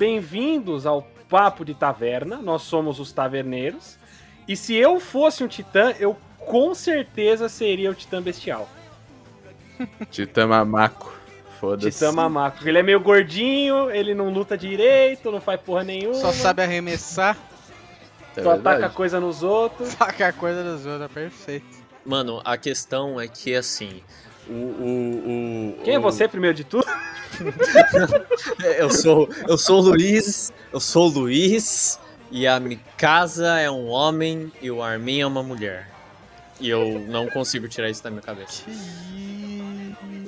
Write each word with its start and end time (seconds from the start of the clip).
bem-vindos 0.00 0.86
ao 0.86 1.02
Papo 1.28 1.62
de 1.62 1.74
Taverna. 1.74 2.38
Nós 2.38 2.62
somos 2.62 2.98
os 2.98 3.12
taverneiros. 3.12 3.98
E 4.48 4.56
se 4.56 4.74
eu 4.74 4.98
fosse 4.98 5.44
um 5.44 5.46
titã, 5.46 5.94
eu 6.00 6.16
com 6.38 6.74
certeza 6.74 7.50
seria 7.50 7.90
o 7.90 7.94
titã 7.94 8.22
bestial. 8.22 8.66
Titã 10.10 10.46
mamaco. 10.46 11.14
Foda-se. 11.60 11.90
Titã 11.90 12.12
mamaco. 12.12 12.66
Ele 12.66 12.78
é 12.78 12.82
meio 12.82 12.98
gordinho, 12.98 13.90
ele 13.90 14.14
não 14.14 14.32
luta 14.32 14.56
direito, 14.56 15.30
não 15.30 15.38
faz 15.40 15.60
porra 15.60 15.84
nenhuma. 15.84 16.14
Só 16.14 16.32
sabe 16.32 16.62
arremessar, 16.62 17.36
É 18.34 18.42
só 18.42 18.52
ataca 18.52 18.88
coisa 18.88 19.20
nos 19.20 19.42
outros. 19.42 19.94
taca 19.94 20.28
a 20.28 20.32
coisa 20.32 20.64
dos 20.64 20.86
outros, 20.86 21.10
é 21.10 21.12
perfeito. 21.12 21.66
Mano, 22.06 22.40
a 22.42 22.56
questão 22.56 23.20
é 23.20 23.28
que 23.28 23.54
assim. 23.54 24.02
O. 24.50 24.52
o, 24.52 25.76
o 25.78 25.84
Quem 25.84 25.94
é 25.94 25.98
você, 25.98 26.26
primeiro 26.26 26.56
de 26.56 26.64
tudo? 26.64 26.86
Eu 28.76 28.90
sou, 28.90 29.28
eu 29.48 29.56
sou 29.56 29.78
o 29.78 29.82
Luiz, 29.82 30.52
eu 30.72 30.80
sou 30.80 31.06
o 31.06 31.10
Luiz, 31.10 31.98
e 32.30 32.46
a 32.46 32.60
Mikasa 32.60 33.58
é 33.58 33.70
um 33.70 33.88
homem 33.88 34.52
e 34.60 34.70
o 34.70 34.82
Armin 34.82 35.20
é 35.20 35.26
uma 35.26 35.42
mulher. 35.42 35.88
E 36.60 36.68
eu 36.68 37.00
não 37.08 37.26
consigo 37.28 37.66
tirar 37.68 37.88
isso 37.88 38.02
da 38.04 38.10
minha 38.10 38.22
cabeça. 38.22 38.64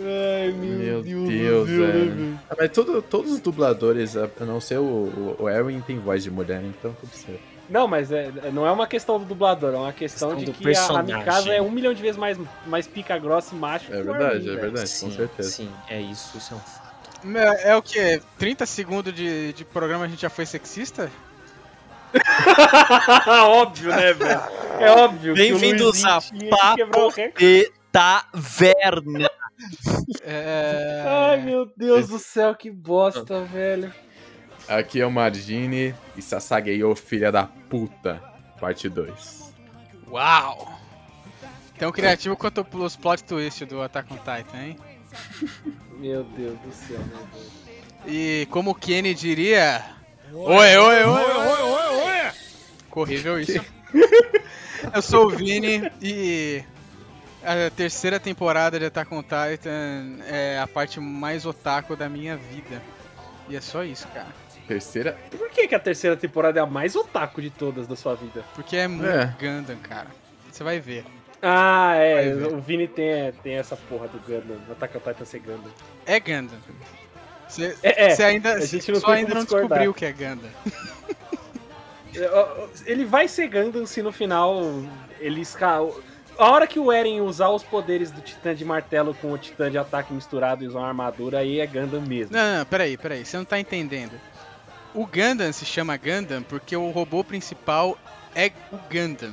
Ai, 0.05 0.51
Meu 0.53 1.03
Deus, 1.03 1.69
velho. 1.69 2.41
Ah, 2.49 2.55
mas 2.59 2.71
tudo, 2.71 3.03
todos 3.03 3.33
os 3.33 3.41
dubladores, 3.41 4.17
a 4.17 4.29
não 4.41 4.61
ser 4.61 4.79
o, 4.79 4.83
o, 4.83 5.37
o 5.41 5.49
Erwin, 5.49 5.81
tem 5.81 5.99
voz 5.99 6.23
de 6.25 6.31
mulher, 6.31 6.63
então 6.65 6.97
tudo 6.99 7.13
certo. 7.13 7.52
Não, 7.73 7.89
mas 7.89 8.13
é, 8.13 8.31
não 8.53 8.67
é 8.67 8.71
uma 8.71 8.87
questão 8.87 9.19
do 9.19 9.25
dublador, 9.25 9.73
é 9.73 9.79
uma 9.79 9.93
questão, 9.95 10.37
Questão 10.37 10.53
de 10.53 10.59
que 10.59 10.69
a, 10.69 10.71
a 10.71 10.75
personagem. 10.75 11.17
Mikasa 11.17 11.55
é 11.55 11.63
um 11.63 11.71
milhão 11.71 11.95
de 11.95 12.03
vezes 12.03 12.19
mais, 12.19 12.39
mais 12.67 12.87
pica 12.87 13.19
grossa 13.19 13.55
e 13.55 13.59
macho. 13.59 13.91
É 13.91 13.97
que 13.97 14.03
o 14.03 14.05
verdade, 14.05 14.25
Armin, 14.25 14.37
é 14.37 14.41
velho. 14.41 14.61
verdade, 14.61 14.91
com 14.91 14.97
sim, 14.97 15.11
certeza. 15.11 15.51
sim, 15.51 15.73
é 15.89 15.99
isso, 15.99 16.37
isso 16.37 16.53
é 16.53 16.57
um 16.59 16.61
fato. 16.61 16.93
É, 17.35 17.71
é 17.71 17.77
o 17.77 17.81
que? 17.81 18.21
30 18.37 18.67
segundos 18.67 19.15
de, 19.15 19.55
de 19.55 19.65
programa 19.65 20.05
a 20.05 20.09
gente 20.09 20.21
já 20.21 20.29
foi 20.29 20.45
sexista? 20.45 21.11
óbvio, 23.49 23.89
né, 23.89 24.13
velho? 24.13 24.41
É 24.79 24.91
óbvio. 24.91 25.35
Bem-vindos 25.35 26.05
a 26.05 26.21
Papo 26.51 27.11
de 27.39 27.73
Taverna. 27.91 29.31
É... 30.23 31.05
Ai, 31.07 31.41
meu 31.41 31.73
Deus 31.75 32.07
do 32.07 32.19
céu, 32.19 32.55
que 32.55 32.71
bosta, 32.71 33.41
velho. 33.45 33.91
Aqui 34.73 35.03
é 35.03 35.07
o 35.07 35.11
Margine 35.11 35.95
e 36.17 36.23
Sasageyo, 36.23 36.95
filha 36.95 37.31
da 37.31 37.47
puta, 37.47 38.23
parte 38.59 38.89
2. 38.89 39.53
Uau! 40.11 40.81
Tão 41.79 41.93
criativo 41.93 42.35
quanto 42.39 42.67
os 42.73 42.97
plot 42.97 43.23
twist 43.23 43.67
do 43.67 43.83
Attack 43.83 44.11
on 44.15 44.17
Titan, 44.17 44.57
hein? 44.57 44.79
Meu 45.99 46.25
Deus 46.25 46.59
do 46.61 46.73
céu, 46.73 46.99
meu 47.01 47.27
Deus. 47.35 47.53
E 48.07 48.49
como 48.51 48.71
o 48.71 48.75
Kenny 48.75 49.15
diria... 49.15 49.85
Oi, 50.33 50.77
oi, 50.79 50.79
oi, 50.79 51.05
oi, 51.05 51.35
oi, 51.35 52.05
oi! 52.05 52.33
Horrível 52.91 53.39
isso. 53.39 53.63
Eu 54.95 55.03
sou 55.03 55.27
o 55.27 55.31
Vini 55.37 55.93
e... 56.01 56.65
A 57.43 57.69
terceira 57.77 58.19
temporada 58.19 58.79
de 58.79 58.87
Attack 58.87 59.13
on 59.13 59.23
Titan 59.23 60.25
é 60.27 60.59
a 60.59 60.67
parte 60.67 60.99
mais 60.99 61.45
otaku 61.45 61.95
da 61.95 62.09
minha 62.09 62.39
vida. 62.39 62.81
E 63.51 63.57
é 63.57 63.61
só 63.61 63.85
isso, 63.85 64.09
cara. 64.09 64.42
Terceira. 64.67 65.19
Por 65.31 65.51
que, 65.51 65.69
que 65.69 65.75
a 65.75 65.81
terceira 65.81 66.17
temporada 66.17 66.61
é 66.61 66.63
a 66.63 66.67
mais 66.67 66.95
otaku 66.97 67.43
de 67.43 67.51
todas 67.51 67.87
da 67.87 67.97
sua 67.97 68.15
vida? 68.15 68.45
Porque 68.55 68.77
é 68.77 68.87
muito 68.89 69.09
É. 69.09 69.35
Gundam, 69.41 69.77
cara. 69.79 70.09
Você 70.51 70.63
vai 70.63 70.79
ver. 70.79 71.05
Ah, 71.43 71.95
é. 71.97 72.33
O 72.35 72.61
Vini 72.61 72.87
tem, 72.87 73.33
tem 73.43 73.55
essa 73.55 73.77
porra 73.77 74.07
do 74.07 74.19
Gundam. 74.21 74.57
Attack 74.71 74.97
on 74.97 75.01
Titan 75.01 75.25
ser 75.25 75.41
Gundam. 75.41 75.73
É 76.07 76.21
Gundam. 76.21 76.59
Você 77.49 77.77
É, 77.83 78.07
é. 78.07 78.11
você 78.11 78.23
ainda, 78.23 78.55
a 78.55 78.61
gente 78.65 78.93
não 78.93 79.01
só 79.01 79.11
ainda 79.11 79.35
não 79.35 79.43
discordar. 79.43 79.81
descobriu 79.81 79.91
o 79.91 79.95
que 79.95 80.05
é 80.05 80.13
Gundam. 80.13 80.51
Ele 82.87 83.05
vai 83.05 83.27
ser 83.27 83.49
Gundam 83.49 83.85
se 83.87 84.03
no 84.03 84.13
final 84.13 84.63
ele 85.19 85.41
esca... 85.41 85.81
A 86.39 86.51
hora 86.51 86.67
que 86.67 86.79
o 86.79 86.91
Eren 86.91 87.21
usar 87.21 87.51
os 87.51 87.63
poderes 87.63 88.11
do 88.11 88.21
Titã 88.21 88.55
de 88.55 88.65
martelo 88.65 89.15
com 89.15 89.33
o 89.33 89.39
Titã 89.39 89.71
de 89.71 89.77
ataque 89.77 90.15
misturado 90.15 90.65
e 90.65 90.67
usar 90.67 90.79
uma 90.79 90.89
armadura, 90.89 91.39
aí 91.39 91.61
é 91.61 91.67
Gundam 91.67 92.01
mesmo. 92.01 92.35
Não, 92.35 92.59
não, 92.59 92.65
peraí, 92.65 92.97
peraí. 92.97 93.25
Você 93.25 93.37
não 93.37 93.45
tá 93.45 93.59
entendendo. 93.59 94.13
O 94.95 95.07
Gundam 95.07 95.53
se 95.53 95.65
chama 95.65 95.97
Gundam 95.97 96.43
porque 96.43 96.77
o 96.77 96.91
robô 96.91 97.25
principal 97.25 97.97
é 98.35 98.51
o 98.71 98.77
Gundam. 98.93 99.33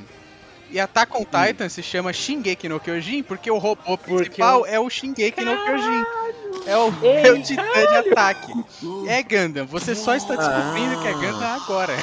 E 0.70 0.78
Attack 0.78 1.12
on 1.16 1.24
Titan 1.24 1.68
se 1.68 1.82
chama 1.82 2.12
Shingeki 2.12 2.68
no 2.68 2.78
Kyojin 2.80 3.22
porque 3.22 3.50
o 3.50 3.58
robô 3.58 3.98
principal 3.98 4.64
é 4.64 4.78
o 4.78 4.88
Shingeki 4.88 5.44
no 5.44 5.56
Kyojin. 5.64 6.04
É 6.66 6.76
o, 6.76 6.92
é 7.04 7.32
o 7.32 7.42
titã 7.42 7.62
de 7.62 8.10
ataque. 8.10 8.52
É 9.08 9.22
Gundam. 9.22 9.66
Você 9.66 9.94
só 9.94 10.14
está 10.14 10.36
descobrindo 10.36 11.00
que 11.02 11.08
é 11.08 11.12
Gundam 11.12 11.54
agora. 11.54 11.94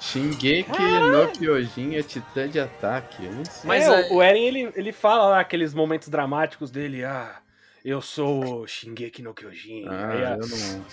Shingeki 0.00 0.70
no 0.82 1.28
Kyojin 1.28 1.96
é 1.96 2.02
titã 2.02 2.48
de 2.48 2.58
ataque? 2.60 3.28
Mas 3.64 3.84
é, 3.86 4.08
é- 4.08 4.12
o 4.12 4.22
Eren, 4.22 4.44
ele, 4.44 4.72
ele 4.74 4.92
fala 4.92 5.28
lá 5.28 5.40
aqueles 5.40 5.72
momentos 5.72 6.08
dramáticos 6.08 6.70
dele, 6.70 7.04
ah, 7.04 7.36
eu 7.84 8.00
sou 8.02 8.62
o 8.62 8.66
Shingeki 8.66 9.22
no 9.22 9.32
Kyojin. 9.34 9.86
Ah, 9.88 10.36
eu 10.40 10.46
não, 10.46 10.84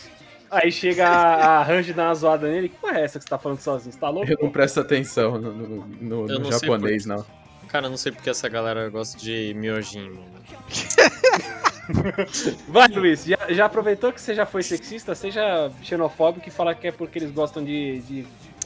aí 0.52 0.72
chega 0.72 1.08
a, 1.08 1.60
a 1.60 1.64
Range 1.64 1.94
dar 1.94 2.08
uma 2.10 2.16
zoada 2.16 2.48
nele, 2.48 2.70
que 2.70 2.76
porra 2.76 3.00
é 3.00 3.06
essa 3.06 3.18
que 3.18 3.24
você 3.24 3.30
tá 3.30 3.40
falando 3.40 3.60
sozinho? 3.60 3.92
Você 3.94 4.00
tá 4.00 4.10
louco? 4.10 4.30
eu 4.32 4.38
não 4.42 4.52
presto 4.52 4.80
atenção 4.80 5.40
no, 5.40 5.52
no- 5.52 5.86
no- 6.02 6.28
no 6.28 6.40
não 6.40 6.52
japonês, 6.52 7.06
não. 7.06 7.26
Cara, 7.70 7.86
eu 7.88 7.90
não 7.90 7.98
sei 7.98 8.12
porque 8.12 8.30
essa 8.30 8.48
galera 8.50 8.90
gosta 8.90 9.18
de 9.18 9.54
miojin, 9.56 10.10
mano. 10.10 10.32
Vai, 12.68 12.88
Luiz, 12.90 13.26
já, 13.26 13.38
já 13.50 13.66
aproveitou 13.66 14.12
que 14.14 14.22
você 14.22 14.34
já 14.36 14.46
foi 14.46 14.62
sexista, 14.64 15.14
seja 15.16 15.70
xenofóbico 15.84 16.48
e 16.48 16.52
fala 16.52 16.74
que 16.76 16.88
é 16.88 16.92
porque 16.92 17.20
eles 17.20 17.32
gostam 17.32 17.64
de, 17.64 18.00
de 18.02 18.26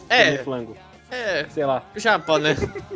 É. 0.09 0.25
comer 0.25 0.44
flango. 0.44 0.78
É, 1.12 1.46
Sei 1.50 1.63
lá. 1.66 1.84
japa, 1.96 2.40
né? 2.40 2.56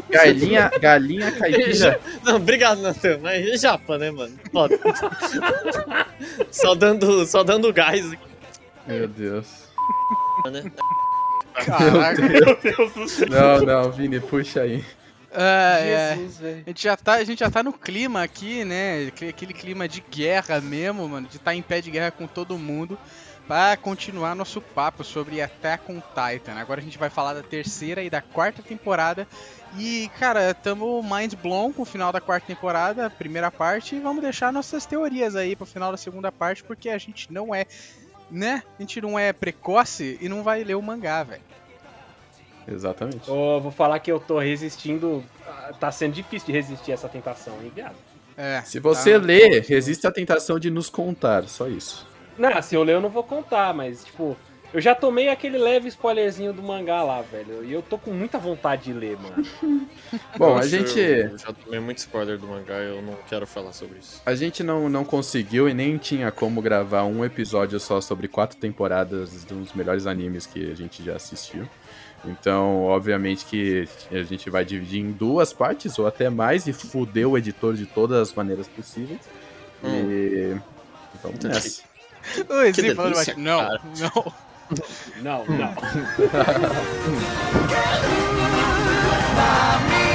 Galinha, 0.09 0.69
galinha 0.81 1.31
caipira. 1.37 1.99
Não, 2.23 2.35
obrigado, 2.37 2.81
Natan, 2.81 3.19
mas 3.21 3.47
é 3.47 3.55
japa, 3.57 3.97
né, 3.99 4.09
mano? 4.11 4.35
Foda. 4.51 4.77
só, 6.51 6.73
dando, 6.75 7.25
só 7.27 7.43
dando 7.43 7.71
gás 7.71 8.11
aqui, 8.11 8.28
Meu 8.89 9.07
Deus. 9.07 9.69
Caraca. 11.53 12.21
Meu 12.21 12.57
Deus 12.59 12.93
do 12.93 13.07
céu. 13.07 13.27
Não, 13.29 13.61
não, 13.61 13.91
Vini, 13.91 14.19
puxa 14.19 14.61
aí. 14.61 14.83
Ah, 15.31 15.79
é. 15.79 16.15
Jesus, 16.15 16.37
velho. 16.39 16.63
A 16.65 16.69
gente, 16.69 16.83
já 16.83 16.97
tá, 16.97 17.13
a 17.13 17.23
gente 17.23 17.39
já 17.39 17.51
tá 17.51 17.61
no 17.61 17.73
clima 17.73 18.23
aqui, 18.23 18.65
né? 18.65 19.07
Aquele 19.07 19.53
clima 19.53 19.87
de 19.87 20.01
guerra 20.09 20.59
mesmo, 20.59 21.07
mano. 21.07 21.27
De 21.27 21.37
estar 21.37 21.53
em 21.53 21.61
pé 21.61 21.81
de 21.81 21.91
guerra 21.91 22.11
com 22.11 22.25
todo 22.25 22.57
mundo. 22.57 22.97
Pra 23.47 23.75
continuar 23.77 24.35
nosso 24.35 24.61
papo 24.61 25.03
sobre 25.03 25.41
Attack 25.41 25.91
on 25.91 25.99
Titan. 25.99 26.53
Agora 26.53 26.79
a 26.79 26.83
gente 26.83 26.99
vai 26.99 27.09
falar 27.09 27.33
da 27.33 27.41
terceira 27.41 28.03
e 28.03 28.09
da 28.09 28.21
quarta 28.21 28.61
temporada. 28.61 29.27
E, 29.77 30.09
cara, 30.19 30.53
tamo 30.53 31.01
mind 31.03 31.33
blown 31.35 31.73
com 31.73 31.81
o 31.81 31.85
final 31.85 32.11
da 32.11 32.21
quarta 32.21 32.45
temporada, 32.45 33.09
primeira 33.09 33.51
parte. 33.51 33.95
E 33.95 33.99
vamos 33.99 34.21
deixar 34.21 34.53
nossas 34.53 34.85
teorias 34.85 35.35
aí 35.35 35.55
pro 35.55 35.65
final 35.65 35.91
da 35.91 35.97
segunda 35.97 36.31
parte, 36.31 36.63
porque 36.63 36.89
a 36.89 36.97
gente 36.97 37.31
não 37.31 37.53
é, 37.53 37.65
né? 38.31 38.63
A 38.77 38.81
gente 38.81 39.01
não 39.01 39.17
é 39.17 39.31
precoce 39.33 40.17
e 40.21 40.27
não 40.29 40.43
vai 40.43 40.63
ler 40.63 40.75
o 40.75 40.81
mangá, 40.81 41.23
velho. 41.23 41.41
Exatamente. 42.67 43.29
Ô, 43.29 43.59
vou 43.59 43.71
falar 43.71 43.99
que 43.99 44.11
eu 44.11 44.19
tô 44.19 44.37
resistindo. 44.39 45.23
ah, 45.47 45.71
Tá 45.79 45.91
sendo 45.91 46.13
difícil 46.13 46.47
de 46.47 46.51
resistir 46.53 46.91
a 46.91 46.93
essa 46.93 47.09
tentação, 47.09 47.53
hein, 47.63 47.71
viado? 47.73 47.95
É, 48.37 48.61
Se 48.61 48.79
você 48.79 49.19
tá- 49.19 49.25
ler, 49.25 49.63
resiste 49.65 50.05
à 50.07 50.11
tentação 50.11 50.59
de 50.59 50.69
nos 50.69 50.89
contar, 50.89 51.43
só 51.45 51.67
isso. 51.67 52.07
Não, 52.37 52.61
se 52.61 52.73
eu 52.75 52.83
ler 52.83 52.93
eu 52.95 53.01
não 53.01 53.09
vou 53.09 53.23
contar, 53.23 53.73
mas, 53.73 54.05
tipo, 54.05 54.37
eu 54.73 54.79
já 54.81 54.93
tomei 54.93 55.29
aquele 55.29 55.57
leve 55.57 55.87
spoilerzinho 55.87 56.53
do 56.53 56.61
mangá 56.61 57.01
lá, 57.03 57.21
velho. 57.21 57.63
E 57.65 57.71
eu 57.73 57.81
tô 57.81 57.97
com 57.97 58.11
muita 58.11 58.37
vontade 58.37 58.83
de 58.83 58.93
ler, 58.93 59.17
mano. 59.17 59.45
Bom, 60.37 60.57
a 60.57 60.65
gente, 60.65 60.99
Eu 60.99 61.37
já 61.37 61.51
tomei 61.53 61.79
muito 61.79 61.97
spoiler 61.99 62.37
do 62.37 62.47
mangá, 62.47 62.75
eu 62.75 63.01
não 63.01 63.15
quero 63.27 63.45
falar 63.47 63.73
sobre 63.73 63.99
isso. 63.99 64.21
a 64.25 64.35
gente 64.35 64.63
não, 64.63 64.87
não 64.89 65.03
conseguiu 65.03 65.67
e 65.69 65.73
nem 65.73 65.97
tinha 65.97 66.31
como 66.31 66.61
gravar 66.61 67.03
um 67.03 67.23
episódio 67.25 67.79
só 67.79 67.99
sobre 68.01 68.27
quatro 68.27 68.57
temporadas 68.57 69.43
dos 69.43 69.73
melhores 69.73 70.05
animes 70.07 70.45
que 70.45 70.71
a 70.71 70.75
gente 70.75 71.03
já 71.03 71.15
assistiu. 71.15 71.67
Então, 72.25 72.83
obviamente 72.83 73.45
que 73.45 73.87
a 74.11 74.23
gente 74.23 74.49
vai 74.49 74.65
dividir 74.65 74.99
em 74.99 75.11
duas 75.11 75.53
partes 75.53 75.97
ou 75.97 76.05
até 76.05 76.29
mais 76.29 76.67
e 76.67 76.73
fuder 76.73 77.27
o 77.27 77.37
editor 77.37 77.75
de 77.75 77.85
todas 77.85 78.29
as 78.29 78.33
maneiras 78.35 78.67
possíveis. 78.67 79.21
E 79.83 80.55
vamos 81.23 81.37
Entendi. 81.37 81.53
nessa. 81.55 81.83
Oi, 82.49 82.73
Que 82.73 82.81
sim, 82.81 82.95
falando 82.95 83.13
delícia, 83.13 83.33
baixo. 83.35 83.39
Não, 83.39 83.59
cara. 83.59 83.81
não. 84.15 84.48
Não, 85.21 85.45
não. 85.45 85.73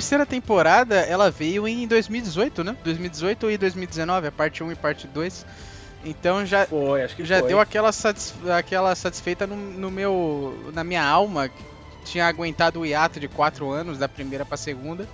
terceira 0.00 0.24
temporada, 0.24 0.96
ela 0.96 1.30
veio 1.30 1.68
em 1.68 1.86
2018, 1.86 2.64
né? 2.64 2.74
2018 2.82 3.50
e 3.50 3.58
2019, 3.58 4.28
a 4.28 4.32
parte 4.32 4.64
1 4.64 4.72
e 4.72 4.74
parte 4.74 5.06
2. 5.06 5.44
Então 6.02 6.46
já, 6.46 6.64
Foi, 6.64 7.06
já 7.18 7.40
foi. 7.40 7.48
deu 7.48 7.60
aquela, 7.60 7.92
satis- 7.92 8.32
aquela 8.56 8.94
satisfeita 8.94 9.46
no, 9.46 9.54
no 9.56 9.90
meu, 9.90 10.70
na 10.72 10.82
minha 10.82 11.04
alma, 11.04 11.50
tinha 12.06 12.26
aguentado 12.26 12.80
o 12.80 12.86
hiato 12.86 13.20
de 13.20 13.28
4 13.28 13.70
anos, 13.70 13.98
da 13.98 14.08
primeira 14.08 14.42
pra 14.46 14.56
segunda. 14.56 15.06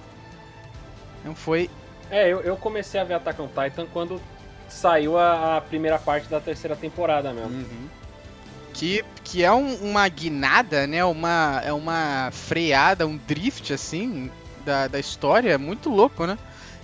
Então 1.21 1.35
foi 1.35 1.69
É, 2.09 2.29
eu, 2.33 2.41
eu 2.43 2.57
comecei 2.57 3.01
a 3.01 3.05
ver 3.05 3.15
Attack 3.15 3.43
on 3.43 3.49
Titan 3.49 3.87
quando 3.93 4.23
saiu 4.69 5.19
a, 5.19 5.57
a 5.57 5.61
primeira 5.61 5.99
parte 5.99 6.29
da 6.29 6.39
terceira 6.39 6.77
temporada 6.77 7.33
mesmo. 7.33 7.67
que, 8.73 9.05
que 9.25 9.43
é 9.43 9.51
um- 9.51 9.75
uma 9.91 10.07
guinada, 10.09 10.87
né? 10.87 11.05
Uma, 11.05 11.61
é 11.65 11.73
uma 11.73 12.31
freada, 12.31 13.05
um 13.05 13.17
drift, 13.17 13.73
assim, 13.73 14.31
da, 14.67 14.89
da 14.89 14.99
história, 14.99 15.57
muito 15.57 15.89
louco, 15.89 16.27
né? 16.27 16.37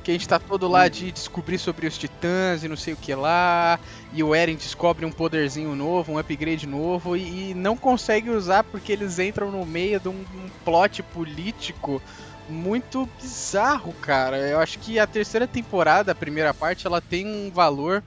Que 0.02 0.11
a 0.11 0.14
gente 0.14 0.26
tá 0.26 0.38
todo 0.38 0.67
lá 0.67 0.88
de 0.88 1.12
descobrir 1.12 1.58
sobre 1.58 1.87
os 1.87 1.99
titãs 1.99 2.64
e 2.64 2.69
não 2.69 2.76
sei 2.76 2.94
o 2.94 2.96
que 2.96 3.14
lá, 3.14 3.79
e 4.12 4.23
o 4.23 4.34
Eren 4.34 4.56
descobre 4.56 5.05
um 5.05 5.12
poderzinho 5.12 5.76
novo, 5.76 6.12
um 6.12 6.19
upgrade 6.19 6.67
novo, 6.67 7.17
e, 7.17 7.50
e 7.50 7.55
não 7.55 7.76
consegue 7.76 8.31
usar 8.31 8.64
porque 8.64 8.93
eles 8.93 9.19
entram 9.19 9.50
no 9.50 9.67
meio 9.67 10.00
de 10.00 10.08
um, 10.08 10.25
um 10.34 10.50
plot 10.64 11.02
político 11.02 12.02
muito 12.49 13.08
bizarro, 13.20 13.93
cara. 13.94 14.37
Eu 14.38 14.58
acho 14.58 14.79
que 14.79 14.99
a 14.99 15.06
terceira 15.06 15.46
temporada, 15.46 16.12
a 16.12 16.17
primeira 16.17 16.52
parte, 16.52 16.87
ela 16.87 17.00
tem 17.00 17.26
um 17.26 17.50
valor 17.50 18.02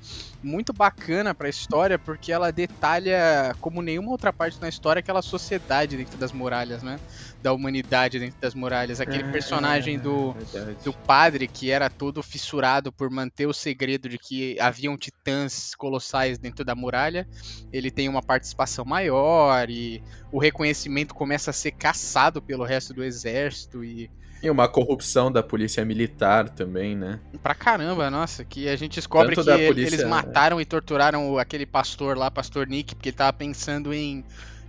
muito 0.46 0.72
bacana 0.72 1.34
pra 1.34 1.50
história, 1.50 1.98
porque 1.98 2.32
ela 2.32 2.52
detalha, 2.52 3.56
como 3.60 3.82
nenhuma 3.82 4.12
outra 4.12 4.32
parte 4.32 4.62
na 4.62 4.70
história, 4.70 5.00
aquela 5.00 5.22
sociedade 5.22 5.98
dentro 5.98 6.18
das 6.18 6.32
muralhas, 6.32 6.84
né? 6.84 7.00
Da 7.42 7.52
humanidade 7.52 8.20
dentro 8.20 8.40
das 8.40 8.54
muralhas. 8.54 9.02
Aquele 9.02 9.24
personagem 9.32 9.98
do, 9.98 10.34
Verdade. 10.34 10.78
do 10.84 10.94
padre 10.94 11.48
que 11.48 11.72
era 11.72 11.90
todo 11.90 12.22
fissurado 12.22 12.92
por 12.92 13.10
manter 13.10 13.48
o 13.48 13.54
segredo 13.54 14.08
de 14.08 14.20
que 14.20 14.58
haviam 14.60 14.96
titãs 14.96 15.74
colossais 15.76 16.38
dentro 16.38 16.64
da 16.64 16.76
muralha. 16.76 17.28
Ele 17.74 17.90
tem 17.90 18.08
uma 18.08 18.22
participação 18.22 18.86
maior 18.86 19.70
e 19.70 20.04
o 20.32 20.40
reconhecimento 20.40 21.16
começa 21.16 21.50
a 21.50 21.54
ser 21.54 21.72
caçado 21.72 22.42
pelo 22.42 22.64
resto 22.64 22.94
do 22.94 23.04
exército 23.04 23.84
e 23.84 24.10
E 24.44 24.50
uma 24.50 24.68
corrupção 24.68 25.32
da 25.32 25.42
polícia 25.42 25.84
militar 25.84 26.50
também, 26.50 26.96
né? 26.96 27.20
pra 27.42 27.56
caramba, 27.56 28.12
nossa, 28.12 28.44
que 28.44 28.68
a 28.68 28.76
gente 28.76 28.96
descobre 28.96 29.36
Tanto 29.36 29.48
que 29.58 29.68
polícia, 29.68 29.96
eles 29.96 30.04
né? 30.04 30.10
mataram 30.10 30.62
e 30.62 30.66
torturaram 30.66 31.38
aquele 31.38 31.66
pastor 31.66 32.18
lá, 32.18 32.30
pastor 32.30 32.68
Nick, 32.68 32.94
porque 32.96 33.10
ele 33.10 33.18
tava 33.18 33.34
pensando 33.34 33.94
em 33.94 34.24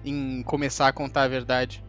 em 0.06 0.42
começar 0.42 0.88
a 0.88 0.92
contar 0.92 1.24
a 1.24 1.28
verdade. 1.28 1.82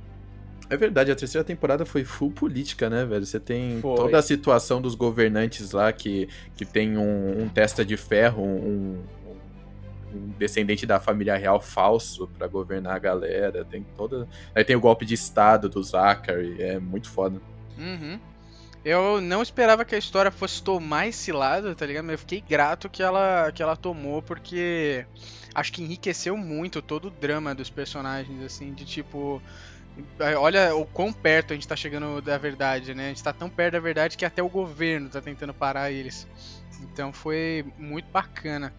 É 0.69 0.75
verdade, 0.75 1.11
a 1.11 1.15
terceira 1.15 1.45
temporada 1.45 1.85
foi 1.85 2.03
full 2.03 2.31
política, 2.31 2.89
né, 2.89 3.05
velho? 3.05 3.25
Você 3.25 3.39
tem 3.39 3.79
Foi. 3.79 3.95
toda 3.95 4.17
a 4.17 4.21
situação 4.21 4.81
dos 4.81 4.95
governantes 4.95 5.71
lá 5.71 5.93
que, 5.93 6.27
que 6.57 6.65
tem 6.65 6.97
um, 6.97 7.43
um 7.43 7.47
testa 7.47 7.85
de 7.85 7.95
ferro, 7.95 8.43
um, 8.43 9.01
um 10.13 10.29
descendente 10.37 10.85
da 10.85 10.99
família 10.99 11.37
real 11.37 11.61
falso 11.61 12.27
pra 12.37 12.47
governar 12.47 12.95
a 12.95 12.99
galera. 12.99 13.63
Tem 13.63 13.85
toda. 13.95 14.27
Aí 14.53 14.63
tem 14.65 14.75
o 14.75 14.81
golpe 14.81 15.05
de 15.05 15.13
estado 15.13 15.69
do 15.69 15.81
Zachary, 15.81 16.61
é 16.61 16.79
muito 16.79 17.09
foda. 17.09 17.39
Uhum. 17.77 18.19
Eu 18.85 19.19
não 19.19 19.41
esperava 19.41 19.83
que 19.83 19.95
a 19.95 19.97
história 19.97 20.31
fosse 20.31 20.61
tomar 20.63 21.07
esse 21.07 21.31
lado, 21.31 21.75
tá 21.75 21.85
ligado? 21.85 22.05
Mas 22.05 22.13
eu 22.13 22.19
fiquei 22.19 22.41
grato 22.41 22.87
que 22.89 23.03
ela, 23.03 23.51
que 23.51 23.61
ela 23.61 23.75
tomou, 23.75 24.21
porque 24.21 25.05
acho 25.53 25.73
que 25.73 25.83
enriqueceu 25.83 26.37
muito 26.37 26.81
todo 26.81 27.09
o 27.09 27.11
drama 27.11 27.53
dos 27.53 27.69
personagens, 27.69 28.41
assim, 28.43 28.73
de 28.73 28.85
tipo. 28.85 29.41
Olha 30.39 30.75
o 30.75 30.85
quão 30.85 31.11
perto 31.11 31.51
a 31.51 31.55
gente 31.55 31.67
tá 31.67 31.75
chegando 31.75 32.21
da 32.21 32.37
verdade, 32.37 32.93
né? 32.93 33.05
A 33.05 33.09
gente 33.09 33.23
tá 33.23 33.33
tão 33.33 33.49
perto 33.49 33.73
da 33.73 33.79
verdade 33.79 34.15
que 34.15 34.23
até 34.23 34.41
o 34.43 34.47
governo 34.49 35.09
tá 35.09 35.19
tentando 35.19 35.53
parar 35.53 35.91
eles. 35.91 36.27
Então 36.81 37.11
foi 37.11 37.65
muito 37.77 38.07
bacana. 38.11 38.71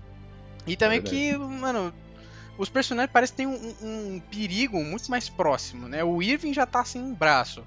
E 0.67 0.77
também 0.77 1.01
que, 1.03 1.37
mano, 1.37 1.93
os 2.57 2.69
personagens 2.71 3.13
parecem 3.13 3.37
ter 3.37 3.47
um, 3.47 3.75
um- 3.83 4.15
um 4.15 4.21
perigo 4.21 4.83
muito 4.83 5.11
mais 5.11 5.29
próximo, 5.29 5.89
né? 5.89 6.05
O 6.05 6.23
Irving 6.23 6.55
já 6.55 6.65
tá 6.65 6.85
sem 6.85 7.03
um 7.03 7.13
braço. 7.13 7.67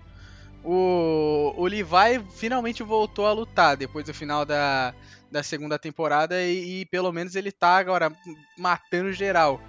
O, 0.63 1.53
o 1.57 1.65
Levi 1.65 2.23
finalmente 2.35 2.83
voltou 2.83 3.25
a 3.25 3.33
lutar 3.33 3.75
depois 3.75 4.05
do 4.05 4.13
final 4.13 4.45
da, 4.45 4.93
da 5.31 5.41
segunda 5.41 5.79
temporada 5.79 6.39
e, 6.41 6.81
e 6.81 6.85
pelo 6.85 7.11
menos 7.11 7.35
ele 7.35 7.51
tá 7.51 7.77
agora 7.77 8.11
matando 8.57 9.11
geral. 9.11 9.59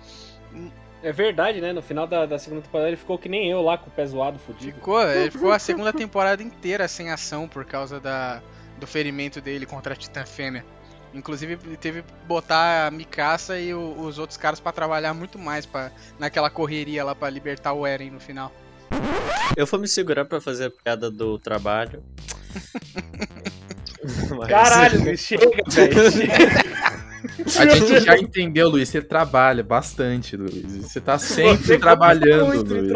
É 1.03 1.11
verdade, 1.11 1.61
né? 1.61 1.73
No 1.73 1.83
final 1.83 2.07
da, 2.07 2.27
da 2.27 2.39
segunda 2.39 2.63
temporada 2.63 2.89
ele 2.89 2.97
ficou 2.97 3.19
que 3.19 3.29
nem 3.29 3.51
eu 3.51 3.61
lá 3.63 3.77
com 3.79 3.89
o 3.89 3.93
pé 3.93 4.07
zoado, 4.07 4.39
fudido. 4.39 4.75
Ficou, 4.75 5.03
ele 5.03 5.31
ficou 5.31 5.51
a 5.51 5.59
segunda 5.59 5.93
temporada 5.93 6.43
inteira 6.43 6.87
sem 6.87 7.11
ação 7.11 7.49
por 7.49 7.65
causa 7.65 7.99
da, 7.99 8.41
do 8.79 8.87
ferimento 8.87 9.41
dele 9.41 9.67
contra 9.67 9.95
a 9.95 9.97
Titã 9.97 10.25
Fêmea. 10.25 10.65
Inclusive 11.15 11.57
teve 11.77 12.03
que 12.03 12.13
botar 12.27 12.87
a 12.87 12.91
Mikasa 12.91 13.59
e 13.59 13.75
o- 13.75 13.99
os 14.01 14.19
outros 14.19 14.37
caras 14.39 14.61
pra 14.61 14.73
trabalhar 14.73 15.13
muito 15.13 15.39
mais 15.39 15.67
pra, 15.67 15.91
naquela 16.19 16.49
correria 16.49 17.05
lá 17.05 17.15
pra 17.15 17.29
libertar 17.29 17.73
o 17.73 17.87
Eren 17.87 18.11
no 18.11 18.21
final. 18.21 18.53
Eu 19.57 19.67
vou 19.67 19.79
me 19.81 19.87
segurar 19.89 20.25
pra 20.25 20.41
fazer 20.41 20.67
a 20.67 20.71
piada 20.71 21.11
do 21.11 21.39
trabalho. 21.39 22.03
Mas- 24.37 24.49
Caralho, 24.49 25.17
chega, 25.17 25.47
velho. 25.69 27.03
A 27.59 27.67
gente 27.67 28.01
já 28.01 28.17
entendeu, 28.19 28.69
Luiz. 28.69 28.89
Você 28.89 29.01
trabalha 29.03 29.63
bastante, 29.63 30.37
Luiz. 30.37 30.65
Você 30.83 31.01
tá 31.01 31.19
sempre 31.19 31.65
Você 31.67 31.79
trabalhando, 31.79 32.47
muito 32.47 32.75
Luiz. 32.75 32.93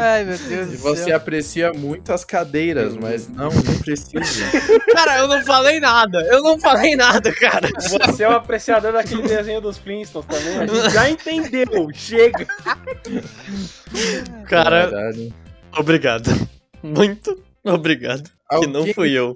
Ai, 0.00 0.24
meu 0.24 0.38
Deus 0.38 0.72
E 0.72 0.76
você 0.76 1.04
céu. 1.04 1.16
aprecia 1.16 1.72
muito 1.72 2.12
as 2.12 2.24
cadeiras, 2.24 2.96
mas 2.96 3.28
não, 3.28 3.50
não 3.50 3.78
precisa. 3.78 4.20
Cara, 4.92 5.18
eu 5.18 5.28
não 5.28 5.42
falei 5.44 5.80
nada. 5.80 6.18
Eu 6.30 6.42
não 6.42 6.58
falei 6.58 6.94
nada, 6.96 7.32
cara. 7.34 7.68
Você 8.06 8.24
é 8.24 8.28
um 8.28 8.32
apreciador 8.32 8.92
daquele 8.92 9.22
desenho 9.22 9.60
dos 9.60 9.78
Flintstones 9.78 10.26
também. 10.28 10.58
A 10.58 10.66
gente 10.66 10.90
já 10.94 11.10
entendeu. 11.10 11.88
Chega. 11.94 12.46
Cara, 14.48 14.86
Verdade. 14.88 15.34
obrigado. 15.76 16.48
Muito 16.82 17.38
obrigado. 17.64 18.30
Que 18.60 18.66
não 18.66 18.80
Alguém- 18.80 18.94
fui 18.94 19.10
eu. 19.12 19.34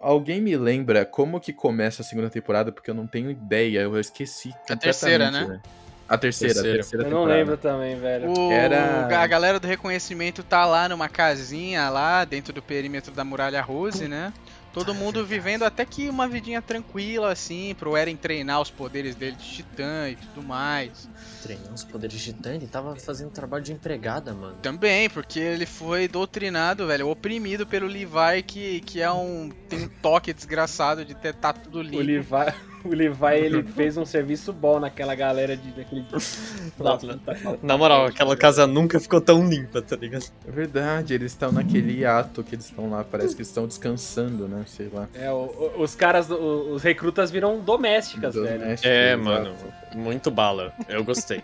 Alguém 0.00 0.40
me 0.40 0.56
lembra 0.56 1.04
como 1.04 1.40
que 1.40 1.52
começa 1.52 2.02
a 2.02 2.04
segunda 2.04 2.30
temporada? 2.30 2.70
Porque 2.70 2.88
eu 2.90 2.94
não 2.94 3.06
tenho 3.06 3.30
ideia, 3.30 3.80
eu 3.80 3.98
esqueci. 3.98 4.54
A 4.70 4.76
terceira, 4.76 5.30
né? 5.30 5.60
A 6.08 6.16
terceira, 6.16 6.54
Terceira. 6.54 6.74
a 6.74 6.76
terceira 6.82 7.04
Eu 7.04 7.10
não 7.10 7.24
lembro 7.24 7.56
também, 7.58 7.98
velho. 7.98 8.30
O, 8.30 8.50
Era- 8.50 9.06
A 9.22 9.26
galera 9.26 9.60
do 9.60 9.66
reconhecimento 9.66 10.42
tá 10.42 10.64
lá 10.64 10.88
numa 10.88 11.08
casinha 11.08 11.90
lá 11.90 12.24
dentro 12.24 12.50
do 12.52 12.62
perímetro 12.62 13.12
da 13.12 13.24
muralha 13.24 13.60
Rose, 13.60 14.08
né? 14.08 14.32
Todo 14.72 14.94
mundo 14.94 15.26
vivendo 15.26 15.64
até 15.64 15.84
que 15.84 16.08
uma 16.08 16.28
vidinha 16.28 16.62
tranquila, 16.62 17.32
assim, 17.32 17.74
pro 17.78 17.96
Eren 17.96 18.16
treinar 18.16 18.60
os 18.60 18.70
poderes 18.70 19.16
dele 19.16 19.36
de 19.36 19.44
titã 19.44 20.08
e 20.08 20.16
tudo 20.16 20.46
mais. 20.46 21.10
Treinar 21.42 21.72
os 21.72 21.84
poderes 21.84 22.18
de 22.20 22.32
Titã, 22.32 22.54
ele 22.54 22.66
tava 22.66 22.96
fazendo 22.96 23.30
trabalho 23.30 23.62
de 23.62 23.72
empregada, 23.72 24.34
mano. 24.34 24.56
Também, 24.60 25.08
porque 25.08 25.38
ele 25.38 25.66
foi 25.66 26.08
doutrinado, 26.08 26.86
velho, 26.86 27.08
oprimido 27.08 27.66
pelo 27.66 27.86
Levi, 27.86 28.42
que, 28.46 28.80
que 28.80 29.00
é 29.00 29.10
um. 29.10 29.50
tem 29.68 29.84
um 29.84 29.88
toque 30.02 30.32
desgraçado 30.32 31.04
de 31.04 31.14
ter 31.14 31.34
tá 31.34 31.52
tudo 31.52 31.78
O 31.78 31.82
limpo. 31.82 31.98
Levi, 32.02 32.54
o 32.84 32.88
Levi, 32.88 33.36
ele 33.44 33.62
fez 33.72 33.96
um 33.96 34.04
serviço 34.04 34.52
bom 34.52 34.80
naquela 34.80 35.14
galera 35.14 35.56
de 35.56 35.70
daquele. 35.70 36.04
Na 37.62 37.76
moral, 37.76 38.06
aquela 38.06 38.36
casa 38.36 38.66
nunca 38.66 38.98
ficou 39.00 39.20
tão 39.20 39.48
limpa, 39.48 39.80
tá 39.82 39.96
ligado? 39.96 40.24
É 40.46 40.50
verdade, 40.50 41.14
eles 41.14 41.32
estão 41.32 41.52
naquele 41.52 42.04
ato 42.04 42.42
que 42.42 42.54
eles 42.54 42.66
estão 42.66 42.90
lá, 42.90 43.04
parece 43.04 43.34
que 43.34 43.40
eles 43.42 43.48
estão 43.48 43.66
descansando, 43.66 44.48
né? 44.48 44.64
Sei 44.66 44.88
lá. 44.92 45.08
É, 45.14 45.30
o- 45.30 45.72
o- 45.76 45.82
os 45.82 45.94
caras, 45.94 46.30
o- 46.30 46.72
os 46.72 46.82
recrutas 46.82 47.30
viram 47.30 47.60
domésticas, 47.60 48.34
velho. 48.34 48.58
Domésticos, 48.60 48.90
É, 48.90 49.12
exato. 49.14 49.24
mano. 49.24 49.54
Muito 49.94 50.30
bala. 50.30 50.72
Eu 50.88 51.02
gostei. 51.04 51.37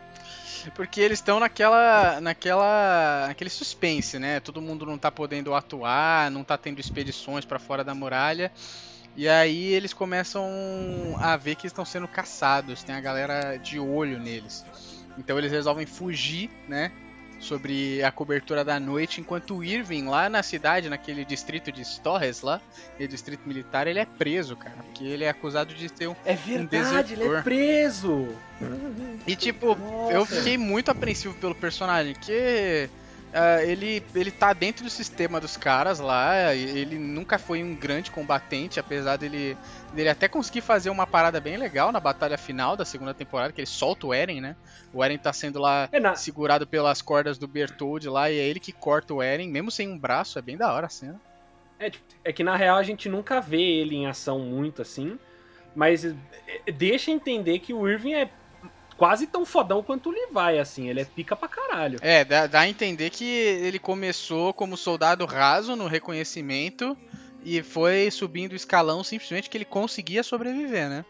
Porque 0.71 1.01
eles 1.01 1.19
estão 1.19 1.41
naquela. 1.41 2.21
naquela. 2.21 3.27
naquele 3.29 3.51
suspense, 3.51 4.19
né? 4.19 4.41
Todo 4.41 4.61
mundo 4.61 4.87
não 4.87 4.99
tá 4.99 5.11
podendo 5.11 5.55
atuar, 5.55 6.31
não 6.31 6.45
tá 6.45 6.57
tendo 6.57 6.81
expedições 6.81 7.45
pra 7.45 7.59
fora 7.59 7.85
da 7.85 7.95
muralha. 7.95 8.53
E 9.17 9.29
aí 9.29 9.73
eles 9.73 9.93
começam 9.93 10.49
a 11.21 11.37
ver 11.37 11.55
que 11.55 11.67
estão 11.67 11.85
sendo 11.85 12.09
caçados, 12.09 12.83
tem 12.83 12.95
a 12.95 13.01
galera 13.01 13.57
de 13.57 13.79
olho 13.79 14.19
neles. 14.19 14.65
Então 15.17 15.39
eles 15.39 15.53
resolvem 15.53 15.87
fugir, 15.87 16.51
né? 16.69 16.91
Sobre 17.45 18.03
a 18.03 18.11
cobertura 18.11 18.65
da 18.65 18.81
noite, 18.81 19.21
enquanto 19.21 19.57
o 19.57 19.63
Irving, 19.63 20.07
lá 20.07 20.31
na 20.31 20.43
cidade, 20.43 20.89
naquele 20.89 21.27
distrito 21.27 21.71
de 21.71 21.85
Torres 22.01 22.41
lá, 22.41 22.59
aquele 22.95 23.07
distrito 23.09 23.47
militar, 23.47 23.87
ele 23.87 23.99
é 23.99 24.07
preso, 24.07 24.57
cara. 24.57 24.77
Porque 24.77 25.05
ele 25.05 25.25
é 25.25 25.29
acusado 25.29 25.75
de 25.75 25.93
ter 25.93 26.09
um. 26.09 26.17
É 26.25 26.35
verdade, 26.35 27.13
ele 27.13 27.25
é 27.25 27.43
preso. 27.43 28.29
E 29.27 29.37
tipo, 29.37 29.75
Nossa. 29.75 30.13
eu 30.15 30.25
fiquei 30.25 30.57
muito 30.57 30.91
apreensivo 30.91 31.35
pelo 31.35 31.55
personagem, 31.55 32.15
que 32.15 32.89
Uh, 33.35 33.69
ele, 33.69 34.01
ele 34.15 34.31
tá 34.31 34.53
dentro 34.53 34.85
do 34.85 34.91
sistema 34.91 35.41
dos 35.41 35.57
caras 35.57 35.99
lá, 35.99 36.55
ele 36.55 36.97
nunca 36.97 37.37
foi 37.37 37.65
um 37.65 37.75
grande 37.75 38.09
combatente, 38.09 38.79
apesar 38.79 39.17
dele, 39.17 39.57
dele 39.93 40.09
até 40.09 40.29
conseguir 40.29 40.61
fazer 40.61 40.89
uma 40.89 41.05
parada 41.05 41.41
bem 41.41 41.57
legal 41.57 41.91
na 41.91 41.99
batalha 41.99 42.39
final 42.39 42.77
da 42.77 42.85
segunda 42.85 43.13
temporada, 43.13 43.53
que 43.53 43.61
ele 43.61 43.67
solta 43.67 44.07
o 44.07 44.15
Eren, 44.15 44.41
né? 44.41 44.55
O 44.93 45.03
Eren 45.03 45.19
tá 45.19 45.33
sendo 45.33 45.59
lá 45.59 45.89
é 45.91 45.99
na... 45.99 46.15
segurado 46.15 46.65
pelas 46.65 47.03
cordas 47.03 47.37
do 47.37 47.49
Bertold 47.49 48.09
lá, 48.09 48.31
e 48.31 48.39
é 48.39 48.43
ele 48.43 48.61
que 48.61 48.71
corta 48.71 49.13
o 49.13 49.21
Eren, 49.21 49.49
mesmo 49.49 49.69
sem 49.69 49.89
um 49.89 49.99
braço, 49.99 50.39
é 50.39 50.43
bem 50.43 50.57
da 50.57 50.73
hora 50.73 50.87
a 50.87 50.91
cena. 50.91 51.21
É, 51.81 51.91
é 52.23 52.33
que 52.33 52.45
na 52.45 52.55
real 52.55 52.77
a 52.77 52.85
gente 52.85 53.09
nunca 53.09 53.41
vê 53.41 53.61
ele 53.61 53.97
em 53.97 54.07
ação 54.07 54.39
muito 54.39 54.81
assim, 54.81 55.19
mas 55.75 56.05
é, 56.05 56.15
deixa 56.73 57.11
entender 57.11 57.59
que 57.59 57.75
o 57.75 57.89
Irving 57.89 58.15
é 58.15 58.31
quase 58.97 59.27
tão 59.27 59.45
fodão 59.45 59.83
quanto 59.83 60.09
o 60.09 60.13
Levi, 60.13 60.59
assim. 60.59 60.89
Ele 60.89 61.01
é 61.01 61.05
pica 61.05 61.37
pra 61.37 61.49
caralho. 61.49 61.99
É, 62.03 62.25
dá, 62.25 62.47
dá 62.47 62.61
a 62.61 62.69
entender 62.69 63.11
que 63.11 63.25
ele 63.25 63.79
começou 63.79 64.53
como 64.53 64.77
soldado 64.77 65.25
raso 65.27 65.77
no 65.77 65.87
reconhecimento 65.87 66.97
e 67.45 67.63
foi 67.63 68.11
subindo 68.11 68.53
o 68.53 68.57
escalão 68.57 69.05
simplesmente 69.05 69.51
que 69.51 69.57
ele 69.57 69.65
conseguia 69.65 70.23
sobreviver, 70.23 70.89
né? 70.89 71.05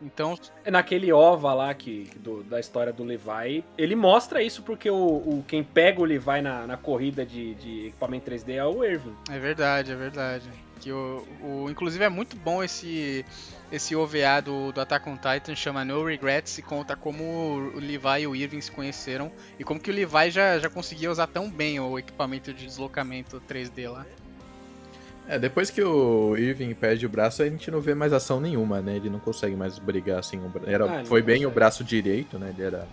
Então. 0.00 0.36
É 0.64 0.70
naquele 0.70 1.12
OVA 1.12 1.54
lá 1.54 1.74
que, 1.74 2.10
do, 2.16 2.42
da 2.42 2.58
história 2.58 2.92
do 2.92 3.04
Levi, 3.04 3.64
ele 3.78 3.94
mostra 3.94 4.42
isso 4.42 4.62
porque 4.62 4.90
o, 4.90 4.96
o 4.96 5.44
quem 5.46 5.62
pega 5.62 6.00
o 6.00 6.04
Levi 6.04 6.40
na, 6.42 6.66
na 6.66 6.76
corrida 6.76 7.24
de, 7.24 7.54
de 7.54 7.86
equipamento 7.86 8.30
3D 8.30 8.54
é 8.54 8.64
o 8.64 8.84
Irving. 8.84 9.14
É 9.30 9.38
verdade, 9.38 9.92
é 9.92 9.96
verdade. 9.96 10.50
Que 10.82 10.90
o, 10.90 11.24
o, 11.40 11.70
inclusive 11.70 12.02
é 12.02 12.08
muito 12.08 12.36
bom 12.36 12.62
esse 12.62 13.24
esse 13.70 13.94
OVA 13.96 14.42
do, 14.44 14.72
do 14.72 14.80
Attack 14.80 15.08
on 15.08 15.16
Titan, 15.16 15.54
chama 15.54 15.82
No 15.82 16.04
Regrets, 16.04 16.58
e 16.58 16.62
conta 16.62 16.94
como 16.94 17.24
o 17.74 17.78
Levi 17.78 18.22
e 18.22 18.26
o 18.26 18.36
Irving 18.36 18.60
se 18.60 18.70
conheceram 18.70 19.32
e 19.58 19.64
como 19.64 19.80
que 19.80 19.90
o 19.90 19.94
Levi 19.94 20.30
já, 20.30 20.58
já 20.58 20.68
conseguia 20.68 21.10
usar 21.10 21.28
tão 21.28 21.48
bem 21.48 21.80
o 21.80 21.98
equipamento 21.98 22.52
de 22.52 22.66
deslocamento 22.66 23.40
3D 23.48 23.88
lá. 23.88 24.04
É, 25.28 25.38
depois 25.38 25.70
que 25.70 25.82
o 25.82 26.36
Irving 26.36 26.74
perde 26.74 27.06
o 27.06 27.08
braço, 27.08 27.42
a 27.42 27.48
gente 27.48 27.70
não 27.70 27.80
vê 27.80 27.94
mais 27.94 28.12
ação 28.12 28.40
nenhuma, 28.40 28.82
né? 28.82 28.96
Ele 28.96 29.08
não 29.08 29.20
consegue 29.20 29.54
mais 29.54 29.78
brigar 29.78 30.18
assim. 30.18 30.42
Era, 30.66 31.00
ah, 31.00 31.04
foi 31.04 31.22
bem 31.22 31.46
o 31.46 31.50
braço 31.50 31.84
direito, 31.84 32.38
né? 32.38 32.52
Ele 32.52 32.66
era, 32.66 32.88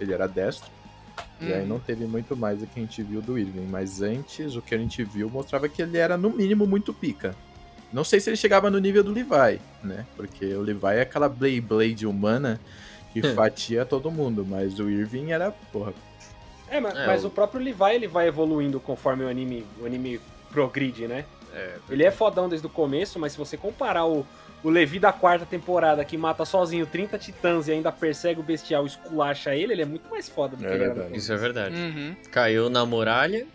ele 0.00 0.12
era 0.12 0.26
destro. 0.26 0.68
Hum. 1.40 1.48
E 1.48 1.52
aí 1.52 1.60
uhum. 1.62 1.66
não 1.66 1.78
teve 1.78 2.04
muito 2.06 2.36
mais 2.36 2.60
do 2.60 2.66
que 2.66 2.78
a 2.78 2.82
gente 2.82 3.02
viu 3.02 3.20
do 3.20 3.38
Irving. 3.38 3.66
Mas 3.68 4.02
antes, 4.02 4.54
o 4.54 4.62
que 4.62 4.74
a 4.74 4.78
gente 4.78 5.02
viu 5.04 5.28
mostrava 5.30 5.68
que 5.68 5.82
ele 5.82 5.98
era, 5.98 6.16
no 6.16 6.30
mínimo, 6.30 6.66
muito 6.66 6.92
pica. 6.92 7.34
Não 7.92 8.04
sei 8.04 8.20
se 8.20 8.28
ele 8.28 8.36
chegava 8.36 8.70
no 8.70 8.78
nível 8.78 9.02
do 9.02 9.12
Levi, 9.12 9.60
né? 9.82 10.04
Porque 10.14 10.44
o 10.54 10.60
Levi 10.60 10.96
é 10.96 11.00
aquela 11.02 11.28
Blade 11.28 11.60
Blade 11.60 12.06
humana 12.06 12.60
que 13.12 13.22
fatia 13.34 13.84
todo 13.86 14.10
mundo, 14.10 14.44
mas 14.46 14.78
o 14.78 14.90
Irving 14.90 15.30
era, 15.30 15.50
porra. 15.72 15.94
É, 16.70 16.80
mas, 16.80 16.94
é, 16.94 17.06
mas 17.06 17.24
o... 17.24 17.28
o 17.28 17.30
próprio 17.30 17.62
Levi 17.62 17.94
ele 17.94 18.06
vai 18.06 18.28
evoluindo 18.28 18.78
conforme 18.78 19.24
o 19.24 19.28
anime, 19.28 19.64
o 19.80 19.86
anime 19.86 20.20
progride, 20.50 21.06
né? 21.06 21.24
É, 21.54 21.76
ele 21.88 22.04
é 22.04 22.10
fodão 22.10 22.48
desde 22.48 22.66
o 22.66 22.70
começo, 22.70 23.18
mas 23.18 23.32
se 23.32 23.38
você 23.38 23.56
comparar 23.56 24.04
o, 24.04 24.26
o 24.62 24.70
Levi 24.70 24.98
da 24.98 25.12
quarta 25.12 25.46
temporada, 25.46 26.04
que 26.04 26.16
mata 26.16 26.44
sozinho 26.44 26.86
30 26.86 27.18
titãs 27.18 27.68
e 27.68 27.72
ainda 27.72 27.92
persegue 27.92 28.40
o 28.40 28.42
bestial 28.42 28.84
e 28.84 28.86
esculacha 28.88 29.54
ele, 29.54 29.72
ele 29.72 29.82
é 29.82 29.86
muito 29.86 30.08
mais 30.10 30.28
foda 30.28 30.56
do 30.56 30.64
é 30.64 30.68
que 30.68 30.74
ele 30.74 30.84
era. 30.84 31.08
Isso 31.16 31.32
é 31.32 31.36
verdade. 31.36 31.74
Uhum. 31.74 32.16
Caiu 32.30 32.68
na 32.68 32.84
muralha 32.84 33.46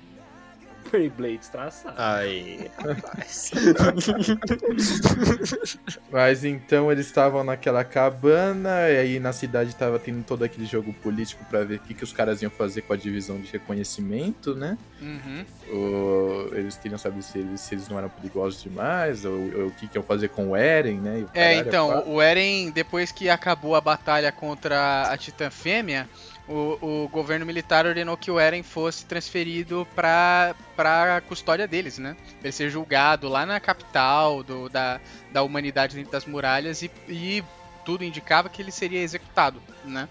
Blades 1.18 1.50
traçado. 1.50 1.96
Aí, 1.98 2.70
rapaz. 2.78 3.52
Mas 6.12 6.44
então 6.44 6.92
eles 6.92 7.08
estavam 7.08 7.44
naquela 7.44 7.84
cabana, 7.84 8.90
e 8.90 8.98
aí 8.98 9.20
na 9.20 9.34
cidade 9.34 9.76
tava 9.76 10.00
tendo 10.00 10.24
todo 10.24 10.44
aquele 10.44 10.66
jogo 10.66 10.94
político 10.94 11.44
para 11.46 11.64
ver 11.64 11.76
o 11.76 11.80
que, 11.80 11.94
que 11.94 12.04
os 12.04 12.14
caras 12.14 12.42
iam 12.42 12.52
fazer 12.52 12.82
com 12.82 12.94
a 12.94 12.98
divisão 12.98 13.40
de 13.40 13.52
reconhecimento, 13.52 14.56
né? 14.56 14.78
Uhum. 15.02 15.46
O, 15.72 16.56
eles 16.56 16.78
queriam 16.78 16.98
saber 16.98 17.22
se 17.22 17.40
eles, 17.40 17.62
se 17.62 17.76
eles 17.76 17.90
não 17.90 17.98
eram 17.98 18.10
perigosos 18.10 18.62
demais, 18.62 19.26
ou, 19.26 19.34
ou 19.34 19.68
o 19.68 19.72
que, 19.72 19.88
que 19.88 19.98
iam 19.98 20.04
fazer 20.04 20.30
com 20.30 20.52
o 20.52 20.56
Eren, 20.56 20.98
né? 20.98 21.26
O 21.26 21.30
é, 21.34 21.56
então, 21.56 22.04
o 22.08 22.22
Eren, 22.22 22.72
depois 22.72 23.12
que 23.12 23.30
acabou 23.30 23.76
a 23.76 23.82
batalha 23.82 24.32
contra 24.32 25.12
a 25.12 25.18
Titã 25.18 25.50
Fêmea, 25.50 26.08
o, 26.48 27.04
o 27.06 27.10
governo 27.10 27.46
militar 27.46 27.86
ordenou 27.86 28.18
que 28.18 28.30
o 28.30 28.40
Eren 28.40 28.64
fosse 28.64 29.06
transferido 29.06 29.88
para 29.96 30.56
a 30.78 31.22
custódia 31.22 31.68
deles, 31.68 31.98
né? 31.98 32.18
Ele 32.42 32.52
ser 32.52 32.70
julgado 32.70 33.30
lá 33.30 33.46
na 33.46 33.60
capital 33.60 34.44
do, 34.44 34.68
da, 34.70 35.00
da 35.32 35.42
humanidade 35.44 35.96
dentro 35.96 36.12
das 36.12 36.26
muralhas 36.26 36.82
e, 36.82 36.92
e 37.08 37.44
tudo 37.86 38.04
indicava 38.04 38.50
que 38.50 38.62
ele 38.62 38.72
seria 38.72 39.02
executado, 39.02 39.62
né? 39.86 40.10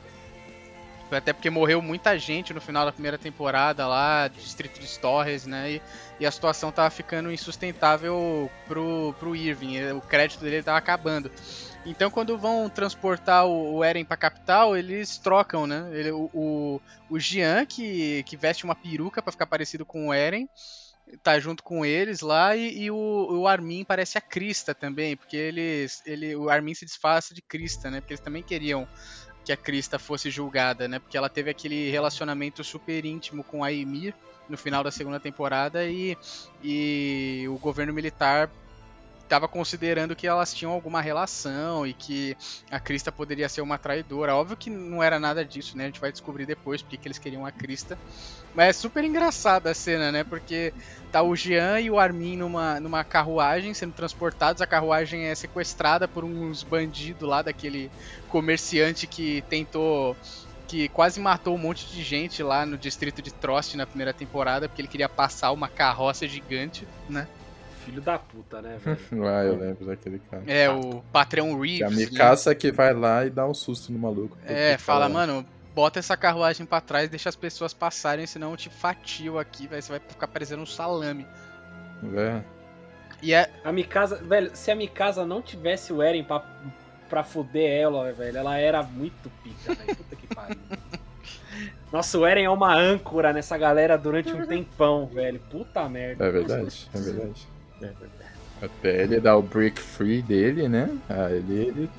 Até 1.10 1.34
porque 1.34 1.50
morreu 1.50 1.82
muita 1.82 2.18
gente 2.18 2.54
no 2.54 2.60
final 2.60 2.86
da 2.86 2.92
primeira 2.92 3.18
temporada 3.18 3.86
lá, 3.86 4.28
Distrito 4.28 4.80
de 4.80 4.98
Torres, 4.98 5.46
né? 5.46 5.72
E, 5.72 5.82
e, 6.20 6.26
a 6.26 6.30
situação 6.30 6.72
tava 6.72 6.88
ficando 6.88 7.30
insustentável 7.30 8.50
pro, 8.66 9.14
pro 9.18 9.36
Irving. 9.36 9.92
O 9.92 10.00
crédito 10.00 10.40
dele 10.40 10.62
tava 10.62 10.78
acabando. 10.78 11.30
Então, 11.84 12.10
quando 12.10 12.38
vão 12.38 12.68
transportar 12.68 13.44
o, 13.46 13.82
Eren 13.82 14.04
pra 14.04 14.16
capital, 14.16 14.76
eles 14.76 15.18
trocam, 15.18 15.66
né? 15.66 15.90
Ele, 15.92 16.12
o, 16.12 16.30
o, 16.32 16.80
o 17.10 17.18
Jean, 17.18 17.66
que, 17.66 18.22
que 18.22 18.36
veste 18.36 18.64
uma 18.64 18.74
peruca 18.74 19.20
para 19.20 19.32
ficar 19.32 19.46
parecido 19.46 19.84
com 19.84 20.08
o 20.08 20.14
Eren, 20.14 20.48
tá 21.22 21.38
junto 21.40 21.62
com 21.62 21.84
eles 21.84 22.20
lá, 22.20 22.54
e, 22.54 22.84
e 22.84 22.90
o, 22.90 23.40
o, 23.40 23.48
Armin 23.48 23.84
parece 23.84 24.16
a 24.16 24.20
Krista 24.20 24.74
também, 24.74 25.16
porque 25.16 25.36
eles, 25.36 26.02
ele, 26.06 26.36
o 26.36 26.48
Armin 26.48 26.74
se 26.74 26.84
disfarça 26.84 27.34
de 27.34 27.42
Krista, 27.42 27.90
né? 27.90 28.00
Porque 28.00 28.12
eles 28.14 28.24
também 28.24 28.42
queriam 28.44 28.86
que 29.44 29.52
a 29.52 29.56
Krista 29.56 29.98
fosse 29.98 30.30
julgada, 30.30 30.86
né? 30.86 31.00
Porque 31.00 31.16
ela 31.16 31.28
teve 31.28 31.50
aquele 31.50 31.90
relacionamento 31.90 32.62
super 32.62 33.04
íntimo 33.04 33.42
com 33.42 33.64
a 33.64 33.70
Ymir 33.70 34.14
no 34.48 34.56
final 34.56 34.84
da 34.84 34.90
segunda 34.90 35.18
temporada 35.18 35.84
e, 35.84 36.16
e 36.62 37.44
o 37.48 37.58
governo 37.58 37.92
militar 37.92 38.48
estava 39.22 39.48
considerando 39.48 40.14
que 40.14 40.26
elas 40.26 40.52
tinham 40.52 40.72
alguma 40.72 41.00
relação 41.00 41.86
e 41.86 41.92
que 41.92 42.36
a 42.70 42.78
Krista 42.78 43.10
poderia 43.10 43.48
ser 43.48 43.60
uma 43.60 43.78
traidora. 43.78 44.34
Óbvio 44.34 44.56
que 44.56 44.70
não 44.70 45.02
era 45.02 45.18
nada 45.18 45.44
disso, 45.44 45.76
né? 45.76 45.84
A 45.84 45.86
gente 45.86 46.00
vai 46.00 46.12
descobrir 46.12 46.46
depois 46.46 46.82
porque 46.82 46.96
que 46.96 47.08
eles 47.08 47.18
queriam 47.18 47.46
a 47.46 47.50
Krista. 47.50 47.98
Mas 48.54 48.68
é 48.68 48.72
super 48.72 49.02
engraçada 49.04 49.70
a 49.70 49.74
cena, 49.74 50.12
né? 50.12 50.24
Porque 50.24 50.74
tá 51.10 51.22
o 51.22 51.34
Jean 51.34 51.80
e 51.80 51.90
o 51.90 51.98
Armin 51.98 52.36
numa, 52.36 52.78
numa 52.78 53.02
carruagem 53.02 53.72
sendo 53.72 53.94
transportados. 53.94 54.60
A 54.60 54.66
carruagem 54.66 55.24
é 55.24 55.34
sequestrada 55.34 56.06
por 56.06 56.24
uns 56.24 56.62
bandidos 56.62 57.26
lá 57.26 57.40
daquele 57.40 57.90
comerciante 58.28 59.06
que 59.06 59.42
tentou 59.48 60.16
que 60.68 60.88
quase 60.88 61.20
matou 61.20 61.54
um 61.54 61.58
monte 61.58 61.86
de 61.86 62.02
gente 62.02 62.42
lá 62.42 62.64
no 62.64 62.78
distrito 62.78 63.20
de 63.20 63.30
Trost 63.30 63.76
na 63.76 63.86
primeira 63.86 64.14
temporada, 64.14 64.66
porque 64.66 64.80
ele 64.80 64.88
queria 64.88 65.08
passar 65.08 65.52
uma 65.52 65.68
carroça 65.68 66.26
gigante, 66.26 66.88
né? 67.10 67.28
Filho 67.84 68.00
da 68.00 68.18
puta, 68.18 68.62
né, 68.62 68.78
velho? 68.84 69.26
ah, 69.26 69.44
eu 69.44 69.56
lembro 69.56 69.86
daquele 69.86 70.20
cara. 70.30 70.42
É, 70.46 70.70
o 70.70 71.02
Patrão 71.12 71.58
Reeves. 71.58 71.78
Que 71.78 71.84
a 71.84 71.90
Mikasa 71.90 72.50
né? 72.50 72.56
que 72.56 72.72
vai 72.72 72.92
lá 72.92 73.26
e 73.26 73.30
dá 73.30 73.46
um 73.46 73.54
susto 73.54 73.92
no 73.92 73.98
maluco. 73.98 74.36
É, 74.44 74.78
fala, 74.78 75.08
mano, 75.08 75.44
bota 75.74 75.98
essa 75.98 76.16
carruagem 76.16 76.66
pra 76.66 76.80
trás, 76.80 77.08
deixa 77.08 77.28
as 77.28 77.36
pessoas 77.36 77.72
passarem, 77.72 78.26
senão 78.26 78.52
eu 78.52 78.56
te 78.56 78.70
fatio 78.70 79.38
aqui, 79.38 79.66
velho. 79.66 79.82
Você 79.82 79.90
vai 79.90 80.00
ficar 80.00 80.28
parecendo 80.28 80.62
um 80.62 80.66
salame. 80.66 81.26
É. 82.14 82.42
E 83.22 83.32
é... 83.32 83.50
A 83.64 83.72
Mikasa, 83.72 84.16
velho, 84.16 84.50
se 84.54 84.70
a 84.70 84.74
Mikasa 84.74 85.24
não 85.24 85.40
tivesse 85.40 85.92
o 85.92 86.02
Eren 86.02 86.24
pra, 86.24 86.44
pra 87.08 87.22
fuder 87.22 87.70
ela, 87.70 88.12
velho, 88.12 88.36
ela 88.36 88.58
era 88.58 88.82
muito 88.82 89.30
pica, 89.42 89.74
velho. 89.74 89.96
Puta 89.96 90.16
que 90.16 90.26
pariu. 90.34 90.58
Nossa, 91.92 92.18
o 92.18 92.26
Eren 92.26 92.44
é 92.44 92.50
uma 92.50 92.74
âncora 92.74 93.32
nessa 93.32 93.56
galera 93.56 93.96
durante 93.96 94.32
um 94.32 94.46
tempão, 94.46 95.06
velho. 95.06 95.38
Puta 95.50 95.88
merda. 95.88 96.24
É 96.24 96.30
verdade, 96.30 96.88
é 96.92 96.98
verdade. 96.98 97.46
Até 98.62 99.02
ele 99.02 99.18
dar 99.18 99.36
o 99.36 99.42
break 99.42 99.80
free 99.80 100.22
dele, 100.22 100.68
né? 100.68 100.88
Aí 101.08 101.34
ele. 101.34 101.54
ele... 101.60 101.90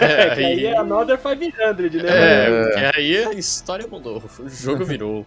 É, 0.00 0.34
que 0.34 0.44
aí 0.44 0.66
é 0.66 0.76
Another 0.76 1.16
500, 1.16 2.02
né? 2.02 2.08
É, 2.08 2.80
é, 2.80 2.92
aí 2.96 3.24
a 3.24 3.32
história 3.32 3.86
mudou. 3.86 4.20
O 4.40 4.48
jogo 4.48 4.84
virou. 4.84 5.24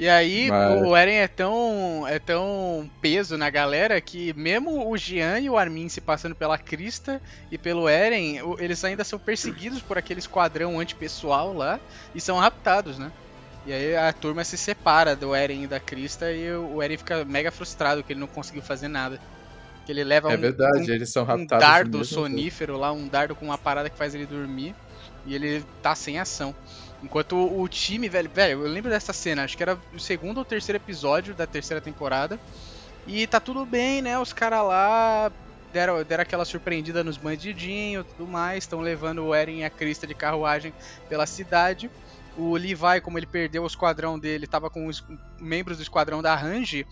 E 0.00 0.08
aí 0.08 0.48
Mas... 0.48 0.82
o 0.82 0.96
Eren 0.96 1.16
é 1.16 1.28
tão, 1.28 2.06
é 2.08 2.18
tão 2.18 2.90
peso 3.02 3.36
na 3.36 3.50
galera 3.50 4.00
que 4.00 4.32
mesmo 4.32 4.90
o 4.90 4.96
Jean 4.96 5.40
e 5.40 5.50
o 5.50 5.58
Armin 5.58 5.90
se 5.90 6.00
passando 6.00 6.34
pela 6.34 6.56
Crista 6.56 7.20
e 7.50 7.58
pelo 7.58 7.86
Eren, 7.86 8.38
eles 8.58 8.82
ainda 8.82 9.04
são 9.04 9.18
perseguidos 9.18 9.82
por 9.82 9.98
aquele 9.98 10.20
esquadrão 10.20 10.80
antipessoal 10.80 11.52
lá 11.52 11.78
e 12.14 12.20
são 12.20 12.38
raptados, 12.38 12.98
né? 12.98 13.12
E 13.66 13.72
aí 13.72 13.96
a 13.96 14.12
turma 14.12 14.42
se 14.42 14.56
separa 14.56 15.14
do 15.14 15.34
Eren 15.34 15.64
e 15.64 15.66
da 15.66 15.78
Krista 15.78 16.32
e 16.32 16.50
o 16.52 16.82
Eren 16.82 16.96
fica 16.96 17.24
mega 17.24 17.50
frustrado 17.50 18.02
que 18.02 18.12
ele 18.12 18.20
não 18.20 18.26
conseguiu 18.26 18.62
fazer 18.62 18.88
nada. 18.88 19.20
Que 19.84 19.92
ele 19.92 20.04
leva 20.04 20.32
é 20.32 20.36
um, 20.36 20.40
verdade, 20.40 20.90
um, 20.90 20.94
eles 20.94 21.10
são 21.10 21.24
um 21.24 21.46
dardo 21.46 22.04
sonífero 22.04 22.76
lá, 22.78 22.92
um 22.92 23.06
dardo 23.06 23.34
com 23.34 23.44
uma 23.44 23.58
parada 23.58 23.90
que 23.90 23.96
faz 23.96 24.14
ele 24.14 24.26
dormir. 24.26 24.74
E 25.26 25.34
ele 25.34 25.64
tá 25.82 25.94
sem 25.94 26.18
ação. 26.18 26.54
Enquanto 27.02 27.36
o, 27.36 27.62
o 27.62 27.68
time, 27.68 28.08
velho, 28.08 28.30
velho, 28.30 28.64
eu 28.64 28.70
lembro 28.70 28.90
dessa 28.90 29.12
cena, 29.12 29.44
acho 29.44 29.56
que 29.56 29.62
era 29.62 29.78
o 29.94 29.98
segundo 29.98 30.38
ou 30.38 30.44
terceiro 30.44 30.76
episódio 30.76 31.34
da 31.34 31.46
terceira 31.46 31.80
temporada. 31.80 32.38
E 33.06 33.26
tá 33.26 33.40
tudo 33.40 33.64
bem, 33.66 34.02
né? 34.02 34.18
Os 34.18 34.32
caras 34.32 34.62
lá 34.64 35.32
deram, 35.72 36.02
deram 36.02 36.22
aquela 36.22 36.44
surpreendida 36.44 37.02
nos 37.02 37.16
bandidinhos 37.16 38.06
tudo 38.16 38.30
mais, 38.30 38.64
estão 38.64 38.80
levando 38.80 39.24
o 39.24 39.34
Eren 39.34 39.60
e 39.60 39.64
a 39.64 39.70
Krista 39.70 40.06
de 40.06 40.14
carruagem 40.14 40.72
pela 41.08 41.26
cidade. 41.26 41.90
O 42.36 42.54
Levi, 42.54 43.00
como 43.02 43.18
ele 43.18 43.26
perdeu 43.26 43.64
o 43.64 43.66
esquadrão 43.66 44.18
dele, 44.18 44.46
tava 44.46 44.70
com 44.70 44.86
os 44.86 45.04
membros 45.40 45.76
do 45.76 45.82
esquadrão 45.82 46.22
da 46.22 46.34
Range. 46.34 46.86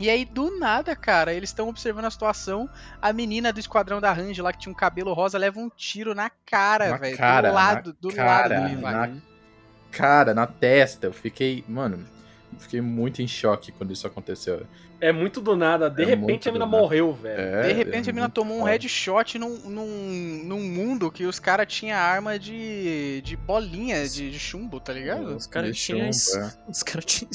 E 0.00 0.08
aí, 0.08 0.24
do 0.24 0.56
nada, 0.58 0.94
cara, 0.94 1.34
eles 1.34 1.50
estão 1.50 1.68
observando 1.68 2.04
a 2.04 2.10
situação. 2.10 2.70
A 3.02 3.12
menina 3.12 3.52
do 3.52 3.58
esquadrão 3.58 4.00
da 4.00 4.12
Range 4.12 4.40
lá, 4.40 4.52
que 4.52 4.60
tinha 4.60 4.72
um 4.72 4.76
cabelo 4.76 5.12
rosa, 5.12 5.36
leva 5.36 5.58
um 5.58 5.68
tiro 5.68 6.14
na 6.14 6.30
cara, 6.30 6.96
velho. 6.96 7.16
Do 7.16 7.52
lado, 7.52 7.96
do 8.00 8.14
cara, 8.14 8.30
lado 8.30 8.54
do 8.54 8.68
Levi. 8.68 8.82
Na 8.82 9.10
cara, 9.90 10.34
na 10.34 10.46
testa. 10.46 11.06
Eu 11.08 11.12
fiquei, 11.12 11.64
mano, 11.66 12.06
fiquei 12.58 12.80
muito 12.80 13.22
em 13.22 13.28
choque 13.28 13.72
quando 13.72 13.92
isso 13.92 14.06
aconteceu. 14.06 14.66
É 15.00 15.12
muito 15.12 15.40
do 15.40 15.54
nada. 15.54 15.88
De 15.88 16.02
é 16.02 16.06
repente 16.06 16.48
a 16.48 16.52
mina 16.52 16.66
morreu, 16.66 17.12
velho. 17.14 17.40
É, 17.40 17.68
de 17.68 17.72
repente 17.72 18.08
é 18.08 18.10
a 18.10 18.14
mina 18.14 18.28
tomou 18.28 18.58
um 18.58 18.64
headshot 18.64 19.38
num, 19.38 19.56
num, 19.68 20.42
num 20.44 20.60
mundo 20.60 21.10
que 21.10 21.24
os 21.24 21.38
caras 21.38 21.72
tinham 21.72 21.96
arma 21.96 22.38
de, 22.38 23.20
de 23.22 23.36
bolinha, 23.36 24.08
de, 24.08 24.30
de 24.30 24.38
chumbo, 24.38 24.80
tá 24.80 24.92
ligado? 24.92 25.36
Os 25.36 25.46
caras 25.46 25.78
tinham. 25.78 26.06
É. 26.06 26.10
Os 26.68 26.82
caras 26.82 27.04
tinham 27.04 27.30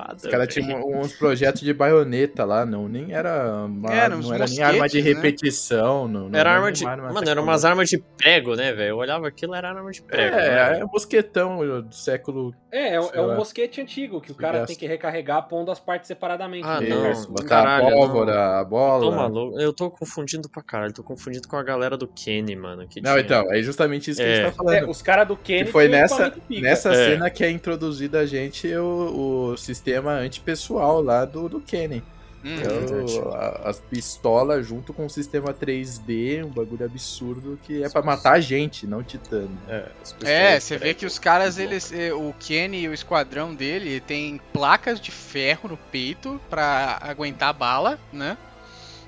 espada. 0.00 0.16
Os 0.16 0.26
caras 0.26 0.48
tinham 0.52 0.86
uns 0.88 1.12
projetos 1.12 1.60
de 1.60 1.72
baioneta 1.72 2.44
lá, 2.44 2.64
não. 2.64 2.88
Nem 2.88 3.12
era. 3.12 3.64
Uma, 3.66 3.92
era 3.92 4.16
não 4.16 4.34
era 4.34 4.46
nem 4.46 4.62
arma 4.62 4.88
de 4.88 5.02
né? 5.02 5.08
repetição. 5.08 6.08
Né? 6.08 6.14
Não, 6.14 6.28
não, 6.28 6.38
era 6.38 6.52
arma 6.52 6.72
de. 6.72 6.86
Arma 6.86 7.12
mano, 7.12 7.28
eram 7.28 7.42
umas 7.42 7.64
armas 7.64 7.88
de 7.88 7.98
prego, 7.98 8.54
né, 8.54 8.72
velho? 8.72 8.90
Eu 8.90 8.96
olhava 8.96 9.28
aquilo, 9.28 9.54
era 9.54 9.68
arma 9.68 9.90
de 9.90 10.02
prego. 10.02 10.36
É, 10.36 10.72
né? 10.72 10.80
é 10.80 10.84
um 10.84 10.88
mosquetão 10.88 11.82
do 11.82 11.94
século. 11.94 12.54
É, 12.72 12.94
é, 12.94 12.94
é 12.94 13.20
um 13.20 13.36
mosquete 13.36 13.80
antigo 13.80 14.20
que 14.20 14.32
o 14.32 14.34
cara 14.34 14.64
tem 14.64 14.76
que 14.76 14.86
recarregar 14.86 15.46
pondo 15.48 15.70
as 15.70 15.80
partes 15.80 16.08
separadamente. 16.08 16.66
Ah, 16.66 16.80
não. 16.80 17.24
Botar 17.30 17.44
caralho, 17.44 17.88
a 17.88 17.90
pólvora, 17.90 18.34
não. 18.34 18.60
a 18.60 18.64
bola. 18.64 19.04
Tô 19.04 19.12
maluco. 19.12 19.60
Eu 19.60 19.72
tô 19.72 19.90
confundindo 19.90 20.48
pra 20.48 20.62
caralho. 20.62 20.92
Tô 20.92 21.02
confundindo 21.02 21.46
com 21.48 21.56
a 21.56 21.62
galera 21.62 21.96
do 21.96 22.06
Kenny, 22.06 22.56
mano. 22.56 22.82
não, 22.82 22.88
tinha... 22.88 23.20
então, 23.20 23.52
é 23.52 23.62
justamente 23.62 24.10
isso 24.10 24.20
que 24.20 24.26
a 24.26 24.34
gente 24.34 24.46
é. 24.46 24.50
tá 24.50 24.52
falando. 24.52 24.74
É, 24.74 24.84
os 24.84 25.02
caras 25.02 25.28
do 25.28 25.36
Kenny. 25.36 25.64
Que 25.64 25.72
foi 25.72 25.88
nessa, 25.88 26.32
nessa 26.48 26.92
é. 26.92 27.10
cena 27.10 27.30
que 27.30 27.44
é 27.44 27.50
introduzido 27.50 28.16
a 28.16 28.26
gente 28.26 28.68
o, 28.76 29.50
o 29.52 29.56
sistema 29.56 29.89
antipessoal 29.98 31.02
lá 31.02 31.24
do, 31.24 31.48
do 31.48 31.60
Kenny. 31.60 32.02
Hum, 32.42 32.56
então, 32.56 33.30
as 33.64 33.80
pistolas 33.80 34.66
junto 34.66 34.94
com 34.94 35.04
o 35.04 35.10
sistema 35.10 35.52
3D, 35.52 36.42
um 36.44 36.48
bagulho 36.48 36.86
absurdo 36.86 37.58
que 37.62 37.82
é 37.82 37.88
para 37.88 38.00
matar 38.00 38.32
a 38.32 38.40
gente, 38.40 38.86
não 38.86 39.02
titânio. 39.02 39.58
É, 39.68 39.88
é 40.22 40.60
você 40.60 40.78
vê 40.78 40.94
que 40.94 41.04
os 41.04 41.18
caras, 41.18 41.58
eles, 41.58 41.92
eh, 41.92 42.14
o 42.14 42.34
Kenny 42.38 42.84
e 42.84 42.88
o 42.88 42.94
esquadrão 42.94 43.54
dele 43.54 44.00
tem 44.00 44.40
placas 44.54 44.98
de 44.98 45.10
ferro 45.10 45.68
no 45.68 45.76
peito 45.76 46.40
para 46.48 46.98
aguentar 47.02 47.52
bala, 47.52 47.98
né? 48.10 48.38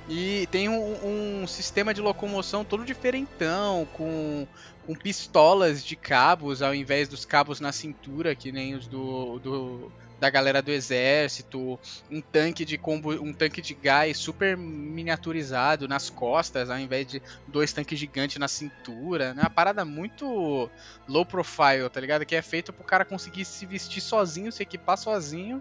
E 0.08 0.46
tem 0.50 0.68
um, 0.68 1.42
um, 1.42 1.46
sistema 1.46 1.94
de 1.94 2.00
locomoção 2.00 2.64
todo 2.64 2.84
diferentão, 2.84 3.86
com, 3.94 4.46
com 4.84 4.94
pistolas 4.94 5.82
de 5.82 5.96
cabos 5.96 6.60
ao 6.60 6.74
invés 6.74 7.08
dos 7.08 7.24
cabos 7.24 7.60
na 7.60 7.72
cintura, 7.72 8.34
que 8.34 8.52
nem 8.52 8.74
os 8.74 8.86
do, 8.86 9.38
do 9.38 9.92
da 10.22 10.30
galera 10.30 10.62
do 10.62 10.70
exército, 10.70 11.80
um 12.08 12.20
tanque 12.20 12.64
de 12.64 12.78
combo, 12.78 13.10
um 13.10 13.32
tanque 13.32 13.60
de 13.60 13.74
gás 13.74 14.16
super 14.16 14.56
miniaturizado 14.56 15.88
nas 15.88 16.08
costas, 16.08 16.70
ao 16.70 16.78
invés 16.78 17.08
de 17.08 17.20
dois 17.48 17.72
tanques 17.72 17.98
gigantes 17.98 18.36
na 18.36 18.46
cintura, 18.46 19.34
né? 19.34 19.42
Uma 19.42 19.50
parada 19.50 19.84
muito 19.84 20.70
low 21.08 21.26
profile, 21.26 21.90
tá 21.92 22.00
ligado? 22.00 22.24
Que 22.24 22.36
é 22.36 22.40
feito 22.40 22.72
pro 22.72 22.84
cara 22.84 23.04
conseguir 23.04 23.44
se 23.44 23.66
vestir 23.66 24.00
sozinho, 24.00 24.52
se 24.52 24.62
equipar 24.62 24.96
sozinho 24.96 25.60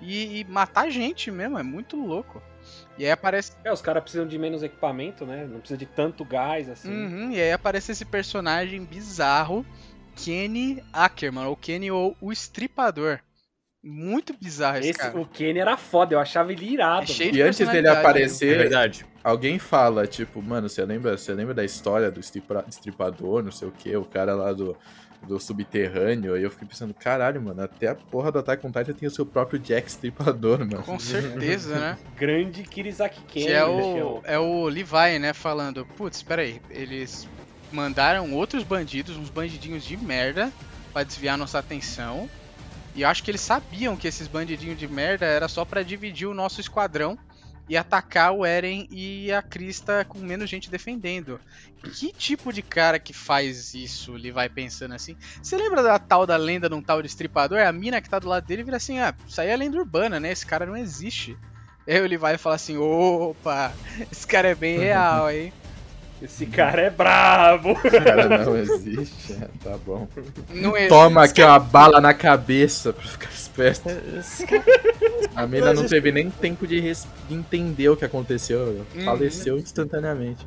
e, 0.00 0.40
e 0.40 0.44
matar 0.44 0.88
gente 0.88 1.30
mesmo, 1.30 1.58
é 1.58 1.62
muito 1.62 1.94
louco. 1.94 2.42
E 2.96 3.04
aí 3.04 3.10
aparece. 3.10 3.52
É, 3.62 3.70
os 3.70 3.82
caras 3.82 4.02
precisam 4.02 4.26
de 4.26 4.38
menos 4.38 4.62
equipamento, 4.62 5.26
né? 5.26 5.46
Não 5.46 5.58
precisa 5.58 5.76
de 5.76 5.84
tanto 5.84 6.24
gás 6.24 6.66
assim. 6.70 6.90
Uhum, 6.90 7.30
e 7.30 7.38
aí 7.38 7.52
aparece 7.52 7.92
esse 7.92 8.06
personagem 8.06 8.82
bizarro, 8.86 9.66
Kenny 10.16 10.82
Ackerman, 10.94 11.44
ou 11.44 11.54
Kenny 11.54 11.90
ou 11.90 12.16
o 12.22 12.32
Estripador. 12.32 13.20
Muito 13.90 14.34
bizarro 14.38 14.78
esse, 14.78 14.90
esse 14.90 14.98
cara. 14.98 15.18
O 15.18 15.24
Kenny 15.24 15.60
era 15.60 15.74
foda, 15.78 16.14
eu 16.14 16.20
achava 16.20 16.52
ele 16.52 16.74
irado. 16.74 17.10
É 17.10 17.24
e 17.24 17.40
antes 17.40 17.66
dele 17.66 17.88
aparecer, 17.88 18.54
é 18.54 18.58
verdade. 18.58 19.06
alguém 19.24 19.58
fala, 19.58 20.06
tipo, 20.06 20.42
mano, 20.42 20.68
você 20.68 20.84
lembra, 20.84 21.16
você 21.16 21.32
lembra 21.32 21.54
da 21.54 21.64
história 21.64 22.10
do 22.10 22.20
estripador, 22.20 23.42
não 23.42 23.50
sei 23.50 23.66
o 23.66 23.72
que, 23.72 23.96
o 23.96 24.04
cara 24.04 24.34
lá 24.34 24.52
do, 24.52 24.76
do 25.22 25.40
subterrâneo, 25.40 26.36
e 26.36 26.42
eu 26.42 26.50
fiquei 26.50 26.68
pensando, 26.68 26.92
caralho, 26.92 27.40
mano, 27.40 27.62
até 27.62 27.88
a 27.88 27.94
porra 27.94 28.30
do 28.30 28.40
Attack 28.40 28.66
on 28.66 28.70
Titan 28.70 28.92
tem 28.92 29.08
o 29.08 29.10
seu 29.10 29.24
próprio 29.24 29.58
Jack 29.58 29.88
Estripador, 29.88 30.58
mano. 30.58 30.82
Com 30.82 30.98
certeza, 30.98 31.78
né? 31.78 31.98
Grande 32.14 32.64
Kirizaki 32.64 33.22
Kenny. 33.22 33.46
Que 33.46 33.52
é 33.52 33.64
o, 33.64 34.20
é 34.24 34.38
o 34.38 34.66
Levi, 34.68 35.18
né, 35.18 35.32
falando, 35.32 35.86
putz, 35.96 36.22
peraí, 36.22 36.60
eles 36.68 37.26
mandaram 37.72 38.34
outros 38.34 38.62
bandidos, 38.62 39.16
uns 39.16 39.30
bandidinhos 39.30 39.82
de 39.82 39.96
merda, 39.96 40.52
para 40.92 41.04
desviar 41.04 41.38
nossa 41.38 41.58
atenção, 41.58 42.28
e 42.94 43.02
eu 43.02 43.08
acho 43.08 43.22
que 43.22 43.30
eles 43.30 43.40
sabiam 43.40 43.96
que 43.96 44.08
esses 44.08 44.26
bandidinhos 44.26 44.78
de 44.78 44.88
merda 44.88 45.26
era 45.26 45.48
só 45.48 45.64
para 45.64 45.82
dividir 45.82 46.26
o 46.26 46.34
nosso 46.34 46.60
esquadrão 46.60 47.18
e 47.68 47.76
atacar 47.76 48.32
o 48.32 48.46
Eren 48.46 48.88
e 48.90 49.30
a 49.30 49.42
Krista 49.42 50.04
com 50.04 50.18
menos 50.18 50.48
gente 50.48 50.70
defendendo. 50.70 51.38
Que 51.94 52.12
tipo 52.12 52.52
de 52.52 52.62
cara 52.62 52.98
que 52.98 53.12
faz 53.12 53.74
isso? 53.74 54.16
Ele 54.16 54.32
vai 54.32 54.48
pensando 54.48 54.94
assim. 54.94 55.16
Você 55.40 55.56
lembra 55.56 55.82
da 55.82 55.98
tal 55.98 56.26
da 56.26 56.36
lenda 56.36 56.68
de 56.68 56.74
um 56.74 56.82
tal 56.82 57.02
de 57.02 57.08
estripador? 57.08 57.60
A 57.60 57.72
mina 57.72 58.00
que 58.00 58.08
tá 58.08 58.18
do 58.18 58.28
lado 58.28 58.46
dele 58.46 58.64
vira 58.64 58.78
assim: 58.78 58.98
ah, 58.98 59.14
isso 59.26 59.40
aí 59.40 59.48
é 59.48 59.56
lenda 59.56 59.76
urbana, 59.76 60.18
né? 60.18 60.32
Esse 60.32 60.46
cara 60.46 60.66
não 60.66 60.76
existe. 60.76 61.36
Aí 61.86 61.96
ele 61.96 62.16
vai 62.16 62.38
falar 62.38 62.56
assim: 62.56 62.78
opa, 62.78 63.72
esse 64.10 64.26
cara 64.26 64.48
é 64.48 64.54
bem 64.54 64.78
real, 64.78 65.30
hein? 65.30 65.52
Esse 66.20 66.46
cara 66.46 66.82
é 66.82 66.90
brabo. 66.90 67.74
Cara, 67.78 68.44
não 68.44 68.56
existe. 68.56 69.34
É, 69.34 69.48
tá 69.62 69.78
bom. 69.86 70.08
Não 70.50 70.76
existe. 70.76 70.88
Toma 70.88 71.24
aqui 71.24 71.42
uma 71.42 71.58
bala 71.58 72.00
na 72.00 72.12
cabeça 72.12 72.92
pra 72.92 73.04
ficar 73.04 73.30
esperto. 73.30 73.88
A 75.34 75.46
mina 75.46 75.72
não 75.72 75.86
teve 75.86 76.10
nem 76.10 76.28
tempo 76.28 76.66
de, 76.66 76.92
entender 77.30 77.88
o 77.88 77.96
que 77.96 78.04
aconteceu. 78.04 78.84
Uhum. 78.94 79.04
Faleceu 79.04 79.58
instantaneamente. 79.58 80.44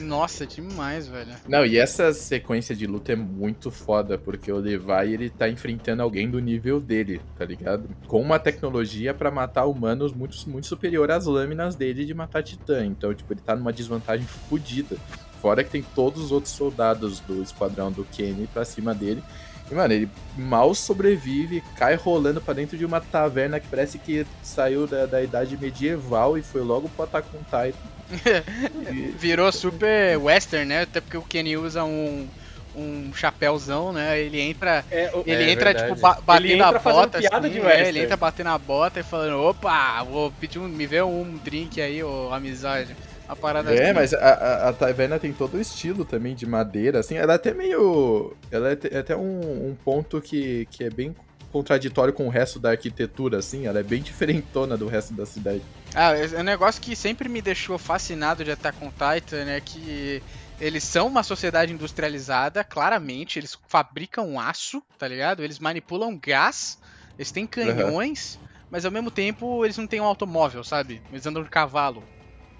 Nossa, 0.00 0.46
demais, 0.46 1.06
velho. 1.06 1.32
Não, 1.46 1.64
e 1.64 1.78
essa 1.78 2.12
sequência 2.12 2.74
de 2.74 2.86
luta 2.86 3.12
é 3.12 3.16
muito 3.16 3.70
foda, 3.70 4.16
porque 4.16 4.50
o 4.50 4.56
Levi, 4.56 5.12
ele 5.12 5.30
tá 5.30 5.48
enfrentando 5.48 6.02
alguém 6.02 6.30
do 6.30 6.38
nível 6.38 6.80
dele, 6.80 7.20
tá 7.36 7.44
ligado? 7.44 7.88
Com 8.06 8.20
uma 8.20 8.38
tecnologia 8.38 9.12
para 9.12 9.30
matar 9.30 9.66
humanos 9.66 10.12
muito, 10.12 10.48
muito 10.48 10.66
superior 10.66 11.10
às 11.10 11.26
lâminas 11.26 11.74
dele 11.74 12.04
de 12.04 12.14
matar 12.14 12.42
titã. 12.42 12.84
Então, 12.84 13.14
tipo, 13.14 13.32
ele 13.32 13.40
tá 13.40 13.54
numa 13.54 13.72
desvantagem 13.72 14.26
fodida. 14.26 14.96
Fora 15.40 15.64
que 15.64 15.70
tem 15.70 15.82
todos 15.82 16.24
os 16.24 16.32
outros 16.32 16.52
soldados 16.52 17.20
do 17.20 17.42
esquadrão 17.42 17.90
do 17.90 18.04
Kenny 18.04 18.46
pra 18.46 18.64
cima 18.64 18.94
dele. 18.94 19.22
E, 19.70 19.74
mano, 19.74 19.94
ele 19.94 20.10
mal 20.36 20.74
sobrevive, 20.74 21.62
cai 21.76 21.94
rolando 21.94 22.40
para 22.40 22.54
dentro 22.54 22.76
de 22.76 22.84
uma 22.84 23.00
taverna 23.00 23.60
que 23.60 23.68
parece 23.68 23.98
que 23.98 24.26
saiu 24.42 24.86
da, 24.86 25.06
da 25.06 25.22
idade 25.22 25.56
medieval 25.56 26.36
e 26.36 26.42
foi 26.42 26.60
logo 26.60 26.88
pro 26.88 27.04
Attack 27.04 27.28
on 27.36 27.44
Titan. 27.44 27.99
Virou 29.18 29.50
super 29.52 30.18
western, 30.18 30.66
né? 30.66 30.82
Até 30.82 31.00
porque 31.00 31.16
o 31.16 31.22
Kenny 31.22 31.56
usa 31.56 31.84
um, 31.84 32.28
um 32.74 33.12
chapéuzão, 33.14 33.92
né? 33.92 34.20
Ele 34.20 34.40
entra, 34.40 34.84
é, 34.90 35.10
ele 35.26 35.44
é, 35.44 35.50
entra 35.50 35.74
tipo 35.74 35.94
ba 35.96 36.18
batendo 36.24 36.64
a 36.64 36.78
bota, 36.78 37.18
assim, 37.18 37.58
é, 37.66 37.88
ele 37.88 38.00
entra 38.00 38.16
batendo 38.16 38.48
a 38.48 38.58
bota 38.58 39.00
e 39.00 39.02
falando, 39.02 39.40
opa, 39.40 40.02
vou 40.04 40.30
pedir 40.32 40.58
um, 40.58 40.68
me 40.68 40.86
vê 40.86 41.02
um 41.02 41.36
drink 41.44 41.80
aí, 41.80 42.02
ô 42.02 42.32
amizade. 42.32 42.94
A 43.28 43.36
parada 43.36 43.72
É, 43.72 43.84
assim. 43.84 43.92
mas 43.92 44.12
a, 44.12 44.18
a, 44.18 44.68
a 44.70 44.72
taverna 44.72 45.16
tem 45.16 45.32
todo 45.32 45.54
o 45.56 45.60
estilo 45.60 46.04
também 46.04 46.34
de 46.34 46.44
madeira, 46.46 46.98
assim, 46.98 47.16
ela 47.16 47.34
é 47.34 47.36
até 47.36 47.54
meio, 47.54 48.36
ela 48.50 48.72
é, 48.72 48.78
é 48.90 48.98
até 48.98 49.14
um, 49.14 49.68
um 49.68 49.76
ponto 49.84 50.20
que, 50.20 50.66
que 50.68 50.82
é 50.82 50.90
bem 50.90 51.14
contraditório 51.52 52.12
com 52.12 52.26
o 52.26 52.30
resto 52.30 52.58
da 52.58 52.70
arquitetura, 52.70 53.38
assim, 53.38 53.66
ela 53.66 53.80
é 53.80 53.82
bem 53.82 54.00
diferentona 54.02 54.76
do 54.76 54.86
resto 54.86 55.12
da 55.14 55.26
cidade. 55.26 55.62
Ah, 55.94 56.16
é 56.16 56.40
um 56.40 56.44
negócio 56.44 56.80
que 56.80 56.94
sempre 56.94 57.28
me 57.28 57.42
deixou 57.42 57.78
fascinado 57.78 58.44
de 58.44 58.50
Attack 58.50 58.82
on 58.82 58.90
Titan 58.90 59.50
é 59.50 59.60
que 59.60 60.22
eles 60.60 60.84
são 60.84 61.06
uma 61.06 61.22
sociedade 61.22 61.72
industrializada, 61.72 62.62
claramente, 62.62 63.38
eles 63.38 63.58
fabricam 63.66 64.38
aço, 64.38 64.82
tá 64.98 65.08
ligado? 65.08 65.42
Eles 65.42 65.58
manipulam 65.58 66.18
gás, 66.18 66.78
eles 67.18 67.30
têm 67.30 67.46
canhões, 67.46 68.36
uhum. 68.36 68.48
mas 68.70 68.84
ao 68.84 68.90
mesmo 68.90 69.10
tempo 69.10 69.64
eles 69.64 69.76
não 69.78 69.86
têm 69.86 70.00
um 70.00 70.04
automóvel, 70.04 70.62
sabe? 70.62 71.00
Eles 71.10 71.26
andam 71.26 71.42
de 71.42 71.48
cavalo. 71.48 72.04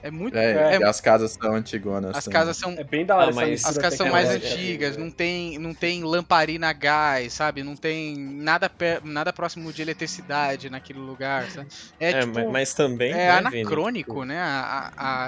É 0.03 0.11
muito. 0.11 0.37
É, 0.37 0.77
é, 0.77 0.85
as 0.85 1.01
casas 1.01 1.33
são 1.33 1.55
antigonas. 1.55 2.17
As 2.17 2.25
também. 2.25 2.39
casas 2.39 2.57
são. 2.57 2.73
É 2.73 2.85
bem 2.85 3.05
da 3.05 3.17
hora, 3.17 3.31
ah, 3.31 3.35
mas 3.35 3.65
As 3.65 3.77
casas 3.77 3.99
são 3.99 4.09
mais 4.09 4.31
antigas, 4.31 4.97
não 4.97 5.11
tem, 5.11 5.59
não 5.59 5.75
tem 5.75 6.03
lamparina 6.03 6.69
a 6.69 6.73
gás, 6.73 7.35
sabe? 7.35 7.63
Não 7.63 7.77
tem 7.77 8.17
nada, 8.17 8.71
nada 9.05 9.33
próximo 9.33 9.73
de 9.73 9.83
eletricidade 9.83 10.71
naquele 10.71 10.99
lugar. 10.99 11.51
Sabe? 11.51 11.69
É, 11.99 12.11
é 12.11 12.21
tipo, 12.21 12.51
mas 12.51 12.73
também. 12.73 13.13
É 13.13 13.15
né, 13.15 13.31
anacrônico, 13.31 14.21
Vini? 14.21 14.27
né? 14.29 14.41
A, 14.41 14.93
a, 14.97 15.25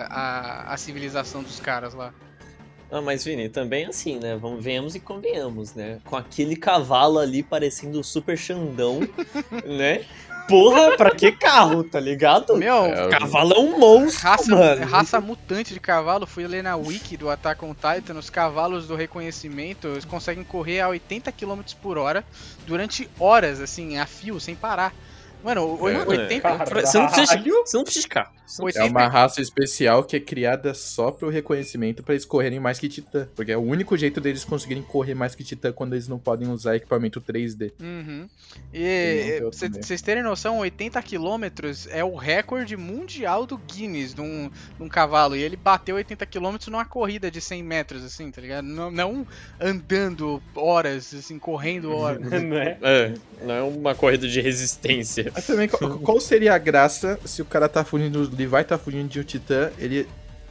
a, 0.70 0.74
a 0.74 0.76
civilização 0.76 1.42
dos 1.42 1.60
caras 1.60 1.92
lá. 1.94 2.12
Ah, 2.90 3.00
mas 3.00 3.24
Vini, 3.24 3.48
também 3.48 3.86
assim, 3.86 4.18
né? 4.18 4.36
Vamos, 4.36 4.62
venhamos 4.62 4.94
e 4.94 5.00
convenhamos, 5.00 5.74
né? 5.74 5.98
Com 6.04 6.14
aquele 6.14 6.54
cavalo 6.54 7.18
ali 7.18 7.42
parecendo 7.42 7.98
um 7.98 8.02
super 8.02 8.36
Xandão, 8.36 9.00
né? 9.64 10.04
Porra, 10.52 10.98
pra 10.98 11.10
que 11.10 11.32
carro, 11.32 11.82
tá 11.82 11.98
ligado? 11.98 12.54
Meu, 12.58 12.84
é, 12.84 13.08
cavalo 13.08 13.54
é 13.54 13.58
um 13.58 13.78
monstro, 13.78 14.28
raça, 14.28 14.50
mano. 14.54 14.86
Raça 14.86 15.18
mutante 15.18 15.72
de 15.72 15.80
cavalo. 15.80 16.26
Fui 16.26 16.46
ler 16.46 16.62
na 16.62 16.76
wiki 16.76 17.16
do 17.16 17.30
Attack 17.30 17.64
on 17.64 17.74
Titan, 17.74 18.18
os 18.18 18.28
cavalos 18.28 18.86
do 18.86 18.94
reconhecimento, 18.94 19.88
eles 19.88 20.04
conseguem 20.04 20.44
correr 20.44 20.80
a 20.80 20.88
80 20.88 21.32
km 21.32 21.62
por 21.80 21.96
hora 21.96 22.22
durante 22.66 23.08
horas, 23.18 23.60
assim, 23.60 23.96
a 23.96 24.04
fio, 24.04 24.38
sem 24.38 24.54
parar. 24.54 24.92
Mano, 25.42 25.88
é, 25.88 26.06
80. 26.06 26.48
Né? 26.48 26.64
Você 26.66 26.98
não, 26.98 27.06
precisa, 27.06 27.42
você 27.42 27.76
não 27.76 27.84
precisa 27.84 28.02
de 28.02 28.08
carro. 28.08 28.32
80... 28.60 28.86
É 28.86 28.90
uma 28.90 29.08
raça 29.08 29.40
especial 29.40 30.04
que 30.04 30.16
é 30.16 30.20
criada 30.20 30.74
só 30.74 31.10
pro 31.10 31.30
reconhecimento 31.30 32.02
para 32.02 32.14
eles 32.14 32.24
correrem 32.24 32.60
mais 32.60 32.78
que 32.78 32.88
Titã. 32.88 33.28
Porque 33.34 33.52
é 33.52 33.56
o 33.56 33.62
único 33.62 33.96
jeito 33.96 34.20
deles 34.20 34.44
conseguirem 34.44 34.82
correr 34.82 35.14
mais 35.14 35.34
que 35.34 35.44
Titã 35.44 35.72
quando 35.72 35.94
eles 35.94 36.08
não 36.08 36.18
podem 36.18 36.48
usar 36.48 36.76
equipamento 36.76 37.20
3D. 37.20 37.72
Uhum. 37.80 38.28
E 38.72 39.40
vocês 39.40 40.02
terem 40.02 40.22
noção, 40.22 40.58
80 40.58 41.00
km 41.02 41.44
é 41.90 42.04
o 42.04 42.14
recorde 42.14 42.76
mundial 42.76 43.46
do 43.46 43.56
Guinness 43.56 44.14
num, 44.14 44.50
num 44.78 44.88
cavalo. 44.88 45.36
E 45.36 45.42
ele 45.42 45.56
bateu 45.56 45.96
80 45.96 46.26
km 46.26 46.56
numa 46.68 46.84
corrida 46.84 47.30
de 47.30 47.40
100 47.40 47.62
metros, 47.62 48.04
assim, 48.04 48.30
tá 48.30 48.40
ligado? 48.40 48.64
Não, 48.64 48.90
não 48.90 49.26
andando 49.60 50.42
horas, 50.54 51.14
assim, 51.14 51.38
correndo 51.38 51.92
horas. 51.92 52.20
não, 52.30 52.56
é? 52.56 52.78
é, 52.82 53.14
não 53.42 53.54
é 53.54 53.62
uma 53.62 53.94
corrida 53.94 54.28
de 54.28 54.40
resistência. 54.40 55.31
Mas 55.34 55.46
também, 55.46 55.68
qual, 55.68 55.98
qual, 55.98 56.20
seria 56.20 56.54
a 56.54 56.58
graça 56.58 57.18
se 57.24 57.42
o 57.42 57.44
cara 57.44 57.68
tá 57.68 57.84
fugindo, 57.84 58.30
ele 58.32 58.46
vai 58.46 58.64
tá 58.64 58.76
fugindo 58.76 59.08
de 59.08 59.20
um 59.20 59.22
titã, 59.22 59.70
ele, 59.78 60.06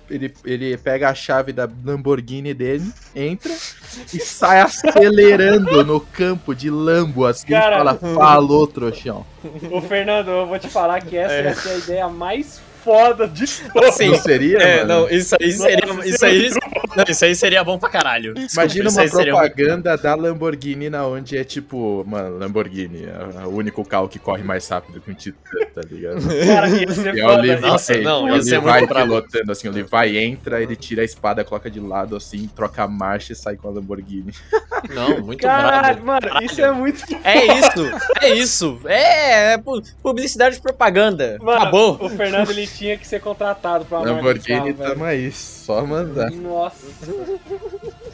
ele, 0.10 0.34
ele 0.44 0.78
pega 0.78 1.10
a 1.10 1.13
chave 1.13 1.54
da 1.54 1.70
Lamborghini 1.86 2.54
dele, 2.54 2.91
entra 3.15 3.52
e 3.52 4.20
sai 4.20 4.62
acelerando 4.62 5.84
no 5.86 6.00
campo 6.00 6.56
de 6.56 6.70
Lambo, 6.70 7.26
assim, 7.26 7.48
cara, 7.48 7.76
e 7.76 7.78
fala, 7.78 7.96
falou, 8.15 8.67
trouxão. 8.67 9.26
Ô, 9.72 9.82
Fernando, 9.82 10.30
eu 10.30 10.48
vou 10.48 10.58
te 10.58 10.67
falar 10.67 11.02
que 11.02 11.15
essa 11.17 11.34
é, 11.34 11.72
é 11.72 11.76
a 11.76 11.78
ideia 11.78 12.10
mais 12.10 12.62
foda 12.84 13.28
de 13.28 13.46
todos. 13.72 13.96
Sim, 13.96 14.15
seria? 14.15 14.58
É, 14.58 14.78
mano? 14.78 15.02
não, 15.02 15.10
isso 15.10 15.36
aí 15.39 15.52
seria. 15.52 15.86
Nossa, 15.86 16.08
isso, 16.08 16.26
aí, 16.26 16.50
não, 16.96 17.04
isso 17.08 17.26
aí 17.26 17.36
seria 17.36 17.63
bom 17.63 17.78
pra 17.78 17.89
caralho. 17.89 18.34
Imagina 18.52 18.89
uma 18.89 19.08
propaganda 19.08 19.98
da 19.98 20.15
Lamborghini 20.15 20.89
na 20.89 21.06
onde 21.06 21.38
é 21.38 21.44
tipo, 21.44 22.04
mano, 22.08 22.38
Lamborghini, 22.38 23.06
é 23.06 23.46
o 23.46 23.50
único 23.50 23.84
carro 23.86 24.08
que 24.08 24.20
corre 24.20 24.44
mais 24.44 24.67
rápido 24.67 25.00
que 25.02 25.12
um 25.12 25.13
Titã, 25.13 25.58
tá 25.74 25.82
ligado? 25.89 26.22
Cara, 26.46 26.70
ser 26.70 27.15
e 27.15 27.22
foda. 27.22 27.60
Nossa, 27.60 27.98
não, 27.98 28.41
ser 28.41 28.60
vai 28.60 28.88
pilotando 28.88 29.52
assim, 29.52 29.67
ele 29.67 29.84
vai, 29.84 30.17
entra, 30.17 30.62
ele 30.62 30.76
tira 30.76 31.02
a 31.02 31.06
espada, 31.06 31.44
coloca 31.44 31.70
de 31.70 31.80
lado 31.80 32.15
assim, 32.15 32.50
troca 32.56 32.84
a 32.84 32.88
marcha 32.88 33.34
e 33.34 33.36
sai 33.36 33.56
com 33.56 33.67
a 33.67 33.72
Lamborghini. 33.72 34.32
Não, 34.89 35.22
muito 35.22 35.41
Caralho, 35.41 36.04
mano, 36.04 36.22
Caralho. 36.22 36.46
isso 36.46 36.60
é 36.60 36.72
muito 36.72 37.04
É 37.24 37.60
isso, 37.60 37.91
é 38.20 38.30
isso. 38.30 38.82
É, 38.86 39.54
é 39.54 39.63
publicidade 40.02 40.56
de 40.56 40.62
propaganda. 40.62 41.38
Mano, 41.39 41.62
Acabou. 41.62 41.98
O 42.02 42.10
Fernando, 42.10 42.50
ele 42.50 42.67
tinha 42.78 42.98
que 42.98 43.08
ser 43.08 43.22
contratado 43.22 43.86
pra 43.86 44.00
Lamborghini, 44.00 44.74
carro, 44.74 44.90
tamo 44.90 45.04
aí, 45.04 45.32
só 45.32 45.86
mandar. 45.86 46.32
Nossa. 46.32 46.88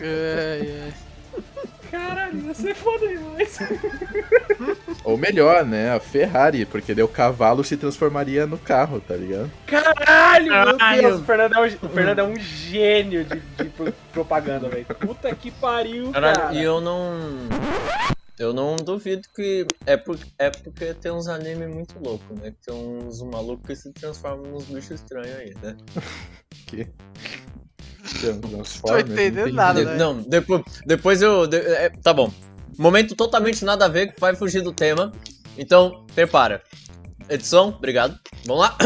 ai, 0.02 0.82
ai. 0.84 0.94
Caralho, 1.90 2.48
ia 2.48 2.54
ser 2.54 2.76
foda 2.76 3.08
demais. 3.08 3.60
Ou 5.04 5.18
melhor, 5.18 5.64
né? 5.66 5.94
A 5.94 6.00
Ferrari, 6.00 6.66
porque 6.66 6.94
daí 6.94 7.04
o 7.04 7.08
cavalo 7.08 7.64
se 7.64 7.78
transformaria 7.78 8.46
no 8.46 8.58
carro, 8.58 9.00
tá 9.00 9.16
ligado? 9.16 9.50
Caralho, 9.66 10.52
meu 10.52 10.78
Deus, 11.02 11.22
o 11.22 11.24
Fernando 11.24 11.54
é 11.54 11.60
um, 11.62 11.66
o 11.66 11.90
Fernando 11.90 12.20
é 12.20 12.24
um 12.24 12.36
gênio 12.36 13.24
de, 13.24 13.40
de 13.40 13.72
propaganda, 14.12 14.68
velho. 14.68 14.86
Puta 14.86 15.34
que 15.34 15.50
pariu, 15.50 16.12
cara. 16.12 16.54
E 16.54 16.62
eu 16.62 16.82
não. 16.82 17.48
Eu 18.40 18.54
não 18.54 18.76
duvido 18.76 19.28
que. 19.36 19.66
É, 19.86 19.98
por, 19.98 20.18
é 20.38 20.52
porque 20.52 20.94
tem 20.94 21.12
uns 21.12 21.28
animes 21.28 21.74
muito 21.74 21.98
loucos, 22.00 22.40
né? 22.40 22.54
Tem 22.64 22.76
uns 22.76 23.22
malucos 23.24 23.66
que 23.66 23.76
se 23.76 23.92
transformam 23.92 24.52
nos 24.52 24.66
bichos 24.66 25.02
estranhos 25.02 25.36
aí, 25.36 25.54
né? 25.62 25.76
que? 26.68 26.88
Não 28.24 28.64
tô 28.64 28.98
entendendo 29.00 29.54
nada, 29.54 29.84
né? 29.84 29.96
Não, 29.96 30.22
depois, 30.22 30.64
depois 30.86 31.22
eu. 31.22 31.48
De, 31.48 31.58
é, 31.58 31.90
tá 31.90 32.14
bom. 32.14 32.32
Momento 32.78 33.16
totalmente 33.16 33.66
nada 33.66 33.86
a 33.86 33.90
ver, 33.90 34.14
que 34.14 34.20
vai 34.20 34.36
fugir 34.36 34.62
do 34.62 34.72
tema. 34.72 35.12
Então, 35.58 36.06
prepara. 36.14 36.62
Edição, 37.28 37.70
obrigado. 37.70 38.18
Vamos 38.46 38.62
lá. 38.62 38.78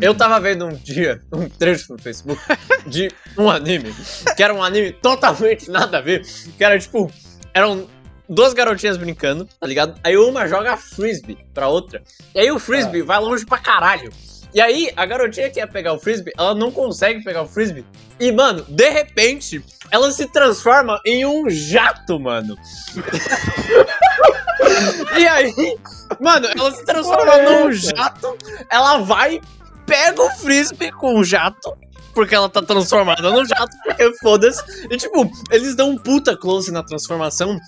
Eu 0.00 0.14
tava 0.14 0.38
vendo 0.40 0.66
um 0.66 0.74
dia 0.74 1.22
um 1.32 1.48
trecho 1.48 1.92
no 1.92 1.98
Facebook 1.98 2.40
de 2.86 3.10
um 3.38 3.50
anime, 3.50 3.94
que 4.36 4.42
era 4.42 4.54
um 4.54 4.62
anime 4.62 4.92
totalmente 4.92 5.70
nada 5.70 5.98
a 5.98 6.00
ver, 6.00 6.22
que 6.22 6.62
era 6.62 6.78
tipo, 6.78 7.10
eram 7.52 7.88
duas 8.32 8.54
garotinhas 8.54 8.96
brincando, 8.96 9.46
tá 9.60 9.66
ligado? 9.66 9.94
Aí 10.02 10.16
uma 10.16 10.48
joga 10.48 10.76
frisbee 10.76 11.38
pra 11.52 11.68
outra. 11.68 12.02
E 12.34 12.40
aí 12.40 12.50
o 12.50 12.58
frisbee 12.58 13.02
ah. 13.02 13.04
vai 13.04 13.20
longe 13.20 13.44
pra 13.44 13.58
caralho. 13.58 14.10
E 14.54 14.60
aí, 14.60 14.90
a 14.94 15.06
garotinha 15.06 15.48
que 15.48 15.58
ia 15.58 15.66
pegar 15.66 15.94
o 15.94 15.98
frisbee, 15.98 16.30
ela 16.36 16.54
não 16.54 16.70
consegue 16.70 17.24
pegar 17.24 17.40
o 17.40 17.48
frisbee. 17.48 17.86
E, 18.20 18.30
mano, 18.30 18.62
de 18.68 18.90
repente, 18.90 19.64
ela 19.90 20.12
se 20.12 20.26
transforma 20.26 21.00
em 21.06 21.24
um 21.24 21.48
jato, 21.48 22.20
mano. 22.20 22.54
e 25.18 25.26
aí, 25.26 25.78
mano, 26.20 26.48
ela 26.54 26.70
se 26.70 26.84
transforma 26.84 27.38
num 27.38 27.72
jato, 27.72 28.36
ela 28.70 28.98
vai, 28.98 29.40
pega 29.86 30.20
o 30.20 30.30
frisbee 30.32 30.92
com 30.92 31.18
o 31.18 31.24
jato, 31.24 31.74
porque 32.12 32.34
ela 32.34 32.50
tá 32.50 32.60
transformada 32.60 33.30
no 33.30 33.46
jato, 33.46 33.74
porque 33.82 34.12
foda-se. 34.18 34.62
E 34.90 34.98
tipo, 34.98 35.32
eles 35.50 35.74
dão 35.74 35.92
um 35.92 35.98
puta 35.98 36.36
close 36.36 36.70
na 36.70 36.82
transformação 36.82 37.58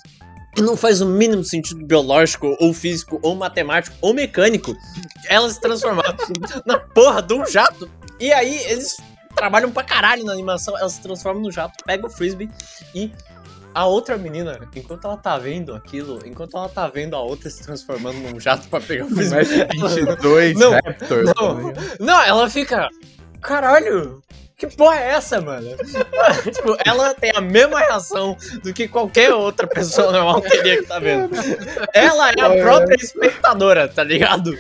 não 0.63 0.77
faz 0.77 1.01
o 1.01 1.07
mínimo 1.07 1.45
sentido 1.45 1.85
biológico, 1.85 2.57
ou 2.61 2.73
físico, 2.73 3.19
ou 3.23 3.35
matemático, 3.35 3.97
ou 4.01 4.15
mecânico 4.15 4.77
ela 5.29 5.49
se 5.51 5.61
transformar 5.61 6.17
na 6.67 6.79
porra 6.79 7.23
de 7.23 7.35
um 7.35 7.47
jato. 7.47 7.91
E 8.21 8.33
aí 8.33 8.57
eles 8.65 8.97
trabalham 9.35 9.71
pra 9.71 9.83
caralho 9.83 10.25
na 10.25 10.33
animação, 10.33 10.79
ela 10.79 10.89
se 10.89 11.01
transforma 11.01 11.41
no 11.41 11.51
jato, 11.51 11.83
pega 11.85 12.07
o 12.07 12.11
frisbee 12.11 12.49
e 12.95 13.11
a 13.75 13.87
outra 13.87 14.17
menina, 14.17 14.61
enquanto 14.77 15.05
ela 15.05 15.17
tá 15.17 15.37
vendo 15.37 15.75
aquilo, 15.75 16.21
enquanto 16.25 16.57
ela 16.57 16.69
tá 16.69 16.87
vendo 16.87 17.17
a 17.17 17.21
outra 17.21 17.51
se 17.51 17.61
transformando 17.63 18.19
num 18.19 18.39
jato 18.39 18.69
pra 18.69 18.81
pegar 18.81 19.07
o 19.07 19.11
frisbee. 19.11 19.35
Mais 19.35 19.95
22 19.95 20.57
não, 20.57 20.71
Raptors. 20.71 21.33
Não, 21.35 21.73
não, 21.99 22.23
ela 22.23 22.49
fica. 22.49 22.89
Caralho, 23.41 24.23
que 24.57 24.67
porra 24.69 24.97
é 24.97 25.09
essa, 25.11 25.41
mano? 25.41 25.69
tipo, 26.53 26.77
ela 26.85 27.13
tem 27.15 27.33
a 27.35 27.41
mesma 27.41 27.81
reação 27.81 28.37
do 28.63 28.73
que 28.73 28.87
qualquer 28.87 29.33
outra 29.33 29.67
pessoa 29.67 30.13
normal 30.13 30.41
teria 30.43 30.81
que 30.81 30.87
tá 30.87 30.99
vendo. 30.99 31.35
Ela 31.93 32.31
é 32.31 32.41
a 32.41 32.63
própria 32.63 32.95
espectadora, 32.95 33.89
tá 33.89 34.05
ligado? 34.05 34.55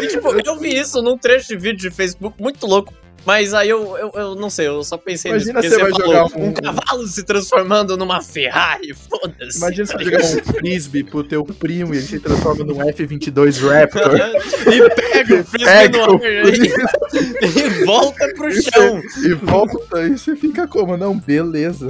E, 0.00 0.08
tipo, 0.08 0.28
eu 0.44 0.58
vi 0.58 0.76
isso 0.76 1.00
num 1.02 1.16
trecho 1.16 1.48
de 1.48 1.56
vídeo 1.56 1.88
de 1.88 1.90
Facebook 1.90 2.40
muito 2.42 2.66
louco 2.66 2.92
mas 3.26 3.54
aí 3.54 3.68
eu, 3.68 3.96
eu, 3.96 4.12
eu 4.14 4.34
não 4.34 4.50
sei, 4.50 4.68
eu 4.68 4.82
só 4.84 4.96
pensei 4.96 5.30
Imagina 5.30 5.60
nisso. 5.60 5.74
Imagina 5.74 5.90
você, 5.92 5.92
você 5.92 6.06
vai 6.06 6.14
falou, 6.14 6.28
jogar 6.28 6.38
um... 6.38 6.48
um... 6.48 6.52
cavalo 6.52 7.06
se 7.06 7.22
transformando 7.22 7.96
numa 7.96 8.22
Ferrari, 8.22 8.94
foda-se. 8.94 9.58
Imagina 9.58 9.86
tá 9.86 9.98
você 9.98 10.04
jogar 10.04 10.24
um 10.24 10.54
frisbee 10.54 11.04
pro 11.04 11.24
teu 11.24 11.44
primo 11.44 11.94
e 11.94 11.98
ele 11.98 12.06
se 12.06 12.20
transforma 12.20 12.64
num 12.64 12.80
F-22 12.88 13.60
Raptor. 13.60 14.14
e 14.72 14.94
pega 14.94 15.34
o 15.34 15.44
frisbee 15.44 15.64
pega 15.64 16.06
no 16.06 16.14
ar 16.14 16.20
e 17.82 17.84
volta 17.84 18.34
pro 18.34 18.52
chão. 18.52 19.00
E, 19.18 19.28
e 19.28 19.34
volta 19.34 20.02
e 20.02 20.18
você 20.18 20.36
fica 20.36 20.66
como? 20.66 20.96
Não, 20.96 21.18
beleza. 21.18 21.88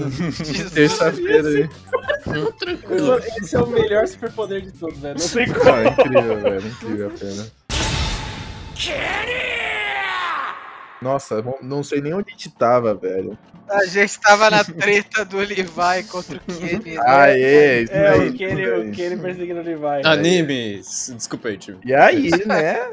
Terça-feira 0.75 1.49
aí. 1.49 1.68
Tranquilo. 2.59 3.20
Esse 3.42 3.57
é 3.57 3.61
o 3.61 3.66
melhor 3.66 4.07
superpoder 4.07 4.62
de 4.62 4.73
todos, 4.73 4.99
velho. 4.99 5.18
Não 5.18 5.29
tem 5.29 5.53
como. 5.53 5.70
Ah, 5.70 5.85
incrível, 5.85 6.40
velho. 6.40 6.66
Incrível 6.66 7.07
a 7.09 7.18
pena. 7.18 7.47
Kenny! 8.75 9.63
Nossa, 11.05 11.45
não 11.61 11.83
sei 11.83 12.01
nem 12.01 12.14
onde 12.14 12.29
a 12.29 12.31
gente 12.31 12.49
tava, 12.49 12.95
velho. 12.95 13.37
A 13.69 13.85
gente 13.85 14.19
tava 14.19 14.49
na 14.49 14.64
treta 14.64 15.23
do 15.23 15.37
Levi 15.37 16.03
contra 16.11 16.38
o 16.38 16.40
Kenny. 16.40 16.95
Né? 16.95 17.03
Ah, 17.07 17.29
é, 17.29 17.83
isso 17.83 17.93
é, 17.93 18.09
aí, 18.09 18.29
o 18.31 18.35
Kenny, 18.35 18.67
o 18.67 18.90
Kenny 18.90 19.17
perseguindo 19.19 19.61
o 19.61 19.62
Levi. 19.62 20.07
Animes! 20.07 21.12
Desculpa 21.14 21.49
aí, 21.49 21.59
tio. 21.59 21.79
E 21.85 21.95
aí, 21.95 22.31
né? 22.47 22.90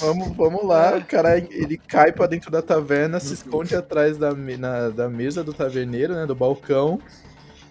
vamos, 0.00 0.34
vamos 0.34 0.64
lá, 0.64 0.96
o 0.96 1.04
cara, 1.04 1.36
ele 1.36 1.76
cai 1.76 2.10
pra 2.10 2.26
dentro 2.26 2.50
da 2.50 2.62
taverna, 2.62 3.20
se 3.20 3.34
esconde 3.34 3.76
atrás 3.76 4.16
da, 4.16 4.32
na, 4.32 4.88
da 4.88 5.10
mesa 5.10 5.44
do 5.44 5.52
taverneiro, 5.52 6.14
né, 6.14 6.24
do 6.24 6.34
balcão 6.34 6.98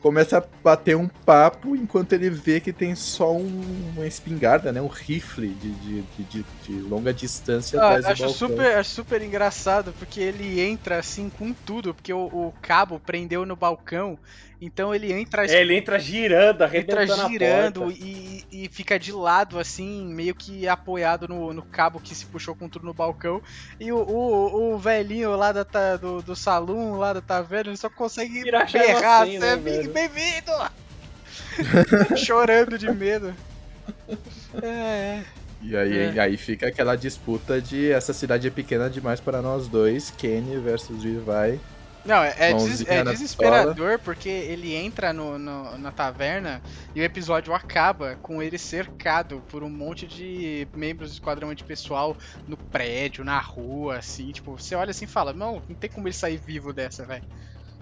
começa 0.01 0.37
a 0.37 0.43
bater 0.63 0.95
um 0.95 1.07
papo 1.07 1.75
enquanto 1.75 2.13
ele 2.13 2.29
vê 2.29 2.59
que 2.59 2.71
tem 2.71 2.95
só 2.95 3.35
um, 3.35 3.93
uma 3.95 4.05
espingarda, 4.05 4.71
né? 4.71 4.81
Um 4.81 4.87
rifle 4.87 5.49
de, 5.49 5.71
de, 5.71 6.03
de, 6.23 6.45
de 6.63 6.73
longa 6.81 7.13
distância 7.13 7.79
ah, 7.79 7.85
atrás 7.85 8.05
acho 8.05 8.23
do 8.23 8.29
super 8.29 8.77
Acho 8.77 8.89
super 8.91 9.21
engraçado, 9.21 9.93
porque 9.97 10.19
ele 10.19 10.59
entra 10.61 10.99
assim 10.99 11.29
com 11.29 11.53
tudo, 11.53 11.93
porque 11.93 12.13
o, 12.13 12.25
o, 12.25 12.53
cabo 12.61 12.99
prendeu 12.99 13.45
no 13.45 13.55
balcão 13.55 14.17
Então 14.59 14.93
ele 14.93 15.13
entra. 15.13 15.45
É, 15.45 15.61
ele 15.61 15.75
entra 15.75 15.99
girando, 15.99 16.63
entra 16.73 17.05
girando 17.05 17.91
e, 17.91 18.43
e, 18.51 18.67
fica 18.69 18.97
de 18.97 19.11
lado, 19.11 19.59
assim, 19.59 20.05
meio 20.05 20.33
que 20.33 20.67
apoiado 20.67 21.27
no, 21.27 21.53
no 21.53 21.61
cabo 21.61 21.99
que 21.99 22.15
se 22.15 22.25
puxou 22.25 22.55
com 22.55 22.67
tudo 22.67 22.85
no 22.85 22.93
balcão. 22.93 23.41
E 23.79 23.91
o, 23.91 23.97
o, 23.97 24.73
o 24.73 24.77
velhinho 24.79 25.35
lá 25.35 25.51
da, 25.51 25.63
do, 25.95 26.23
do 26.23 26.35
salão, 26.35 26.97
lá 26.97 27.13
da 27.13 27.21
taverna, 27.21 27.69
ele 27.69 27.77
só 27.77 27.89
consegue 27.89 28.43
berrar. 28.43 29.23
Assim, 29.23 29.37
né, 29.37 29.55
Bem-vindo! 29.55 30.51
Chorando 32.17 32.77
de 32.79 32.91
medo. 32.91 33.33
É. 34.61 34.67
é. 34.67 35.23
E 35.61 35.75
aí, 35.75 35.97
é. 35.97 36.19
aí 36.19 36.37
fica 36.37 36.67
aquela 36.67 36.95
disputa 36.95 37.61
de 37.61 37.91
essa 37.91 38.13
cidade 38.13 38.47
é 38.47 38.51
pequena 38.51 38.89
demais 38.89 39.19
para 39.19 39.41
nós 39.41 39.67
dois, 39.67 40.11
Kenny 40.11 40.57
versus 40.57 41.03
Levi. 41.03 41.59
Não, 42.05 42.23
é, 42.23 42.35
é, 42.37 42.53
des, 42.53 42.87
é 42.87 43.03
desesperador 43.03 43.99
porque 43.99 44.29
ele 44.29 44.73
entra 44.73 45.11
no, 45.11 45.37
no, 45.37 45.77
na 45.77 45.91
taverna 45.91 46.61
e 46.95 47.01
o 47.01 47.03
episódio 47.03 47.53
acaba 47.53 48.15
com 48.21 48.41
ele 48.41 48.57
cercado 48.57 49.43
por 49.49 49.61
um 49.61 49.69
monte 49.69 50.07
de 50.07 50.67
membros 50.73 51.09
do 51.09 51.13
esquadrão 51.13 51.53
de 51.53 51.63
pessoal 51.63 52.15
no 52.47 52.55
prédio, 52.55 53.25
na 53.25 53.39
rua, 53.39 53.97
assim. 53.97 54.31
Tipo, 54.31 54.57
você 54.57 54.73
olha 54.75 54.91
assim 54.91 55.05
e 55.05 55.07
fala: 55.07 55.33
Não, 55.33 55.61
não 55.67 55.75
tem 55.75 55.89
como 55.89 56.07
ele 56.07 56.13
sair 56.13 56.37
vivo 56.37 56.71
dessa, 56.71 57.05
velho. 57.05 57.25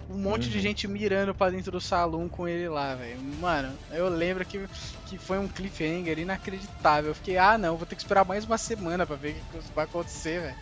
Um 0.10 0.18
monte 0.18 0.46
uhum. 0.46 0.52
de 0.52 0.60
gente 0.60 0.88
mirando 0.88 1.34
pra 1.34 1.50
dentro 1.50 1.72
do 1.72 1.82
salão 1.82 2.30
com 2.30 2.48
ele 2.48 2.70
lá, 2.70 2.94
velho. 2.94 3.20
Mano, 3.42 3.74
eu 3.92 4.08
lembro 4.08 4.46
que, 4.46 4.68
que 5.08 5.18
foi 5.18 5.40
um 5.40 5.48
cliffhanger 5.48 6.20
inacreditável. 6.20 7.12
Eu 7.12 7.16
fiquei, 7.16 7.38
ah 7.38 7.58
não, 7.58 7.76
vou 7.76 7.88
ter 7.88 7.96
que 7.96 8.02
esperar 8.02 8.24
mais 8.24 8.46
uma 8.46 8.58
semana 8.58 9.06
pra 9.06 9.16
ver 9.16 9.36
o 9.54 9.58
que 9.58 9.74
vai 9.74 9.86
acontecer, 9.86 10.42
velho. 10.42 10.56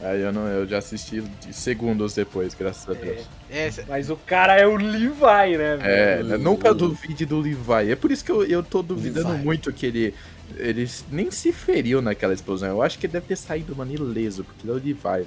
Aí 0.00 0.20
eu, 0.20 0.32
não, 0.32 0.46
eu 0.46 0.66
já 0.66 0.78
assisti 0.78 1.22
segundos 1.50 2.14
depois, 2.14 2.54
graças 2.54 2.88
a 2.88 2.92
é, 2.92 3.04
Deus. 3.04 3.26
É, 3.50 3.66
é, 3.66 3.72
mas 3.88 4.08
o 4.10 4.16
cara 4.16 4.54
é 4.54 4.66
o 4.66 4.76
Levi, 4.76 5.56
né? 5.56 5.78
É, 5.82 6.22
velho? 6.22 6.38
nunca 6.38 6.72
duvide 6.72 7.26
do 7.26 7.40
Levi. 7.40 7.90
É 7.90 7.96
por 7.96 8.12
isso 8.12 8.24
que 8.24 8.30
eu, 8.30 8.44
eu 8.44 8.62
tô 8.62 8.80
duvidando 8.80 9.30
Levi. 9.30 9.44
muito 9.44 9.72
que 9.72 9.86
ele, 9.86 10.14
ele 10.56 10.88
nem 11.10 11.30
se 11.30 11.52
feriu 11.52 12.00
naquela 12.00 12.32
explosão. 12.32 12.68
Eu 12.68 12.82
acho 12.82 12.98
que 12.98 13.06
ele 13.06 13.14
deve 13.14 13.26
ter 13.26 13.36
saído, 13.36 13.74
mano, 13.74 13.92
ileso, 13.92 14.44
porque 14.44 14.62
ele 14.62 14.70
é 14.70 14.74
o 14.74 14.76
Levi, 14.76 14.92
velho. 14.92 15.26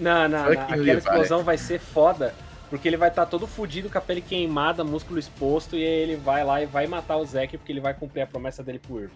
Não, 0.00 0.28
não, 0.28 0.44
não. 0.44 0.52
Aquela 0.52 0.82
Levi. 0.82 0.98
explosão 0.98 1.44
vai 1.44 1.56
ser 1.56 1.78
foda. 1.78 2.34
Porque 2.70 2.88
ele 2.88 2.96
vai 2.96 3.08
estar 3.08 3.24
tá 3.24 3.30
todo 3.30 3.46
fudido 3.46 3.88
com 3.88 3.98
a 3.98 4.00
pele 4.00 4.20
queimada, 4.20 4.82
músculo 4.82 5.18
exposto, 5.18 5.76
e 5.76 5.84
aí 5.84 6.02
ele 6.02 6.16
vai 6.16 6.42
lá 6.44 6.60
e 6.60 6.66
vai 6.66 6.88
matar 6.88 7.18
o 7.18 7.24
Zack 7.24 7.56
porque 7.56 7.70
ele 7.70 7.80
vai 7.80 7.94
cumprir 7.94 8.22
a 8.22 8.26
promessa 8.26 8.64
dele 8.64 8.80
pro 8.80 9.00
Irving. 9.00 9.14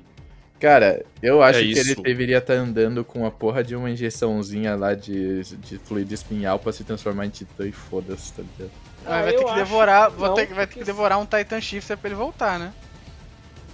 Cara, 0.61 1.05
eu 1.23 1.42
acho 1.42 1.61
é 1.61 1.62
que 1.62 1.79
ele 1.79 1.94
deveria 1.97 2.38
estar 2.38 2.55
tá 2.55 2.61
andando 2.61 3.05
com 3.05 3.25
a 3.25 3.31
porra 3.31 3.62
de 3.62 3.77
uma 3.77 3.88
injeçãozinha 3.88 4.75
lá 4.75 4.94
de, 4.94 5.42
de 5.42 5.79
fluido 5.79 6.12
espinhal 6.12 6.59
pra 6.59 6.73
se 6.73 6.83
transformar 6.83 7.27
em 7.27 7.31
titã 7.31 7.66
e 7.66 7.73
foda-se, 7.73 8.33
tá 8.33 8.42
ligado? 8.42 8.73
Ah, 9.07 9.23
vai 9.23 9.33
ter 9.33 9.44
que 9.44 9.55
devorar, 9.55 10.11
ter, 10.11 10.47
vai 10.55 10.66
ter 10.66 10.79
que 10.79 10.85
devorar 10.85 11.18
um 11.18 11.25
Titan 11.25 11.61
Shifter 11.61 11.97
pra 11.97 12.09
ele 12.09 12.16
voltar, 12.16 12.59
né? 12.59 12.73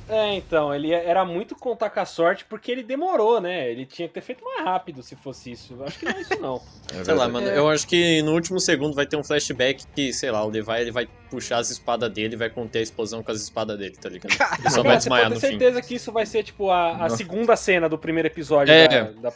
É, 0.09 0.35
então, 0.35 0.75
ele 0.75 0.93
era 0.93 1.25
muito 1.25 1.55
contar 1.55 1.89
com 1.89 2.01
a 2.01 2.05
sorte 2.05 2.45
porque 2.45 2.71
ele 2.71 2.83
demorou, 2.83 3.41
né? 3.41 3.71
Ele 3.71 3.87
tinha 3.87 4.07
que 4.07 4.15
ter 4.15 4.21
feito 4.21 4.45
mais 4.45 4.65
rápido 4.65 5.03
se 5.03 5.17
fosse 5.17 5.53
isso. 5.53 5.75
Eu 5.79 5.85
acho 5.85 5.99
que 5.99 6.05
não 6.05 6.13
é 6.13 6.21
isso, 6.21 6.41
não. 6.41 6.63
É 6.95 7.03
sei 7.03 7.15
lá, 7.15 7.27
mano, 7.27 7.49
é. 7.49 7.59
eu 7.59 7.69
acho 7.69 7.89
que 7.89 8.23
no 8.23 8.33
último 8.33 8.61
segundo 8.61 8.95
vai 8.95 9.07
ter 9.07 9.17
um 9.17 9.25
flashback 9.25 9.85
que, 9.95 10.13
sei 10.13 10.31
lá, 10.31 10.45
o 10.45 10.51
Levi 10.51 10.71
ele 10.81 10.91
vai 10.91 11.09
puxar 11.31 11.57
as 11.57 11.71
espadas 11.71 12.13
dele 12.13 12.35
e 12.35 12.37
vai 12.37 12.51
conter 12.51 12.81
a 12.81 12.83
explosão 12.83 13.23
com 13.23 13.33
as 13.33 13.41
espadas 13.41 13.79
dele, 13.79 13.97
tá 13.97 14.09
ligado? 14.11 14.33
Ele 14.61 14.71
só 14.71 14.83
vai 14.83 14.99
desmaiar 14.99 15.31
no 15.31 15.37
fim. 15.37 15.49
certeza 15.49 15.81
que 15.81 15.95
isso 15.95 16.13
vai 16.13 16.27
ser, 16.27 16.43
tipo, 16.43 16.71
a, 16.71 17.07
a 17.07 17.09
segunda 17.09 17.57
cena 17.57 17.89
do 17.89 17.97
primeiro 17.99 18.29
episódio 18.29 18.73
é. 18.73 18.87
da, 18.87 19.31
da 19.31 19.33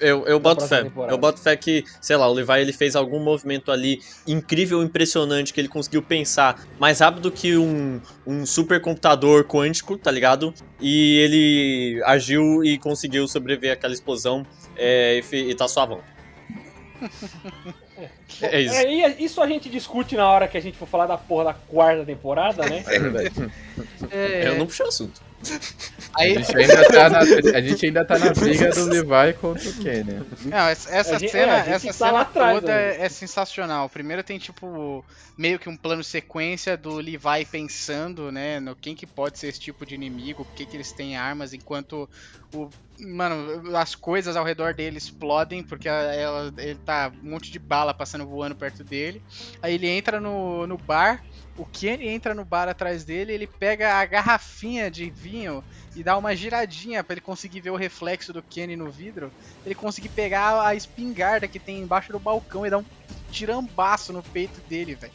eu, 0.00 0.26
eu 0.26 0.40
boto 0.40 0.66
fé. 0.66 0.84
Temporada. 0.84 1.12
Eu 1.12 1.18
boto 1.18 1.40
fé 1.40 1.56
que, 1.56 1.84
sei 2.00 2.16
lá, 2.16 2.28
o 2.28 2.32
Levi 2.32 2.60
ele 2.60 2.72
fez 2.72 2.96
algum 2.96 3.20
movimento 3.20 3.70
ali 3.70 4.00
incrível, 4.26 4.82
impressionante, 4.82 5.52
que 5.52 5.60
ele 5.60 5.68
conseguiu 5.68 6.02
pensar 6.02 6.66
mais 6.78 7.00
rápido 7.00 7.30
que 7.30 7.56
um, 7.56 8.00
um 8.26 8.44
supercomputador 8.44 9.44
quântico, 9.44 9.96
tá 9.96 10.10
ligado? 10.10 10.52
E 10.80 11.18
ele 11.18 12.02
agiu 12.04 12.64
e 12.64 12.78
conseguiu 12.78 13.26
sobreviver 13.28 13.72
àquela 13.72 13.94
explosão 13.94 14.46
é, 14.76 15.20
e, 15.32 15.50
e 15.50 15.54
tá 15.54 15.68
suavão. 15.68 16.00
É, 18.42 18.46
é 18.56 18.60
isso. 18.60 18.74
É, 18.74 19.08
isso 19.18 19.42
a 19.42 19.46
gente 19.46 19.68
discute 19.68 20.16
na 20.16 20.28
hora 20.28 20.48
que 20.48 20.56
a 20.56 20.60
gente 20.60 20.76
for 20.76 20.86
falar 20.86 21.06
da 21.06 21.16
porra 21.16 21.44
da 21.44 21.54
quarta 21.54 22.04
temporada, 22.04 22.66
né? 22.68 22.84
É, 24.10 24.48
eu 24.48 24.58
não 24.58 24.66
puxei 24.66 24.84
o 24.84 24.88
assunto. 24.88 25.22
Aí... 26.16 26.36
A, 26.36 26.40
gente 26.40 26.56
ainda 26.56 26.88
tá 26.88 27.10
na, 27.10 27.18
a 27.58 27.60
gente 27.60 27.86
ainda 27.86 28.04
tá 28.04 28.18
na 28.18 28.32
briga 28.32 28.70
do 28.70 28.84
Levi 28.84 29.32
contra 29.40 29.68
o 29.68 29.74
Kenny. 29.74 30.22
Não, 30.44 30.68
essa, 30.68 30.94
essa 30.94 31.18
gente, 31.18 31.32
cena, 31.32 31.56
é, 31.56 31.70
essa 31.70 31.86
tá 31.88 31.92
cena 31.92 32.20
atrás, 32.20 32.60
toda 32.60 32.72
é, 32.72 33.02
é, 33.02 33.08
sensacional. 33.08 33.88
Primeiro 33.88 34.22
tem, 34.22 34.38
tipo, 34.38 35.04
meio 35.36 35.58
que 35.58 35.68
um 35.68 35.76
plano 35.76 36.04
sequência 36.04 36.76
do 36.76 36.94
Levi 36.96 37.44
pensando, 37.50 38.30
né, 38.30 38.60
no 38.60 38.76
quem 38.76 38.94
que 38.94 39.06
pode 39.06 39.38
ser 39.38 39.48
esse 39.48 39.60
tipo 39.60 39.84
de 39.84 39.94
inimigo, 39.94 40.44
por 40.44 40.54
que 40.54 40.66
que 40.66 40.76
eles 40.76 40.92
têm 40.92 41.16
armas, 41.16 41.52
enquanto 41.52 42.08
o... 42.54 42.68
Mano, 42.96 43.76
as 43.76 43.96
coisas 43.96 44.36
ao 44.36 44.44
redor 44.44 44.72
dele 44.72 44.98
explodem, 44.98 45.64
porque 45.64 45.88
ela, 45.88 46.54
ele 46.58 46.78
tá 46.78 47.12
um 47.24 47.30
monte 47.30 47.50
de 47.50 47.58
bala 47.58 47.92
passando 47.92 48.24
voando 48.24 48.54
perto 48.54 48.84
dele. 48.84 49.20
Aí 49.60 49.74
ele 49.74 49.88
entra 49.88 50.20
no, 50.20 50.64
no 50.64 50.78
bar 50.78 51.20
o 51.56 51.64
Kenny 51.64 52.08
entra 52.08 52.34
no 52.34 52.44
bar 52.44 52.68
atrás 52.68 53.04
dele, 53.04 53.32
ele 53.32 53.46
pega 53.46 53.94
a 53.94 54.04
garrafinha 54.04 54.90
de 54.90 55.08
vinho 55.08 55.62
e 55.94 56.02
dá 56.02 56.16
uma 56.16 56.34
giradinha 56.34 57.04
para 57.04 57.14
ele 57.14 57.20
conseguir 57.20 57.60
ver 57.60 57.70
o 57.70 57.76
reflexo 57.76 58.32
do 58.32 58.42
Kenny 58.42 58.74
no 58.74 58.90
vidro. 58.90 59.32
Ele 59.64 59.74
conseguir 59.74 60.08
pegar 60.08 60.66
a 60.66 60.74
espingarda 60.74 61.46
que 61.46 61.60
tem 61.60 61.78
embaixo 61.78 62.12
do 62.12 62.18
balcão 62.18 62.66
e 62.66 62.70
dar 62.70 62.78
um 62.78 62.84
tirambaço 63.34 64.12
no 64.12 64.22
peito 64.22 64.60
dele, 64.68 64.94
velho. 64.94 65.12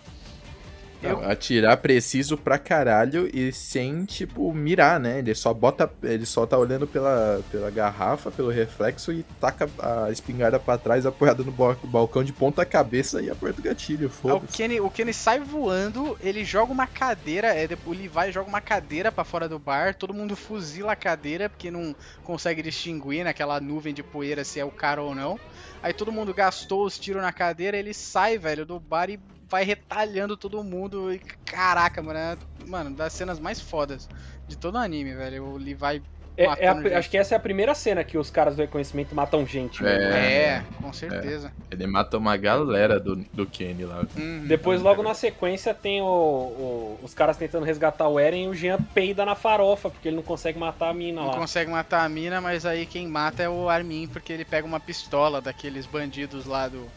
Eu... 1.01 1.23
Atirar 1.29 1.77
preciso 1.77 2.37
pra 2.37 2.57
caralho 2.57 3.29
e 3.33 3.53
sem, 3.53 4.03
tipo, 4.03 4.53
mirar, 4.53 4.99
né? 4.99 5.19
Ele 5.19 5.33
só 5.33 5.53
bota. 5.53 5.89
Ele 6.03 6.25
só 6.25 6.45
tá 6.45 6.57
olhando 6.57 6.85
pela, 6.85 7.41
pela 7.51 7.71
garrafa, 7.71 8.29
pelo 8.29 8.49
reflexo 8.49 9.11
e 9.13 9.23
taca 9.39 9.69
a 9.79 10.11
espingarda 10.11 10.59
pra 10.59 10.77
trás, 10.77 11.05
apoiada 11.05 11.43
no 11.43 11.51
balcão 11.51 12.23
de 12.23 12.33
ponta 12.33 12.65
cabeça 12.65 13.21
e 13.21 13.29
aperta 13.29 13.61
o 13.61 13.63
gatilho. 13.63 14.11
É, 14.25 14.33
o 14.33 14.41
Kenny, 14.41 14.81
o 14.81 14.89
Kenny 14.89 15.13
sai 15.13 15.39
voando, 15.39 16.17
ele 16.21 16.43
joga 16.43 16.71
uma 16.71 16.87
cadeira, 16.87 17.47
é, 17.47 17.67
o 17.85 17.91
Levi 17.91 18.31
joga 18.31 18.49
uma 18.49 18.61
cadeira 18.61 19.11
para 19.11 19.23
fora 19.23 19.47
do 19.47 19.57
bar, 19.57 19.95
todo 19.95 20.13
mundo 20.13 20.35
fuzila 20.35 20.93
a 20.93 20.95
cadeira 20.95 21.49
porque 21.49 21.71
não 21.71 21.95
consegue 22.23 22.61
distinguir 22.61 23.23
naquela 23.23 23.59
nuvem 23.61 23.93
de 23.93 24.03
poeira 24.03 24.43
se 24.43 24.59
é 24.59 24.65
o 24.65 24.71
cara 24.71 25.01
ou 25.01 25.15
não. 25.15 25.39
Aí 25.81 25.93
todo 25.93 26.11
mundo 26.11 26.33
gastou 26.33 26.85
os 26.85 26.99
tiros 26.99 27.21
na 27.21 27.31
cadeira, 27.31 27.77
ele 27.77 27.93
sai, 27.93 28.37
velho, 28.37 28.65
do 28.65 28.79
bar 28.79 29.09
e 29.09 29.19
vai 29.49 29.63
retalhando 29.63 30.37
todo 30.37 30.63
mundo. 30.63 31.11
E 31.13 31.19
caraca, 31.45 32.01
mano, 32.01 32.19
é, 32.19 32.37
mano, 32.65 32.91
das 32.91 33.13
cenas 33.13 33.39
mais 33.39 33.59
fodas 33.59 34.07
de 34.47 34.57
todo 34.57 34.75
o 34.75 34.77
anime, 34.77 35.13
velho. 35.13 35.43
O 35.45 35.57
Levi. 35.57 36.01
É, 36.37 36.45
é 36.45 36.67
a, 36.69 36.97
acho 36.97 37.09
que 37.09 37.17
essa 37.17 37.35
é 37.35 37.37
a 37.37 37.39
primeira 37.39 37.75
cena 37.75 38.01
que 38.01 38.17
os 38.17 38.29
caras 38.29 38.55
do 38.55 38.61
reconhecimento 38.61 39.13
matam 39.13 39.45
gente. 39.45 39.83
Né? 39.83 39.91
É, 39.91 40.43
é, 40.43 40.63
com 40.81 40.93
certeza. 40.93 41.51
É. 41.69 41.73
Ele 41.73 41.85
mata 41.85 42.17
uma 42.17 42.37
galera 42.37 42.97
do, 42.97 43.17
do 43.33 43.45
Kenny 43.45 43.83
lá. 43.83 44.05
Uhum. 44.17 44.45
Depois, 44.47 44.81
logo 44.81 45.03
na 45.03 45.13
sequência, 45.13 45.73
tem 45.73 46.01
o, 46.01 46.05
o, 46.05 46.99
os 47.03 47.13
caras 47.13 47.35
tentando 47.35 47.65
resgatar 47.65 48.07
o 48.07 48.17
Eren 48.17 48.45
e 48.45 48.47
o 48.47 48.53
Jean 48.53 48.77
peida 48.93 49.25
na 49.25 49.35
farofa, 49.35 49.89
porque 49.89 50.07
ele 50.07 50.15
não 50.15 50.23
consegue 50.23 50.57
matar 50.57 50.89
a 50.89 50.93
mina 50.93 51.19
não 51.19 51.27
lá. 51.27 51.33
Não 51.33 51.41
consegue 51.41 51.69
matar 51.69 52.05
a 52.05 52.09
mina, 52.09 52.39
mas 52.39 52.65
aí 52.65 52.85
quem 52.85 53.05
mata 53.05 53.43
é 53.43 53.49
o 53.49 53.67
Armin, 53.67 54.07
porque 54.07 54.31
ele 54.31 54.45
pega 54.45 54.65
uma 54.65 54.79
pistola 54.79 55.41
daqueles 55.41 55.85
bandidos 55.85 56.45
lá 56.45 56.69
do 56.69 56.87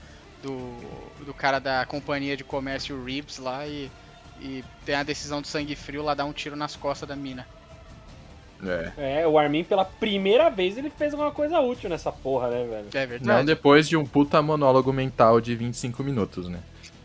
do, 0.42 1.24
do 1.24 1.33
cara 1.33 1.59
da 1.59 1.87
companhia 1.87 2.37
de 2.37 2.44
comércio 2.44 3.02
Ribs 3.02 3.38
lá 3.38 3.66
e, 3.66 3.90
e 4.40 4.64
tem 4.85 4.94
a 4.94 5.02
decisão 5.02 5.40
do 5.40 5.46
sangue 5.46 5.74
frio 5.74 6.02
lá 6.02 6.14
dar 6.14 6.24
um 6.24 6.33
tiro 6.33 6.57
nas 6.57 6.76
costas 6.76 7.09
da 7.09 7.16
mina. 7.16 7.46
É. 8.64 9.22
é, 9.22 9.26
o 9.26 9.37
Armin 9.38 9.64
pela 9.64 9.85
primeira 9.85 10.48
vez 10.48 10.78
ele 10.78 10.88
fez 10.88 11.12
alguma 11.12 11.33
coisa 11.33 11.59
útil 11.59 11.90
nessa 11.90 12.12
porra, 12.12 12.48
né, 12.48 12.64
velho? 12.64 12.87
É 12.94 13.07
verdade. 13.07 13.38
Não 13.38 13.44
depois 13.44 13.88
de 13.88 13.96
um 13.96 14.07
puta 14.07 14.40
monólogo 14.40 14.92
mental 14.92 15.40
de 15.40 15.57
25 15.57 16.05
minutos, 16.05 16.48
né? 16.48 16.61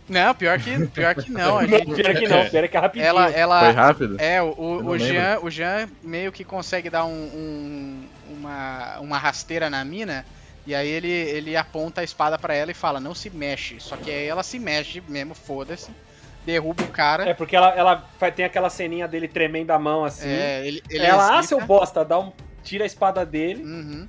Não, 0.08 0.34
pior 0.36 0.60
que, 0.60 0.88
pior 0.88 1.16
que 1.16 1.30
não. 1.32 1.60
Gente... 1.66 1.96
pior 1.96 2.16
que 2.16 2.28
não, 2.28 2.50
pior 2.50 2.68
que 2.68 2.78
é 2.78 2.80
rapidinho. 2.80 3.08
Ela, 3.08 3.30
ela, 3.32 3.60
Foi 3.60 3.72
rápido? 3.72 4.16
É, 4.20 4.42
o, 4.42 4.54
o, 4.56 4.86
o 4.86 5.00
Jean, 5.00 5.40
o 5.42 5.50
Jean 5.50 5.90
meio 6.04 6.32
que 6.32 6.44
consegue 6.44 6.90
dar 6.90 7.06
um, 7.06 7.10
um, 7.12 8.08
uma, 8.30 9.00
uma 9.00 9.18
rasteira 9.18 9.70
na 9.70 9.84
mina 9.84 10.24
e 10.68 10.76
aí 10.76 10.90
ele, 10.90 11.10
ele 11.10 11.56
aponta 11.56 12.02
a 12.02 12.04
espada 12.04 12.38
para 12.38 12.54
ela 12.54 12.70
e 12.70 12.74
fala, 12.74 13.00
não 13.00 13.16
se 13.16 13.30
mexe. 13.30 13.80
Só 13.80 13.96
que 13.96 14.12
aí 14.12 14.28
ela 14.28 14.44
se 14.44 14.60
mexe 14.60 15.02
mesmo, 15.08 15.34
foda-se. 15.34 15.90
Derruba 16.46 16.84
o 16.84 16.88
cara. 16.90 17.30
É, 17.30 17.34
porque 17.34 17.56
ela, 17.56 17.70
ela 17.70 17.96
tem 18.36 18.44
aquela 18.44 18.70
ceninha 18.70 19.08
dele 19.08 19.30
tremendo 19.30 19.72
a 19.72 19.80
mão 19.80 20.04
assim. 20.04 20.28
É, 20.28 20.68
ele, 20.68 20.84
ele 20.90 21.06
ela, 21.06 21.40
ah, 21.40 21.42
seu 21.44 21.62
bosta, 21.66 22.04
dá 22.04 22.20
um, 22.20 22.34
tira 22.64 22.84
a 22.84 22.86
espada 22.86 23.26
dele. 23.26 23.64
Uhum. 23.64 24.08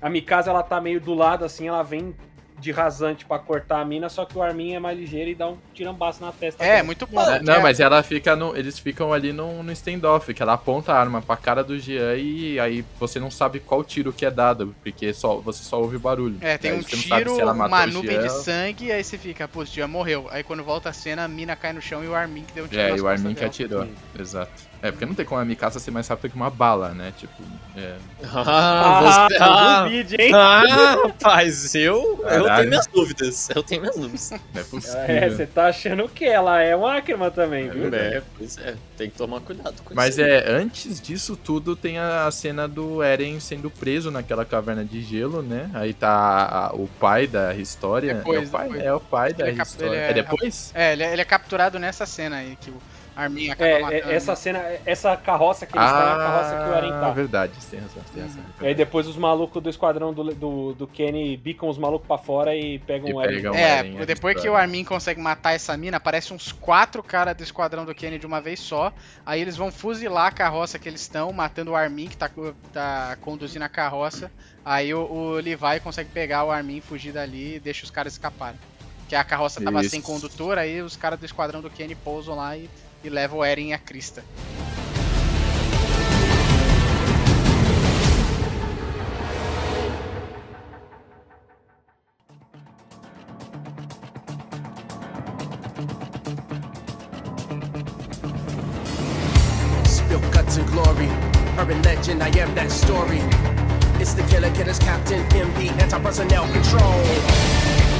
A 0.00 0.08
Mikasa, 0.08 0.50
ela 0.50 0.62
tá 0.62 0.80
meio 0.80 1.00
do 1.00 1.14
lado 1.14 1.44
assim, 1.44 1.66
ela 1.66 1.82
vem 1.82 2.14
de 2.58 2.72
rasante 2.72 3.24
para 3.24 3.38
cortar 3.38 3.80
a 3.80 3.84
mina, 3.84 4.08
só 4.08 4.24
que 4.24 4.36
o 4.36 4.42
Armin 4.42 4.74
é 4.74 4.80
mais 4.80 4.98
ligeiro 4.98 5.30
e 5.30 5.34
dá 5.34 5.48
um 5.48 5.58
tirambaço 5.74 6.22
na 6.22 6.32
testa. 6.32 6.64
É, 6.64 6.76
dela. 6.76 6.84
muito 6.84 7.06
bom. 7.06 7.20
É, 7.20 7.40
não, 7.40 7.54
é. 7.54 7.60
mas 7.60 7.80
ela 7.80 8.02
fica 8.02 8.34
no, 8.34 8.56
eles 8.56 8.78
ficam 8.78 9.12
ali 9.12 9.32
no, 9.32 9.62
no 9.62 9.72
standoff, 9.72 10.32
que 10.32 10.42
ela 10.42 10.54
aponta 10.54 10.92
a 10.92 10.98
arma 10.98 11.20
pra 11.20 11.36
cara 11.36 11.62
do 11.62 11.78
Jean 11.78 12.14
e 12.16 12.58
aí 12.58 12.84
você 12.98 13.20
não 13.20 13.30
sabe 13.30 13.60
qual 13.60 13.84
tiro 13.84 14.12
que 14.12 14.24
é 14.24 14.30
dado, 14.30 14.74
porque 14.82 15.12
só, 15.12 15.36
você 15.36 15.62
só 15.62 15.80
ouve 15.80 15.96
o 15.96 16.00
barulho. 16.00 16.38
É, 16.40 16.56
tem 16.56 16.72
aí 16.72 16.78
um 16.78 16.82
tiro, 16.82 17.36
uma 17.52 17.86
nuvem 17.86 18.20
de 18.20 18.30
sangue, 18.30 18.90
aí 18.90 19.04
você 19.04 19.18
fica, 19.18 19.46
pô, 19.46 19.60
o 19.60 19.66
Jean 19.66 19.88
morreu. 19.88 20.26
Aí 20.30 20.42
quando 20.42 20.64
volta 20.64 20.88
a 20.88 20.92
cena, 20.92 21.24
a 21.24 21.28
mina 21.28 21.54
cai 21.54 21.72
no 21.72 21.82
chão 21.82 22.02
e 22.02 22.08
o 22.08 22.14
Armin 22.14 22.44
que 22.44 22.52
deu 22.52 22.64
um 22.64 22.68
tiro 22.68 22.80
É, 22.80 22.96
e 22.96 23.00
o 23.00 23.06
Armin 23.06 23.34
que 23.34 23.44
atirou, 23.44 23.84
hum. 23.84 23.94
exato. 24.18 24.75
É, 24.82 24.90
porque 24.90 25.06
não 25.06 25.14
tem 25.14 25.24
como 25.24 25.40
a 25.40 25.44
Mikasa 25.44 25.78
ser 25.78 25.90
mais 25.90 26.06
rápida 26.06 26.28
que 26.28 26.36
uma 26.36 26.50
bala, 26.50 26.90
né? 26.90 27.12
Tipo, 27.16 27.42
é... 27.76 27.96
Ah, 28.34 29.26
você... 29.28 29.36
ah, 29.40 29.82
duvide, 29.82 30.16
hein? 30.20 30.32
Ah, 30.34 30.96
rapaz, 31.04 31.74
eu, 31.74 32.24
eu 32.24 32.44
tenho 32.44 32.68
minhas 32.68 32.86
dúvidas. 32.86 33.50
Eu 33.50 33.62
tenho 33.62 33.80
minhas 33.80 33.96
dúvidas. 33.96 34.30
Não 34.30 34.60
é 34.60 34.64
possível. 34.64 35.00
É, 35.00 35.30
você 35.30 35.46
tá 35.46 35.66
achando 35.66 36.08
que 36.08 36.24
ela 36.24 36.60
é 36.60 36.74
uma 36.76 36.96
Akuma 36.96 37.30
também, 37.30 37.70
viu? 37.70 37.94
É, 37.94 38.22
pois 38.36 38.58
é. 38.58 38.76
Tem 38.96 39.10
que 39.10 39.16
tomar 39.16 39.40
cuidado 39.40 39.82
com 39.82 39.94
Mas 39.94 40.18
isso. 40.18 40.22
Mas 40.22 40.30
é, 40.30 40.50
antes 40.50 41.00
disso 41.00 41.36
tudo 41.36 41.76
tem 41.76 41.98
a 41.98 42.30
cena 42.30 42.66
do 42.66 43.02
Eren 43.02 43.40
sendo 43.40 43.70
preso 43.70 44.10
naquela 44.10 44.44
caverna 44.44 44.84
de 44.84 45.02
gelo, 45.02 45.42
né? 45.42 45.70
Aí 45.74 45.92
tá 45.92 46.70
a, 46.70 46.74
o 46.74 46.88
pai 47.00 47.26
da 47.26 47.54
história. 47.54 48.14
Depois, 48.14 48.42
é, 48.42 48.46
o 48.46 48.50
pai, 48.50 48.86
é 48.86 48.92
o 48.92 49.00
pai 49.00 49.32
da 49.32 49.48
é 49.48 49.52
história. 49.52 49.96
É, 49.96 50.10
é, 50.10 50.14
depois? 50.14 50.72
É, 50.74 50.92
ele 50.92 51.02
é, 51.02 51.12
ele 51.12 51.22
é 51.22 51.24
capturado 51.24 51.78
nessa 51.78 52.06
cena 52.06 52.36
aí, 52.36 52.56
que 52.60 52.70
o 52.70 52.80
Armin 53.16 53.50
acaba 53.50 53.70
é, 53.70 53.72
é, 53.72 53.80
matando. 53.80 54.12
Essa 54.12 54.36
cena, 54.36 54.62
essa 54.84 55.16
carroça 55.16 55.66
que 55.66 55.76
eles 55.76 55.88
ah, 55.88 55.90
é 55.90 56.12
a 56.12 56.16
carroça 56.16 56.64
que 56.64 56.70
o 56.70 56.74
Eren 56.74 57.00
tá. 57.00 57.10
verdade, 57.10 57.52
tem 57.70 57.80
razão, 57.80 58.02
tem 58.12 58.22
razão. 58.22 58.42
Uhum. 58.42 58.64
E 58.64 58.66
aí 58.66 58.74
depois 58.74 59.06
os 59.06 59.16
malucos 59.16 59.62
do 59.62 59.70
esquadrão 59.70 60.12
do, 60.12 60.24
do, 60.34 60.74
do 60.74 60.86
Kenny 60.86 61.36
bicam 61.36 61.68
os 61.68 61.78
malucos 61.78 62.06
pra 62.06 62.18
fora 62.18 62.54
e 62.54 62.78
pegam 62.80 63.08
e 63.08 63.14
o 63.14 63.22
Eren. 63.22 63.56
É, 63.56 63.78
Eren, 63.78 64.04
depois 64.04 64.40
que 64.40 64.48
o 64.48 64.54
Armin 64.54 64.84
consegue 64.84 65.20
matar 65.20 65.54
essa 65.54 65.74
mina, 65.76 65.96
aparece 65.96 66.34
uns 66.34 66.52
quatro 66.52 67.02
caras 67.02 67.34
do 67.34 67.42
esquadrão 67.42 67.84
do 67.84 67.94
Kenny 67.94 68.18
de 68.18 68.26
uma 68.26 68.40
vez 68.40 68.60
só. 68.60 68.92
Aí 69.24 69.40
eles 69.40 69.56
vão 69.56 69.72
fuzilar 69.72 70.26
a 70.26 70.30
carroça 70.30 70.78
que 70.78 70.88
eles 70.88 71.00
estão, 71.00 71.32
matando 71.32 71.70
o 71.70 71.76
Armin 71.76 72.08
que 72.08 72.16
tá, 72.16 72.30
tá 72.72 73.16
conduzindo 73.22 73.62
a 73.62 73.68
carroça. 73.68 74.30
Aí 74.64 74.92
o, 74.92 75.00
o 75.00 75.32
Levi 75.34 75.80
consegue 75.82 76.10
pegar 76.10 76.44
o 76.44 76.50
Armin, 76.50 76.80
fugir 76.80 77.12
dali 77.12 77.56
e 77.56 77.60
deixa 77.60 77.84
os 77.84 77.90
caras 77.90 78.12
escaparem. 78.12 78.58
Que 79.08 79.14
a 79.14 79.22
carroça 79.22 79.60
tava 79.60 79.80
Isso. 79.80 79.90
sem 79.90 80.02
condutor, 80.02 80.58
aí 80.58 80.82
os 80.82 80.96
caras 80.96 81.18
do 81.18 81.24
esquadrão 81.24 81.62
do 81.62 81.70
Kenny 81.70 81.94
pousam 81.94 82.34
lá 82.34 82.56
e 82.56 82.68
e 83.06 83.10
leva 83.10 83.36
o 83.36 83.44
Eren 83.44 83.72
a 83.72 83.78
crista. 83.78 84.22
Urban 101.58 101.82
legend, 101.82 102.22
I 102.22 102.28
am 102.38 102.54
that 102.54 102.70
story. 102.70 103.18
It's 103.98 104.12
the 104.12 104.22
killer 104.24 104.50
killers, 104.54 104.78
Captain 104.78 105.24
anti-personnel 105.80 106.46
control. 106.52 107.00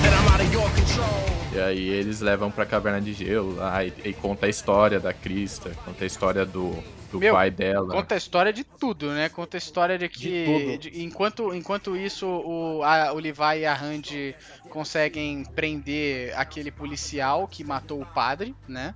And 0.04 0.14
I'm 0.14 0.28
out 0.28 0.40
of 0.40 0.52
your 0.52 0.68
control. 0.70 1.35
E 1.56 1.60
aí 1.60 1.88
eles 1.88 2.20
levam 2.20 2.50
pra 2.50 2.66
caverna 2.66 3.00
de 3.00 3.14
gelo 3.14 3.56
lá 3.56 3.82
e, 3.82 3.90
e 4.04 4.12
conta 4.12 4.44
a 4.44 4.48
história 4.48 5.00
da 5.00 5.14
Krista, 5.14 5.70
conta 5.86 6.04
a 6.04 6.06
história 6.06 6.44
do, 6.44 6.70
do 7.10 7.18
Meu, 7.18 7.32
pai 7.32 7.50
dela. 7.50 7.94
Conta 7.94 8.14
a 8.14 8.18
história 8.18 8.52
de 8.52 8.62
tudo, 8.62 9.10
né? 9.10 9.30
Conta 9.30 9.56
a 9.56 9.58
história 9.58 9.96
de 9.96 10.06
que 10.06 10.78
de 10.78 10.90
de, 10.90 11.02
enquanto, 11.02 11.54
enquanto 11.54 11.96
isso 11.96 12.26
o, 12.26 12.82
a, 12.82 13.10
o 13.14 13.18
Levi 13.18 13.60
e 13.60 13.64
a 13.64 13.72
Randy 13.72 14.36
conseguem 14.68 15.44
prender 15.44 16.38
aquele 16.38 16.70
policial 16.70 17.48
que 17.48 17.64
matou 17.64 18.02
o 18.02 18.06
padre, 18.06 18.54
né? 18.68 18.94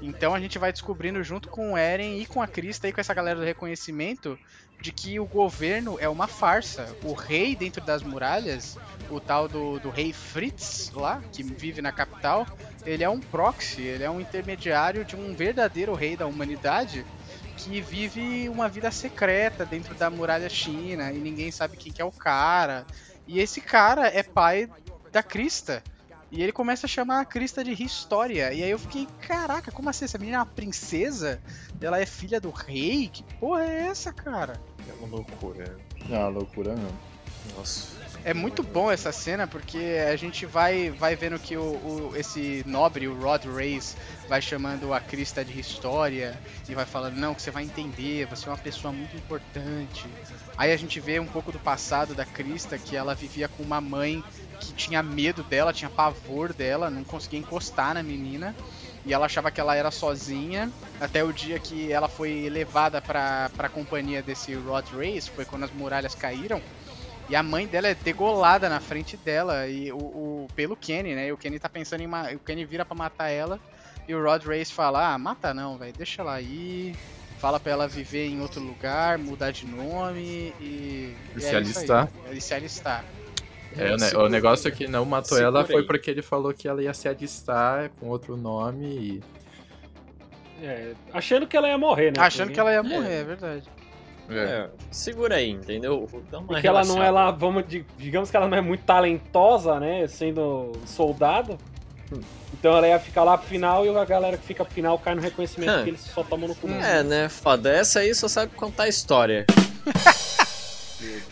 Então 0.00 0.34
a 0.34 0.40
gente 0.40 0.58
vai 0.58 0.72
descobrindo 0.72 1.22
junto 1.22 1.48
com 1.48 1.74
o 1.74 1.76
Eren 1.76 2.20
e 2.20 2.26
com 2.26 2.42
a 2.42 2.48
Krista 2.48 2.88
e 2.88 2.92
com 2.92 3.00
essa 3.00 3.14
galera 3.14 3.38
do 3.38 3.46
reconhecimento 3.46 4.36
de 4.82 4.90
que 4.92 5.20
o 5.20 5.24
governo 5.24 5.96
é 6.00 6.08
uma 6.08 6.26
farsa. 6.26 6.94
O 7.04 7.12
rei 7.12 7.54
dentro 7.54 7.82
das 7.82 8.02
muralhas, 8.02 8.76
o 9.08 9.20
tal 9.20 9.46
do, 9.48 9.78
do 9.78 9.88
rei 9.88 10.12
Fritz 10.12 10.90
lá, 10.92 11.22
que 11.32 11.42
vive 11.42 11.80
na 11.80 11.92
capital, 11.92 12.46
ele 12.84 13.04
é 13.04 13.08
um 13.08 13.20
proxy, 13.20 13.82
ele 13.82 14.02
é 14.02 14.10
um 14.10 14.20
intermediário 14.20 15.04
de 15.04 15.14
um 15.14 15.34
verdadeiro 15.34 15.94
rei 15.94 16.16
da 16.16 16.26
humanidade 16.26 17.06
que 17.56 17.80
vive 17.80 18.48
uma 18.48 18.68
vida 18.68 18.90
secreta 18.90 19.64
dentro 19.64 19.94
da 19.94 20.10
muralha 20.10 20.48
china 20.48 21.12
e 21.12 21.18
ninguém 21.18 21.50
sabe 21.52 21.76
quem 21.76 21.92
que 21.92 22.02
é 22.02 22.04
o 22.04 22.10
cara. 22.10 22.84
E 23.26 23.38
esse 23.38 23.60
cara 23.60 24.08
é 24.08 24.22
pai 24.22 24.68
da 25.12 25.22
Krista. 25.22 25.82
E 26.32 26.42
ele 26.42 26.50
começa 26.50 26.86
a 26.86 26.88
chamar 26.88 27.20
a 27.20 27.24
Krista 27.26 27.62
de 27.62 27.72
História. 27.84 28.54
E 28.54 28.62
aí 28.62 28.70
eu 28.70 28.78
fiquei, 28.78 29.06
caraca, 29.20 29.70
como 29.70 29.90
assim? 29.90 30.06
Essa 30.06 30.16
menina 30.16 30.38
é 30.38 30.40
uma 30.40 30.46
princesa? 30.46 31.38
Ela 31.78 32.00
é 32.00 32.06
filha 32.06 32.40
do 32.40 32.48
rei? 32.48 33.10
Que 33.12 33.22
porra 33.38 33.62
é 33.62 33.88
essa, 33.88 34.10
cara? 34.14 34.58
É 34.88 34.92
uma 34.94 35.08
loucura. 35.08 35.76
É 36.10 36.16
uma 36.16 36.28
loucura 36.28 36.74
mesmo. 36.74 36.98
Nossa. 37.54 38.00
É 38.24 38.32
muito 38.32 38.62
bom 38.62 38.90
essa 38.90 39.10
cena 39.10 39.46
porque 39.46 39.98
a 40.10 40.14
gente 40.14 40.46
vai, 40.46 40.90
vai 40.90 41.16
vendo 41.16 41.38
que 41.38 41.56
o, 41.56 41.62
o, 41.62 42.12
esse 42.16 42.62
nobre, 42.66 43.08
o 43.08 43.20
Rod 43.20 43.44
Reis, 43.46 43.96
vai 44.28 44.40
chamando 44.40 44.94
a 44.94 45.00
Krista 45.00 45.44
de 45.44 45.58
História 45.58 46.38
e 46.68 46.74
vai 46.74 46.86
falando: 46.86 47.16
Não, 47.16 47.34
que 47.34 47.42
você 47.42 47.50
vai 47.50 47.64
entender, 47.64 48.26
você 48.26 48.48
é 48.48 48.52
uma 48.52 48.58
pessoa 48.58 48.92
muito 48.92 49.16
importante. 49.16 50.06
Aí 50.56 50.72
a 50.72 50.76
gente 50.76 51.00
vê 51.00 51.18
um 51.18 51.26
pouco 51.26 51.50
do 51.50 51.58
passado 51.58 52.14
da 52.14 52.24
Krista, 52.24 52.78
que 52.78 52.94
ela 52.94 53.14
vivia 53.14 53.48
com 53.48 53.62
uma 53.62 53.80
mãe 53.80 54.22
que 54.62 54.72
tinha 54.72 55.02
medo 55.02 55.42
dela, 55.42 55.72
tinha 55.72 55.90
pavor 55.90 56.52
dela, 56.52 56.90
não 56.90 57.04
conseguia 57.04 57.38
encostar 57.38 57.94
na 57.94 58.02
menina. 58.02 58.54
E 59.04 59.12
ela 59.12 59.26
achava 59.26 59.50
que 59.50 59.60
ela 59.60 59.74
era 59.74 59.90
sozinha, 59.90 60.70
até 61.00 61.24
o 61.24 61.32
dia 61.32 61.58
que 61.58 61.90
ela 61.90 62.08
foi 62.08 62.48
levada 62.48 63.02
para 63.02 63.50
a 63.58 63.68
companhia 63.68 64.22
desse 64.22 64.54
Rod 64.54 64.86
Race, 64.92 65.28
foi 65.28 65.44
quando 65.44 65.64
as 65.64 65.72
muralhas 65.72 66.14
caíram. 66.14 66.62
E 67.28 67.34
a 67.34 67.42
mãe 67.42 67.66
dela 67.66 67.88
é 67.88 67.94
degolada 67.94 68.68
na 68.68 68.78
frente 68.78 69.16
dela 69.16 69.66
e 69.66 69.90
o, 69.90 69.96
o 69.96 70.48
pelo 70.54 70.76
Kenny, 70.76 71.14
né? 71.14 71.28
E 71.28 71.32
o 71.32 71.36
Kenny 71.36 71.58
tá 71.58 71.68
pensando 71.68 72.02
em 72.02 72.36
o 72.36 72.38
Kenny 72.40 72.64
vira 72.64 72.84
para 72.84 72.96
matar 72.96 73.28
ela 73.28 73.58
e 74.06 74.14
o 74.14 74.22
Rod 74.22 74.44
Race 74.44 74.72
fala: 74.72 75.12
"Ah, 75.12 75.18
mata 75.18 75.52
não, 75.54 75.78
velho, 75.78 75.92
deixa 75.96 76.22
ela 76.22 76.34
aí". 76.34 76.94
Fala 77.38 77.58
pra 77.58 77.72
ela 77.72 77.88
viver 77.88 78.28
em 78.28 78.40
outro 78.40 78.60
lugar, 78.62 79.18
mudar 79.18 79.50
de 79.50 79.66
nome 79.66 80.54
e. 80.60 81.16
E, 81.34 81.40
se 81.40 81.46
é 81.46 81.56
alistar. 81.56 82.08
E 82.30 82.40
se 82.40 82.54
alistar. 82.54 83.04
É, 83.76 84.16
o, 84.16 84.24
o, 84.24 84.28
negócio 84.28 84.70
que 84.72 84.86
não 84.86 85.04
matou 85.04 85.36
Segurei. 85.36 85.46
ela 85.46 85.64
foi 85.64 85.82
porque 85.84 86.10
ele 86.10 86.22
falou 86.22 86.52
que 86.52 86.68
ela 86.68 86.82
ia 86.82 86.92
se 86.92 87.08
alistar 87.08 87.90
com 87.98 88.08
outro 88.08 88.36
nome 88.36 88.86
e. 88.86 89.22
É, 90.62 90.92
achando 91.12 91.46
que 91.46 91.56
ela 91.56 91.68
ia 91.68 91.78
morrer, 91.78 92.12
né? 92.16 92.22
Achando 92.22 92.52
que 92.52 92.60
ela 92.60 92.72
ia 92.72 92.82
morrer, 92.82 93.12
é, 93.12 93.20
é 93.20 93.24
verdade. 93.24 93.64
É. 94.30 94.34
é. 94.34 94.70
Segura 94.90 95.36
aí, 95.36 95.50
entendeu? 95.50 96.08
Porque 96.46 96.66
ela 96.66 96.84
não 96.84 97.02
é 97.02 97.10
lá, 97.10 97.30
vamos, 97.30 97.64
digamos 97.98 98.30
que 98.30 98.36
ela 98.36 98.48
não 98.48 98.56
é 98.56 98.60
muito 98.60 98.84
talentosa, 98.84 99.80
né? 99.80 100.06
Sendo 100.06 100.72
soldado. 100.86 101.58
Hum. 102.12 102.20
Então 102.52 102.76
ela 102.76 102.86
ia 102.86 102.98
ficar 102.98 103.24
lá 103.24 103.36
pro 103.36 103.48
final 103.48 103.84
e 103.84 103.88
a 103.88 104.04
galera 104.04 104.36
que 104.36 104.44
fica 104.44 104.64
pro 104.64 104.72
final 104.72 104.98
cai 104.98 105.14
no 105.14 105.22
reconhecimento 105.22 105.72
hum. 105.72 105.82
que 105.84 105.90
eles 105.90 106.00
só 106.00 106.22
tomam 106.22 106.48
no 106.48 106.54
começo. 106.54 106.86
É, 106.86 107.02
né? 107.02 107.28
Foda. 107.28 107.70
Essa 107.70 108.00
aí 108.00 108.14
só 108.14 108.28
sabe 108.28 108.52
contar 108.54 108.84
a 108.84 108.88
história. 108.88 109.46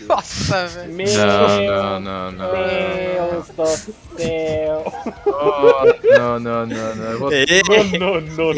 Nossa, 0.06 0.66
velho. 0.66 0.92
Meu 0.92 1.06
não, 1.06 2.00
não, 2.00 2.33
não, 2.33 2.50
Deus 2.52 3.48
do 3.48 3.94
céu. 4.16 4.85
Oh, 5.26 6.18
não, 6.18 6.40
não, 6.40 6.66
não, 6.66 6.96
não. 6.96 7.04
Eu 7.04 7.18
vou... 7.18 7.30
não, 7.98 8.20
não, 8.20 8.20
não, 8.20 8.52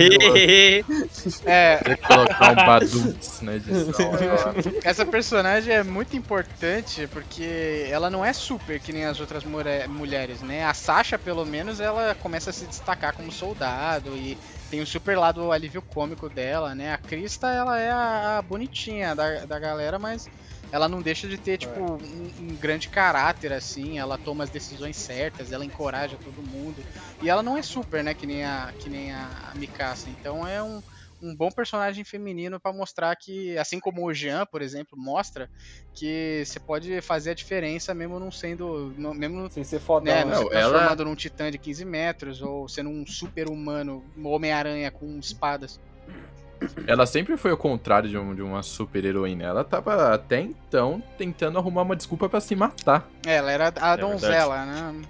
É. 1.45 1.81
Vou 1.85 1.97
colocar 1.99 2.53
um 2.53 2.55
badunks 2.55 3.41
na 3.43 3.57
edição. 3.57 4.13
Essa 4.85 5.05
personagem 5.05 5.75
é 5.75 5.83
muito 5.83 6.17
importante 6.17 7.07
porque 7.09 7.87
ela 7.91 8.09
não 8.09 8.25
é 8.25 8.33
super 8.33 8.81
que 8.81 8.93
nem 8.93 9.05
as 9.05 9.21
outras 9.21 9.45
mulheres, 9.45 10.41
né? 10.43 10.65
A 10.65 10.75
Sasha, 10.75 11.19
pelo 11.19 11.45
menos, 11.45 11.81
ela 11.81 12.15
começa 12.15 12.51
a 12.51 12.53
se 12.53 12.67
destacar 12.67 13.15
como 13.15 13.31
soldado 13.31 14.17
e 14.17 14.39
tem 14.71 14.81
o 14.81 14.87
super 14.87 15.19
lado 15.19 15.53
alívio 15.53 15.83
cômico 15.83 16.31
dela, 16.31 16.75
né? 16.75 16.95
A 16.95 16.99
Krista, 16.99 17.49
ela 17.49 17.79
é 17.79 17.91
a, 17.91 18.39
a 18.39 18.43
bonitinha 18.43 19.15
da, 19.15 19.45
da 19.45 19.59
galera, 19.59 19.99
mas 19.99 20.31
ela 20.73 20.89
não 20.89 21.03
deixa 21.03 21.29
de 21.29 21.37
ter, 21.37 21.59
tipo, 21.59 21.79
um, 21.79 22.33
um, 22.41 22.57
grande 22.57 22.89
caráter, 22.89 23.53
assim, 23.53 23.99
ela 23.99 24.17
toma 24.17 24.43
as 24.43 24.49
decisões 24.49 24.97
certas, 24.97 25.53
ela 25.53 25.67
encoraja 25.67 26.17
todo 26.17 26.43
mundo. 26.43 26.83
E 27.21 27.29
ela 27.29 27.43
não 27.43 27.59
é 27.59 27.63
super, 27.63 28.03
né, 28.03 28.15
que 28.15 28.27
nem 28.27 28.43
a, 28.43 28.73
que 28.79 28.89
nem 28.89 29.13
a 29.13 29.53
Mikasa. 29.55 30.09
Então 30.09 30.47
é 30.49 30.63
um, 30.63 30.83
um 31.21 31.37
bom 31.37 31.51
personagem 31.51 32.03
feminino 32.05 32.59
para 32.59 32.73
mostrar 32.73 33.15
que, 33.17 33.57
assim 33.59 33.79
como 33.79 34.03
o 34.03 34.15
Jean, 34.15 34.47
por 34.47 34.63
exemplo, 34.63 34.99
mostra 34.99 35.49
que 35.93 36.43
você 36.47 36.59
pode 36.59 37.03
fazer 37.03 37.33
a 37.33 37.35
diferença 37.35 37.93
mesmo 37.93 38.19
não 38.19 38.33
sendo. 38.33 38.95
mesmo 38.97 39.51
Sem 39.51 39.65
ser 39.65 39.79
fodão. 39.79 40.15
Né, 40.15 40.25
não, 40.25 40.31
não 40.31 40.43
se 40.45 40.49
transformando 40.49 41.03
ela... 41.03 41.05
num 41.05 41.15
titã 41.15 41.51
de 41.51 41.59
15 41.59 41.85
metros 41.85 42.41
ou 42.41 42.67
sendo 42.67 42.89
um 42.89 43.07
super 43.07 43.47
humano, 43.47 44.03
um 44.17 44.27
Homem-Aranha 44.27 44.91
com 44.91 45.19
espadas. 45.19 45.79
Ela 46.87 47.07
sempre 47.07 47.37
foi 47.37 47.53
o 47.53 47.57
contrário 47.57 48.09
de, 48.09 48.19
um, 48.19 48.35
de 48.35 48.43
uma 48.43 48.63
super 48.63 49.05
heroína. 49.05 49.45
Ela 49.45 49.65
tava 49.65 50.13
até 50.15 50.41
então 50.41 51.03
tentando 51.17 51.59
arrumar 51.59 51.83
uma 51.83 51.97
desculpa 51.97 52.29
para 52.29 52.41
se 52.41 52.55
matar. 52.55 53.09
Ela 53.27 53.51
era 53.53 53.73
a 53.81 53.93
é 53.93 53.97
donzela, 53.97 54.65
né? 54.65 55.03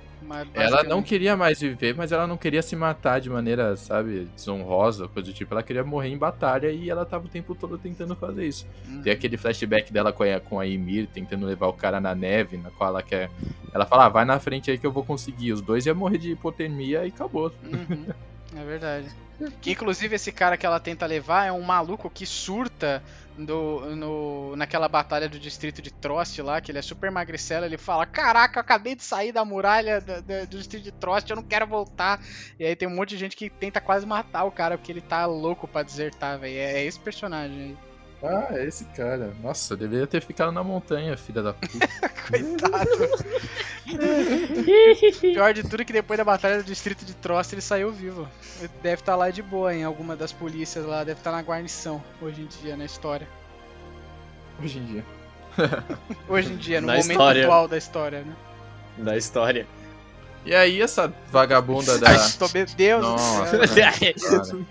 Ela 0.54 0.82
não 0.82 1.02
queria 1.02 1.36
mais 1.36 1.60
viver, 1.60 1.94
mas 1.94 2.12
ela 2.12 2.26
não 2.26 2.36
queria 2.36 2.62
se 2.62 2.74
matar 2.74 3.20
de 3.20 3.28
maneira, 3.28 3.76
sabe, 3.76 4.28
desonrosa, 4.34 5.08
coisa 5.08 5.30
do 5.30 5.34
tipo. 5.34 5.52
Ela 5.52 5.62
queria 5.62 5.84
morrer 5.84 6.08
em 6.08 6.16
batalha 6.16 6.70
e 6.70 6.88
ela 6.88 7.04
tava 7.04 7.26
o 7.26 7.28
tempo 7.28 7.54
todo 7.54 7.76
tentando 7.76 8.14
fazer 8.16 8.46
isso. 8.46 8.66
Uhum. 8.88 9.02
Tem 9.02 9.12
aquele 9.12 9.36
flashback 9.36 9.92
dela 9.92 10.12
com 10.12 10.22
a, 10.22 10.40
com 10.40 10.60
a 10.60 10.64
Ymir 10.64 11.08
tentando 11.12 11.44
levar 11.44 11.66
o 11.66 11.72
cara 11.72 12.00
na 12.00 12.14
neve, 12.14 12.56
na 12.56 12.70
qual 12.70 12.90
ela 12.90 13.02
quer. 13.02 13.30
Ela 13.74 13.84
fala, 13.84 14.06
ah, 14.06 14.08
vai 14.08 14.24
na 14.24 14.38
frente 14.38 14.70
aí 14.70 14.78
que 14.78 14.86
eu 14.86 14.92
vou 14.92 15.04
conseguir. 15.04 15.52
Os 15.52 15.60
dois 15.60 15.84
iam 15.86 15.94
morrer 15.94 16.18
de 16.18 16.30
hipotermia 16.30 17.04
e 17.04 17.08
acabou. 17.08 17.52
Uhum. 17.64 18.06
É 18.54 18.64
verdade. 18.64 19.08
Que 19.60 19.72
inclusive 19.72 20.14
esse 20.14 20.30
cara 20.30 20.56
que 20.56 20.66
ela 20.66 20.78
tenta 20.78 21.06
levar 21.06 21.46
é 21.46 21.52
um 21.52 21.62
maluco 21.62 22.08
que 22.08 22.24
surta 22.26 23.02
do, 23.36 23.96
no, 23.96 24.54
naquela 24.56 24.88
batalha 24.88 25.28
do 25.28 25.38
distrito 25.38 25.80
de 25.80 25.90
Trost 25.90 26.38
lá, 26.40 26.60
que 26.60 26.70
ele 26.70 26.78
é 26.78 26.82
super 26.82 27.10
magricela, 27.10 27.66
ele 27.66 27.78
fala: 27.78 28.06
Caraca, 28.06 28.58
eu 28.58 28.60
acabei 28.60 28.94
de 28.94 29.02
sair 29.02 29.32
da 29.32 29.44
muralha 29.44 30.00
do, 30.00 30.22
do, 30.22 30.46
do 30.46 30.58
distrito 30.58 30.84
de 30.84 30.92
Trost, 30.92 31.28
eu 31.28 31.36
não 31.36 31.42
quero 31.42 31.66
voltar. 31.66 32.20
E 32.58 32.64
aí 32.64 32.76
tem 32.76 32.86
um 32.86 32.94
monte 32.94 33.10
de 33.10 33.18
gente 33.18 33.36
que 33.36 33.48
tenta 33.50 33.80
quase 33.80 34.06
matar 34.06 34.44
o 34.44 34.52
cara, 34.52 34.76
porque 34.76 34.92
ele 34.92 35.00
tá 35.00 35.26
louco 35.26 35.66
pra 35.66 35.82
desertar, 35.82 36.38
velho. 36.38 36.56
É, 36.56 36.74
é 36.74 36.84
esse 36.84 37.00
personagem 37.00 37.58
aí. 37.58 37.91
Ah, 38.22 38.48
é 38.52 38.66
esse 38.66 38.84
cara. 38.86 39.32
Nossa, 39.42 39.76
deveria 39.76 40.06
ter 40.06 40.22
ficado 40.22 40.52
na 40.52 40.62
montanha, 40.62 41.16
filha 41.16 41.42
da 41.42 41.52
puta. 41.52 41.88
Coitado. 42.30 42.90
Pior 45.20 45.52
de 45.52 45.62
tudo 45.64 45.82
é 45.82 45.84
que 45.84 45.92
depois 45.92 46.16
da 46.16 46.24
batalha 46.24 46.58
do 46.58 46.64
distrito 46.64 47.04
de 47.04 47.14
Trost 47.14 47.52
ele 47.52 47.60
saiu 47.60 47.90
vivo. 47.90 48.28
Ele 48.60 48.70
deve 48.80 49.02
estar 49.02 49.12
tá 49.12 49.16
lá 49.16 49.30
de 49.30 49.42
boa 49.42 49.74
em 49.74 49.82
alguma 49.82 50.14
das 50.14 50.32
polícias 50.32 50.84
lá, 50.84 51.02
deve 51.02 51.18
estar 51.18 51.32
tá 51.32 51.36
na 51.36 51.42
guarnição 51.42 52.02
hoje 52.20 52.42
em 52.42 52.46
dia 52.46 52.76
na 52.76 52.84
história. 52.84 53.26
Hoje 54.62 54.78
em 54.78 54.84
dia. 54.84 55.04
hoje 56.28 56.52
em 56.52 56.56
dia, 56.56 56.80
no 56.80 56.86
na 56.86 56.94
momento 56.94 57.10
história. 57.10 57.42
atual 57.42 57.68
da 57.68 57.76
história, 57.76 58.20
né? 58.22 58.36
Da 58.98 59.16
história. 59.16 59.66
E 60.44 60.54
aí 60.54 60.80
essa 60.80 61.12
vagabunda 61.30 61.98
da. 61.98 62.10
Ai, 62.10 62.66
Deus 62.76 63.02
Nossa, 63.02 63.58
do 63.58 63.66
céu. 63.66 64.64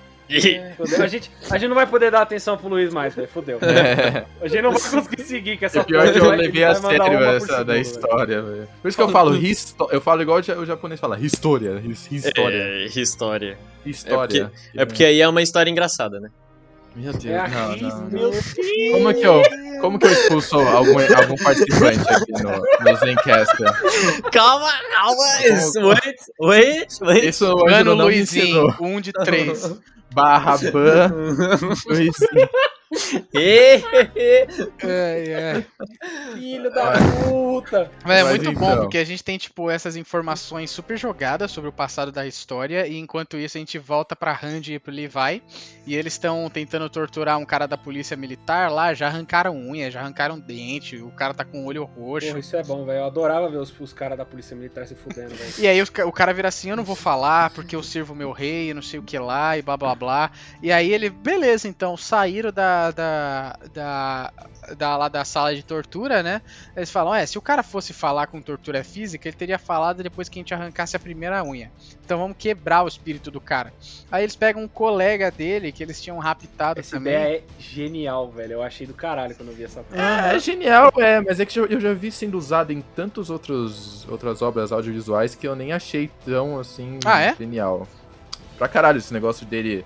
A, 1.04 1.08
gente, 1.08 1.32
a 1.50 1.58
gente 1.58 1.68
não 1.68 1.76
vai 1.76 1.86
poder 1.86 2.12
dar 2.12 2.22
atenção 2.22 2.58
pro 2.58 2.68
Luiz 2.70 2.94
mais, 2.94 3.14
velho. 3.14 3.28
Fudeu. 3.28 3.60
É. 3.62 4.26
A 4.42 4.48
gente 4.48 4.62
não 4.62 4.72
vai 4.72 4.82
conseguir 4.82 5.24
seguir 5.24 5.58
com 5.58 5.66
essa 5.66 5.80
é 5.80 5.84
pior 5.84 6.12
que 6.12 6.20
eu 6.20 6.32
levei 6.32 6.64
a 6.64 6.76
sério 6.76 7.24
essa 7.24 7.46
segundo, 7.48 7.66
da 7.66 7.78
história, 7.78 8.42
velho. 8.42 8.68
Por 8.82 8.88
isso 8.88 8.98
que 8.98 9.04
eu 9.04 9.10
falo, 9.10 9.38
eu 9.92 10.02
falo 10.02 10.22
igual 10.22 10.40
o 10.40 10.66
japonês 10.66 11.00
fala, 11.00 11.20
história. 11.20 11.82
História. 12.12 12.58
É, 12.58 12.86
história. 12.86 13.58
História. 13.86 14.44
É 14.44 14.48
porque, 14.48 14.80
é 14.80 14.86
porque 14.86 15.06
aí 15.06 15.22
é 15.22 15.28
uma 15.28 15.42
história 15.42 15.70
engraçada, 15.70 16.20
né? 16.20 16.30
Meu 16.94 17.14
Deus, 17.14 17.26
é 17.26 17.48
não, 17.48 17.78
não, 17.78 18.10
Deus. 18.10 18.54
Como 18.92 19.14
que 19.14 19.24
eu, 19.24 19.42
como 19.80 19.98
que 19.98 20.08
eu 20.08 20.12
expulso 20.12 20.60
algum, 20.60 21.00
algum 21.16 21.36
participante 21.36 22.00
aqui 22.00 22.32
no, 22.44 22.52
no 22.52 22.98
Zencaster? 22.98 24.22
Calma, 24.30 24.70
calma. 24.92 25.46
Isso, 25.46 25.80
wait, 25.80 26.18
wait, 26.42 27.02
wait. 27.02 27.24
Isso 27.30 27.54
o 27.54 27.66
Mano 27.66 27.94
Luizinho, 27.94 28.76
um 28.82 29.00
de 29.00 29.14
três. 29.14 29.74
Barra 30.14 30.58
ban. 30.74 31.12
Ai. 34.84 35.66
Filho 36.34 36.70
da 36.70 36.94
puta! 37.24 37.92
É, 38.06 38.24
muito 38.24 38.50
então. 38.50 38.54
bom, 38.54 38.78
porque 38.78 38.98
a 38.98 39.06
gente 39.06 39.24
tem, 39.24 39.38
tipo, 39.38 39.70
essas 39.70 39.96
informações 39.96 40.70
super 40.70 40.98
jogadas 40.98 41.52
sobre 41.52 41.70
o 41.70 41.74
passado 41.74 42.12
da 42.12 42.28
história, 42.28 42.86
e 42.88 42.98
enquanto 42.98 43.38
isso 43.38 43.58
a 43.58 43.60
gente 43.60 43.80
volta 43.80 44.16
pra 44.16 44.34
Randy 44.34 44.74
e 44.74 44.80
pro 44.80 44.94
Levi, 44.94 45.42
e 45.86 45.96
eles 45.96 46.14
estão 46.14 46.50
tentando 46.50 46.90
torturar 46.90 47.38
um 47.38 47.46
cara 47.46 47.68
da 47.68 47.78
polícia 47.78 48.18
militar 48.18 48.70
lá, 48.72 48.94
já 48.94 49.08
arrancaram 49.08 49.56
unha, 49.56 49.90
já 49.90 50.02
arrancaram 50.02 50.40
dente, 50.40 50.98
o 50.98 51.12
cara 51.12 51.34
tá 51.34 51.46
com 51.46 51.64
o 51.64 51.66
olho 51.66 51.86
roxo. 51.86 52.28
Porra, 52.28 52.40
isso 52.40 52.56
é 52.56 52.64
bom, 52.64 52.86
velho. 52.86 53.00
Eu 53.00 53.06
adorava 53.06 53.50
ver 53.50 53.58
os, 53.58 53.74
os 53.80 53.94
caras 53.94 54.18
da 54.18 54.26
polícia 54.26 54.56
militar 54.56 54.86
se 54.86 54.96
fudendo, 54.96 55.34
velho. 55.34 55.54
E 55.58 55.68
aí 55.68 55.82
o, 55.82 55.86
o 56.08 56.12
cara 56.12 56.34
vira 56.34 56.50
assim, 56.50 56.70
eu 56.70 56.76
não 56.76 56.84
vou 56.84 56.96
falar, 56.96 57.52
porque 57.52 57.76
eu 57.76 57.84
sirvo 57.84 58.14
meu 58.14 58.32
rei, 58.32 58.74
não 58.74 58.82
sei 58.82 59.00
o 59.00 59.04
que 59.04 59.18
lá, 59.18 59.58
e 59.58 59.62
blá 59.62 59.78
blá 59.78 59.96
blá. 59.96 60.32
E 60.62 60.72
aí 60.72 60.92
ele, 60.92 61.10
beleza, 61.10 61.68
então, 61.68 61.96
saíram 61.96 62.52
da 62.52 62.81
da, 62.90 63.56
da, 63.74 64.34
da, 64.76 64.98
lá 64.98 65.08
da 65.08 65.24
sala 65.24 65.54
de 65.54 65.62
tortura, 65.62 66.24
né? 66.24 66.42
Eles 66.76 66.90
falam, 66.90 67.14
é, 67.14 67.26
se 67.26 67.38
o 67.38 67.42
cara 67.42 67.62
fosse 67.62 67.94
falar 67.94 68.28
com 68.28 68.42
tortura 68.42 68.84
física, 68.84 69.28
ele 69.28 69.36
teria 69.36 69.60
falado 69.60 70.02
depois 70.02 70.28
que 70.28 70.40
a 70.40 70.42
gente 70.42 70.54
arrancasse 70.54 70.96
a 70.96 71.00
primeira 71.00 71.44
unha. 71.44 71.72
Então 72.04 72.18
vamos 72.18 72.36
quebrar 72.38 72.84
o 72.84 72.88
espírito 72.88 73.30
do 73.30 73.40
cara. 73.40 73.72
Aí 74.12 74.24
eles 74.24 74.36
pegam 74.36 74.64
um 74.64 74.68
colega 74.68 75.30
dele, 75.30 75.72
que 75.72 75.84
eles 75.84 76.02
tinham 76.02 76.18
raptado 76.18 76.80
essa 76.80 76.98
também. 76.98 77.14
ideia 77.14 77.38
é 77.38 77.44
genial, 77.60 78.32
velho. 78.32 78.54
Eu 78.54 78.64
achei 78.64 78.88
do 78.88 78.94
caralho 78.94 79.36
quando 79.36 79.50
eu 79.50 79.56
vi 79.56 79.64
essa 79.66 79.84
É, 79.92 80.36
é 80.36 80.40
genial, 80.40 80.92
é, 80.98 81.22
mas 81.22 81.40
é 81.40 81.46
que 81.46 81.60
eu 81.60 81.80
já 81.80 81.94
vi 81.94 82.12
sendo 82.12 82.38
usado 82.38 82.72
em 82.72 82.82
tantos 82.96 83.30
outros 83.30 84.08
outras 84.10 84.42
obras 84.42 84.72
audiovisuais 84.72 85.36
que 85.36 85.48
eu 85.48 85.56
nem 85.56 85.74
achei 85.74 86.10
tão, 86.26 86.60
assim, 86.60 87.00
ah, 87.06 87.22
é? 87.22 87.36
genial. 87.36 87.88
Pra 88.58 88.68
caralho 88.68 88.98
esse 88.98 89.14
negócio 89.14 89.46
dele 89.46 89.84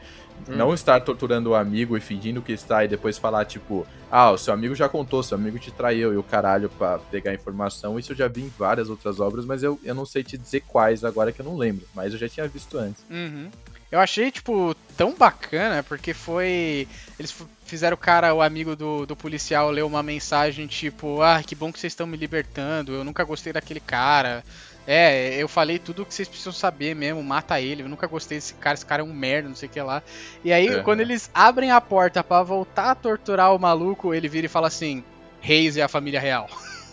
Hum. 0.48 0.56
Não 0.56 0.74
estar 0.74 1.02
torturando 1.02 1.52
o 1.52 1.56
amigo 1.56 1.98
e 1.98 2.02
fingindo 2.02 2.42
que 2.42 2.52
está 2.52 2.84
e 2.84 2.88
depois 2.88 3.18
falar, 3.18 3.46
tipo, 3.46 3.86
ah, 4.12 4.32
o 4.32 4.38
seu 4.38 4.54
amigo 4.54 4.76
já 4.76 4.88
contou, 4.88 5.24
seu 5.24 5.38
amigo 5.38 5.58
te 5.58 5.72
traiu 5.72 6.14
e 6.14 6.18
o 6.18 6.24
caralho 6.24 6.70
pra 6.70 7.00
pegar 7.00 7.34
informação. 7.34 7.98
Isso 7.98 8.12
eu 8.12 8.16
já 8.16 8.28
vi 8.28 8.42
em 8.42 8.54
várias 8.58 8.90
outras 8.90 9.20
obras, 9.20 9.46
mas 9.46 9.64
eu, 9.64 9.80
eu 9.84 9.96
não 9.96 10.06
sei 10.06 10.24
te 10.24 10.38
dizer 10.38 10.62
quais 10.62 11.04
agora 11.04 11.32
que 11.32 11.42
eu 11.42 11.46
não 11.46 11.58
lembro. 11.58 11.88
Mas 11.94 12.14
eu 12.14 12.20
já 12.20 12.30
tinha 12.30 12.48
visto 12.48 12.78
antes. 12.78 13.04
Uhum. 13.10 13.50
Eu 13.92 14.00
achei, 14.00 14.30
tipo, 14.32 14.76
tão 14.98 15.14
bacana, 15.16 15.84
porque 15.84 16.14
foi. 16.14 16.88
Eles 17.18 17.34
fizeram 17.66 17.96
o 17.96 17.98
cara, 17.98 18.34
o 18.34 18.42
amigo 18.42 18.76
do, 18.76 19.06
do 19.06 19.16
policial, 19.16 19.72
ler 19.72 19.84
uma 19.84 20.04
mensagem 20.04 20.68
tipo: 20.68 21.22
Ah, 21.22 21.42
que 21.42 21.56
bom 21.56 21.72
que 21.72 21.80
vocês 21.80 21.94
estão 21.94 22.08
me 22.08 22.18
libertando, 22.18 22.94
eu 22.94 23.04
nunca 23.04 23.24
gostei 23.24 23.54
daquele 23.54 23.80
cara. 23.80 24.44
É, 24.88 25.36
eu 25.42 25.48
falei 25.48 25.80
tudo 25.80 26.04
o 26.04 26.06
que 26.06 26.14
vocês 26.14 26.28
precisam 26.28 26.54
saber 26.54 26.96
mesmo, 26.96 27.24
mata 27.24 27.60
ele, 27.60 27.82
eu 27.82 27.90
nunca 27.90 28.06
gostei 28.06 28.38
desse 28.38 28.54
cara, 28.54 28.76
esse 28.76 28.86
cara 28.86 29.02
é 29.02 29.06
um 29.06 29.14
merda, 29.14 29.50
não 29.50 29.56
sei 29.56 29.68
o 29.68 29.72
que 29.72 29.82
lá. 29.82 30.04
E 30.44 30.54
aí, 30.54 30.68
é. 30.68 30.82
quando 30.82 31.00
eles 31.00 31.30
abrem 31.34 31.72
a 31.72 31.82
porta 31.82 32.24
para 32.24 32.44
voltar 32.44 32.92
a 32.92 32.96
torturar 32.96 33.56
o 33.56 33.60
maluco, 33.60 34.14
ele 34.14 34.30
vira 34.30 34.46
e 34.46 34.50
fala 34.50 34.68
assim: 34.68 35.04
Reis 35.42 35.76
e 35.76 35.82
a 35.82 35.88
família 35.88 36.20
real. 36.20 36.48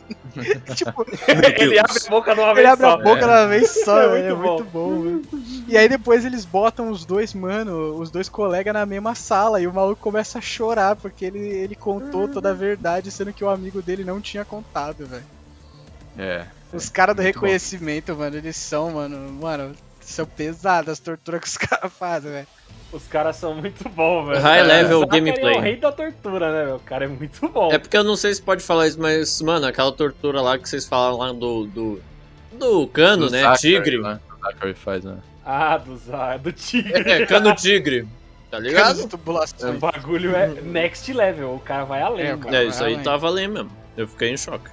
tipo, 0.75 1.05
ele 1.59 1.79
abre 1.79 1.99
a 2.07 2.11
boca 2.11 2.35
de 2.35 2.41
uma 2.41 2.55
vez 2.55 2.67
ele 2.67 2.77
só. 2.77 2.87
Ele 2.87 2.87
abre 2.87 2.87
a 2.87 2.97
boca 2.97 3.21
de 3.21 3.33
uma 3.33 3.47
vez 3.47 3.85
só, 3.85 4.01
é, 4.01 4.09
muito, 4.09 4.27
é 4.27 4.35
bom. 4.35 4.91
muito 4.91 5.37
bom. 5.37 5.41
E 5.69 5.77
aí 5.77 5.89
depois 5.89 6.25
eles 6.25 6.45
botam 6.47 6.91
os 6.91 7.05
dois, 7.05 7.35
mano, 7.35 7.97
os 7.99 8.11
dois 8.11 8.29
colegas 8.29 8.73
na 8.73 8.87
mesma 8.87 9.15
sala 9.15 9.61
e 9.61 9.67
o 9.67 9.73
maluco 9.73 10.01
começa 10.01 10.39
a 10.39 10.43
chorar 10.43 10.97
porque 10.97 11.27
ele, 11.27 11.39
ele 11.39 11.75
contou 11.75 12.27
toda 12.27 12.51
a 12.51 12.55
verdade, 12.55 13.11
sendo 13.11 13.33
que 13.33 13.45
o 13.45 13.51
amigo 13.51 13.83
dele 13.83 14.03
não 14.03 14.21
tinha 14.21 14.45
contado, 14.45 15.07
velho. 15.07 15.25
É. 16.19 16.47
Os 16.73 16.89
caras 16.89 17.15
do 17.15 17.23
reconhecimento, 17.23 18.15
bom. 18.15 18.21
mano, 18.21 18.37
eles 18.37 18.57
são, 18.57 18.93
mano, 18.93 19.33
mano, 19.33 19.75
são 20.01 20.27
pesadas 20.27 20.95
as 20.95 20.99
torturas 20.99 21.41
que 21.41 21.47
os 21.49 21.57
caras 21.69 21.93
fazem, 21.93 22.33
velho. 22.33 22.47
Os 22.93 23.07
caras 23.07 23.37
são 23.37 23.55
muito 23.55 23.89
bons, 23.89 24.27
velho. 24.27 24.41
High 24.41 24.63
level 24.63 25.07
gameplay. 25.07 25.55
É 25.55 25.59
o 25.59 25.61
rei 25.61 25.77
da 25.77 25.91
tortura, 25.91 26.53
né, 26.53 26.67
meu? 26.67 26.77
O 26.77 26.81
cara 26.81 27.07
é 27.07 27.09
muito 27.09 27.49
bom. 27.49 27.73
É 27.73 27.79
porque 27.79 27.97
eu 27.97 28.05
não 28.05 28.17
sei 28.17 28.35
se 28.35 28.43
pode 28.43 28.63
falar 28.63 28.87
isso, 28.87 29.01
mas, 29.01 29.41
mano, 29.41 29.67
aquela 29.67 29.91
tortura 29.91 30.43
lá 30.43 30.59
que 30.59 30.69
vocês 30.69 30.87
falam 30.87 31.19
lá 31.19 31.33
do. 31.33 31.67
do, 31.67 32.03
do 32.53 32.87
cano, 32.89 33.27
do 33.27 33.33
né? 33.33 33.41
Zachary, 33.41 33.59
tigre. 33.61 33.99
Né? 33.99 34.21
O 34.31 34.45
Zachary 34.45 34.75
faz, 34.75 35.05
né? 35.05 35.17
Ah, 35.45 35.79
do, 35.79 35.95
do 36.39 36.53
tigre. 36.53 37.11
É, 37.11 37.25
cano 37.25 37.55
tigre. 37.55 38.07
Tá 38.51 38.59
ligado? 38.59 39.09
O 39.11 39.73
bagulho 39.79 40.37
é 40.37 40.49
next 40.49 41.11
level, 41.11 41.55
o 41.55 41.61
cara 41.61 41.85
vai 41.85 42.03
além. 42.03 42.27
É, 42.27 42.57
é 42.57 42.65
isso 42.65 42.85
aí 42.85 42.93
além. 42.93 43.05
tava 43.05 43.27
além 43.27 43.49
mesmo. 43.49 43.71
Eu 43.97 44.07
fiquei 44.07 44.29
em 44.29 44.37
choque. 44.37 44.71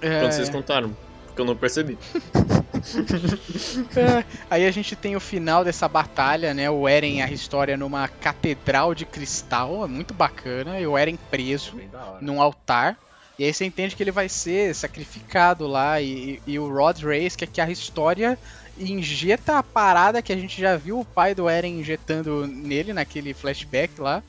É... 0.00 0.20
Quando 0.20 0.32
vocês 0.32 0.48
contaram, 0.48 0.96
porque 1.26 1.40
eu 1.40 1.44
não 1.44 1.56
percebi. 1.56 1.98
é, 3.96 4.24
aí 4.50 4.66
a 4.66 4.70
gente 4.70 4.96
tem 4.96 5.14
o 5.16 5.20
final 5.20 5.64
dessa 5.64 5.86
batalha, 5.86 6.54
né? 6.54 6.70
O 6.70 6.88
Eren 6.88 7.20
a 7.22 7.30
história 7.30 7.76
numa 7.76 8.08
catedral 8.08 8.94
de 8.94 9.04
cristal, 9.04 9.84
é 9.84 9.88
muito 9.88 10.14
bacana. 10.14 10.80
E 10.80 10.86
o 10.86 10.96
Eren 10.96 11.18
preso 11.30 11.74
num 12.20 12.40
altar. 12.40 12.96
E 13.38 13.44
aí 13.44 13.52
você 13.52 13.66
entende 13.66 13.94
que 13.94 14.02
ele 14.02 14.10
vai 14.10 14.30
ser 14.30 14.74
sacrificado 14.74 15.66
lá. 15.66 16.00
E, 16.00 16.40
e 16.46 16.58
o 16.58 16.72
Rod 16.72 17.02
Race, 17.02 17.36
que 17.36 17.44
é 17.44 17.46
que 17.46 17.60
a 17.60 17.70
história 17.70 18.38
injeta 18.78 19.58
a 19.58 19.62
parada 19.62 20.22
que 20.22 20.32
a 20.32 20.36
gente 20.36 20.60
já 20.60 20.76
viu 20.76 21.00
o 21.00 21.04
pai 21.04 21.34
do 21.34 21.48
Eren 21.48 21.80
injetando 21.80 22.46
nele 22.46 22.92
naquele 22.92 23.34
flashback 23.34 24.00
lá. 24.00 24.22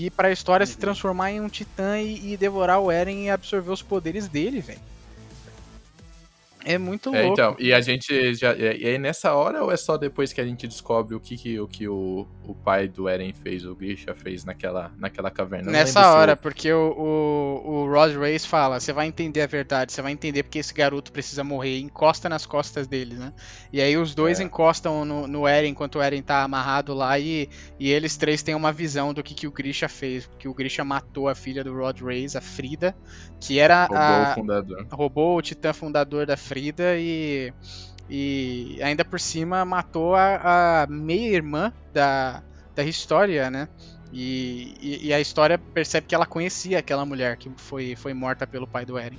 E 0.00 0.10
pra 0.10 0.30
história 0.30 0.62
uhum. 0.62 0.70
se 0.70 0.78
transformar 0.78 1.32
em 1.32 1.40
um 1.40 1.48
titã 1.48 2.00
e, 2.00 2.32
e, 2.32 2.36
devorar 2.36 2.78
o 2.78 2.88
Eren 2.88 3.24
e 3.24 3.30
absorver 3.30 3.72
os 3.72 3.82
poderes 3.82 4.28
dele, 4.28 4.60
velho. 4.60 4.78
É 6.68 6.76
muito 6.76 7.08
louco. 7.08 7.26
É, 7.26 7.28
então, 7.28 7.56
e 7.58 7.72
a 7.72 7.80
gente 7.80 8.34
já. 8.34 8.54
E 8.54 8.86
aí 8.86 8.98
nessa 8.98 9.32
hora 9.32 9.64
ou 9.64 9.72
é 9.72 9.76
só 9.76 9.96
depois 9.96 10.34
que 10.34 10.40
a 10.40 10.44
gente 10.44 10.68
descobre 10.68 11.14
o 11.14 11.20
que, 11.20 11.34
que, 11.34 11.58
o, 11.58 11.66
que 11.66 11.88
o, 11.88 12.28
o 12.44 12.54
pai 12.54 12.86
do 12.86 13.08
Eren 13.08 13.32
fez, 13.32 13.64
o 13.64 13.74
Grisha 13.74 14.14
fez 14.14 14.44
naquela, 14.44 14.92
naquela 14.98 15.30
caverna? 15.30 15.72
Nessa 15.72 16.12
hora, 16.12 16.36
porque 16.36 16.70
o, 16.70 16.92
o, 16.92 17.70
o 17.70 17.90
Rod 17.90 18.14
Race 18.16 18.46
fala: 18.46 18.78
você 18.78 18.92
vai 18.92 19.06
entender 19.06 19.40
a 19.40 19.46
verdade, 19.46 19.92
você 19.92 20.02
vai 20.02 20.12
entender 20.12 20.42
porque 20.42 20.58
esse 20.58 20.74
garoto 20.74 21.10
precisa 21.10 21.42
morrer. 21.42 21.78
Encosta 21.78 22.28
nas 22.28 22.44
costas 22.44 22.86
dele, 22.86 23.14
né? 23.14 23.32
E 23.72 23.80
aí 23.80 23.96
os 23.96 24.14
dois 24.14 24.38
é. 24.38 24.42
encostam 24.42 25.06
no, 25.06 25.26
no 25.26 25.48
Eren 25.48 25.70
enquanto 25.70 25.96
o 25.96 26.02
Eren 26.02 26.20
tá 26.20 26.42
amarrado 26.42 26.92
lá 26.92 27.18
e, 27.18 27.48
e 27.80 27.90
eles 27.90 28.18
três 28.18 28.42
têm 28.42 28.54
uma 28.54 28.72
visão 28.72 29.14
do 29.14 29.22
que, 29.22 29.32
que 29.32 29.46
o 29.46 29.50
Grisha 29.50 29.88
fez. 29.88 30.28
Que 30.38 30.48
o 30.48 30.52
Grisha 30.52 30.84
matou 30.84 31.30
a 31.30 31.34
filha 31.34 31.64
do 31.64 31.74
Rod 31.74 31.98
Race, 32.02 32.36
a 32.36 32.42
Frida, 32.42 32.94
que 33.40 33.58
era 33.58 33.86
roubou 33.86 33.96
a. 33.96 34.30
O 34.32 34.34
fundador. 34.34 34.86
Roubou 34.92 35.38
o 35.38 35.40
titã 35.40 35.72
fundador 35.72 36.26
da 36.26 36.36
Frida 36.36 36.57
E, 36.58 37.52
e 38.08 38.78
ainda 38.82 39.04
por 39.04 39.20
cima 39.20 39.64
matou 39.64 40.14
a, 40.14 40.82
a 40.82 40.86
meia-irmã 40.86 41.72
da, 41.92 42.42
da 42.74 42.84
história, 42.84 43.50
né? 43.50 43.68
E, 44.12 44.74
e, 44.80 45.08
e, 45.08 45.12
a 45.12 45.20
história 45.20 45.58
percebe 45.58 46.06
que 46.06 46.14
ela 46.14 46.24
conhecia 46.24 46.78
aquela 46.78 47.04
mulher 47.04 47.36
que 47.36 47.50
foi, 47.56 47.94
foi 47.94 48.14
morta 48.14 48.46
pelo 48.46 48.66
pai 48.66 48.86
do 48.86 48.96
Eren. 48.96 49.18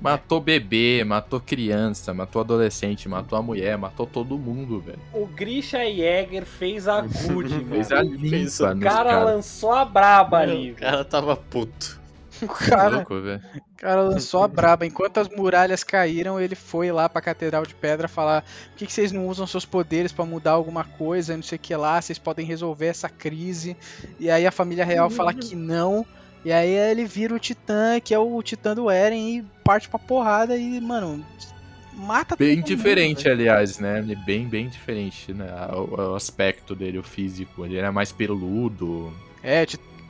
Matou 0.00 0.40
bebê, 0.40 1.04
matou 1.04 1.40
criança, 1.40 2.12
matou 2.12 2.40
adolescente, 2.42 3.08
matou 3.08 3.38
a 3.38 3.42
mulher, 3.42 3.78
matou 3.78 4.06
todo 4.06 4.36
mundo, 4.36 4.80
velho. 4.80 4.98
O 5.12 5.26
Grisha 5.26 5.78
Jäger 5.84 6.44
fez 6.44 6.88
a 6.88 7.00
good, 7.32 7.54
mano. 7.54 7.68
Fez 7.68 7.92
a 7.92 8.02
limpa, 8.02 8.74
O 8.74 8.80
cara, 8.80 9.10
cara 9.10 9.24
lançou 9.24 9.72
a 9.72 9.84
braba 9.84 10.38
ali. 10.38 10.72
O 10.72 10.74
cara 10.74 11.04
tava 11.04 11.36
puto. 11.36 12.00
O 12.42 12.48
cara, 12.48 12.96
louco, 12.96 13.14
cara 13.76 14.02
lançou 14.02 14.42
a 14.42 14.48
braba. 14.48 14.86
Enquanto 14.86 15.18
as 15.18 15.28
muralhas 15.28 15.84
caíram, 15.84 16.40
ele 16.40 16.54
foi 16.54 16.90
lá 16.90 17.08
pra 17.08 17.20
Catedral 17.20 17.64
de 17.64 17.74
Pedra 17.74 18.08
falar: 18.08 18.42
por 18.42 18.78
que, 18.78 18.86
que 18.86 18.92
vocês 18.92 19.12
não 19.12 19.26
usam 19.28 19.46
seus 19.46 19.64
poderes 19.64 20.12
para 20.12 20.24
mudar 20.24 20.52
alguma 20.52 20.84
coisa? 20.84 21.36
Não 21.36 21.42
sei 21.42 21.56
o 21.56 21.60
que 21.60 21.74
lá, 21.74 22.00
vocês 22.00 22.18
podem 22.18 22.46
resolver 22.46 22.86
essa 22.86 23.08
crise. 23.08 23.76
E 24.18 24.30
aí 24.30 24.46
a 24.46 24.50
família 24.50 24.84
real 24.84 25.10
fala 25.10 25.32
uhum. 25.32 25.38
que 25.38 25.54
não. 25.54 26.06
E 26.44 26.52
aí 26.52 26.70
ele 26.70 27.04
vira 27.06 27.34
o 27.34 27.38
Titã, 27.38 27.98
que 28.00 28.12
é 28.12 28.18
o 28.18 28.42
Titã 28.42 28.74
do 28.74 28.90
Eren, 28.90 29.38
e 29.38 29.44
parte 29.64 29.88
pra 29.88 29.98
porrada 29.98 30.56
e, 30.56 30.78
mano, 30.78 31.24
mata 31.94 32.36
Bem 32.36 32.60
diferente, 32.60 33.26
mundo, 33.26 33.32
aliás, 33.32 33.78
né? 33.78 34.02
Bem, 34.26 34.46
bem 34.46 34.68
diferente, 34.68 35.32
né? 35.32 35.46
O, 35.72 36.12
o, 36.12 36.14
aspecto 36.14 36.74
dele, 36.74 36.98
o 36.98 37.02
físico. 37.02 37.64
Ele 37.64 37.78
era 37.78 37.90
mais 37.90 38.12
peludo. 38.12 39.10
É, 39.42 39.64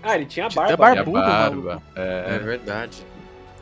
ah, 0.04 0.16
ele 0.16 0.26
tinha 0.26 0.48
barba. 0.50 0.72
Titã 0.72 0.94
barbudo, 0.94 1.20
barba. 1.20 1.82
É. 1.96 2.36
é 2.36 2.38
verdade. 2.38 3.02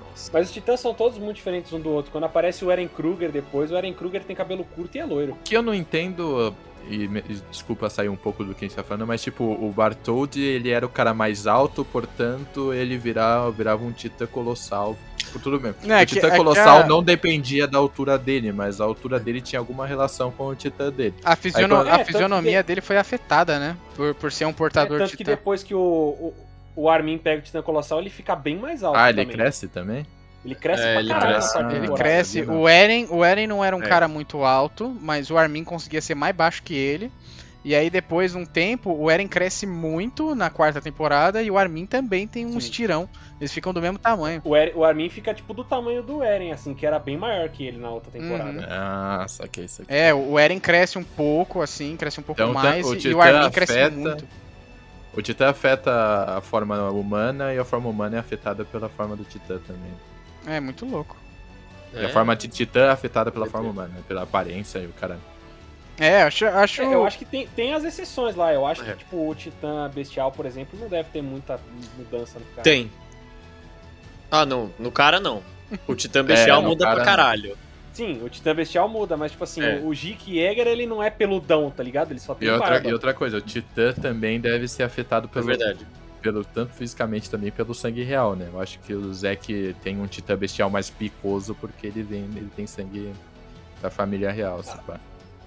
Nossa. 0.01 0.31
Mas 0.33 0.49
os 0.49 0.53
titãs 0.53 0.81
são 0.81 0.93
todos 0.93 1.19
muito 1.19 1.37
diferentes 1.37 1.73
um 1.73 1.81
do 1.81 1.91
outro. 1.91 2.11
Quando 2.11 2.25
aparece 2.25 2.65
o 2.65 2.71
Eren 2.71 2.89
Kruger 2.89 3.31
depois, 3.31 3.71
o 3.71 3.77
Eren 3.77 3.95
Kruger 3.95 4.25
tem 4.25 4.35
cabelo 4.35 4.65
curto 4.65 4.97
e 4.97 4.99
é 4.99 5.05
loiro. 5.05 5.33
O 5.33 5.37
que 5.45 5.57
eu 5.57 5.63
não 5.63 5.73
entendo, 5.73 6.53
e 6.89 7.09
desculpa 7.51 7.89
sair 7.89 8.09
um 8.09 8.17
pouco 8.17 8.45
do 8.45 8.55
que 8.55 8.65
a 8.65 8.69
gente 8.69 8.77
tá 8.77 8.83
falando, 8.83 9.07
mas 9.07 9.23
tipo, 9.23 9.45
o 9.45 9.73
Bartoldi, 9.73 10.41
ele 10.41 10.71
era 10.71 10.85
o 10.85 10.89
cara 10.89 11.15
mais 11.15 11.47
alto, 11.47 11.85
portanto, 11.85 12.73
ele 12.73 12.97
virava, 12.97 13.51
virava 13.51 13.85
um 13.85 13.93
titã 13.93 14.27
colossal 14.27 14.97
Tipo, 15.33 15.39
tudo 15.39 15.61
mesmo. 15.61 15.91
É, 15.91 16.03
o 16.03 16.07
Titã 16.07 16.31
que, 16.31 16.37
Colossal 16.37 16.81
é 16.81 16.83
a... 16.83 16.87
não 16.87 17.03
dependia 17.03 17.67
da 17.67 17.79
altura 17.79 18.19
dele, 18.19 18.53
mas 18.53 18.81
a 18.81 18.85
altura 18.85 19.19
dele 19.19 19.41
tinha 19.41 19.59
alguma 19.59 19.87
relação 19.87 20.31
com 20.31 20.49
o 20.49 20.55
Titã 20.55 20.91
dele. 20.91 21.15
A, 21.25 21.35
fisiono... 21.35 21.77
Aí, 21.77 21.85
quando... 21.85 21.95
a 21.95 22.01
é, 22.01 22.05
fisionomia 22.05 22.63
que... 22.63 22.67
dele 22.67 22.81
foi 22.81 22.99
afetada, 22.99 23.59
né? 23.59 23.77
Por, 23.95 24.15
por 24.15 24.31
ser 24.31 24.45
um 24.45 24.53
portador 24.53 25.01
é, 25.01 25.05
tanto 25.05 25.17
que 25.17 25.25
depois 25.25 25.63
que 25.63 25.75
o, 25.75 25.81
o, 25.81 26.35
o, 26.77 26.89
Armin 26.89 27.19
pega 27.19 27.41
o 27.41 27.45
Titã 27.45 27.63
Colossal, 27.63 28.01
ele 28.01 28.11
fica 28.11 28.37
bem 28.37 28.57
mais 28.57 28.83
alto 28.83 28.99
Ah, 28.99 29.09
ele 29.09 29.23
também. 29.23 29.37
cresce 29.37 29.69
também? 29.69 30.07
Ele 30.45 30.55
cresce 30.55 30.83
é, 30.83 30.93
pra 30.93 31.01
ele 31.01 31.09
caralho. 31.09 31.33
Cresce, 31.35 31.59
ele 31.59 31.89
cresce. 31.93 32.43
O 32.43 32.69
Eren, 32.69 33.07
o 33.11 33.25
Eren 33.25 33.47
não 33.47 33.65
era 33.65 33.77
um 33.77 33.83
é. 33.83 33.89
cara 33.89 34.09
muito 34.09 34.45
alto, 34.45 34.97
mas 35.01 35.31
o 35.31 35.39
Armin 35.39 35.65
conseguia 35.65 36.01
ser 36.01 36.15
mais 36.15 36.35
baixo 36.35 36.63
que 36.63 36.75
ele. 36.75 37.11
E 37.65 37.77
aí, 37.77 37.89
depois 37.89 38.33
de 38.33 38.39
um 38.39 38.45
tempo, 38.45 38.93
o 38.93 39.09
Eren 39.09 39.29
cresce 39.29 39.67
muito 39.67 40.35
na 40.35 40.51
quarta 40.51 40.81
temporada 40.81 41.41
e 41.43 41.51
o 41.51 41.57
Armin 41.57 41.87
também 41.87 42.27
tem 42.27 42.45
um 42.45 42.53
Sim. 42.53 42.59
estirão. 42.59 43.09
Eles 43.41 43.53
ficam 43.53 43.73
do 43.73 43.81
mesmo 43.81 43.99
tamanho. 43.99 44.43
O, 44.45 44.57
Eren, 44.57 44.73
o, 44.75 44.85
Armin 44.85 45.09
fica 45.09 45.33
tipo 45.33 45.55
do 45.55 45.63
tamanho 45.63 46.03
do 46.03 46.25
Eren, 46.25 46.51
assim, 46.51 46.75
que 46.75 46.85
era 46.85 46.99
bem 46.99 47.17
maior 47.17 47.49
que 47.49 47.65
ele 47.65 47.79
na 47.79 47.91
outra 47.91 48.11
temporada. 48.11 48.51
Uhum. 48.51 48.67
Ah, 48.69 49.25
saquei 49.29 49.65
isso 49.65 49.83
aqui. 49.83 49.95
É, 49.95 50.13
o 50.13 50.37
Eren 50.37 50.59
cresce 50.59 50.99
um 50.99 51.05
pouco, 51.05 51.63
assim, 51.63 51.97
cresce 51.97 52.19
um 52.19 52.23
pouco 52.25 52.43
então, 52.43 52.53
mais 52.53 52.85
o 52.85 52.97
e 52.97 53.15
o 53.15 53.21
Armin 53.21 53.47
afeta... 53.47 53.53
cresce 53.53 53.91
muito. 53.91 54.25
O 55.15 55.21
Titã 55.21 55.51
afeta 55.51 56.37
a 56.37 56.41
forma 56.41 56.91
humana 56.91 57.53
e 57.55 57.59
a 57.59 57.65
forma 57.65 57.89
humana 57.89 58.17
é 58.17 58.19
afetada 58.19 58.65
pela 58.65 58.89
forma 58.89 59.15
do 59.15 59.25
Titã 59.25 59.59
também. 59.67 59.93
É, 60.47 60.61
muito 60.61 60.85
louco. 60.85 61.17
É. 61.95 62.03
E 62.03 62.07
a 62.07 62.09
forma 62.09 62.35
de 62.35 62.49
Titã 62.49 62.87
é 62.87 62.91
afetada 62.91 63.31
pela 63.31 63.47
forma 63.47 63.71
humana, 63.71 63.95
pela 64.09 64.23
aparência 64.23 64.79
e 64.79 64.87
o 64.87 64.93
cara. 64.93 65.19
É, 65.99 66.23
acho. 66.23 66.47
acho... 66.47 66.83
É, 66.83 66.95
eu 66.95 67.05
acho 67.07 67.19
que 67.19 67.25
tem, 67.25 67.47
tem 67.49 67.75
as 67.75 67.85
exceções 67.85 68.35
lá. 68.35 68.53
Eu 68.53 68.67
acho 68.67 68.83
é. 68.83 68.93
que, 68.93 68.99
tipo, 68.99 69.29
o 69.29 69.35
Titã 69.35 69.91
Bestial, 69.95 70.33
por 70.33 70.47
exemplo, 70.47 70.79
não 70.79 70.89
deve 70.89 71.09
ter 71.11 71.23
muita 71.23 71.61
mudança 71.97 72.39
no 72.39 72.47
cara. 72.47 72.63
Tem. 72.63 72.91
Ah, 74.31 74.47
não. 74.47 74.71
No 74.79 74.91
cara, 74.91 75.21
não. 75.21 75.43
O 75.87 75.95
Titã 75.95 76.25
Bestial 76.25 76.63
é, 76.63 76.65
muda 76.65 76.91
pra 76.91 77.05
caralho. 77.05 77.51
Não. 77.51 77.73
Sim, 77.93 78.23
o 78.25 78.29
Titã 78.31 78.55
Bestial 78.55 78.89
muda, 78.89 79.19
mas, 79.19 79.33
tipo 79.33 79.45
assim, 79.45 79.63
é. 79.63 79.81
o 79.85 79.95
Jake 79.95 80.35
Jäger, 80.35 80.67
ele 80.67 80.87
não 80.87 81.03
é 81.03 81.11
peludão, 81.11 81.71
tá 81.71 81.83
ligado? 81.83 82.11
Ele 82.11 82.21
só 82.21 82.35
tem 82.35 82.49
e 82.49 82.51
outra, 82.51 82.89
e 82.89 82.93
outra 82.93 83.13
coisa, 83.13 83.37
o 83.37 83.41
Titã 83.43 83.93
também 83.93 84.41
deve 84.41 84.67
ser 84.67 84.83
afetado 84.83 85.29
pelo... 85.29 85.45
É 85.45 85.57
verdade. 85.57 85.87
Pelo, 86.23 86.45
tanto 86.45 86.73
fisicamente 86.73 87.29
também 87.29 87.51
pelo 87.51 87.75
sangue 87.75 88.03
real, 88.03 88.37
né? 88.37 88.49
Eu 88.53 88.61
acho 88.61 88.79
que 88.81 88.95
o 88.95 89.13
Zek 89.13 89.75
tem 89.83 90.01
um 90.01 90.07
Titã 90.07 90.37
Bestial 90.37 90.71
mais 90.71 90.89
picoso 90.89 91.55
porque 91.55 91.87
ele 91.87 92.03
vem, 92.03 92.25
ele 92.37 92.51
tem 92.55 92.67
sangue 92.67 93.13
da 93.81 93.91
família 93.91 94.31
real, 94.31 94.59
ah. 94.59 94.61
Assim, 94.61 94.79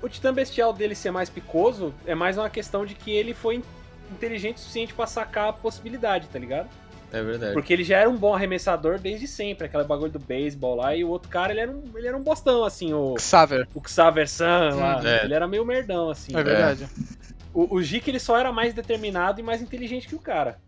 o 0.01 0.09
titã 0.09 0.31
bestial 0.31 0.71
dele 0.71 0.93
ser 0.93 1.09
mais 1.09 1.29
picoso 1.29 1.93
é 2.05 2.13
mais 2.13 2.37
uma 2.37 2.49
questão 2.49 2.85
de 2.85 2.93
que 2.93 3.09
ele 3.09 3.33
foi 3.33 3.63
inteligente 4.11 4.57
o 4.57 4.59
suficiente 4.59 4.93
para 4.93 5.07
sacar 5.07 5.49
a 5.49 5.53
possibilidade, 5.53 6.27
tá 6.27 6.37
ligado? 6.37 6.69
É 7.11 7.23
verdade. 7.23 7.53
Porque 7.53 7.71
ele 7.71 7.83
já 7.83 7.97
era 7.97 8.09
um 8.09 8.15
bom 8.15 8.33
arremessador 8.33 8.99
desde 8.99 9.27
sempre, 9.27 9.65
aquele 9.65 9.83
bagulho 9.83 10.11
do 10.11 10.19
beisebol 10.19 10.75
lá, 10.75 10.95
e 10.95 11.03
o 11.03 11.09
outro 11.09 11.29
cara, 11.29 11.53
ele 11.53 11.61
era 11.61 11.71
um, 11.71 11.83
ele 11.95 12.07
era 12.07 12.17
um 12.17 12.21
bostão, 12.21 12.63
assim, 12.63 12.93
o... 12.93 13.15
Xaver. 13.17 13.67
O 13.73 13.81
Xaver 13.87 14.29
San 14.29 14.75
lá, 14.75 15.01
é. 15.03 15.23
ele 15.23 15.33
era 15.33 15.47
meio 15.47 15.65
merdão, 15.65 16.09
assim. 16.09 16.35
É 16.35 16.43
verdade. 16.43 16.83
É. 16.83 17.34
O, 17.55 17.75
o 17.75 17.81
Jique, 17.81 18.11
ele 18.11 18.19
só 18.19 18.37
era 18.37 18.51
mais 18.51 18.73
determinado 18.73 19.39
e 19.39 19.43
mais 19.43 19.61
inteligente 19.61 20.09
que 20.09 20.15
o 20.15 20.19
cara. 20.19 20.59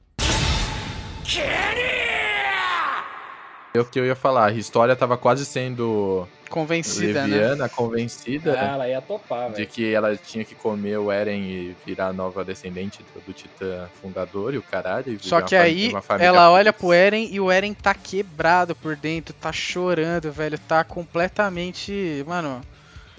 É 3.73 3.79
o 3.81 3.83
que 3.83 3.99
eu 3.99 4.05
ia 4.05 4.15
falar, 4.15 4.45
a 4.45 4.53
história 4.53 4.95
tava 4.95 5.17
quase 5.17 5.45
sendo 5.45 6.25
convencida, 6.49 7.27
né? 7.27 7.35
leviana, 7.35 7.63
né? 7.63 7.69
convencida. 7.69 8.57
Ah, 8.57 8.73
ela 8.73 8.87
ia 8.87 9.01
topar, 9.01 9.51
De 9.51 9.65
que 9.65 9.93
ela 9.93 10.15
tinha 10.15 10.45
que 10.45 10.55
comer 10.55 10.97
o 10.97 11.11
Eren 11.11 11.41
e 11.41 11.75
virar 11.85 12.07
a 12.07 12.13
nova 12.13 12.45
descendente 12.45 13.03
do, 13.13 13.19
do 13.19 13.33
Titã 13.33 13.89
fundador 14.01 14.53
e 14.53 14.57
o 14.57 14.63
caralho. 14.63 15.19
Só 15.21 15.41
que 15.41 15.57
aí 15.57 15.91
ela 16.17 16.49
olha 16.49 16.71
pro 16.71 16.93
Eren 16.93 17.27
e 17.29 17.37
o 17.41 17.51
Eren 17.51 17.73
tá 17.73 17.93
quebrado 17.93 18.73
por 18.73 18.95
dentro, 18.95 19.33
tá 19.33 19.51
chorando, 19.51 20.31
velho. 20.31 20.57
Tá 20.57 20.85
completamente. 20.85 22.23
Mano. 22.25 22.61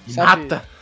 Sabe, 0.09 0.43
Mata! 0.45 0.78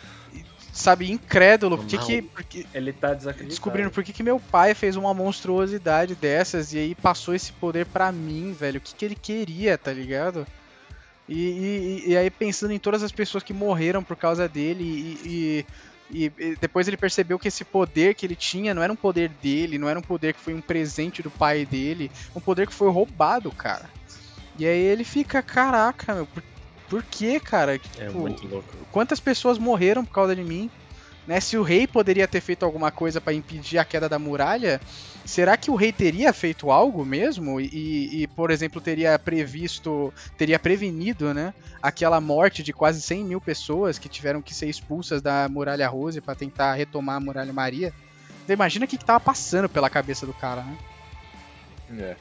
Sabe, 0.77 1.11
incrédulo. 1.11 1.79
Por 1.79 1.87
que 1.87 1.97
que, 1.97 2.23
porque, 2.23 2.67
Ele 2.75 2.93
tá 2.93 3.15
desacreditado. 3.15 3.49
Descobrindo 3.49 3.91
por 3.91 4.05
que, 4.05 4.13
que 4.13 4.23
meu 4.23 4.39
pai 4.39 4.75
fez 4.75 4.95
uma 4.95 5.15
monstruosidade 5.15 6.15
dessas 6.15 6.75
e 6.75 6.79
aí 6.79 6.95
passou 6.95 7.35
esse 7.35 7.51
poder 7.51 7.87
pra 7.87 8.13
mim, 8.13 8.53
velho. 8.53 8.77
O 8.77 8.81
que, 8.81 8.95
que 8.95 9.05
ele 9.07 9.15
queria, 9.15 9.79
tá 9.79 9.91
ligado? 9.91 10.47
E, 11.27 12.05
e, 12.05 12.11
e, 12.11 12.17
aí 12.17 12.31
pensando 12.31 12.73
em 12.73 12.79
todas 12.79 13.03
as 13.03 13.11
pessoas 13.11 13.43
que 13.43 13.55
morreram 13.55 14.05
por 14.05 14.17
causa 14.17 14.47
dele 14.47 14.85
e, 15.25 15.65
e, 16.11 16.29
e, 16.39 16.57
depois 16.61 16.87
ele 16.87 16.99
percebeu 16.99 17.39
que 17.39 17.49
esse 17.49 17.65
poder 17.65 18.15
que 18.15 18.27
ele 18.27 18.37
tinha 18.37 18.75
não 18.75 18.83
era 18.83 18.93
um 18.93 18.97
poder 18.97 19.31
dele, 19.31 19.79
não 19.79 19.89
era 19.89 19.99
um 19.99 20.03
poder 20.03 20.35
que 20.35 20.41
foi 20.41 20.53
um 20.53 20.61
presente 20.61 21.23
do 21.23 21.31
pai 21.31 21.65
dele, 21.65 22.13
um 22.35 22.41
poder 22.41 22.67
que 22.67 22.75
foi 22.75 22.91
roubado, 22.91 23.51
cara. 23.51 23.89
E 24.59 24.67
aí 24.67 24.79
ele 24.79 25.05
fica, 25.05 25.43
caraca, 25.43 26.15
meu, 26.15 26.27
por, 26.27 26.43
por 26.89 27.03
que, 27.03 27.39
cara? 27.41 27.75
É 27.75 27.79
tipo, 27.79 28.01
é 28.01 28.09
muito 28.11 28.47
louco. 28.47 28.69
Quantas 28.93 29.21
pessoas 29.21 29.59
morreram 29.59 30.05
por 30.05 30.13
causa 30.13 30.35
de 30.35 30.43
mim? 30.43 30.71
Né? 31.27 31.41
Se 31.41 31.57
o 31.57 31.63
rei 31.63 31.87
poderia 31.87 32.29
ter 32.29 32.41
feito 32.41 32.65
alguma 32.65 32.91
coisa 32.91 33.21
para 33.21 33.33
impedir 33.33 33.79
a 33.79 33.85
queda 33.85 34.09
da 34.09 34.19
muralha, 34.19 34.81
será 35.25 35.57
que 35.57 35.71
o 35.71 35.75
rei 35.75 35.93
teria 35.93 36.33
feito 36.33 36.71
algo 36.71 37.05
mesmo? 37.05 37.61
E, 37.61 38.23
e, 38.23 38.27
por 38.29 38.51
exemplo, 38.51 38.81
teria 38.81 39.19
previsto, 39.19 40.15
teria 40.39 40.59
prevenido, 40.59 41.35
né? 41.35 41.53
Aquela 41.83 42.21
morte 42.21 42.63
de 42.63 42.73
quase 42.73 43.03
100 43.03 43.25
mil 43.25 43.41
pessoas 43.41 43.99
que 43.99 44.09
tiveram 44.09 44.41
que 44.41 44.55
ser 44.55 44.69
expulsas 44.69 45.21
da 45.21 45.49
Muralha 45.49 45.89
Rose 45.89 46.21
para 46.21 46.37
tentar 46.37 46.75
retomar 46.75 47.17
a 47.17 47.21
Muralha 47.21 47.53
Maria. 47.53 47.93
Então, 48.45 48.55
imagina 48.55 48.85
o 48.85 48.89
que, 48.89 48.97
que 48.97 49.05
tava 49.05 49.19
passando 49.19 49.69
pela 49.69 49.91
cabeça 49.91 50.25
do 50.25 50.33
cara, 50.33 50.63
né? 50.63 50.79
É. 51.99 52.17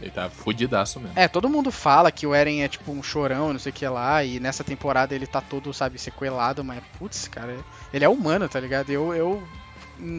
Ele 0.00 0.10
tá 0.10 0.30
fudidaço 0.30 1.00
mesmo. 1.00 1.18
É, 1.18 1.26
todo 1.26 1.48
mundo 1.48 1.70
fala 1.70 2.12
que 2.12 2.26
o 2.26 2.34
Eren 2.34 2.62
é 2.62 2.68
tipo 2.68 2.92
um 2.92 3.02
chorão, 3.02 3.52
não 3.52 3.58
sei 3.58 3.70
o 3.70 3.74
que 3.74 3.86
lá, 3.86 4.22
e 4.22 4.38
nessa 4.38 4.62
temporada 4.62 5.14
ele 5.14 5.26
tá 5.26 5.40
todo, 5.40 5.72
sabe, 5.72 5.98
sequelado, 5.98 6.62
mas 6.64 6.82
putz, 6.98 7.26
cara, 7.28 7.56
ele 7.92 8.04
é 8.04 8.08
humano, 8.08 8.48
tá 8.48 8.60
ligado? 8.60 8.90
Eu, 8.90 9.12
eu 9.12 9.42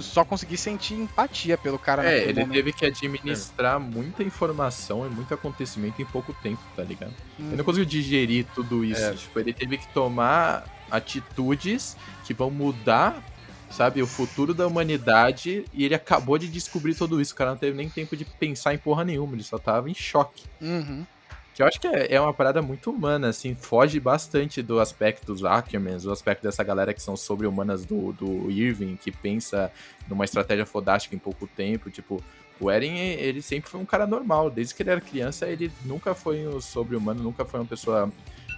só 0.01 0.25
consegui 0.25 0.57
sentir 0.57 0.95
empatia 0.95 1.57
pelo 1.57 1.79
cara. 1.79 2.03
É, 2.05 2.23
ele 2.23 2.41
momento. 2.41 2.53
teve 2.53 2.73
que 2.73 2.85
administrar 2.85 3.77
é. 3.77 3.79
muita 3.79 4.23
informação 4.23 5.05
e 5.05 5.09
muito 5.09 5.33
acontecimento 5.33 6.01
em 6.01 6.05
pouco 6.05 6.33
tempo, 6.33 6.61
tá 6.75 6.83
ligado? 6.83 7.13
Hum. 7.39 7.47
Ele 7.47 7.55
não 7.55 7.63
conseguiu 7.63 7.85
digerir 7.85 8.45
tudo 8.53 8.83
isso. 8.83 9.01
É. 9.01 9.13
Tipo, 9.13 9.39
ele 9.39 9.53
teve 9.53 9.77
que 9.77 9.87
tomar 9.93 10.65
atitudes 10.91 11.95
que 12.25 12.33
vão 12.33 12.51
mudar, 12.51 13.23
sabe, 13.69 14.01
o 14.01 14.07
futuro 14.07 14.53
da 14.53 14.67
humanidade 14.67 15.65
e 15.73 15.85
ele 15.85 15.95
acabou 15.95 16.37
de 16.37 16.47
descobrir 16.47 16.95
tudo 16.95 17.21
isso. 17.21 17.33
O 17.33 17.35
cara 17.35 17.51
não 17.51 17.57
teve 17.57 17.75
nem 17.77 17.89
tempo 17.89 18.15
de 18.15 18.25
pensar 18.25 18.73
em 18.73 18.77
porra 18.77 19.03
nenhuma, 19.03 19.33
ele 19.33 19.43
só 19.43 19.57
tava 19.57 19.89
em 19.89 19.93
choque. 19.93 20.43
Uhum. 20.61 21.05
Que 21.53 21.63
eu 21.63 21.67
acho 21.67 21.79
que 21.79 21.87
é, 21.87 22.13
é, 22.13 22.21
uma 22.21 22.33
parada 22.33 22.61
muito 22.61 22.89
humana, 22.89 23.29
assim, 23.29 23.53
foge 23.53 23.99
bastante 23.99 24.61
do 24.61 24.79
aspecto 24.79 25.33
dos 25.33 25.43
Ackermans, 25.43 26.03
do 26.03 26.11
aspecto 26.11 26.43
dessa 26.43 26.63
galera 26.63 26.93
que 26.93 27.01
são 27.01 27.17
sobre-humanas 27.17 27.83
do, 27.83 28.13
do 28.13 28.49
Irving, 28.49 28.95
que 28.95 29.11
pensa 29.11 29.71
numa 30.07 30.23
estratégia 30.23 30.65
fodástica 30.65 31.15
em 31.15 31.19
pouco 31.19 31.45
tempo, 31.47 31.89
tipo, 31.89 32.23
o 32.59 32.69
Eren, 32.69 32.97
ele 32.97 33.41
sempre 33.41 33.69
foi 33.69 33.79
um 33.79 33.85
cara 33.85 34.05
normal, 34.05 34.49
desde 34.49 34.75
que 34.75 34.83
ele 34.83 34.89
era 34.89 35.01
criança, 35.01 35.47
ele 35.47 35.71
nunca 35.85 36.13
foi 36.13 36.45
um 36.47 36.59
sobre-humano, 36.59 37.23
nunca 37.23 37.45
foi 37.45 37.59
uma 37.59 37.65
pessoa 37.65 38.11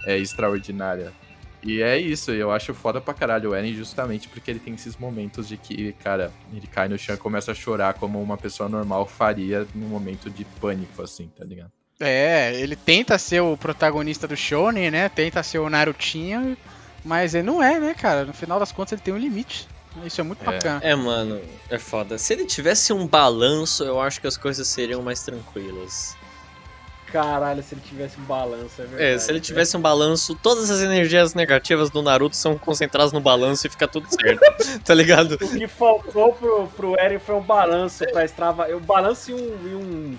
é, 0.06 0.18
extraordinária. 0.18 1.12
E 1.62 1.80
é 1.80 1.96
isso, 1.96 2.32
eu 2.32 2.50
acho 2.50 2.74
foda 2.74 3.00
pra 3.00 3.14
caralho 3.14 3.50
o 3.50 3.54
Eren 3.54 3.72
justamente 3.72 4.28
porque 4.28 4.50
ele 4.50 4.58
tem 4.58 4.74
esses 4.74 4.96
momentos 4.96 5.46
de 5.46 5.56
que, 5.56 5.92
cara, 6.02 6.32
ele 6.52 6.66
cai 6.66 6.88
no 6.88 6.98
chão 6.98 7.14
e 7.14 7.18
começa 7.18 7.52
a 7.52 7.54
chorar 7.54 7.94
como 7.94 8.20
uma 8.20 8.36
pessoa 8.36 8.68
normal 8.68 9.06
faria 9.06 9.66
num 9.74 9.86
momento 9.86 10.28
de 10.28 10.44
pânico, 10.44 11.00
assim, 11.02 11.28
tá 11.28 11.44
ligado? 11.44 11.70
É, 12.00 12.52
ele 12.60 12.74
tenta 12.74 13.16
ser 13.16 13.40
o 13.40 13.56
protagonista 13.56 14.26
do 14.26 14.36
shonen, 14.36 14.90
né? 14.90 15.08
Tenta 15.08 15.40
ser 15.42 15.60
o 15.60 15.70
Narutinho, 15.70 16.56
mas 17.04 17.32
ele 17.32 17.46
não 17.46 17.62
é, 17.62 17.78
né, 17.78 17.94
cara? 17.94 18.24
No 18.24 18.32
final 18.32 18.58
das 18.58 18.72
contas 18.72 18.92
ele 18.92 19.02
tem 19.02 19.14
um 19.14 19.18
limite. 19.18 19.68
Isso 20.04 20.20
é 20.20 20.24
muito 20.24 20.42
é. 20.42 20.44
bacana. 20.44 20.80
É, 20.82 20.94
mano, 20.96 21.40
é 21.70 21.78
foda. 21.78 22.18
Se 22.18 22.32
ele 22.32 22.44
tivesse 22.44 22.92
um 22.92 23.06
balanço, 23.06 23.84
eu 23.84 24.00
acho 24.00 24.20
que 24.20 24.26
as 24.26 24.36
coisas 24.36 24.66
seriam 24.66 25.00
mais 25.00 25.22
tranquilas. 25.22 26.16
Caralho, 27.12 27.62
se 27.62 27.74
ele 27.74 27.82
tivesse 27.86 28.18
um 28.18 28.24
balanço, 28.24 28.80
é 28.80 28.86
verdade. 28.86 29.02
É, 29.02 29.18
se 29.18 29.30
ele 29.30 29.38
tivesse 29.38 29.76
um 29.76 29.80
balanço, 29.80 30.34
todas 30.42 30.70
as 30.70 30.80
energias 30.80 31.34
negativas 31.34 31.90
do 31.90 32.00
Naruto 32.00 32.34
são 32.34 32.56
concentradas 32.56 33.12
no 33.12 33.20
balanço 33.20 33.66
e 33.66 33.70
fica 33.70 33.86
tudo 33.86 34.06
certo. 34.08 34.40
tá 34.82 34.94
ligado? 34.94 35.34
O 35.34 35.38
que 35.38 35.68
faltou 35.68 36.32
pro, 36.32 36.66
pro 36.68 36.98
Eren 36.98 37.18
foi 37.18 37.34
um 37.34 37.42
balanço 37.42 38.06
pra 38.10 38.24
extrava. 38.24 38.66
Um 38.74 38.80
balanço 38.80 39.30
e 39.30 39.34
um, 39.34 39.38
e 39.38 39.74
um 39.74 40.18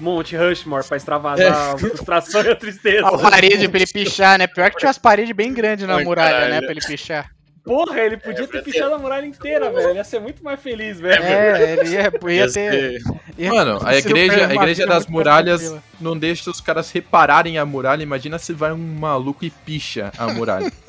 Monte 0.00 0.34
Rushmore 0.34 0.82
pra 0.86 0.96
extravasar 0.96 1.46
é. 1.46 1.72
a 1.72 1.76
frustração 1.76 2.42
e 2.42 2.48
a 2.48 2.56
tristeza. 2.56 3.06
A 3.06 3.18
parede 3.18 3.68
pra 3.68 3.80
ele 3.80 3.86
pichar, 3.86 4.38
né? 4.38 4.46
Pior 4.46 4.70
que 4.70 4.78
tinha 4.78 4.88
umas 4.88 4.96
paredes 4.96 5.36
bem 5.36 5.52
grandes 5.52 5.86
na 5.86 5.96
Ai, 5.96 6.04
muralha, 6.04 6.30
caralho. 6.30 6.54
né? 6.54 6.60
Pra 6.62 6.70
ele 6.70 6.80
pichar. 6.80 7.30
Porra, 7.64 8.00
ele 8.00 8.16
podia 8.16 8.44
é, 8.44 8.46
ter 8.46 8.62
pichado 8.62 8.94
a 8.94 8.98
muralha 8.98 9.26
inteira, 9.26 9.70
velho. 9.70 9.90
Ele 9.90 9.98
ia 9.98 10.04
ser 10.04 10.18
muito 10.18 10.42
mais 10.42 10.60
feliz, 10.60 10.98
velho. 10.98 11.22
É, 11.22 11.72
ele 11.72 11.90
ia, 11.90 12.12
ia 12.32 12.52
ter. 12.52 13.02
Ia 13.38 13.50
Mano, 13.50 13.80
a 13.84 13.96
igreja, 13.96 14.46
a 14.46 14.54
igreja 14.54 14.86
das 14.86 15.06
muralhas 15.06 15.74
não 16.00 16.16
deixa 16.16 16.50
os 16.50 16.60
caras 16.60 16.90
repararem 16.90 17.58
a 17.58 17.66
muralha. 17.66 18.02
Imagina 18.02 18.38
se 18.38 18.52
vai 18.52 18.72
um 18.72 18.78
maluco 18.78 19.44
e 19.44 19.50
picha 19.50 20.10
a 20.16 20.32
muralha. 20.32 20.72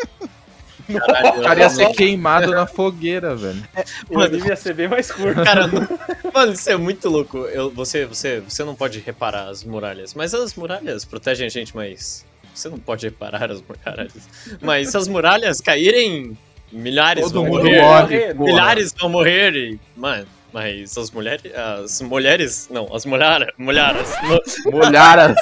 Caralho, 1.00 1.40
o 1.40 1.44
cara 1.44 1.60
ia 1.60 1.70
ser 1.70 1.92
queimado 1.94 2.52
na 2.52 2.66
fogueira, 2.66 3.36
velho. 3.36 3.64
É, 3.76 3.84
o 4.10 4.20
anime 4.20 4.48
ia 4.48 4.56
ser 4.56 4.74
bem 4.74 4.88
mais 4.88 5.12
curto. 5.12 5.42
Cara, 5.44 5.68
mano, 6.34 6.54
isso 6.54 6.70
é 6.70 6.76
muito 6.76 7.08
louco. 7.08 7.38
Eu, 7.46 7.70
você, 7.70 8.06
você, 8.06 8.42
você 8.42 8.64
não 8.64 8.76
pode 8.76 9.00
reparar 9.00 9.48
as 9.48 9.64
muralhas, 9.64 10.14
mas 10.14 10.34
as 10.34 10.54
muralhas 10.56 11.06
protegem 11.06 11.46
a 11.46 11.50
gente, 11.50 11.76
mas 11.76 12.26
você 12.54 12.70
não 12.70 12.78
pode 12.78 13.06
reparar 13.06 13.52
as 13.52 13.62
muralhas. 13.62 14.28
Mas 14.62 14.90
se 14.90 14.98
as 14.98 15.08
muralhas 15.08 15.62
caírem, 15.62 16.38
milhares 16.72 17.24
Todo 17.26 17.42
vão 17.42 17.48
morrer. 17.48 17.82
Morre, 17.82 18.34
milhares 18.34 18.94
vão 19.00 19.10
morrer 19.10 19.56
e, 19.56 19.80
mano, 19.96 20.28
mas 20.54 20.98
as 20.98 21.12
mulheres. 21.12 21.52
As 21.56 22.02
mulheres. 22.02 22.68
Não, 22.70 22.94
as 22.94 23.06
mulheres. 23.06 23.54
Mulheres. 23.58 24.12
Mulheres. 24.66 25.38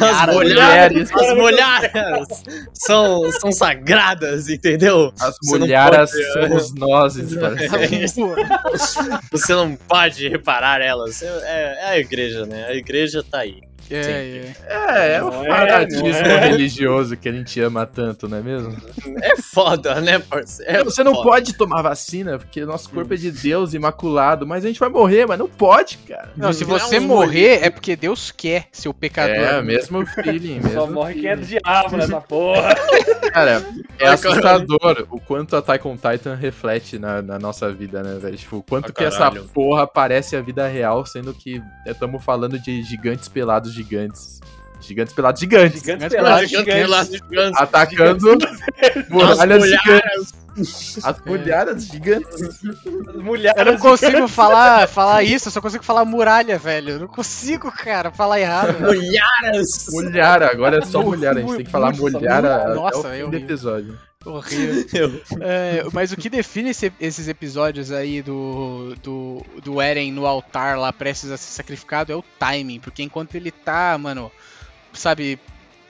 As 0.00 0.26
mulheres. 0.34 1.10
As 1.10 1.36
mulheres 1.36 2.28
são, 2.74 3.32
são 3.32 3.50
sagradas, 3.50 4.48
entendeu? 4.48 5.12
As 5.20 5.36
mulheres 5.42 6.10
somos 6.32 6.74
nós. 6.74 7.14
Você 9.30 9.54
não 9.54 9.74
pode 9.74 10.28
reparar 10.28 10.82
elas. 10.82 11.22
É, 11.22 11.78
é 11.80 11.88
a 11.88 11.98
igreja, 11.98 12.44
né? 12.44 12.66
A 12.66 12.74
igreja 12.74 13.22
tá 13.22 13.38
aí. 13.38 13.60
É, 13.94 14.00
é. 14.00 14.54
é, 14.68 15.14
é 15.14 15.22
o 15.22 15.28
é, 15.28 15.48
fanatismo 15.48 16.08
é, 16.08 16.48
religioso 16.48 17.16
que 17.16 17.28
a 17.28 17.32
gente 17.32 17.60
ama 17.60 17.86
tanto, 17.86 18.28
não 18.28 18.38
é 18.38 18.42
mesmo? 18.42 18.76
É 19.22 19.36
foda, 19.36 20.00
né, 20.00 20.18
parceiro? 20.18 20.70
É 20.70 20.84
você 20.84 21.02
não 21.04 21.12
pode 21.22 21.54
tomar 21.54 21.82
vacina, 21.82 22.38
porque 22.38 22.64
nosso 22.64 22.90
corpo 22.90 23.14
é 23.14 23.16
de 23.16 23.30
Deus 23.30 23.74
imaculado, 23.74 24.46
mas 24.46 24.64
a 24.64 24.68
gente 24.68 24.80
vai 24.80 24.88
morrer, 24.88 25.26
mas 25.26 25.38
não 25.38 25.48
pode, 25.48 25.98
cara. 25.98 26.30
Não, 26.36 26.52
se 26.52 26.64
você 26.64 27.00
não 27.00 27.08
morrer, 27.08 27.64
é 27.64 27.70
porque 27.70 27.96
Deus 27.96 28.30
quer 28.30 28.66
seu 28.72 28.92
pecador. 28.94 29.36
É, 29.36 29.62
mesmo 29.62 30.04
feeling, 30.06 30.60
mesmo. 30.60 30.72
Só 30.72 30.86
morre 30.86 31.14
quem 31.14 31.28
é 31.28 31.36
do 31.36 31.44
diabo 31.44 31.96
nessa 31.96 32.20
porra. 32.22 32.74
Cara, 33.32 33.64
é 33.98 34.08
assustador 34.08 35.06
o 35.10 35.20
quanto 35.20 35.56
a 35.56 35.58
Attack 35.58 35.86
on 35.86 35.96
Titan 35.96 36.34
reflete 36.34 36.98
na, 36.98 37.22
na 37.22 37.38
nossa 37.38 37.72
vida, 37.72 38.02
né, 38.02 38.18
velho? 38.18 38.36
Tipo, 38.36 38.56
o 38.58 38.62
quanto 38.62 38.90
ah, 38.90 38.92
que 38.92 39.04
essa 39.04 39.30
porra 39.30 39.86
parece 39.86 40.36
a 40.36 40.40
vida 40.40 40.66
real, 40.66 41.04
sendo 41.06 41.32
que 41.32 41.62
estamos 41.86 42.22
falando 42.24 42.58
de 42.58 42.82
gigantes 42.82 43.28
pelados 43.28 43.72
de 43.72 43.81
gigantes. 43.82 44.40
Gigantes 44.86 45.14
pelados 45.14 45.40
gigantes. 45.40 45.80
Gigantes, 45.80 46.08
pelados 46.08 46.50
gigantes. 46.50 47.10
gigantes. 47.10 47.60
Atacando 47.60 48.38
muralhas 49.08 49.68
gigantes. 49.68 50.42
As 51.02 51.18
mulheres 51.24 51.86
gigantes. 51.86 52.42
As 52.42 53.56
eu 53.56 53.64
não 53.64 53.78
consigo 53.78 54.28
falar, 54.28 54.86
falar 54.86 55.22
isso, 55.22 55.48
eu 55.48 55.52
só 55.52 55.60
consigo 55.60 55.82
falar 55.82 56.04
muralha, 56.04 56.58
velho. 56.58 56.90
Eu 56.90 57.00
não 57.00 57.08
consigo, 57.08 57.72
cara, 57.72 58.10
falar 58.10 58.40
errado. 58.40 58.78
Mulheres! 58.78 59.86
Mulher, 59.90 60.42
agora 60.42 60.78
é 60.78 60.84
só 60.84 61.02
mulher, 61.02 61.36
a 61.36 61.40
gente 61.40 61.56
tem 61.56 61.64
que 61.64 61.70
falar 61.70 61.92
mulher 61.94 62.42
Nossa, 62.74 62.98
até 63.08 63.22
o 63.22 63.24
fim 63.24 63.30
do 63.30 63.36
episódio. 63.36 63.98
Horrível. 64.24 65.20
é, 65.40 65.84
mas 65.92 66.12
o 66.12 66.16
que 66.16 66.28
define 66.28 66.70
esse, 66.70 66.92
esses 67.00 67.28
episódios 67.28 67.90
aí 67.90 68.22
do, 68.22 68.94
do, 69.02 69.42
do 69.62 69.80
Eren 69.80 70.12
no 70.12 70.26
altar 70.26 70.78
lá 70.78 70.92
prestes 70.92 71.30
a 71.30 71.36
ser 71.36 71.52
sacrificado 71.52 72.12
é 72.12 72.16
o 72.16 72.24
timing. 72.38 72.78
Porque 72.78 73.02
enquanto 73.02 73.34
ele 73.34 73.50
tá, 73.50 73.96
mano, 73.98 74.30
sabe, 74.92 75.38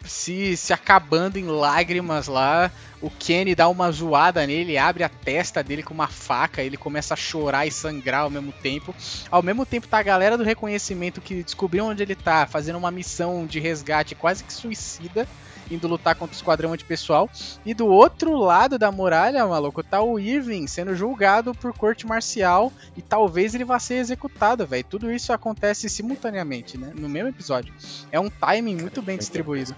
se, 0.04 0.56
se 0.56 0.72
acabando 0.72 1.38
em 1.38 1.46
lágrimas 1.46 2.26
lá, 2.26 2.70
o 3.00 3.10
Kenny 3.10 3.54
dá 3.54 3.68
uma 3.68 3.90
zoada 3.90 4.46
nele, 4.46 4.78
abre 4.78 5.04
a 5.04 5.08
testa 5.08 5.62
dele 5.62 5.82
com 5.82 5.94
uma 5.94 6.08
faca, 6.08 6.62
ele 6.62 6.76
começa 6.76 7.14
a 7.14 7.16
chorar 7.16 7.66
e 7.66 7.70
sangrar 7.70 8.22
ao 8.22 8.30
mesmo 8.30 8.52
tempo. 8.52 8.94
Ao 9.30 9.42
mesmo 9.42 9.64
tempo 9.66 9.88
tá 9.88 9.98
a 9.98 10.02
galera 10.02 10.38
do 10.38 10.44
reconhecimento 10.44 11.20
que 11.20 11.42
descobriu 11.42 11.86
onde 11.86 12.02
ele 12.02 12.14
tá, 12.14 12.46
fazendo 12.46 12.78
uma 12.78 12.90
missão 12.90 13.46
de 13.46 13.60
resgate 13.60 14.14
quase 14.14 14.44
que 14.44 14.52
suicida 14.52 15.26
indo 15.74 15.88
lutar 15.88 16.14
contra 16.14 16.34
o 16.34 16.36
esquadrão 16.36 16.72
antipessoal. 16.72 17.28
E 17.64 17.74
do 17.74 17.86
outro 17.86 18.36
lado 18.36 18.78
da 18.78 18.92
muralha, 18.92 19.46
maluco, 19.46 19.82
tá 19.82 20.00
o 20.02 20.18
Irving 20.18 20.66
sendo 20.66 20.94
julgado 20.94 21.54
por 21.54 21.72
corte 21.72 22.06
marcial 22.06 22.72
e 22.96 23.02
talvez 23.02 23.54
ele 23.54 23.64
vá 23.64 23.78
ser 23.78 23.94
executado, 23.94 24.66
velho. 24.66 24.84
Tudo 24.84 25.10
isso 25.10 25.32
acontece 25.32 25.88
simultaneamente, 25.88 26.78
né? 26.78 26.92
No 26.94 27.08
mesmo 27.08 27.28
episódio. 27.28 27.72
É 28.10 28.18
um 28.18 28.30
timing 28.30 28.76
muito 28.76 29.02
bem 29.02 29.18
distribuído. 29.18 29.74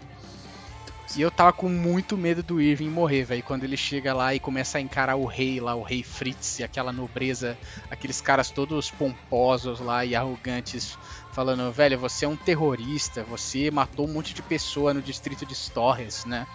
E 1.17 1.23
eu 1.23 1.31
tava 1.31 1.53
com 1.53 1.69
muito 1.69 2.17
medo 2.17 2.43
do 2.43 2.61
Irving 2.61 2.89
morrer, 2.89 3.23
velho. 3.23 3.43
Quando 3.45 3.63
ele 3.63 3.77
chega 3.77 4.13
lá 4.13 4.35
e 4.35 4.41
começa 4.41 4.79
a 4.79 4.81
encarar 4.81 5.15
o 5.15 5.27
rei 5.27 5.61
lá, 5.61 5.75
o 5.77 5.83
rei 5.83 6.03
Fritz, 6.03 6.59
e 6.59 6.65
aquela 6.65 6.93
nobreza, 6.93 7.57
aqueles 7.89 8.21
caras 8.21 8.51
todos 8.51 8.91
pomposos 8.91 9.79
lá 9.79 10.05
e 10.05 10.17
arrogantes 10.17 10.99
falando, 11.35 11.71
velho, 11.73 11.99
você 11.99 12.25
é 12.25 12.29
um 12.29 12.37
terrorista, 12.37 13.25
você 13.25 13.71
matou 13.71 14.07
um 14.07 14.13
monte 14.13 14.33
de 14.33 14.41
pessoa 14.41 14.95
no 14.95 15.03
distrito 15.03 15.45
de 15.45 15.55
Torres, 15.73 16.25
né? 16.25 16.47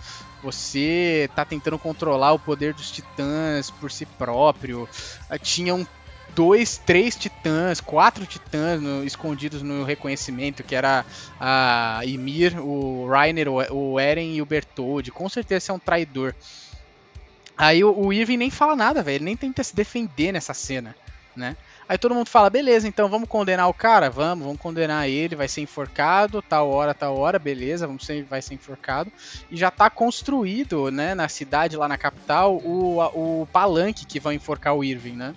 Você 0.42 1.30
tá 1.36 1.44
tentando 1.44 1.78
controlar 1.78 2.32
o 2.32 2.40
poder 2.40 2.74
dos 2.74 2.90
titãs 2.90 3.70
por 3.70 3.92
si 3.92 4.06
próprio. 4.06 4.88
Ah, 5.30 5.38
tinham 5.38 5.86
dois, 6.34 6.78
três 6.78 7.18
titãs, 7.18 7.82
quatro 7.82 8.26
titãs 8.26 8.82
no, 8.82 9.04
escondidos 9.04 9.62
no 9.62 9.84
reconhecimento, 9.84 10.64
que 10.64 10.76
era 10.76 11.06
a 11.38 12.00
Ymir, 12.06 12.58
o 12.66 13.06
Rainer, 13.08 13.50
o 13.50 14.00
Eren 14.00 14.34
e 14.34 14.42
o 14.42 14.46
Bertoldi. 14.46 15.12
Com 15.12 15.28
certeza 15.28 15.74
é 15.74 15.76
um 15.76 15.80
traidor. 15.80 16.34
Aí 17.58 17.84
o, 17.84 17.94
o 17.94 18.14
Irving 18.14 18.38
nem 18.38 18.50
fala 18.50 18.78
nada, 18.78 19.04
velho. 19.04 19.18
Ele 19.18 19.26
nem 19.26 19.36
tenta 19.36 19.62
se 19.62 19.76
defender 19.76 20.32
nessa 20.32 20.54
cena, 20.54 20.96
né? 21.36 21.58
Aí 21.90 21.98
todo 21.98 22.14
mundo 22.14 22.30
fala, 22.30 22.52
beleza, 22.52 22.88
então 22.88 23.10
vamos 23.10 23.28
condenar 23.28 23.68
o 23.68 23.74
cara? 23.74 24.12
Vamos, 24.12 24.46
vamos 24.46 24.62
condenar 24.62 25.10
ele, 25.10 25.36
vai 25.36 25.48
ser 25.48 25.62
enforcado, 25.62 26.40
tal 26.40 26.70
hora, 26.70 26.94
tal 26.94 27.18
hora, 27.18 27.40
beleza, 27.40 27.88
vamos 27.88 28.06
ser, 28.06 28.24
vai 28.26 28.44
ser 28.44 28.54
enforcado. 28.54 29.12
E 29.50 29.58
já 29.58 29.72
tá 29.72 29.90
construído, 29.90 30.92
né, 30.92 31.16
na 31.16 31.28
cidade, 31.28 31.76
lá 31.76 31.88
na 31.88 31.98
capital, 31.98 32.58
o, 32.58 33.00
o 33.42 33.48
palanque 33.48 34.06
que 34.06 34.20
vai 34.20 34.36
enforcar 34.36 34.76
o 34.76 34.84
Irving, 34.84 35.16
né? 35.16 35.34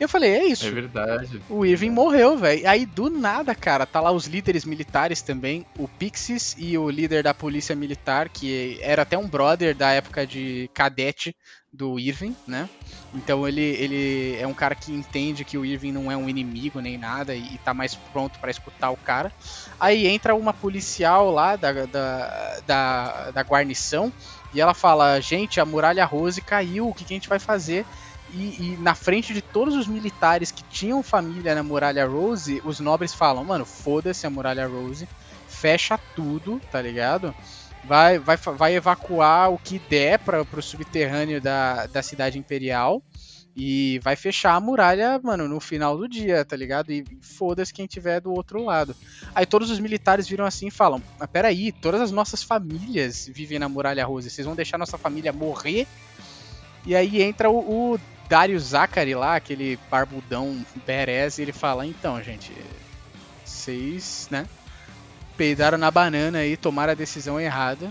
Eu 0.00 0.08
falei, 0.08 0.32
é 0.32 0.44
isso. 0.46 0.66
É 0.66 0.70
verdade. 0.72 1.40
O 1.48 1.64
Irving 1.64 1.90
morreu, 1.90 2.36
velho. 2.36 2.68
Aí 2.68 2.84
do 2.84 3.08
nada, 3.08 3.54
cara, 3.54 3.86
tá 3.86 4.00
lá 4.00 4.10
os 4.10 4.26
líderes 4.26 4.64
militares 4.64 5.22
também, 5.22 5.64
o 5.78 5.86
Pixis 5.86 6.56
e 6.58 6.76
o 6.76 6.90
líder 6.90 7.22
da 7.22 7.32
polícia 7.32 7.76
militar, 7.76 8.28
que 8.28 8.76
era 8.80 9.02
até 9.02 9.16
um 9.16 9.28
brother 9.28 9.72
da 9.72 9.92
época 9.92 10.26
de 10.26 10.68
cadete 10.74 11.36
do 11.72 11.98
Irving, 11.98 12.34
né? 12.46 12.68
Então 13.14 13.46
ele, 13.46 13.62
ele 13.62 14.36
é 14.36 14.46
um 14.46 14.54
cara 14.54 14.74
que 14.74 14.92
entende 14.92 15.44
que 15.44 15.56
o 15.56 15.64
Irving 15.64 15.92
não 15.92 16.10
é 16.10 16.16
um 16.16 16.28
inimigo 16.28 16.80
nem 16.80 16.98
nada 16.98 17.34
e, 17.34 17.54
e 17.54 17.58
tá 17.58 17.72
mais 17.72 17.94
pronto 17.94 18.38
para 18.40 18.50
escutar 18.50 18.90
o 18.90 18.96
cara. 18.96 19.32
Aí 19.78 20.06
entra 20.06 20.34
uma 20.34 20.52
policial 20.52 21.30
lá 21.30 21.56
da, 21.56 21.72
da, 21.86 22.60
da, 22.66 23.30
da 23.30 23.40
guarnição 23.42 24.12
e 24.52 24.60
ela 24.60 24.74
fala: 24.74 25.20
Gente, 25.20 25.60
a 25.60 25.64
muralha 25.64 26.04
Rose 26.04 26.40
caiu, 26.40 26.88
o 26.88 26.94
que, 26.94 27.04
que 27.04 27.14
a 27.14 27.16
gente 27.16 27.28
vai 27.28 27.38
fazer? 27.38 27.86
E, 28.32 28.62
e, 28.62 28.76
na 28.80 28.94
frente 28.94 29.34
de 29.34 29.42
todos 29.42 29.74
os 29.74 29.86
militares 29.86 30.50
que 30.50 30.62
tinham 30.64 31.02
família 31.02 31.54
na 31.54 31.62
Muralha 31.62 32.06
Rose, 32.06 32.62
os 32.64 32.78
nobres 32.78 33.12
falam, 33.12 33.44
mano, 33.44 33.64
foda-se 33.64 34.24
a 34.24 34.30
Muralha 34.30 34.68
Rose, 34.68 35.08
fecha 35.48 35.98
tudo, 36.14 36.60
tá 36.70 36.80
ligado? 36.80 37.34
Vai, 37.84 38.18
vai, 38.18 38.36
vai 38.36 38.74
evacuar 38.74 39.50
o 39.50 39.58
que 39.58 39.78
der 39.78 40.18
para 40.18 40.44
pro 40.44 40.62
subterrâneo 40.62 41.40
da, 41.40 41.86
da 41.86 42.02
cidade 42.02 42.38
imperial 42.38 43.02
e 43.56 43.98
vai 44.02 44.16
fechar 44.16 44.54
a 44.54 44.60
muralha, 44.60 45.20
mano, 45.22 45.48
no 45.48 45.58
final 45.60 45.96
do 45.96 46.08
dia, 46.08 46.44
tá 46.44 46.56
ligado? 46.56 46.92
E 46.92 47.04
foda-se 47.20 47.72
quem 47.72 47.86
tiver 47.86 48.20
do 48.20 48.32
outro 48.32 48.62
lado. 48.64 48.94
Aí 49.34 49.44
todos 49.44 49.70
os 49.70 49.80
militares 49.80 50.28
viram 50.28 50.44
assim 50.44 50.68
e 50.68 50.70
falam: 50.70 51.02
Mas 51.18 51.28
peraí, 51.30 51.72
todas 51.72 52.00
as 52.00 52.12
nossas 52.12 52.42
famílias 52.42 53.28
vivem 53.32 53.58
na 53.58 53.68
Muralha 53.68 54.04
Rose, 54.04 54.30
vocês 54.30 54.46
vão 54.46 54.54
deixar 54.54 54.78
nossa 54.78 54.96
família 54.96 55.32
morrer? 55.32 55.86
E 56.86 56.94
aí 56.94 57.20
entra 57.22 57.50
o, 57.50 57.94
o 57.94 58.00
Dario 58.28 58.58
Zachary 58.58 59.14
lá, 59.14 59.36
aquele 59.36 59.78
barbudão 59.90 60.64
badass, 60.86 61.38
e 61.38 61.42
ele 61.42 61.52
fala, 61.52 61.84
então, 61.84 62.22
gente, 62.22 62.52
vocês, 63.44 64.28
né, 64.30 64.46
peidaram 65.40 65.78
na 65.78 65.90
banana 65.90 66.40
aí, 66.40 66.54
tomaram 66.54 66.92
a 66.92 66.94
decisão 66.94 67.40
errada. 67.40 67.90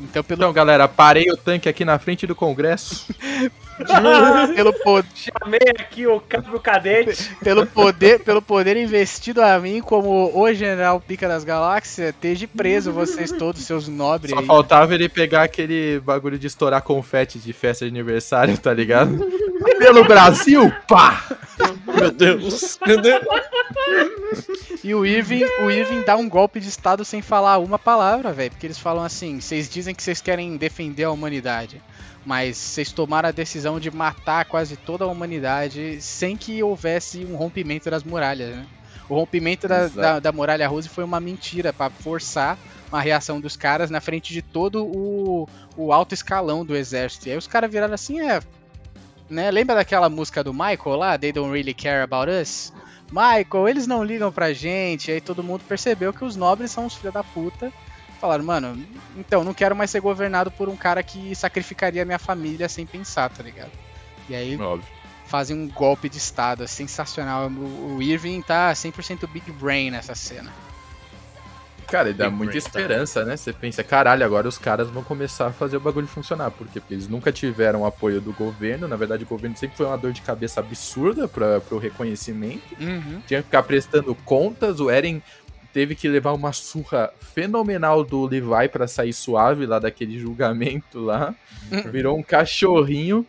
Então, 0.00 0.22
pelo... 0.22 0.40
então, 0.40 0.52
galera, 0.52 0.86
parei 0.86 1.30
o 1.30 1.36
tanque 1.36 1.68
aqui 1.68 1.84
na 1.84 1.98
frente 1.98 2.26
do 2.26 2.34
Congresso. 2.34 3.06
pelo 4.54 4.72
poder. 4.72 5.08
Chamei 5.14 5.60
aqui 5.78 6.06
o 6.06 6.20
Cabo 6.20 6.58
Cadete. 6.60 7.34
Pelo 7.42 7.66
poder, 7.66 8.20
pelo 8.20 8.40
poder 8.40 8.76
investido 8.76 9.42
a 9.42 9.58
mim 9.58 9.80
como 9.80 10.32
o 10.34 10.52
General 10.52 11.00
Pica 11.00 11.28
das 11.28 11.44
Galáxias, 11.44 12.08
esteja 12.08 12.48
preso 12.48 12.90
vocês 12.90 13.30
todos, 13.30 13.62
seus 13.62 13.86
nobres. 13.86 14.30
Só 14.30 14.40
aí. 14.40 14.46
faltava 14.46 14.94
ele 14.94 15.08
pegar 15.08 15.42
aquele 15.42 16.00
bagulho 16.00 16.38
de 16.38 16.46
estourar 16.46 16.82
confete 16.82 17.38
de 17.38 17.52
festa 17.52 17.84
de 17.84 17.90
aniversário, 17.90 18.56
tá 18.58 18.72
ligado? 18.72 19.18
pelo 19.78 20.04
Brasil, 20.04 20.72
pá! 20.88 21.24
Meu 21.86 22.10
Deus, 22.10 22.78
meu 22.86 23.00
Deus. 23.00 23.24
E 24.84 24.94
o 24.94 25.04
Irving, 25.04 25.44
o 25.64 25.70
Irving 25.70 26.02
dá 26.02 26.16
um 26.16 26.28
golpe 26.28 26.60
de 26.60 26.68
estado 26.68 27.04
sem 27.04 27.22
falar 27.22 27.58
uma 27.58 27.78
palavra, 27.78 28.32
velho. 28.32 28.50
Porque 28.50 28.66
eles 28.66 28.78
falam 28.78 29.04
assim: 29.04 29.40
vocês 29.40 29.68
dizem 29.68 29.85
que 29.94 30.02
vocês 30.02 30.20
querem 30.20 30.56
defender 30.56 31.04
a 31.04 31.10
humanidade 31.10 31.80
mas 32.26 32.56
vocês 32.56 32.90
tomaram 32.90 33.28
a 33.28 33.32
decisão 33.32 33.78
de 33.78 33.88
matar 33.88 34.44
quase 34.46 34.76
toda 34.76 35.04
a 35.04 35.06
humanidade 35.06 36.02
sem 36.02 36.36
que 36.36 36.60
houvesse 36.60 37.24
um 37.24 37.36
rompimento 37.36 37.88
das 37.88 38.02
muralhas, 38.02 38.56
né? 38.56 38.66
O 39.08 39.14
rompimento 39.14 39.68
da, 39.68 39.86
da, 39.86 40.18
da, 40.18 40.32
muralha 40.32 40.66
Rose 40.66 40.88
foi 40.88 41.04
uma 41.04 41.20
mentira 41.20 41.72
para 41.72 41.88
forçar 41.88 42.58
uma 42.88 43.00
reação 43.00 43.40
dos 43.40 43.56
caras 43.56 43.88
na 43.88 44.00
frente 44.00 44.32
de 44.32 44.42
todo 44.42 44.84
o, 44.84 45.48
o 45.76 45.92
alto 45.92 46.12
escalão 46.12 46.64
do 46.64 46.74
exército. 46.74 47.28
E 47.28 47.30
aí 47.30 47.38
os 47.38 47.46
caras 47.46 47.70
viraram 47.70 47.94
assim, 47.94 48.20
é. 48.20 48.40
Né? 49.30 49.48
Lembra 49.52 49.76
daquela 49.76 50.10
música 50.10 50.42
do 50.42 50.52
Michael 50.52 50.96
lá? 50.96 51.16
They 51.16 51.30
don't 51.30 51.52
really 51.52 51.74
care 51.74 52.02
about 52.02 52.28
us? 52.28 52.72
Michael, 53.12 53.68
eles 53.68 53.86
não 53.86 54.02
ligam 54.02 54.32
pra 54.32 54.52
gente. 54.52 55.12
E 55.12 55.14
aí 55.14 55.20
todo 55.20 55.44
mundo 55.44 55.62
percebeu 55.68 56.12
que 56.12 56.24
os 56.24 56.34
nobres 56.34 56.72
são 56.72 56.86
os 56.86 56.94
filhos 56.96 57.14
da 57.14 57.22
puta 57.22 57.72
falaram, 58.26 58.44
mano, 58.44 58.86
então, 59.16 59.44
não 59.44 59.54
quero 59.54 59.74
mais 59.74 59.90
ser 59.90 60.00
governado 60.00 60.50
por 60.50 60.68
um 60.68 60.76
cara 60.76 61.02
que 61.02 61.34
sacrificaria 61.34 62.04
minha 62.04 62.18
família 62.18 62.68
sem 62.68 62.84
pensar, 62.84 63.30
tá 63.30 63.42
ligado? 63.42 63.70
E 64.28 64.34
aí 64.34 64.60
Óbvio. 64.60 64.86
fazem 65.26 65.56
um 65.56 65.68
golpe 65.68 66.08
de 66.08 66.18
estado, 66.18 66.64
é 66.64 66.66
sensacional. 66.66 67.48
O, 67.48 67.96
o 67.96 68.02
Irving 68.02 68.42
tá 68.42 68.72
100% 68.72 69.28
Big 69.28 69.50
Brain 69.52 69.90
nessa 69.90 70.14
cena. 70.14 70.52
Cara, 71.86 72.10
e 72.10 72.12
dá 72.12 72.24
Big 72.24 72.36
muita 72.36 72.50
Brain, 72.50 72.62
tá. 72.62 72.68
esperança, 72.68 73.20
tá. 73.20 73.26
né? 73.26 73.36
Você 73.36 73.52
pensa, 73.52 73.84
caralho, 73.84 74.24
agora 74.24 74.48
os 74.48 74.58
caras 74.58 74.90
vão 74.90 75.04
começar 75.04 75.46
a 75.46 75.52
fazer 75.52 75.76
o 75.76 75.80
bagulho 75.80 76.08
funcionar. 76.08 76.50
Por 76.50 76.66
quê? 76.66 76.80
Porque 76.80 76.94
eles 76.94 77.06
nunca 77.06 77.30
tiveram 77.30 77.86
apoio 77.86 78.20
do 78.20 78.32
governo. 78.32 78.88
Na 78.88 78.96
verdade, 78.96 79.22
o 79.22 79.26
governo 79.26 79.56
sempre 79.56 79.76
foi 79.76 79.86
uma 79.86 79.96
dor 79.96 80.12
de 80.12 80.20
cabeça 80.20 80.58
absurda 80.58 81.28
para 81.28 81.60
pro 81.60 81.78
reconhecimento. 81.78 82.74
Uhum. 82.80 83.22
Tinha 83.24 83.40
que 83.40 83.46
ficar 83.46 83.62
prestando 83.62 84.12
contas. 84.16 84.80
O 84.80 84.90
Eren 84.90 85.22
teve 85.76 85.94
que 85.94 86.08
levar 86.08 86.32
uma 86.32 86.54
surra 86.54 87.12
fenomenal 87.20 88.02
do 88.02 88.24
Levi 88.24 88.66
para 88.72 88.88
sair 88.88 89.12
suave 89.12 89.66
lá 89.66 89.78
daquele 89.78 90.18
julgamento 90.18 90.98
lá. 90.98 91.34
Uhum. 91.70 91.90
Virou 91.90 92.18
um 92.18 92.22
cachorrinho. 92.22 93.26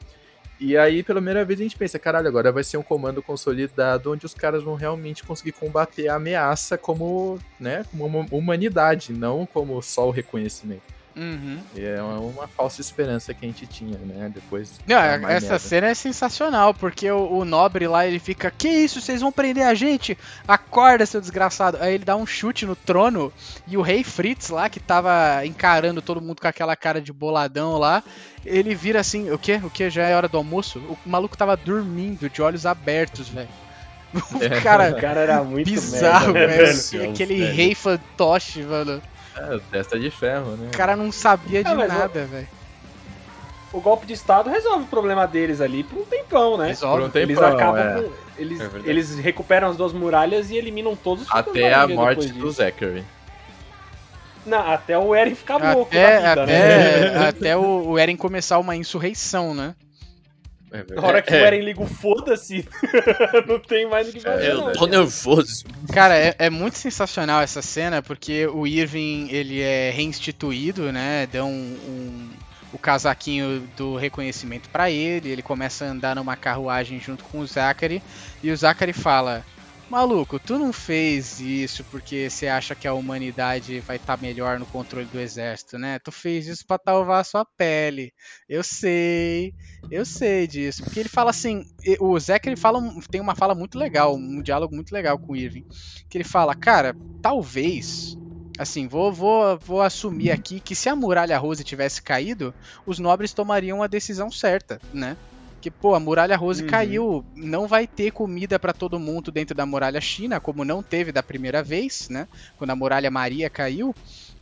E 0.58 0.78
aí, 0.78 1.04
pela 1.04 1.20
primeira 1.20 1.44
vez, 1.44 1.60
a 1.60 1.64
gente 1.64 1.78
pensa, 1.78 2.00
caralho, 2.00 2.26
agora 2.30 2.50
vai 2.50 2.64
ser 2.64 2.78
um 2.78 2.82
comando 2.82 3.22
consolidado 3.22 4.14
onde 4.14 4.26
os 4.26 4.34
caras 4.34 4.64
vão 4.64 4.76
realmente 4.76 5.26
conseguir 5.26 5.52
combater 5.52 6.08
a 6.08 6.16
ameaça 6.16 6.78
como, 6.78 7.38
né, 7.60 7.84
como 7.92 8.06
uma 8.06 8.26
humanidade, 8.32 9.12
não 9.12 9.46
como 9.46 9.82
só 9.82 10.08
o 10.08 10.12
reconhecimento. 10.12 10.97
Uhum. 11.18 11.60
E 11.76 11.84
é 11.84 12.00
uma, 12.00 12.20
uma, 12.20 12.48
falsa 12.48 12.80
esperança 12.80 13.34
que 13.34 13.44
a 13.44 13.50
gente 13.50 13.66
tinha, 13.66 13.98
né? 13.98 14.32
Depois. 14.32 14.80
Não, 14.86 14.98
essa 15.00 15.18
merda. 15.28 15.60
cena 15.60 15.88
é 15.88 15.94
sensacional, 15.96 16.76
porque 16.76 17.10
o, 17.10 17.40
o, 17.40 17.44
nobre 17.44 17.88
lá 17.88 18.06
ele 18.06 18.20
fica: 18.20 18.52
Que 18.52 18.70
isso? 18.70 19.02
Vocês 19.02 19.22
vão 19.22 19.32
prender 19.32 19.66
a 19.66 19.74
gente? 19.74 20.16
Acorda, 20.48 21.08
seu 21.08 21.20
desgraçado. 21.20 21.78
Aí 21.82 21.96
ele 21.96 22.06
dá 22.06 22.16
um 22.16 22.26
chute 22.26 22.68
no 22.68 22.76
trono 22.76 23.34
e 23.68 23.76
o 23.76 23.82
rei 23.82 24.04
Fritz 24.04 24.50
lá, 24.50 24.70
que 24.70 24.80
tava 24.80 25.44
encarando 25.44 26.04
todo 26.04 26.22
mundo 26.22 26.40
com 26.40 26.48
aquela 26.48 26.76
cara 26.76 27.02
de 27.02 27.12
boladão 27.12 27.80
lá, 27.80 28.04
ele 28.46 28.76
vira 28.76 29.00
assim: 29.00 29.32
O 29.32 29.40
que? 29.40 29.56
O 29.56 29.72
que? 29.72 29.90
Já 29.90 30.04
é 30.04 30.16
hora 30.16 30.28
do 30.28 30.38
almoço? 30.38 30.78
O 30.78 30.98
maluco 31.04 31.36
tava 31.36 31.58
dormindo, 31.58 32.30
de 32.30 32.44
olhos 32.44 32.68
abertos, 32.68 33.28
velho. 33.28 33.50
O 34.34 34.42
é. 34.42 34.62
cara, 34.62 34.92
o 34.92 35.02
cara 35.02 35.20
era 35.20 35.44
muito 35.44 35.70
bizarro, 35.70 36.32
velho. 36.32 37.12
Aquele 37.12 37.44
rei 37.44 37.76
fantoche, 37.76 38.62
mano. 38.62 39.02
É, 39.38 39.60
testa 39.72 40.00
de 40.00 40.10
ferro, 40.10 40.52
né? 40.58 40.70
O 40.74 40.78
cara 40.78 40.96
não 40.96 41.12
sabia 41.12 41.64
de 41.64 41.70
é, 41.70 41.88
nada, 41.88 42.26
velho. 42.26 42.48
O 43.72 43.82
golpe 43.82 44.06
de 44.06 44.14
Estado 44.14 44.50
resolve 44.50 44.86
o 44.86 44.88
problema 44.88 45.28
deles 45.28 45.62
ali 45.62 45.84
por 45.84 46.00
um 46.00 46.06
tempão, 46.06 46.58
né? 46.58 46.68
Resolve. 46.68 47.02
Por 47.02 47.08
um 47.08 47.10
tempão, 47.10 47.22
eles 47.22 47.40
acabam 47.40 47.78
é. 47.78 48.02
com, 48.02 48.12
eles, 48.38 48.60
é 48.62 48.70
eles 48.86 49.20
recuperam 49.20 49.68
as 49.68 49.78
duas 49.78 49.94
muralhas 49.94 50.50
e 50.50 50.56
eliminam 50.56 50.96
todos 50.96 51.26
os 51.26 51.32
Até 51.32 51.74
a 51.74 51.88
morte 51.88 52.30
do 52.30 52.50
Zachary. 52.50 53.04
Não, 54.46 54.72
até 54.72 54.98
o 54.98 55.14
Eren 55.14 55.36
ficar 55.36 55.58
até, 55.58 55.74
louco 55.74 55.92
vida, 55.92 56.32
até, 56.32 56.46
né? 56.46 57.28
Até 57.28 57.58
o, 57.58 57.90
o 57.90 58.00
Eren 58.00 58.16
começar 58.16 58.58
uma 58.60 58.78
insurreição, 58.78 59.54
né? 59.54 59.76
É 60.72 60.84
Na 60.94 61.02
hora 61.02 61.22
que 61.22 61.34
é. 61.34 61.42
o 61.42 61.46
Eren 61.46 61.62
liga 61.62 61.82
o 61.82 61.88
foda-se, 61.88 62.68
não 63.48 63.58
tem 63.60 63.88
mais 63.88 64.10
o 64.10 64.12
que 64.12 64.20
fazer. 64.20 64.48
É, 64.48 64.52
eu 64.52 64.74
tô 64.74 64.86
nervoso. 64.86 65.64
Cara, 65.94 66.18
é, 66.18 66.36
é, 66.38 66.50
muito 66.50 66.78
sensacional 66.78 67.42
essa 67.42 67.62
cena, 67.62 68.02
porque 68.02 68.46
o 68.48 68.68
Irving 68.68 69.30
ele 69.32 69.62
é 69.62 69.90
reinstituído, 69.92 70.92
né? 70.92 71.26
Dão 71.32 71.50
um, 71.50 71.78
um, 71.88 72.30
o 72.74 72.78
casaquinho 72.78 73.68
do 73.78 73.96
reconhecimento 73.96 74.70
para 74.70 74.92
ele, 74.92 75.30
ele 75.30 75.42
começa 75.42 75.86
a 75.86 75.90
andar 75.90 76.16
numa 76.16 76.36
carruagem 76.36 77.00
junto 77.00 77.24
com 77.24 77.40
o 77.40 77.48
Zachary, 77.48 78.04
e 78.44 78.52
o 78.52 78.58
Zachary 78.58 78.94
fala: 78.94 79.46
Maluco, 79.90 80.38
tu 80.40 80.60
não 80.60 80.74
fez 80.74 81.40
isso 81.40 81.86
porque 81.86 82.30
você 82.30 82.48
acha 82.48 82.76
que 82.76 82.88
a 82.88 82.94
humanidade 82.94 83.80
vai 83.80 83.96
estar 83.96 84.18
tá 84.18 84.22
melhor 84.22 84.60
no 84.60 84.68
controle 84.68 85.08
do 85.08 85.18
exército, 85.20 85.78
né? 85.78 85.98
Tu 86.00 86.12
fez 86.12 86.46
isso 86.48 86.66
para 86.68 86.82
salvar 86.86 87.22
a 87.22 87.24
sua 87.24 87.46
pele. 87.46 88.14
Eu 88.50 88.64
sei, 88.64 89.54
eu 89.90 90.06
sei 90.06 90.46
disso. 90.46 90.84
Porque 90.84 91.00
ele 91.00 91.08
fala 91.10 91.30
assim, 91.30 91.64
o 92.02 92.20
Zack 92.20 92.50
ele 92.50 92.58
fala, 92.58 92.80
tem 93.10 93.22
uma 93.22 93.34
fala 93.36 93.56
muito 93.56 93.78
legal, 93.80 94.14
um 94.16 94.42
diálogo 94.42 94.76
muito 94.76 94.92
legal 94.92 95.18
com 95.18 95.32
o 95.34 95.36
Irving, 95.38 95.64
que 96.10 96.18
ele 96.18 96.26
fala, 96.26 96.54
cara, 96.54 96.98
talvez 97.22 98.18
assim, 98.60 98.88
vou, 98.88 99.14
vou, 99.14 99.58
vou 99.60 99.82
assumir 99.82 100.32
aqui 100.32 100.60
que 100.60 100.76
se 100.76 100.90
a 100.90 100.96
muralha 100.96 101.38
Rose 101.38 101.64
tivesse 101.64 102.02
caído, 102.02 102.54
os 102.86 102.98
nobres 103.00 103.32
tomariam 103.34 103.84
a 103.84 103.88
decisão 103.88 104.32
certa, 104.32 104.82
né? 104.92 105.16
Que, 105.68 105.72
pô, 105.72 105.94
a 105.94 106.00
muralha 106.00 106.38
Rose 106.38 106.64
uhum. 106.64 106.70
caiu, 106.70 107.26
não 107.36 107.68
vai 107.68 107.86
ter 107.86 108.12
comida 108.12 108.58
para 108.58 108.72
todo 108.72 109.00
mundo 109.00 109.32
dentro 109.32 109.54
da 109.54 109.66
muralha 109.66 110.00
China, 110.00 110.40
como 110.40 110.64
não 110.64 110.82
teve 110.82 111.12
da 111.12 111.22
primeira 111.22 111.62
vez, 111.62 112.08
né? 112.10 112.28
Quando 112.58 112.72
a 112.72 112.76
muralha 112.76 113.12
Maria 113.12 113.50
caiu. 113.50 113.94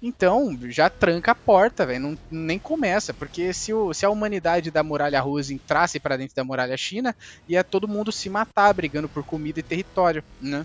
Então, 0.01 0.55
já 0.69 0.87
tranca 0.87 1.31
a 1.31 1.35
porta, 1.35 1.83
velho, 1.83 2.17
nem 2.29 2.59
começa, 2.59 3.11
porque 3.11 3.51
se, 3.53 3.73
o, 3.73 3.91
se 3.91 4.05
a 4.05 4.09
humanidade 4.09 4.69
da 4.69 4.83
muralha 4.83 5.19
Rose 5.19 5.53
entrasse 5.53 5.99
para 5.99 6.17
dentro 6.17 6.35
da 6.35 6.43
muralha 6.43 6.77
China, 6.77 7.15
ia 7.49 7.63
todo 7.63 7.87
mundo 7.87 8.11
se 8.11 8.29
matar 8.29 8.71
brigando 8.73 9.09
por 9.09 9.23
comida 9.23 9.59
e 9.59 9.63
território, 9.63 10.23
né? 10.39 10.63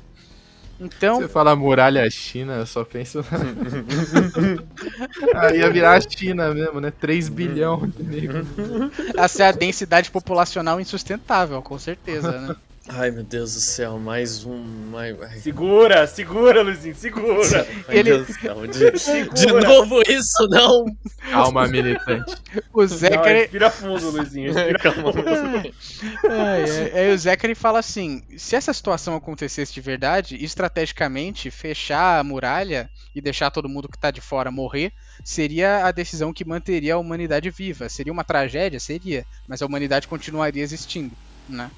Então. 0.80 1.20
Você 1.20 1.28
fala 1.28 1.54
muralha 1.54 2.08
China, 2.10 2.54
eu 2.54 2.66
só 2.66 2.84
penso. 2.84 3.22
Aí 5.34 5.58
ia 5.58 5.70
virar 5.70 5.96
a 5.96 6.00
China 6.00 6.54
mesmo, 6.54 6.80
né? 6.80 6.90
3 6.90 7.28
bilhões 7.28 7.92
de 7.94 8.02
negros. 8.02 8.46
Essa 9.14 9.44
é 9.44 9.48
a 9.48 9.52
densidade 9.52 10.10
populacional 10.10 10.80
insustentável, 10.80 11.60
com 11.60 11.78
certeza, 11.78 12.32
né? 12.32 12.56
Ai, 12.92 13.12
meu 13.12 13.22
Deus 13.22 13.54
do 13.54 13.60
céu, 13.60 14.00
mais 14.00 14.44
um. 14.44 14.58
Mais... 14.90 15.16
Segura, 15.42 16.08
segura, 16.08 16.60
Luizinho, 16.60 16.94
segura. 16.96 17.66
Ai, 17.86 17.98
Ele... 17.98 18.10
Deus 18.10 18.26
do 18.26 18.32
céu, 18.32 18.66
de, 18.66 18.98
segura. 18.98 19.34
de 19.34 19.46
novo 19.68 20.02
isso, 20.08 20.48
não. 20.48 20.84
Calma, 21.30 21.68
militante. 21.68 22.34
O 22.72 22.84
Zachary. 22.84 23.42
Respira 23.42 23.70
fundo, 23.70 24.10
Luizinho. 24.10 24.50
Respira 24.54 24.92
fundo. 24.92 25.74
Aí 26.92 27.14
o 27.14 27.18
Zachary 27.18 27.54
fala 27.54 27.78
assim: 27.78 28.24
se 28.36 28.56
essa 28.56 28.72
situação 28.72 29.14
acontecesse 29.14 29.72
de 29.72 29.80
verdade, 29.80 30.42
estrategicamente, 30.44 31.48
fechar 31.48 32.18
a 32.18 32.24
muralha 32.24 32.90
e 33.14 33.20
deixar 33.20 33.52
todo 33.52 33.68
mundo 33.68 33.88
que 33.88 33.98
tá 33.98 34.10
de 34.10 34.20
fora 34.20 34.50
morrer 34.50 34.92
seria 35.22 35.86
a 35.86 35.92
decisão 35.92 36.32
que 36.32 36.44
manteria 36.44 36.94
a 36.94 36.98
humanidade 36.98 37.50
viva. 37.50 37.88
Seria 37.88 38.12
uma 38.12 38.24
tragédia? 38.24 38.80
Seria. 38.80 39.24
Mas 39.46 39.62
a 39.62 39.66
humanidade 39.66 40.08
continuaria 40.08 40.62
existindo, 40.62 41.14
né? 41.48 41.70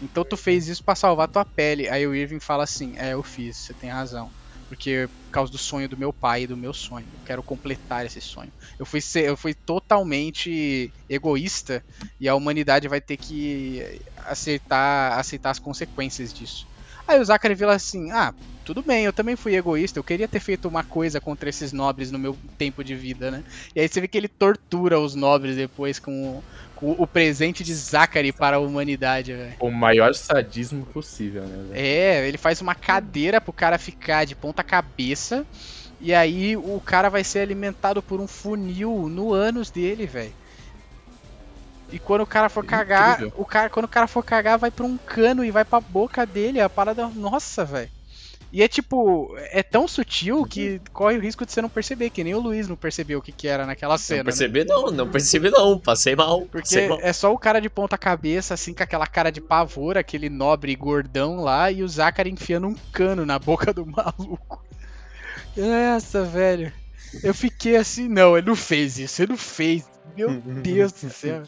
Então 0.00 0.24
tu 0.24 0.36
fez 0.36 0.68
isso 0.68 0.82
para 0.84 0.94
salvar 0.94 1.28
tua 1.28 1.44
pele. 1.44 1.88
Aí 1.88 2.06
o 2.06 2.14
Irving 2.14 2.40
fala 2.40 2.64
assim: 2.64 2.94
É, 2.96 3.12
eu 3.14 3.22
fiz, 3.22 3.58
você 3.58 3.74
tem 3.74 3.90
razão. 3.90 4.32
Porque 4.68 5.08
por 5.08 5.30
causa 5.32 5.52
do 5.52 5.58
sonho 5.58 5.88
do 5.88 5.96
meu 5.98 6.12
pai 6.12 6.42
e 6.42 6.46
do 6.46 6.56
meu 6.56 6.72
sonho. 6.74 7.08
Eu 7.12 7.20
quero 7.24 7.42
completar 7.42 8.04
esse 8.06 8.20
sonho. 8.20 8.52
Eu 8.78 8.86
fui, 8.86 9.00
ser, 9.00 9.24
eu 9.28 9.36
fui 9.36 9.54
totalmente 9.54 10.92
egoísta 11.08 11.84
e 12.20 12.28
a 12.28 12.34
humanidade 12.34 12.88
vai 12.88 13.00
ter 13.00 13.16
que 13.18 14.00
aceitar, 14.24 15.18
aceitar 15.18 15.50
as 15.50 15.58
consequências 15.58 16.32
disso. 16.32 16.66
Aí 17.06 17.18
o 17.20 17.24
Zachary 17.24 17.56
fala 17.56 17.74
assim: 17.74 18.10
Ah, 18.10 18.34
tudo 18.64 18.82
bem, 18.84 19.04
eu 19.04 19.12
também 19.12 19.36
fui 19.36 19.54
egoísta, 19.56 19.98
eu 19.98 20.04
queria 20.04 20.28
ter 20.28 20.40
feito 20.40 20.68
uma 20.68 20.84
coisa 20.84 21.20
contra 21.20 21.48
esses 21.48 21.72
nobres 21.72 22.10
no 22.10 22.18
meu 22.18 22.38
tempo 22.58 22.84
de 22.84 22.94
vida, 22.94 23.30
né? 23.30 23.42
E 23.74 23.80
aí 23.80 23.88
você 23.88 24.00
vê 24.00 24.08
que 24.08 24.18
ele 24.18 24.28
tortura 24.28 24.98
os 25.00 25.14
nobres 25.14 25.56
depois 25.56 25.98
com 25.98 26.42
o, 26.80 27.02
o 27.02 27.06
presente 27.06 27.64
de 27.64 27.74
Zachary 27.74 28.32
para 28.32 28.56
a 28.56 28.60
humanidade, 28.60 29.32
velho. 29.32 29.54
O 29.60 29.70
maior 29.70 30.14
sadismo 30.14 30.86
possível, 30.86 31.42
né? 31.42 31.64
Véio? 31.70 31.86
É, 31.86 32.28
ele 32.28 32.38
faz 32.38 32.60
uma 32.60 32.74
cadeira 32.74 33.40
pro 33.40 33.52
cara 33.52 33.78
ficar 33.78 34.24
de 34.24 34.34
ponta 34.34 34.62
cabeça. 34.62 35.46
E 36.00 36.14
aí 36.14 36.56
o 36.56 36.80
cara 36.84 37.08
vai 37.08 37.24
ser 37.24 37.40
alimentado 37.40 38.00
por 38.00 38.20
um 38.20 38.26
funil 38.28 39.08
no 39.08 39.32
ânus 39.32 39.70
dele, 39.70 40.06
velho. 40.06 40.32
E 41.90 41.98
quando 41.98 42.20
o 42.20 42.26
cara 42.26 42.48
for 42.48 42.64
cagar, 42.64 43.20
o 43.34 43.44
cara, 43.44 43.70
quando 43.70 43.86
o 43.86 43.88
cara 43.88 44.06
for 44.06 44.22
cagar, 44.22 44.58
vai 44.58 44.70
pra 44.70 44.84
um 44.84 44.98
cano 44.98 45.44
e 45.44 45.50
vai 45.50 45.64
pra 45.64 45.80
boca 45.80 46.24
dele. 46.26 46.60
A 46.60 46.68
parada. 46.68 47.08
Nossa, 47.08 47.64
velho. 47.64 47.90
E 48.50 48.62
é 48.62 48.68
tipo, 48.68 49.34
é 49.50 49.62
tão 49.62 49.86
sutil 49.86 50.44
que 50.46 50.80
corre 50.92 51.18
o 51.18 51.20
risco 51.20 51.44
de 51.44 51.52
você 51.52 51.60
não 51.60 51.68
perceber, 51.68 52.08
que 52.08 52.24
nem 52.24 52.34
o 52.34 52.40
Luiz 52.40 52.66
não 52.66 52.76
percebeu 52.76 53.18
o 53.18 53.22
que, 53.22 53.30
que 53.30 53.46
era 53.46 53.66
naquela 53.66 53.98
cena. 53.98 54.20
Não 54.20 54.24
percebi 54.24 54.60
né? 54.60 54.66
não, 54.68 54.90
não 54.90 55.08
percebi 55.08 55.50
não, 55.50 55.78
passei 55.78 56.16
mal. 56.16 56.40
Porque 56.42 56.60
passei 56.60 56.88
mal. 56.88 56.98
é 57.02 57.12
só 57.12 57.32
o 57.32 57.38
cara 57.38 57.60
de 57.60 57.68
ponta 57.68 57.98
cabeça, 57.98 58.54
assim, 58.54 58.72
com 58.72 58.82
aquela 58.82 59.06
cara 59.06 59.30
de 59.30 59.40
pavor, 59.40 59.98
aquele 59.98 60.30
nobre 60.30 60.74
gordão 60.74 61.42
lá, 61.42 61.70
e 61.70 61.82
o 61.82 61.88
Zachary 61.88 62.30
enfiando 62.30 62.68
um 62.68 62.74
cano 62.90 63.26
na 63.26 63.38
boca 63.38 63.72
do 63.72 63.84
maluco. 63.86 64.64
Essa, 65.54 66.24
velho. 66.24 66.72
Eu 67.22 67.34
fiquei 67.34 67.76
assim, 67.76 68.08
não, 68.08 68.36
ele 68.36 68.46
não 68.46 68.56
fez 68.56 68.98
isso, 68.98 69.22
ele 69.22 69.32
não 69.32 69.38
fez. 69.38 69.88
Meu 70.16 70.40
Deus 70.40 70.92
do 70.92 71.10
céu. 71.10 71.42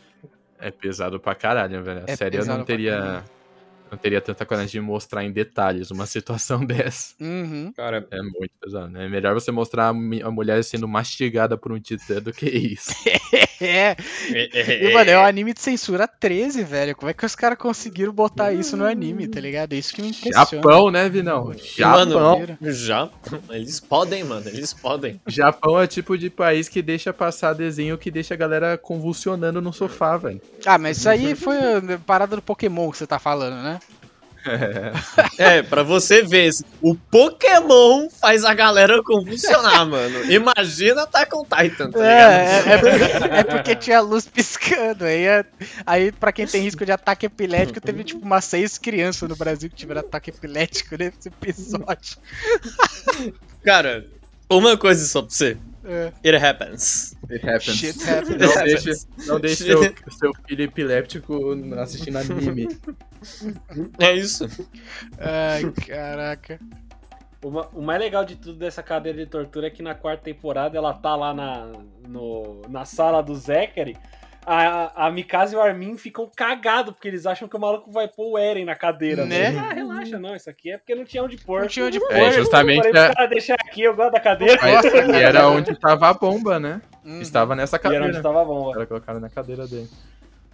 É 0.58 0.70
pesado 0.70 1.18
pra 1.18 1.34
caralho, 1.34 1.82
velho. 1.82 2.00
A 2.06 2.12
é 2.12 2.16
série 2.16 2.36
eu 2.36 2.44
não 2.44 2.62
teria 2.62 3.24
não 3.90 3.98
teria 3.98 4.20
tanta 4.20 4.46
coragem 4.46 4.70
de 4.70 4.80
mostrar 4.80 5.24
em 5.24 5.32
detalhes 5.32 5.90
uma 5.90 6.06
situação 6.06 6.64
dessa. 6.64 7.14
Uhum. 7.20 7.72
Cara, 7.76 8.06
é 8.10 8.22
muito 8.22 8.52
pesado, 8.60 8.88
né? 8.88 9.06
É 9.06 9.08
melhor 9.08 9.34
você 9.34 9.50
mostrar 9.50 9.88
a 9.88 10.30
mulher 10.30 10.62
sendo 10.62 10.86
mastigada 10.86 11.56
por 11.56 11.72
um 11.72 11.80
titã 11.80 12.20
do 12.20 12.32
que 12.32 12.48
isso. 12.48 12.90
é. 13.64 13.96
e, 14.32 14.94
mano, 14.94 15.10
é 15.10 15.18
um 15.18 15.24
anime 15.24 15.52
de 15.52 15.60
censura 15.60 16.08
13, 16.08 16.64
velho. 16.64 16.96
Como 16.96 17.10
é 17.10 17.14
que 17.14 17.26
os 17.26 17.34
caras 17.34 17.58
conseguiram 17.58 18.12
botar 18.12 18.52
isso 18.52 18.76
no 18.76 18.86
anime, 18.86 19.28
tá 19.28 19.40
ligado? 19.40 19.74
É 19.74 19.76
isso 19.76 19.94
que 19.94 20.00
me 20.00 20.08
impressiona. 20.08 20.46
Japão, 20.46 20.90
né, 20.90 21.08
Vinão? 21.08 21.52
Japão. 21.76 22.40
Mano, 22.40 22.72
Japão. 22.72 23.40
Eles 23.50 23.78
podem, 23.78 24.24
mano. 24.24 24.48
Eles 24.48 24.72
podem. 24.72 25.20
Japão 25.26 25.80
é 25.80 25.86
tipo 25.86 26.16
de 26.16 26.30
país 26.30 26.68
que 26.68 26.80
deixa 26.80 27.12
passar 27.12 27.52
desenho 27.52 27.98
que 27.98 28.10
deixa 28.10 28.34
a 28.34 28.36
galera 28.36 28.78
convulsionando 28.78 29.60
no 29.60 29.72
sofá, 29.72 30.16
velho. 30.16 30.40
Ah, 30.64 30.78
mas 30.78 30.98
isso 30.98 31.08
aí 31.08 31.34
foi 31.34 31.56
parada 32.06 32.36
do 32.36 32.42
Pokémon 32.42 32.90
que 32.90 32.98
você 32.98 33.06
tá 33.06 33.18
falando, 33.18 33.62
né? 33.62 33.78
É. 34.46 35.58
é, 35.58 35.62
pra 35.62 35.82
você 35.82 36.22
ver, 36.22 36.50
o 36.80 36.94
Pokémon 36.94 38.08
faz 38.08 38.44
a 38.44 38.54
galera 38.54 39.02
convulsionar, 39.02 39.86
mano. 39.86 40.32
Imagina 40.32 41.06
tá 41.06 41.26
com 41.26 41.44
Titan, 41.44 41.90
tá 41.90 42.04
é, 42.04 42.62
é, 42.66 42.72
é, 42.72 42.78
porque, 42.78 43.34
é, 43.34 43.44
porque, 43.44 43.76
tinha 43.76 44.00
luz 44.00 44.26
piscando. 44.26 45.04
Aí, 45.04 45.26
é, 45.26 45.44
aí, 45.84 46.12
pra 46.12 46.32
quem 46.32 46.46
tem 46.46 46.62
risco 46.62 46.84
de 46.86 46.92
ataque 46.92 47.26
epilético, 47.26 47.80
teve 47.80 48.04
tipo 48.04 48.24
umas 48.24 48.44
seis 48.44 48.78
crianças 48.78 49.28
no 49.28 49.36
Brasil 49.36 49.68
que 49.68 49.76
tiveram 49.76 50.00
ataque 50.00 50.30
epilético 50.30 50.96
nesse 50.96 51.28
episódio. 51.28 52.16
Cara, 53.64 54.06
uma 54.48 54.76
coisa 54.76 55.06
só 55.06 55.20
pra 55.22 55.30
você. 55.30 55.56
É. 55.90 56.12
It 56.24 56.36
happens. 56.36 57.16
It 57.28 57.44
happens. 57.44 57.76
Shit 57.76 58.08
happens. 58.08 58.38
Não 58.38 58.62
deixe, 58.62 59.06
não 59.26 59.40
deixe 59.40 59.64
seu, 59.64 59.82
seu 60.08 60.32
filho 60.46 60.62
epiléptico 60.62 61.50
assistindo 61.80 62.16
anime. 62.18 62.68
É 63.98 64.14
isso. 64.14 64.46
Ai, 65.18 65.68
caraca. 65.84 66.60
Uma, 67.42 67.66
o 67.72 67.82
mais 67.82 67.98
legal 67.98 68.24
de 68.24 68.36
tudo 68.36 68.56
dessa 68.56 68.84
cadeira 68.84 69.18
de 69.18 69.26
tortura 69.26 69.66
é 69.66 69.70
que 69.70 69.82
na 69.82 69.94
quarta 69.94 70.22
temporada 70.22 70.78
ela 70.78 70.94
tá 70.94 71.16
lá 71.16 71.34
na, 71.34 71.72
no, 72.06 72.62
na 72.68 72.84
sala 72.84 73.20
do 73.20 73.34
Zachary 73.34 73.96
a, 74.44 75.06
a 75.06 75.10
Mikasa 75.10 75.54
e 75.54 75.56
o 75.56 75.60
Armin 75.60 75.96
ficam 75.96 76.30
cagados, 76.34 76.94
porque 76.94 77.08
eles 77.08 77.26
acham 77.26 77.46
que 77.46 77.56
o 77.56 77.60
maluco 77.60 77.90
vai 77.90 78.08
pôr 78.08 78.32
o 78.32 78.38
Eren 78.38 78.64
na 78.64 78.74
cadeira. 78.74 79.24
Né? 79.24 79.56
Ah, 79.58 79.72
relaxa, 79.72 80.18
não, 80.18 80.34
isso 80.34 80.48
aqui 80.48 80.72
é 80.72 80.78
porque 80.78 80.94
não 80.94 81.04
tinha 81.04 81.22
onde 81.22 81.36
pôr. 81.36 81.62
Não 81.62 81.68
tinha 81.68 81.86
onde 81.86 82.00
pôr. 82.00 82.12
É, 82.12 82.32
justamente. 82.32 82.86
Eu 82.86 82.94
falei, 82.94 83.14
cara, 83.14 83.26
deixar 83.26 83.54
aqui, 83.54 83.82
eu 83.82 83.94
gosto 83.94 84.12
da 84.12 84.20
cadeira. 84.20 84.58
Mas, 84.60 84.84
e 84.84 85.22
era 85.22 85.48
onde 85.48 85.78
tava 85.78 86.08
a 86.08 86.14
bomba, 86.14 86.58
né? 86.58 86.80
Uhum. 87.04 87.20
Estava 87.20 87.54
nessa 87.54 87.78
cadeira. 87.78 88.06
E 88.06 88.08
era 88.08 88.14
onde 88.16 88.22
tava 88.22 88.42
a 88.42 88.44
bomba. 88.44 88.76
Era 88.76 88.86
colocaram 88.86 89.20
na 89.20 89.28
cadeira 89.28 89.66
dele. 89.66 89.88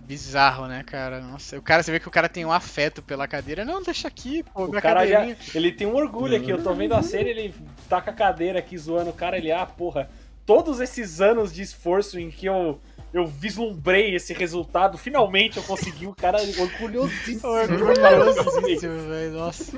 Bizarro, 0.00 0.66
né, 0.66 0.84
cara? 0.84 1.20
Nossa, 1.20 1.58
o 1.58 1.62
cara, 1.62 1.82
você 1.82 1.90
vê 1.90 1.98
que 1.98 2.06
o 2.06 2.12
cara 2.12 2.28
tem 2.28 2.44
um 2.44 2.52
afeto 2.52 3.02
pela 3.02 3.26
cadeira. 3.26 3.64
Não, 3.64 3.82
deixa 3.82 4.06
aqui, 4.06 4.44
pô, 4.54 4.64
o 4.64 4.72
cara 4.72 5.04
já, 5.04 5.26
Ele 5.52 5.72
tem 5.72 5.86
um 5.86 5.96
orgulho 5.96 6.36
aqui. 6.36 6.50
Eu 6.50 6.62
tô 6.62 6.72
vendo 6.74 6.94
a 6.94 7.02
série, 7.02 7.30
ele 7.30 7.54
tá 7.88 8.00
com 8.00 8.10
a 8.10 8.12
cadeira 8.12 8.60
aqui 8.60 8.78
zoando 8.78 9.10
o 9.10 9.14
cara. 9.14 9.36
Ele, 9.36 9.50
ah, 9.50 9.66
porra, 9.66 10.08
todos 10.44 10.80
esses 10.80 11.20
anos 11.20 11.52
de 11.52 11.62
esforço 11.62 12.20
em 12.20 12.30
que 12.30 12.46
eu 12.46 12.80
eu 13.18 13.26
vislumbrei 13.26 14.14
esse 14.14 14.32
resultado. 14.34 14.98
Finalmente 14.98 15.56
eu 15.56 15.62
consegui. 15.62 16.06
O 16.06 16.14
cara 16.14 16.38
orgulhosíssimo. 16.38 17.48
Orgulhosíssimo, 17.48 19.08
velho. 19.08 19.32
Nossa. 19.32 19.72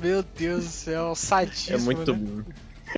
Meu 0.00 0.22
Deus 0.22 0.64
do 0.64 0.70
céu. 0.70 1.14
Sadismo, 1.14 1.74
É 1.74 1.78
muito 1.78 2.12
né? 2.12 2.18
bom. 2.18 2.42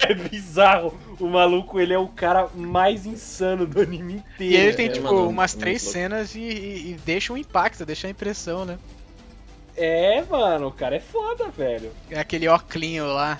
É 0.02 0.12
bizarro. 0.12 0.94
O 1.18 1.26
maluco, 1.26 1.80
ele 1.80 1.94
é 1.94 1.98
o 1.98 2.09
cara 2.09 2.48
mais 2.54 3.07
insano 3.07 3.66
do 3.66 3.80
anime 3.80 4.14
inteiro. 4.16 4.54
E 4.54 4.57
ele 4.57 4.74
tem, 4.74 4.86
é, 4.86 4.88
tipo, 4.90 5.07
mano, 5.07 5.28
umas 5.28 5.54
três 5.54 5.80
cenas 5.80 6.34
e, 6.34 6.40
e, 6.40 6.90
e, 6.90 6.96
deixa 7.04 7.32
um 7.32 7.36
impacto, 7.36 7.86
deixa 7.86 8.07
a 8.07 8.11
impressão, 8.11 8.66
né? 8.66 8.78
É, 9.74 10.22
mano, 10.24 10.68
o 10.68 10.72
cara 10.72 10.96
é 10.96 11.00
foda, 11.00 11.48
velho. 11.48 11.90
É 12.11 12.18
aquele 12.18 12.46
óculinho 12.46 13.07
lá. 13.07 13.38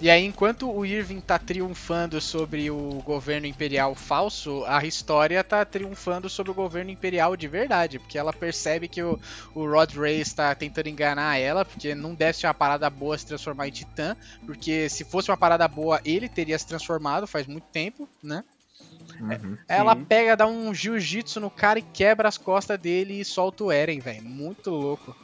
E 0.00 0.08
aí, 0.08 0.24
enquanto 0.24 0.70
o 0.70 0.86
Irving 0.86 1.20
tá 1.20 1.40
triunfando 1.40 2.20
sobre 2.20 2.70
o 2.70 3.02
governo 3.04 3.48
imperial 3.48 3.96
falso, 3.96 4.64
a 4.66 4.84
história 4.84 5.42
tá 5.42 5.64
triunfando 5.64 6.28
sobre 6.28 6.52
o 6.52 6.54
governo 6.54 6.92
imperial 6.92 7.36
de 7.36 7.48
verdade, 7.48 7.98
porque 7.98 8.16
ela 8.16 8.32
percebe 8.32 8.86
que 8.86 9.02
o, 9.02 9.18
o 9.56 9.66
Rod 9.66 9.92
Reis 9.96 10.32
tá 10.32 10.54
tentando 10.54 10.88
enganar 10.88 11.38
ela, 11.38 11.64
porque 11.64 11.96
não 11.96 12.14
deve 12.14 12.38
ser 12.38 12.46
uma 12.46 12.54
parada 12.54 12.88
boa 12.88 13.18
se 13.18 13.26
transformar 13.26 13.66
em 13.66 13.72
Titã, 13.72 14.16
porque 14.46 14.88
se 14.88 15.04
fosse 15.04 15.32
uma 15.32 15.36
parada 15.36 15.66
boa, 15.66 16.00
ele 16.04 16.28
teria 16.28 16.56
se 16.56 16.66
transformado 16.66 17.26
faz 17.26 17.48
muito 17.48 17.66
tempo, 17.72 18.08
né? 18.22 18.44
Uhum, 19.20 19.58
ela 19.66 19.96
sim. 19.96 20.04
pega, 20.04 20.36
dá 20.36 20.46
um 20.46 20.72
jiu-jitsu 20.72 21.40
no 21.40 21.50
cara 21.50 21.80
e 21.80 21.82
quebra 21.82 22.28
as 22.28 22.38
costas 22.38 22.78
dele 22.78 23.20
e 23.20 23.24
solta 23.24 23.64
o 23.64 23.72
Eren, 23.72 23.98
velho. 23.98 24.22
Muito 24.22 24.70
louco. 24.70 25.16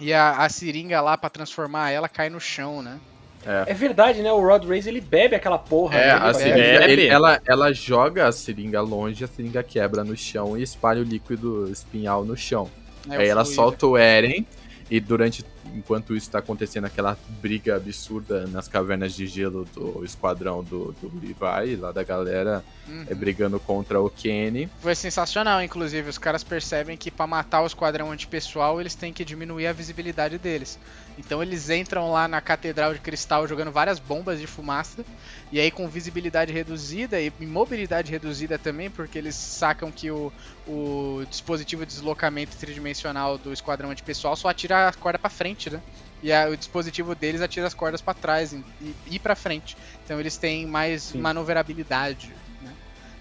E 0.00 0.14
a, 0.14 0.38
a 0.38 0.48
seringa 0.48 1.02
lá 1.02 1.18
para 1.18 1.28
transformar 1.28 1.90
ela 1.90 2.08
cai 2.08 2.30
no 2.30 2.40
chão, 2.40 2.82
né? 2.82 2.98
É. 3.46 3.70
é. 3.70 3.74
verdade, 3.74 4.22
né? 4.22 4.32
O 4.32 4.40
Rod 4.40 4.64
Race 4.64 4.88
ele 4.88 5.00
bebe 5.00 5.34
aquela 5.36 5.58
porra. 5.58 5.98
É, 5.98 6.06
né? 6.06 6.12
a 6.12 6.34
seringa, 6.34 6.90
ele, 6.90 7.06
ela, 7.06 7.40
ela 7.46 7.72
joga 7.72 8.26
a 8.26 8.32
seringa 8.32 8.80
longe, 8.80 9.24
a 9.24 9.28
seringa 9.28 9.62
quebra 9.62 10.02
no 10.02 10.16
chão 10.16 10.56
e 10.56 10.62
espalha 10.62 11.00
o 11.00 11.04
líquido 11.04 11.70
espinhal 11.70 12.24
no 12.24 12.36
chão. 12.36 12.70
É, 13.10 13.16
Aí 13.16 13.28
ela 13.28 13.44
solta 13.44 13.86
o 13.86 13.96
Eren 13.96 14.46
e 14.90 15.00
durante 15.00 15.44
enquanto 15.74 16.14
isso 16.14 16.30
tá 16.30 16.38
acontecendo 16.38 16.84
aquela 16.84 17.18
briga 17.40 17.76
absurda 17.76 18.46
nas 18.46 18.68
cavernas 18.68 19.14
de 19.14 19.26
gelo 19.26 19.66
do 19.74 20.04
esquadrão 20.04 20.62
do, 20.62 20.92
do 21.00 21.12
Levi, 21.20 21.76
lá 21.76 21.90
da 21.90 22.02
galera, 22.02 22.64
uhum. 22.86 23.06
é, 23.08 23.14
brigando 23.14 23.58
contra 23.58 24.00
o 24.00 24.08
Kenny. 24.08 24.68
Foi 24.80 24.94
sensacional, 24.94 25.62
inclusive. 25.62 26.08
Os 26.08 26.18
caras 26.18 26.44
percebem 26.44 26.96
que 26.96 27.10
para 27.10 27.26
matar 27.26 27.62
o 27.62 27.66
esquadrão 27.66 28.10
antipessoal, 28.10 28.80
eles 28.80 28.94
têm 28.94 29.12
que 29.12 29.24
diminuir 29.24 29.66
a 29.66 29.72
visibilidade 29.72 30.38
deles. 30.38 30.78
Então 31.16 31.42
eles 31.42 31.70
entram 31.70 32.10
lá 32.10 32.26
na 32.26 32.40
Catedral 32.40 32.92
de 32.92 33.00
Cristal 33.00 33.46
jogando 33.46 33.70
várias 33.70 33.98
bombas 33.98 34.40
de 34.40 34.46
fumaça. 34.46 35.04
E 35.50 35.60
aí 35.60 35.70
com 35.70 35.88
visibilidade 35.88 36.52
reduzida 36.52 37.20
e 37.20 37.32
mobilidade 37.40 38.10
reduzida 38.10 38.58
também, 38.58 38.90
porque 38.90 39.18
eles 39.18 39.36
sacam 39.36 39.92
que 39.92 40.10
o, 40.10 40.32
o 40.66 41.24
dispositivo 41.28 41.86
de 41.86 41.92
deslocamento 41.92 42.56
tridimensional 42.56 43.38
do 43.38 43.52
esquadrão 43.52 43.90
antipessoal 43.90 44.34
só 44.34 44.48
atira 44.48 44.88
a 44.88 44.92
corda 44.92 45.18
para 45.18 45.30
frente, 45.30 45.70
né? 45.70 45.80
E 46.22 46.32
a, 46.32 46.48
o 46.48 46.56
dispositivo 46.56 47.14
deles 47.14 47.42
atira 47.42 47.66
as 47.66 47.74
cordas 47.74 48.00
para 48.00 48.14
trás 48.14 48.52
e, 48.52 48.64
e, 49.06 49.18
para 49.18 49.36
frente. 49.36 49.76
Então 50.04 50.18
eles 50.18 50.36
têm 50.36 50.66
mais 50.66 51.04
Sim. 51.04 51.18
manovrabilidade. 51.18 52.34
Né? 52.62 52.72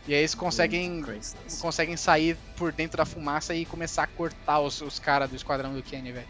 E 0.08 0.14
aí 0.14 0.22
eles 0.22 0.34
conseguem, 0.34 1.04
conseguem 1.60 1.98
sair 1.98 2.38
por 2.56 2.72
dentro 2.72 2.98
da 2.98 3.06
fumaça 3.06 3.54
e 3.54 3.66
começar 3.66 4.04
a 4.04 4.08
cortar 4.08 4.62
os, 4.62 4.80
os 4.82 5.00
caras 5.00 5.30
do 5.30 5.36
esquadrão 5.36 5.74
do 5.74 5.84
Kenny, 5.84 6.14
velho. 6.14 6.28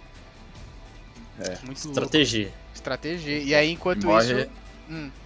É. 1.40 1.58
Muito 1.66 1.78
Estratégia. 1.88 2.44
Louco. 2.44 2.58
Estratégia. 2.74 3.38
E 3.40 3.56
aí, 3.56 3.72
enquanto 3.72 4.06
Morre... 4.06 4.42
isso. 4.42 4.50
Hum 4.90 5.23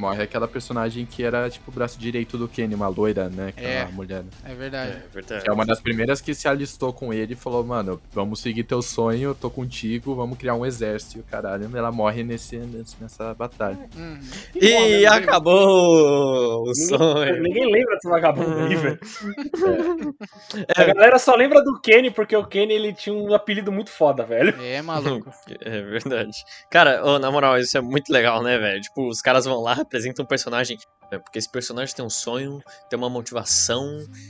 morre 0.00 0.22
aquela 0.22 0.48
personagem 0.48 1.04
que 1.04 1.22
era 1.22 1.48
tipo 1.50 1.70
o 1.70 1.74
braço 1.74 1.98
direito 1.98 2.38
do 2.38 2.48
Kenny, 2.48 2.74
uma 2.74 2.88
loira, 2.88 3.28
né? 3.28 3.52
Que 3.54 3.64
é, 3.64 3.84
mulher. 3.86 4.24
É 4.44 4.54
verdade. 4.54 4.92
É, 4.92 5.08
verdade. 5.12 5.44
é 5.46 5.52
uma 5.52 5.66
das 5.66 5.80
primeiras 5.80 6.20
que 6.20 6.34
se 6.34 6.48
alistou 6.48 6.92
com 6.92 7.12
ele 7.12 7.34
e 7.34 7.36
falou, 7.36 7.62
mano, 7.62 8.00
vamos 8.12 8.40
seguir 8.40 8.64
teu 8.64 8.80
sonho, 8.80 9.30
eu 9.30 9.34
tô 9.34 9.50
contigo, 9.50 10.14
vamos 10.14 10.38
criar 10.38 10.54
um 10.54 10.64
exército, 10.64 11.22
caralho. 11.30 11.70
Ela 11.76 11.92
morre 11.92 12.24
nesse, 12.24 12.56
nessa 13.00 13.34
batalha. 13.34 13.78
Uhum. 13.96 14.18
E, 14.54 15.00
e 15.00 15.06
acabou 15.06 16.62
o 16.62 16.74
sonho. 16.74 17.42
Ninguém 17.42 17.70
lembra 17.70 17.94
desse 17.94 18.08
vagabundo 18.08 18.58
aí, 18.60 18.76
velho. 18.76 18.98
É. 20.76 20.82
A 20.82 20.94
galera 20.94 21.18
só 21.18 21.34
lembra 21.34 21.62
do 21.62 21.78
Kenny 21.80 22.10
porque 22.10 22.34
o 22.34 22.46
Kenny 22.46 22.72
ele 22.72 22.92
tinha 22.92 23.14
um 23.14 23.34
apelido 23.34 23.70
muito 23.70 23.90
foda, 23.90 24.24
velho. 24.24 24.54
É, 24.62 24.80
maluco. 24.80 25.30
É 25.62 25.82
verdade. 25.82 26.32
Cara, 26.70 27.02
oh, 27.04 27.18
na 27.18 27.30
moral, 27.30 27.58
isso 27.58 27.76
é 27.76 27.80
muito 27.80 28.10
legal, 28.12 28.42
né, 28.42 28.56
velho? 28.56 28.80
Tipo, 28.80 29.08
os 29.08 29.20
caras 29.20 29.44
vão 29.44 29.60
lá, 29.60 29.84
apresenta 29.90 30.22
um 30.22 30.24
personagem. 30.24 30.78
É, 31.10 31.18
porque 31.18 31.38
esse 31.38 31.50
personagem 31.50 31.94
tem 31.94 32.04
um 32.04 32.10
sonho, 32.10 32.62
tem 32.88 32.96
uma 32.96 33.10
motivação, 33.10 33.84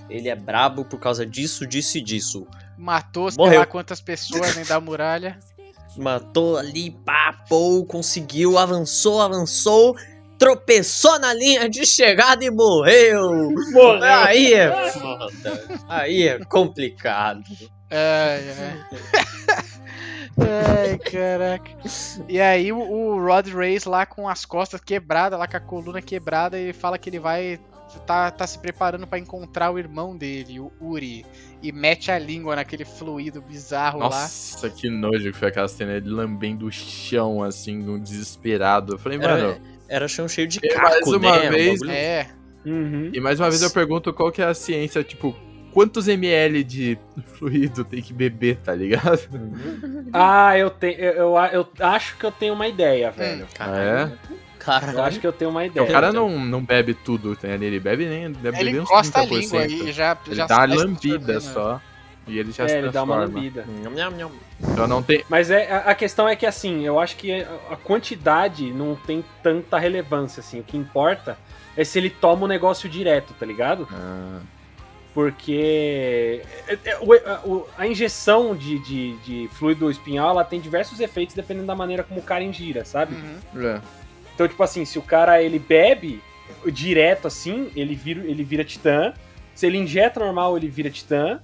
ele 0.08 0.30
é 0.30 0.34
brabo 0.34 0.86
por 0.86 0.98
causa 0.98 1.26
disso, 1.26 1.66
disso 1.66 1.98
e 1.98 2.00
disso. 2.00 2.46
Matou, 2.78 3.30
sei 3.30 3.36
Morreu. 3.36 3.61
lá 3.61 3.66
quantas 3.66 4.00
pessoas 4.00 4.54
dentro 4.54 4.70
da 4.70 4.80
muralha. 4.80 5.38
Matou 5.96 6.56
ali, 6.56 6.90
papou, 7.04 7.84
conseguiu, 7.84 8.56
avançou, 8.56 9.20
avançou, 9.20 9.94
tropeçou 10.38 11.18
na 11.18 11.34
linha 11.34 11.68
de 11.68 11.84
chegada 11.84 12.42
e 12.42 12.50
morreu. 12.50 13.50
Morreu. 13.72 14.02
Aí 14.02 14.54
é 14.54 14.70
foda. 14.92 15.82
Aí 15.88 16.28
é 16.28 16.38
complicado. 16.44 17.44
É, 17.90 18.40
é. 18.40 19.70
Ai, 20.41 20.99
caraca. 20.99 21.70
E 22.28 22.41
aí 22.41 22.72
o, 22.72 22.78
o 22.78 23.24
Rod 23.24 23.49
Reis 23.49 23.84
lá 23.84 24.07
com 24.07 24.28
as 24.28 24.45
costas 24.45 24.80
quebradas, 24.80 25.38
lá 25.38 25.47
com 25.47 25.57
a 25.57 25.61
coluna 25.61 26.01
quebrada, 26.01 26.59
e 26.59 26.72
fala 26.72 26.99
que 26.99 27.11
ele 27.11 27.18
vai 27.18 27.61
tá, 27.99 28.30
tá 28.30 28.47
se 28.47 28.59
preparando 28.59 29.07
para 29.07 29.18
encontrar 29.18 29.70
o 29.70 29.78
irmão 29.78 30.16
dele, 30.16 30.61
o 30.61 30.70
Uri, 30.80 31.26
e 31.62 31.72
mete 31.72 32.11
a 32.11 32.18
língua 32.18 32.57
naquele 32.57 32.84
fluido 32.84 33.43
bizarro 33.43 33.99
Nossa, 33.99 34.16
lá. 34.16 34.22
Nossa, 34.22 34.70
que 34.70 34.88
nojo 34.88 35.32
que 35.32 35.38
foi 35.38 35.49
aquela 35.49 35.68
cena 35.68 35.93
ele 35.93 36.09
lambendo 36.09 36.66
o 36.66 36.72
chão, 36.72 37.43
assim, 37.43 37.78
no 37.78 37.99
desesperado. 37.99 38.95
Eu 38.95 38.99
falei, 38.99 39.18
mano. 39.18 39.32
Era, 39.32 39.61
era 39.88 40.09
chão 40.09 40.28
cheio 40.28 40.47
de 40.47 40.61
caco, 40.61 40.82
mais 40.82 41.09
uma 41.09 41.38
né? 41.38 41.51
Vez, 41.51 41.82
é. 41.82 42.28
Uhum. 42.64 43.11
E 43.12 43.20
mais 43.20 43.41
uma 43.41 43.49
vez 43.49 43.62
eu 43.62 43.70
pergunto 43.70 44.12
qual 44.12 44.30
que 44.30 44.43
é 44.43 44.45
a 44.45 44.55
ciência, 44.55 45.03
tipo, 45.03 45.34
quantos 45.72 46.08
ml 46.08 46.62
de 46.64 46.98
fluido 47.34 47.84
tem 47.84 48.02
que 48.02 48.12
beber, 48.12 48.56
tá 48.56 48.74
ligado? 48.74 49.20
Ah, 50.12 50.58
eu 50.58 50.70
tenho. 50.70 50.98
Eu, 50.98 51.36
eu, 51.36 51.68
eu 51.78 51.86
acho 51.86 52.16
que 52.16 52.24
eu 52.26 52.32
tenho 52.32 52.52
uma 52.52 52.66
ideia, 52.66 53.10
hum. 53.10 53.12
velho. 53.12 53.46
Ah, 53.60 53.78
é? 53.78 54.12
Caralho. 54.58 54.98
Eu 54.98 55.04
acho 55.04 55.20
que 55.20 55.26
eu 55.26 55.32
tenho 55.32 55.50
uma 55.50 55.64
ideia. 55.64 55.86
O 55.86 55.90
cara 55.90 56.12
não, 56.12 56.38
não 56.38 56.62
bebe 56.64 56.94
tudo, 56.94 57.38
né? 57.42 57.54
ele 57.54 57.78
bebe 57.78 58.06
nem 58.06 58.30
deve 58.32 58.58
ele 58.58 58.72
beber 58.72 58.82
uns 58.82 58.90
30%. 58.90 59.14
A 59.14 59.24
língua 59.24 59.66
e 59.66 59.92
já, 59.92 60.18
ele 60.26 60.34
já 60.34 60.46
dá 60.46 60.56
uma 60.56 60.74
lambida 60.74 61.40
só. 61.40 61.80
E 62.26 62.38
ele 62.38 62.52
já 62.52 62.64
é, 62.64 62.68
se 62.68 62.76
ele 62.76 62.90
dá 62.90 63.02
uma 63.02 63.16
lambida. 63.16 63.64
Então 64.60 64.86
não 64.86 65.02
tem. 65.02 65.24
Mas 65.28 65.50
é, 65.50 65.82
a 65.86 65.94
questão 65.94 66.28
é 66.28 66.36
que 66.36 66.44
assim, 66.44 66.84
eu 66.84 67.00
acho 67.00 67.16
que 67.16 67.42
a 67.70 67.76
quantidade 67.76 68.72
não 68.72 68.94
tem 68.94 69.24
tanta 69.42 69.78
relevância 69.78 70.40
assim. 70.40 70.60
O 70.60 70.64
que 70.64 70.76
importa 70.76 71.38
é 71.76 71.84
se 71.84 71.98
ele 71.98 72.10
toma 72.10 72.44
o 72.44 72.48
negócio 72.48 72.88
direto, 72.88 73.32
tá 73.38 73.46
ligado? 73.46 73.88
Ah. 73.92 74.40
Porque 75.12 76.40
é, 76.68 76.78
é, 76.84 76.98
a 77.76 77.86
injeção 77.86 78.54
de, 78.54 78.78
de, 78.78 79.16
de, 79.18 79.48
fluido 79.48 79.90
espinhal 79.90 80.30
ela 80.30 80.44
tem 80.44 80.61
diversos 80.61 81.00
efeitos 81.00 81.34
dependendo 81.34 81.66
da 81.66 81.74
maneira 81.74 82.04
como 82.04 82.20
o 82.20 82.22
cara 82.22 82.44
ingira, 82.44 82.84
sabe? 82.84 83.16
Uhum. 83.16 83.66
É. 83.66 83.80
Então, 84.34 84.46
tipo 84.46 84.62
assim, 84.62 84.84
se 84.84 84.98
o 84.98 85.02
cara 85.02 85.42
ele 85.42 85.58
bebe 85.58 86.22
direto 86.72 87.26
assim, 87.26 87.70
ele 87.74 87.94
vira, 87.94 88.20
ele 88.20 88.44
vira 88.44 88.64
titã. 88.64 89.12
Se 89.54 89.66
ele 89.66 89.78
injeta 89.78 90.20
normal, 90.20 90.56
ele 90.56 90.68
vira 90.68 90.90
titã. 90.90 91.40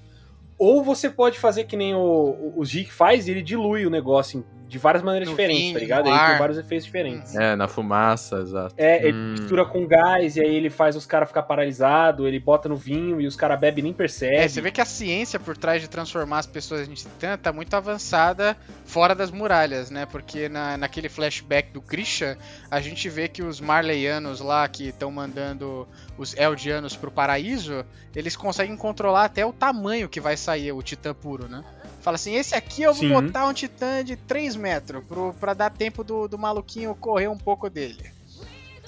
Ou 0.59 0.83
você 0.83 1.11
pode 1.11 1.39
fazer 1.39 1.65
que 1.65 1.77
nem 1.77 1.95
o, 1.95 2.55
o 2.57 2.65
Zeke 2.65 2.93
faz, 2.93 3.29
ele 3.29 3.43
dilui 3.43 3.85
o 3.85 3.91
negócio 3.91 4.45
de 4.69 4.79
várias 4.79 5.03
maneiras 5.03 5.29
no 5.29 5.35
diferentes, 5.35 5.63
vinho, 5.63 5.75
tá 5.75 5.81
ligado? 5.81 6.09
Ele 6.09 6.19
tem 6.19 6.39
vários 6.39 6.59
efeitos 6.59 6.85
diferentes. 6.85 7.35
É, 7.37 7.55
na 7.55 7.69
fumaça, 7.69 8.41
exato. 8.41 8.75
É, 8.77 9.07
ele 9.07 9.17
hum. 9.17 9.31
mistura 9.33 9.65
com 9.65 9.87
gás 9.87 10.37
e 10.37 10.41
aí 10.41 10.55
ele 10.55 10.71
faz 10.71 10.97
os 10.97 11.07
caras 11.07 11.29
ficar 11.29 11.43
paralisados, 11.43 12.27
ele 12.27 12.41
bota 12.41 12.69
no 12.69 12.77
vinho 12.77 13.21
e 13.21 13.27
os 13.27 13.37
caras 13.37 13.59
bebem 13.61 13.81
e 13.81 13.83
nem 13.85 13.93
percebem. 13.93 14.39
É, 14.39 14.49
você 14.49 14.61
vê 14.61 14.71
que 14.71 14.81
a 14.81 14.85
ciência 14.85 15.39
por 15.39 15.57
trás 15.57 15.81
de 15.81 15.89
transformar 15.89 16.39
as 16.39 16.47
pessoas 16.47 16.89
em 16.89 16.95
titã 16.95 17.37
tá 17.37 17.53
muito 17.53 17.75
avançada 17.75 18.57
fora 18.85 19.15
das 19.15 19.31
muralhas, 19.31 19.91
né? 19.91 20.07
Porque 20.07 20.49
na, 20.49 20.77
naquele 20.77 21.09
flashback 21.09 21.73
do 21.73 21.81
Grisha, 21.81 22.37
a 22.71 22.81
gente 22.81 23.09
vê 23.09 23.29
que 23.29 23.43
os 23.43 23.61
Marleyanos 23.61 24.41
lá 24.41 24.67
que 24.69 24.89
estão 24.89 25.11
mandando 25.11 25.87
os 26.19 26.37
Eldianos 26.37 26.97
pro 26.97 27.11
paraíso, 27.11 27.85
eles 28.15 28.35
conseguem 28.37 28.77
controlar 28.77 29.25
até 29.25 29.45
o 29.45 29.53
tamanho 29.53 30.09
que 30.09 30.21
vai 30.21 30.37
sair 30.37 30.73
o 30.73 30.83
titã 30.83 31.15
puro, 31.15 31.49
né? 31.49 31.63
Fala 32.07 32.15
assim, 32.15 32.37
esse 32.37 32.55
aqui 32.55 32.83
eu 32.83 32.95
vou 32.95 33.03
Sim. 33.03 33.13
botar 33.15 33.49
um 33.49 33.53
titã 33.53 34.05
de 34.05 34.15
3 34.15 34.55
metros 34.55 35.03
pro, 35.09 35.35
pra 35.41 35.55
dar 35.55 35.71
tempo 35.71 36.05
do, 36.05 36.29
do 36.29 36.39
maluquinho 36.39 36.95
correr 36.95 37.27
um 37.27 37.37
pouco 37.37 37.69
dele. 37.69 38.13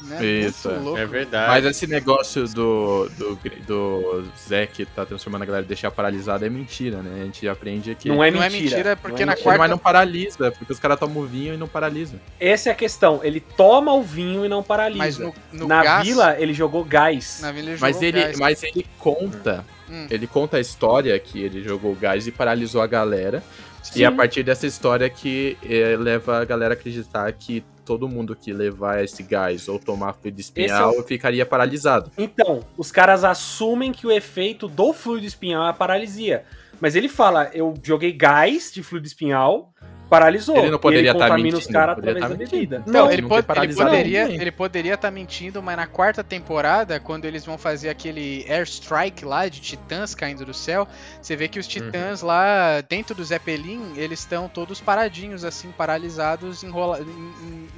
Né? 0.02 0.24
Isso, 0.24 0.70
é 0.96 1.04
verdade. 1.04 1.48
Mas 1.48 1.64
esse 1.64 1.88
negócio 1.88 2.46
do, 2.46 3.08
do, 3.18 3.36
do 3.66 4.24
Zack 4.48 4.86
tá 4.86 5.04
transformando 5.04 5.42
a 5.42 5.46
galera 5.46 5.64
e 5.64 5.66
deixar 5.66 5.90
paralisada 5.90 6.46
é 6.46 6.48
mentira, 6.48 7.02
né? 7.02 7.22
A 7.22 7.24
gente 7.24 7.48
aprende 7.48 7.92
que. 7.96 8.08
Não 8.08 8.22
é 8.22 8.30
mentira. 8.30 8.38
Não 8.38 8.56
é 8.56 8.60
mentira 8.60 8.96
porque 8.96 9.26
não 9.26 9.32
é 9.32 9.36
na 9.36 9.42
quarta. 9.42 9.58
Mas 9.58 9.70
não 9.70 9.78
paralisa, 9.78 10.52
porque 10.52 10.72
os 10.72 10.78
caras 10.78 11.00
tomam 11.00 11.24
o 11.24 11.26
vinho 11.26 11.54
e 11.54 11.56
não 11.56 11.66
paralisa. 11.66 12.20
Essa 12.38 12.68
é 12.68 12.72
a 12.72 12.76
questão. 12.76 13.18
Ele 13.24 13.40
toma 13.40 13.92
o 13.94 14.02
vinho 14.04 14.44
e 14.44 14.48
não 14.48 14.62
paralisa. 14.62 14.98
Mas 14.98 15.18
no, 15.18 15.34
no 15.52 15.66
na 15.66 15.82
gás... 15.82 16.06
vila 16.06 16.40
ele 16.40 16.54
jogou 16.54 16.84
gás. 16.84 17.40
Na 17.42 17.50
vila 17.50 17.70
ele 17.70 17.76
jogou 17.76 17.88
mas 17.88 18.00
ele, 18.00 18.22
gás. 18.22 18.38
Mas 18.38 18.62
ele 18.62 18.86
conta. 18.96 19.64
Hum 19.68 19.77
Hum. 19.90 20.06
Ele 20.10 20.26
conta 20.26 20.56
a 20.56 20.60
história 20.60 21.18
que 21.18 21.40
ele 21.40 21.62
jogou 21.62 21.94
gás 21.94 22.26
e 22.26 22.32
paralisou 22.32 22.80
a 22.80 22.86
galera. 22.86 23.42
Sim. 23.82 24.00
E 24.00 24.04
a 24.04 24.12
partir 24.12 24.42
dessa 24.42 24.66
história 24.66 25.08
que 25.08 25.56
é, 25.62 25.96
leva 25.96 26.40
a 26.40 26.44
galera 26.44 26.74
a 26.74 26.76
acreditar 26.76 27.30
que 27.32 27.64
todo 27.84 28.06
mundo 28.06 28.36
que 28.36 28.52
levar 28.52 29.02
esse 29.02 29.22
gás 29.22 29.66
ou 29.66 29.78
tomar 29.78 30.12
fluido 30.12 30.38
espinhal 30.38 30.94
é 30.94 30.98
o... 30.98 31.02
ficaria 31.02 31.46
paralisado. 31.46 32.10
Então, 32.18 32.60
os 32.76 32.92
caras 32.92 33.24
assumem 33.24 33.92
que 33.92 34.06
o 34.06 34.12
efeito 34.12 34.68
do 34.68 34.92
fluido 34.92 35.26
espinhal 35.26 35.66
é 35.66 35.70
a 35.70 35.72
paralisia. 35.72 36.44
Mas 36.80 36.94
ele 36.94 37.08
fala, 37.08 37.50
eu 37.54 37.74
joguei 37.82 38.12
gás 38.12 38.70
de 38.72 38.82
fluido 38.82 39.06
espinhal, 39.06 39.72
paralisou. 40.08 40.56
Ele 40.56 40.70
não 40.70 40.78
poderia 40.78 41.12
estar 41.12 41.28
tá 41.28 41.36
mentindo. 41.36 41.58
os 41.58 41.66
caras 41.66 41.98
através 41.98 42.22
tá 42.22 42.28
da 42.28 42.34
bebida. 42.34 42.82
Não, 42.86 43.04
não 43.04 43.12
ele, 43.12 43.22
pode, 43.22 43.46
ele, 43.62 43.74
poderia, 43.74 44.32
ele 44.32 44.50
poderia 44.50 44.94
estar 44.94 45.08
tá 45.08 45.12
mentindo, 45.12 45.62
mas 45.62 45.76
na 45.76 45.86
quarta 45.86 46.24
temporada, 46.24 46.98
quando 46.98 47.24
eles 47.24 47.44
vão 47.44 47.58
fazer 47.58 47.88
aquele 47.88 48.44
airstrike 48.48 49.24
lá 49.24 49.48
de 49.48 49.60
titãs 49.60 50.14
caindo 50.14 50.44
do 50.44 50.54
céu, 50.54 50.86
você 51.20 51.36
vê 51.36 51.48
que 51.48 51.58
os 51.58 51.66
titãs 51.66 52.22
uhum. 52.22 52.28
lá 52.28 52.80
dentro 52.88 53.14
do 53.14 53.24
Zeppelin, 53.24 53.92
eles 53.96 54.20
estão 54.20 54.48
todos 54.48 54.80
paradinhos, 54.80 55.44
assim, 55.44 55.70
paralisados, 55.70 56.62
enrola, 56.62 57.00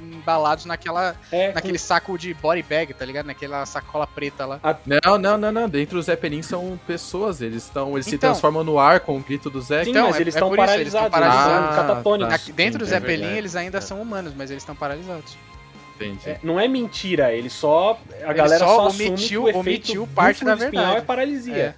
embalados 0.01 0.65
naquela, 0.65 1.15
é, 1.31 1.51
naquele 1.53 1.77
com... 1.77 1.83
saco 1.83 2.17
de 2.17 2.33
body 2.33 2.63
bag, 2.63 2.93
tá 2.93 3.05
ligado? 3.05 3.25
Naquela 3.25 3.65
sacola 3.65 4.07
preta 4.07 4.45
lá. 4.45 4.59
Ah, 4.63 4.75
não, 4.85 5.17
não, 5.17 5.37
não, 5.37 5.51
não. 5.51 5.69
Dentro 5.69 5.97
do 5.97 6.01
Zeppelin 6.01 6.41
são 6.41 6.79
pessoas, 6.87 7.41
eles 7.41 7.63
estão, 7.63 7.93
eles 7.93 8.07
então, 8.07 8.11
se 8.11 8.17
transformam 8.17 8.63
no 8.63 8.79
ar 8.79 9.01
com 9.01 9.17
o 9.17 9.19
grito 9.19 9.49
do 9.49 9.61
Zé. 9.61 9.83
Então, 9.83 10.07
mas 10.07 10.19
eles, 10.19 10.35
é, 10.35 10.37
estão 10.37 10.49
paralisados, 10.49 10.81
eles 10.81 10.93
estão 10.93 11.09
paralisados, 11.09 11.69
ah, 11.69 11.75
catatônicos. 11.75 12.20
Dentro 12.55 12.79
do 12.79 12.85
Zeppelin, 12.85 13.37
eles 13.37 13.55
ainda 13.55 13.77
é. 13.77 13.81
são 13.81 14.01
humanos, 14.01 14.33
mas 14.35 14.51
eles 14.51 14.63
estão 14.63 14.75
paralisados. 14.75 15.37
É, 16.25 16.39
não 16.41 16.59
é 16.59 16.67
mentira, 16.67 17.31
ele 17.31 17.49
só. 17.49 17.99
A 18.23 18.25
ele 18.25 18.33
galera 18.33 18.65
só, 18.65 18.75
só 18.75 18.89
omitiu, 18.89 19.47
assume 19.47 19.59
omitiu 19.59 20.07
parte 20.07 20.43
da 20.43 20.55
verdade. 20.55 20.97
é 20.97 21.01
paralisia. 21.01 21.55
É. 21.55 21.75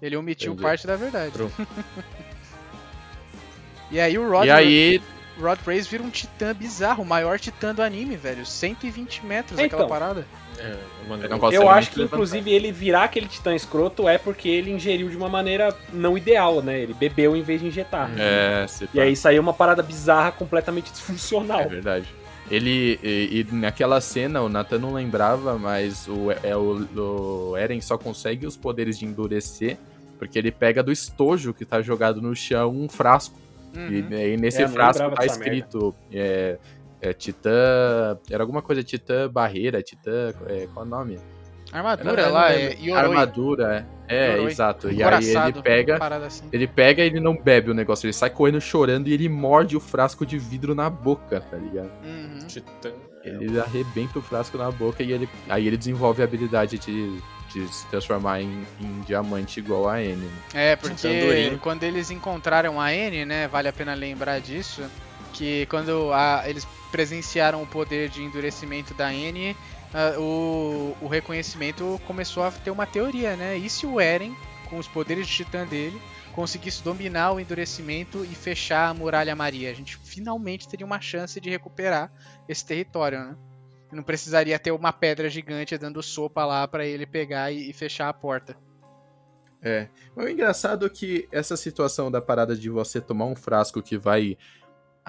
Ele 0.00 0.16
omitiu 0.16 0.52
Entendi. 0.52 0.62
parte 0.62 0.86
da 0.86 0.94
verdade. 0.94 1.32
e 3.90 3.98
aí 3.98 4.16
o 4.16 4.30
Rod. 4.30 4.46
E 4.46 4.50
aí, 4.50 5.02
Rod 5.38 5.58
Race 5.66 5.88
vira 5.88 6.02
um 6.02 6.10
titã 6.10 6.54
bizarro, 6.54 7.02
o 7.02 7.06
maior 7.06 7.40
titã 7.40 7.74
do 7.74 7.82
anime, 7.82 8.16
velho. 8.16 8.46
120 8.46 9.26
metros 9.26 9.58
então, 9.58 9.66
aquela 9.66 9.88
parada. 9.88 10.26
É, 10.60 11.56
eu 11.56 11.68
acho 11.68 11.90
que, 11.90 12.02
inclusive, 12.02 12.52
ele 12.52 12.70
virar 12.70 13.04
aquele 13.04 13.26
titã 13.26 13.54
escroto 13.54 14.08
é 14.08 14.18
porque 14.18 14.48
ele 14.48 14.70
ingeriu 14.70 15.08
de 15.08 15.16
uma 15.16 15.28
maneira 15.28 15.74
não 15.92 16.16
ideal, 16.16 16.62
né? 16.62 16.80
Ele 16.80 16.94
bebeu 16.94 17.34
em 17.34 17.42
vez 17.42 17.60
de 17.60 17.66
injetar. 17.66 18.10
É, 18.18 18.66
E 18.92 19.00
aí 19.00 19.16
saiu 19.16 19.42
uma 19.42 19.54
parada 19.54 19.82
bizarra, 19.82 20.32
completamente 20.32 20.90
disfuncional. 20.92 21.60
É 21.60 21.66
verdade. 21.66 22.06
Ele, 22.50 22.98
e, 23.02 23.46
e, 23.50 23.54
naquela 23.54 24.00
cena, 24.00 24.42
o 24.42 24.48
Nathan 24.48 24.78
não 24.78 24.92
lembrava, 24.92 25.56
mas 25.58 26.06
o, 26.08 26.30
é, 26.42 26.56
o, 26.56 27.50
o 27.52 27.56
Eren 27.56 27.80
só 27.80 27.96
consegue 27.96 28.46
os 28.46 28.56
poderes 28.56 28.98
de 28.98 29.06
endurecer 29.06 29.78
porque 30.20 30.38
ele 30.38 30.52
pega 30.52 30.82
do 30.82 30.92
estojo 30.92 31.54
que 31.54 31.64
tá 31.64 31.80
jogado 31.80 32.20
no 32.20 32.36
chão 32.36 32.70
um 32.70 32.90
frasco. 32.90 33.40
Uhum. 33.74 33.88
E, 33.88 34.34
e, 34.34 34.36
nesse 34.36 34.62
é, 34.62 34.68
frasco 34.68 35.10
tá 35.12 35.24
escrito 35.24 35.94
é, 36.12 36.58
é, 37.00 37.12
Titã. 37.12 38.18
Era 38.30 38.42
alguma 38.42 38.62
coisa 38.62 38.82
Titã 38.82 39.28
Barreira, 39.28 39.82
Titã. 39.82 40.32
É, 40.46 40.66
qual 40.72 40.84
é 40.84 40.88
o 40.88 40.90
nome? 40.90 41.18
Armadura 41.72 42.22
Era, 42.22 42.30
lá, 42.30 42.52
é. 42.52 42.76
Yoroi. 42.80 42.92
Armadura, 42.92 43.86
é. 44.08 44.32
É, 44.32 44.42
exato. 44.42 44.90
E 44.90 45.02
aí 45.02 45.24
ele 45.24 45.62
pega. 45.62 45.98
Assim. 46.26 46.48
Ele 46.52 46.66
pega 46.66 47.04
e 47.04 47.06
ele 47.06 47.20
não 47.20 47.36
bebe 47.36 47.70
o 47.70 47.74
negócio, 47.74 48.06
ele 48.06 48.12
sai 48.12 48.28
correndo 48.28 48.60
chorando 48.60 49.06
e 49.06 49.12
ele 49.12 49.28
morde 49.28 49.76
o 49.76 49.80
frasco 49.80 50.26
de 50.26 50.36
vidro 50.36 50.74
na 50.74 50.90
boca, 50.90 51.40
tá 51.40 51.56
ligado? 51.56 51.90
Uhum. 52.04 52.46
Titã. 52.48 52.90
Ele 53.22 53.60
arrebenta 53.60 54.18
o 54.18 54.22
frasco 54.22 54.58
na 54.58 54.70
boca 54.70 55.02
e 55.02 55.12
ele, 55.12 55.28
aí 55.48 55.66
ele 55.66 55.76
desenvolve 55.76 56.22
a 56.22 56.24
habilidade 56.24 56.78
de 56.78 57.20
de 57.52 57.66
se 57.72 57.86
transformar 57.88 58.40
em, 58.40 58.64
em 58.80 59.00
diamante 59.00 59.58
igual 59.58 59.88
a 59.88 60.00
N. 60.00 60.16
Né? 60.16 60.30
É, 60.54 60.76
porque 60.76 61.58
quando 61.60 61.82
eles 61.82 62.10
encontraram 62.10 62.80
a 62.80 62.94
N, 62.94 63.24
né, 63.24 63.48
vale 63.48 63.68
a 63.68 63.72
pena 63.72 63.92
lembrar 63.92 64.40
disso, 64.40 64.82
que 65.32 65.66
quando 65.66 66.12
a, 66.12 66.44
eles 66.46 66.66
presenciaram 66.90 67.62
o 67.62 67.66
poder 67.66 68.08
de 68.08 68.22
endurecimento 68.22 68.92
da 68.94 69.12
N, 69.12 69.52
uh, 69.52 70.20
o, 70.20 70.96
o 71.02 71.06
reconhecimento 71.06 72.00
começou 72.06 72.42
a 72.42 72.50
ter 72.50 72.70
uma 72.70 72.86
teoria, 72.86 73.36
né? 73.36 73.56
E 73.56 73.68
se 73.70 73.86
o 73.86 74.00
Eren, 74.00 74.34
com 74.68 74.78
os 74.78 74.88
poderes 74.88 75.26
de 75.26 75.32
titã 75.32 75.66
dele, 75.66 76.00
conseguisse 76.32 76.82
dominar 76.82 77.32
o 77.32 77.40
endurecimento 77.40 78.24
e 78.24 78.34
fechar 78.34 78.88
a 78.88 78.94
muralha 78.94 79.34
Maria, 79.34 79.70
a 79.70 79.74
gente 79.74 79.96
finalmente 79.96 80.68
teria 80.68 80.86
uma 80.86 81.00
chance 81.00 81.40
de 81.40 81.50
recuperar 81.50 82.12
esse 82.48 82.64
território, 82.64 83.18
né? 83.18 83.36
Não 83.92 84.02
precisaria 84.02 84.58
ter 84.58 84.70
uma 84.70 84.92
pedra 84.92 85.28
gigante 85.28 85.76
dando 85.76 86.02
sopa 86.02 86.44
lá 86.44 86.66
para 86.68 86.86
ele 86.86 87.06
pegar 87.06 87.50
e, 87.50 87.70
e, 87.70 87.72
fechar 87.72 88.08
a 88.08 88.12
porta. 88.12 88.56
É. 89.62 89.88
O 90.16 90.22
engraçado 90.22 90.86
é 90.86 90.88
que 90.88 91.28
essa 91.30 91.56
situação 91.56 92.10
da 92.10 92.20
parada 92.22 92.56
de 92.56 92.70
você 92.70 93.00
tomar 93.00 93.26
um 93.26 93.34
frasco 93.34 93.82
que 93.82 93.98
vai 93.98 94.38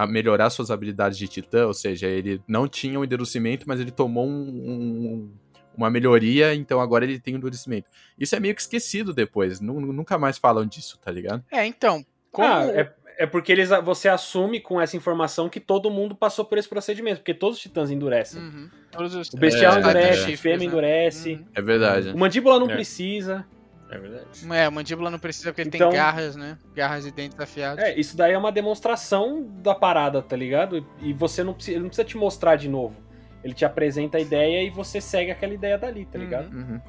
a 0.02 0.08
melhorar 0.08 0.50
suas 0.50 0.72
habilidades 0.72 1.18
de 1.18 1.28
titã, 1.28 1.68
ou 1.68 1.74
seja, 1.74 2.08
ele 2.08 2.42
não 2.48 2.68
tinha 2.68 3.00
um 3.00 3.04
endurecimento, 3.04 3.66
mas 3.68 3.80
ele 3.80 3.92
tomou 3.92 4.26
um, 4.26 4.32
um, 4.32 5.32
uma 5.78 5.92
melhoria, 5.92 6.56
então 6.56 6.80
agora 6.80 7.06
ele 7.06 7.20
tem 7.20 7.36
um 7.36 7.38
endurecimento. 7.38 7.88
Isso 8.18 8.36
é 8.36 8.40
meio 8.40 8.56
que 8.56 8.62
esquecido 8.62 9.14
depois, 9.14 9.62
nunca 9.62 10.18
mais 10.18 10.40
falam 10.40 10.66
disso, 10.66 11.00
tá 11.00 11.12
ligado? 11.12 11.44
É, 11.52 11.66
então, 11.68 12.04
como... 12.32 12.48
Ah, 12.48 12.66
é, 12.66 12.92
é 13.20 13.28
porque 13.28 13.52
eles, 13.52 13.70
você 13.84 14.10
assume 14.10 14.60
com 14.60 14.82
essa 14.82 14.98
informação 14.98 15.48
que 15.48 15.60
todo 15.60 15.92
mundo 15.92 16.16
passou 16.16 16.46
por 16.46 16.58
esse 16.58 16.68
procedimento, 16.68 17.18
porque 17.18 17.36
todos 17.36 17.58
os 17.58 17.62
titãs 17.62 17.92
endurecem. 17.92 18.42
Uhum. 18.42 18.70
Os... 18.98 19.32
O 19.32 19.38
bestial 19.38 19.76
é, 19.76 19.80
endurece, 19.80 20.32
é, 20.32 20.34
o 20.34 20.38
fêmea 20.38 20.66
endurece. 20.66 21.34
Uhum. 21.34 21.46
É 21.54 21.62
verdade. 21.62 22.10
O 22.10 22.18
mandíbula 22.18 22.60
não 22.60 22.72
é. 22.72 22.74
precisa. 22.74 23.46
É 23.92 24.00
verdade. 24.00 24.26
É, 24.54 24.70
o 24.70 24.72
mandíbula 24.72 25.12
não 25.12 25.20
precisa 25.20 25.50
porque 25.50 25.62
ele 25.62 25.72
então, 25.74 25.90
tem 25.90 25.98
garras, 25.98 26.36
né? 26.36 26.58
Garras 26.74 27.06
e 27.06 27.12
dentes 27.12 27.38
afiados. 27.38 27.84
É, 27.84 28.00
isso 28.00 28.16
daí 28.16 28.32
é 28.32 28.38
uma 28.38 28.52
demonstração 28.52 29.44
da 29.62 29.76
parada, 29.76 30.22
tá 30.22 30.36
ligado? 30.36 30.86
E 31.02 31.12
você 31.12 31.44
não 31.44 31.54
precisa, 31.54 31.76
ele 31.76 31.84
não 31.84 31.90
precisa 31.90 32.08
te 32.08 32.18
mostrar 32.18 32.56
de 32.56 32.70
novo. 32.70 32.96
Ele 33.44 33.54
te 33.54 33.66
apresenta 33.66 34.18
a 34.18 34.22
ideia 34.22 34.64
e 34.64 34.70
você 34.70 35.02
segue 35.02 35.30
aquela 35.30 35.54
ideia 35.54 35.78
dali, 35.78 36.06
tá 36.06 36.18
ligado? 36.18 36.52
Uhum. 36.54 36.60
uhum. 36.60 36.82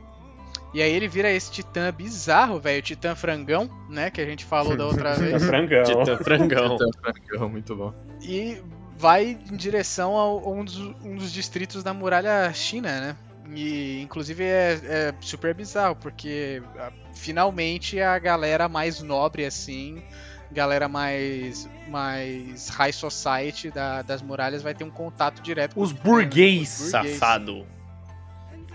E 0.75 0.81
aí 0.81 0.91
ele 0.91 1.07
vira 1.07 1.31
esse 1.31 1.51
titã 1.51 1.93
bizarro, 1.93 2.59
velho, 2.59 2.81
titã 2.81 3.15
frangão, 3.15 3.69
né, 3.91 4.11
que 4.11 4.23
a 4.23 4.25
gente 4.25 4.45
falou 4.45 4.75
da 4.75 4.87
outra 4.87 5.13
vez. 5.17 5.35
Titã 5.35 5.47
frangão. 5.47 5.83
Titã 5.83 6.17
frangão. 6.17 6.77
titã 6.79 6.91
frangão, 6.99 7.49
muito 7.49 7.77
bom. 7.77 7.93
E 8.23 8.63
vai 8.97 9.39
em 9.51 9.57
direção 9.57 10.17
a 10.17 10.49
um 10.49 10.65
dos, 10.65 10.79
um 10.79 11.17
dos 11.17 11.31
distritos 11.31 11.83
da 11.83 11.93
muralha 11.93 12.51
China, 12.55 13.01
né? 13.01 13.17
E 13.51 14.01
inclusive 14.01 14.45
é, 14.45 14.81
é 14.85 15.15
super 15.21 15.55
bizarro, 15.55 15.97
porque 15.97 16.63
a, 16.79 16.93
finalmente 17.15 18.01
a 18.01 18.19
galera 18.19 18.69
mais 18.69 19.03
nobre, 19.03 19.45
assim, 19.45 20.03
galera 20.51 20.89
mais 20.89 21.69
mais 21.89 22.69
high 22.69 22.93
society 22.93 23.71
da, 23.71 24.03
das 24.03 24.23
muralhas 24.23 24.63
vai 24.63 24.75
ter 24.75 24.85
um 24.85 24.91
contato 24.91 25.43
direto 25.43 25.81
os 25.81 25.93
com 25.93 25.99
burguês, 26.03 26.81
os 26.81 26.93
burguês. 26.93 27.19
safado. 27.19 27.67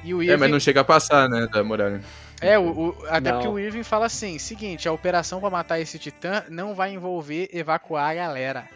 E 0.03 0.13
o 0.13 0.22
Irving... 0.22 0.34
É, 0.34 0.38
mas 0.38 0.51
não 0.51 0.59
chega 0.59 0.82
a 0.82 0.84
passar, 0.84 1.28
né, 1.30 1.47
da 1.47 1.63
muralha. 1.63 2.01
É, 2.39 2.57
o, 2.57 2.89
o 2.89 2.97
até 3.09 3.32
não. 3.32 3.38
porque 3.39 3.47
o 3.47 3.59
Irving 3.59 3.84
fala 3.84 4.05
assim: 4.05 4.38
seguinte, 4.38 4.88
a 4.88 4.91
operação 4.91 5.39
para 5.39 5.49
matar 5.49 5.80
esse 5.80 5.97
titã 5.97 6.43
não 6.49 6.76
vai 6.76 6.93
envolver 6.93 7.49
evacuar 7.51 8.11
a 8.11 8.13
galera. 8.13 8.68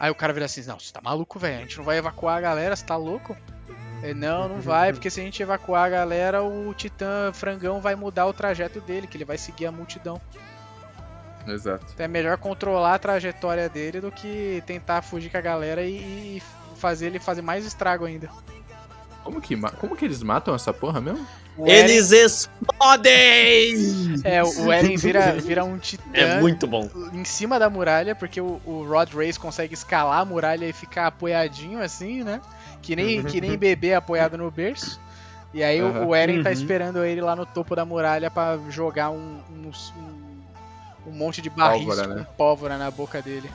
Aí 0.00 0.10
o 0.10 0.14
cara 0.14 0.32
vira 0.32 0.46
assim: 0.46 0.64
não, 0.66 0.78
você 0.78 0.92
tá 0.92 1.00
maluco, 1.02 1.38
velho? 1.38 1.58
A 1.58 1.60
gente 1.60 1.78
não 1.78 1.84
vai 1.84 1.98
evacuar 1.98 2.38
a 2.38 2.40
galera, 2.40 2.74
você 2.74 2.84
tá 2.84 2.96
louco? 2.96 3.36
É, 4.02 4.14
não, 4.14 4.48
não 4.48 4.60
vai, 4.60 4.92
porque 4.92 5.10
se 5.10 5.20
a 5.20 5.24
gente 5.24 5.42
evacuar 5.42 5.86
a 5.86 5.88
galera, 5.88 6.42
o 6.42 6.72
titã 6.74 7.32
frangão 7.32 7.80
vai 7.80 7.94
mudar 7.94 8.26
o 8.26 8.32
trajeto 8.32 8.80
dele, 8.80 9.06
que 9.06 9.16
ele 9.16 9.24
vai 9.24 9.36
seguir 9.36 9.66
a 9.66 9.72
multidão. 9.72 10.20
Exato. 11.46 11.86
Então 11.94 12.04
é 12.04 12.08
melhor 12.08 12.36
controlar 12.36 12.94
a 12.94 12.98
trajetória 12.98 13.68
dele 13.68 14.00
do 14.00 14.12
que 14.12 14.62
tentar 14.66 15.02
fugir 15.02 15.30
com 15.30 15.38
a 15.38 15.40
galera 15.40 15.82
e, 15.82 16.36
e 16.36 16.42
fazer 16.76 17.06
ele 17.06 17.18
fazer 17.18 17.42
mais 17.42 17.64
estrago 17.64 18.04
ainda. 18.04 18.28
Como 19.28 19.42
que, 19.42 19.60
como 19.76 19.94
que 19.94 20.06
eles 20.06 20.22
matam 20.22 20.54
essa 20.54 20.72
porra 20.72 21.02
mesmo? 21.02 21.26
Eles 21.58 22.12
explodem! 22.12 23.74
É, 24.24 24.42
o 24.42 24.72
Eren 24.72 24.96
vira, 24.96 25.32
vira 25.34 25.62
um 25.66 25.76
titã. 25.76 26.02
É 26.14 26.40
muito 26.40 26.66
bom. 26.66 26.88
Em 27.12 27.26
cima 27.26 27.58
da 27.58 27.68
muralha, 27.68 28.14
porque 28.14 28.40
o, 28.40 28.58
o 28.64 28.86
Rod 28.88 29.12
Race 29.12 29.38
consegue 29.38 29.74
escalar 29.74 30.20
a 30.20 30.24
muralha 30.24 30.64
e 30.64 30.72
ficar 30.72 31.08
apoiadinho 31.08 31.78
assim, 31.78 32.24
né? 32.24 32.40
Que 32.80 32.96
nem, 32.96 33.22
que 33.22 33.38
nem 33.38 33.54
bebê 33.58 33.92
apoiado 33.92 34.38
no 34.38 34.50
berço. 34.50 34.98
E 35.52 35.62
aí 35.62 35.82
uhum. 35.82 36.06
o, 36.06 36.14
Eren 36.14 36.42
tá 36.42 36.48
uhum. 36.48 36.54
esperando 36.54 37.04
ele 37.04 37.20
lá 37.20 37.36
no 37.36 37.44
topo 37.44 37.76
da 37.76 37.84
muralha 37.84 38.30
para 38.30 38.58
jogar 38.70 39.10
um, 39.10 39.42
um, 39.50 39.70
um, 41.06 41.12
monte 41.12 41.42
de 41.42 41.50
barris 41.50 41.84
pólvora, 41.84 42.06
né? 42.06 42.24
com 42.24 42.32
pólvora 42.34 42.78
na 42.78 42.90
boca 42.90 43.20
dele. 43.20 43.50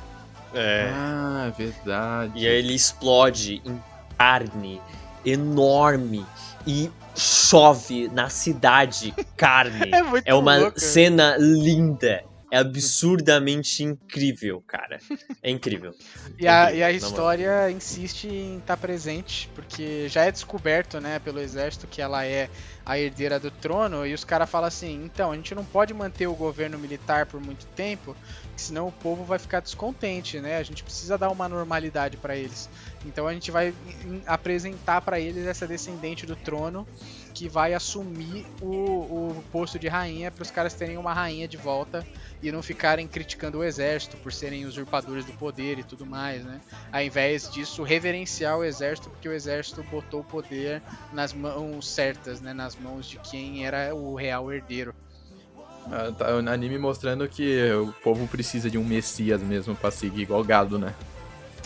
É. 0.53 0.91
Ah, 0.93 1.51
verdade. 1.57 2.33
E 2.35 2.47
aí 2.47 2.59
ele 2.59 2.75
explode 2.75 3.59
em 3.65 3.81
carne 4.19 4.79
enorme 5.25 6.25
e 6.65 6.89
chove 7.15 8.09
na 8.09 8.29
cidade 8.29 9.13
carne. 9.37 9.91
É, 10.25 10.31
é 10.31 10.33
uma 10.33 10.57
louco. 10.57 10.79
cena 10.79 11.35
linda. 11.37 12.23
É 12.51 12.57
absurdamente 12.57 13.83
incrível, 13.83 14.63
cara. 14.67 14.99
É 15.41 15.49
incrível. 15.49 15.91
e, 16.37 16.47
a, 16.47 16.71
e 16.71 16.83
a 16.83 16.91
história 16.91 17.71
insiste 17.71 18.27
em 18.27 18.57
estar 18.59 18.75
tá 18.75 18.77
presente, 18.77 19.49
porque 19.55 20.07
já 20.07 20.25
é 20.25 20.31
descoberto, 20.31 21.01
né, 21.01 21.17
pelo 21.17 21.39
exército 21.39 21.87
que 21.87 21.99
ela 21.99 22.23
é 22.23 22.49
a 22.85 22.99
herdeira 22.99 23.39
do 23.39 23.49
trono, 23.49 24.05
e 24.05 24.13
os 24.13 24.23
caras 24.23 24.47
falam 24.47 24.67
assim: 24.67 25.03
então, 25.03 25.31
a 25.31 25.35
gente 25.35 25.55
não 25.55 25.65
pode 25.65 25.95
manter 25.95 26.27
o 26.27 26.35
governo 26.35 26.77
militar 26.77 27.25
por 27.25 27.41
muito 27.41 27.65
tempo, 27.75 28.15
senão 28.55 28.87
o 28.87 28.91
povo 28.91 29.23
vai 29.23 29.39
ficar 29.39 29.59
descontente, 29.59 30.39
né? 30.39 30.57
A 30.57 30.63
gente 30.63 30.83
precisa 30.83 31.17
dar 31.17 31.29
uma 31.29 31.49
normalidade 31.49 32.17
para 32.17 32.35
eles. 32.35 32.69
Então 33.05 33.27
a 33.27 33.33
gente 33.33 33.51
vai 33.51 33.73
apresentar 34.25 35.01
para 35.01 35.19
eles 35.19 35.45
essa 35.45 35.67
descendente 35.67 36.25
do 36.25 36.35
trono 36.35 36.87
que 37.33 37.49
vai 37.49 37.73
assumir 37.73 38.45
o, 38.61 38.67
o 38.67 39.43
posto 39.51 39.79
de 39.79 39.87
rainha 39.87 40.29
para 40.29 40.43
os 40.43 40.51
caras 40.51 40.73
terem 40.73 40.97
uma 40.97 41.13
rainha 41.13 41.47
de 41.47 41.57
volta 41.57 42.05
e 42.41 42.51
não 42.51 42.61
ficarem 42.61 43.07
criticando 43.07 43.57
o 43.57 43.63
exército 43.63 44.17
por 44.17 44.31
serem 44.31 44.65
usurpadores 44.65 45.25
do 45.25 45.33
poder 45.33 45.79
e 45.79 45.83
tudo 45.83 46.05
mais, 46.05 46.45
né? 46.45 46.61
Ao 46.91 47.01
invés 47.01 47.49
disso, 47.49 47.81
reverenciar 47.83 48.57
o 48.57 48.63
exército 48.63 49.09
porque 49.09 49.27
o 49.27 49.33
exército 49.33 49.83
botou 49.83 50.21
o 50.21 50.23
poder 50.23 50.81
nas 51.11 51.33
mãos 51.33 51.87
certas, 51.87 52.39
né? 52.39 52.53
Nas 52.53 52.75
mãos 52.75 53.07
de 53.07 53.17
quem 53.17 53.65
era 53.65 53.95
o 53.95 54.13
real 54.13 54.51
herdeiro. 54.51 54.93
Ah, 55.91 56.11
tá, 56.17 56.35
o 56.35 56.49
anime 56.49 56.77
mostrando 56.77 57.27
que 57.27 57.71
o 57.73 57.93
povo 58.03 58.27
precisa 58.27 58.69
de 58.69 58.77
um 58.77 58.83
messias 58.83 59.41
mesmo 59.41 59.75
pra 59.75 59.91
seguir 59.91 60.21
igual 60.21 60.43
gado, 60.43 60.79
né? 60.79 60.93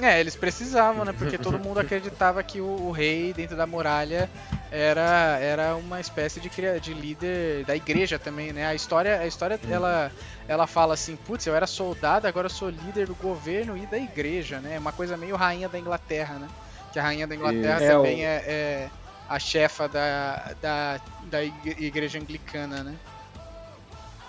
É, 0.01 0.19
eles 0.19 0.35
precisavam, 0.35 1.03
né? 1.03 1.11
Porque 1.11 1.37
todo 1.37 1.57
mundo 1.57 1.79
acreditava 1.79 2.43
que 2.43 2.61
o, 2.61 2.65
o, 2.65 2.91
rei 2.91 3.33
dentro 3.33 3.57
da 3.57 3.65
muralha 3.65 4.29
era, 4.71 5.39
era 5.41 5.75
uma 5.75 5.99
espécie 5.99 6.39
de, 6.39 6.49
de 6.79 6.93
líder 6.93 7.65
da 7.65 7.75
igreja 7.75 8.19
também, 8.19 8.53
né? 8.53 8.67
A 8.67 8.75
história, 8.75 9.19
a 9.19 9.25
história 9.25 9.59
ela, 9.69 10.11
ela 10.47 10.67
fala 10.67 10.93
assim, 10.93 11.15
putz, 11.15 11.47
eu 11.47 11.55
era 11.55 11.65
soldado, 11.65 12.27
agora 12.27 12.45
eu 12.45 12.51
sou 12.51 12.69
líder 12.69 13.07
do 13.07 13.15
governo 13.15 13.75
e 13.75 13.87
da 13.87 13.97
igreja, 13.97 14.59
né? 14.59 14.77
Uma 14.77 14.91
coisa 14.91 15.17
meio 15.17 15.35
rainha 15.35 15.67
da 15.67 15.79
Inglaterra, 15.79 16.35
né? 16.35 16.47
Que 16.93 16.99
a 16.99 17.03
rainha 17.03 17.25
da 17.25 17.33
Inglaterra 17.33 17.83
e 17.83 17.87
também 17.87 18.23
é, 18.23 18.27
o... 18.27 18.29
é, 18.29 18.35
é, 18.45 18.89
a 19.27 19.39
chefa 19.39 19.87
da, 19.89 20.53
da, 20.61 21.01
da 21.23 21.43
igreja 21.43 22.19
anglicana, 22.19 22.83
né? 22.83 22.95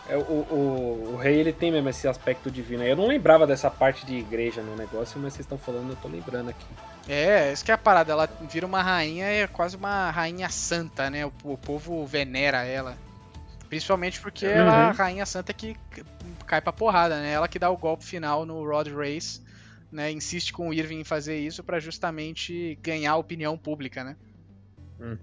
É, 0.08 0.16
o, 0.16 0.20
o, 0.20 1.12
o, 1.12 1.16
rei 1.16 1.38
ele 1.38 1.52
tem 1.52 1.70
mesmo 1.70 1.88
esse 1.90 2.08
aspecto 2.08 2.50
divino. 2.50 2.82
Eu 2.82 2.96
não 2.96 3.06
lembrava 3.06 3.46
dessa 3.46 3.70
parte 3.70 4.06
de 4.06 4.14
igreja 4.14 4.62
no 4.62 4.74
negócio, 4.74 5.20
mas 5.20 5.34
vocês 5.34 5.44
estão 5.44 5.58
falando, 5.58 5.90
eu 5.90 5.96
tô 5.96 6.08
lembrando 6.08 6.48
aqui. 6.48 6.64
É, 7.06 7.52
isso 7.52 7.62
que 7.62 7.70
é 7.70 7.74
a 7.74 7.78
parada. 7.78 8.12
Ela 8.12 8.28
vira 8.50 8.64
uma 8.64 8.82
rainha, 8.82 9.26
é 9.26 9.46
quase 9.46 9.76
uma 9.76 10.10
rainha 10.10 10.48
santa, 10.48 11.10
né? 11.10 11.26
O, 11.26 11.32
o 11.44 11.58
povo 11.58 12.06
venera 12.06 12.64
ela. 12.64 12.96
Principalmente 13.68 14.18
porque 14.18 14.46
uhum. 14.46 14.52
ela 14.52 14.72
é 14.72 14.82
a 14.84 14.92
rainha 14.92 15.26
santa 15.26 15.52
que 15.52 15.76
cai 16.46 16.62
pra 16.62 16.72
porrada, 16.72 17.20
né? 17.20 17.32
Ela 17.32 17.46
que 17.46 17.58
dá 17.58 17.68
o 17.68 17.76
golpe 17.76 18.04
final 18.04 18.46
no 18.46 18.64
Rod 18.66 18.88
Race, 18.88 19.42
né? 19.92 20.10
Insiste 20.10 20.54
com 20.54 20.70
o 20.70 20.74
Irving 20.74 21.00
em 21.00 21.04
fazer 21.04 21.38
isso 21.38 21.62
para 21.62 21.78
justamente 21.78 22.78
ganhar 22.82 23.12
a 23.12 23.16
opinião 23.16 23.58
pública, 23.58 24.02
né? 24.02 24.16
Uhum. 24.98 25.18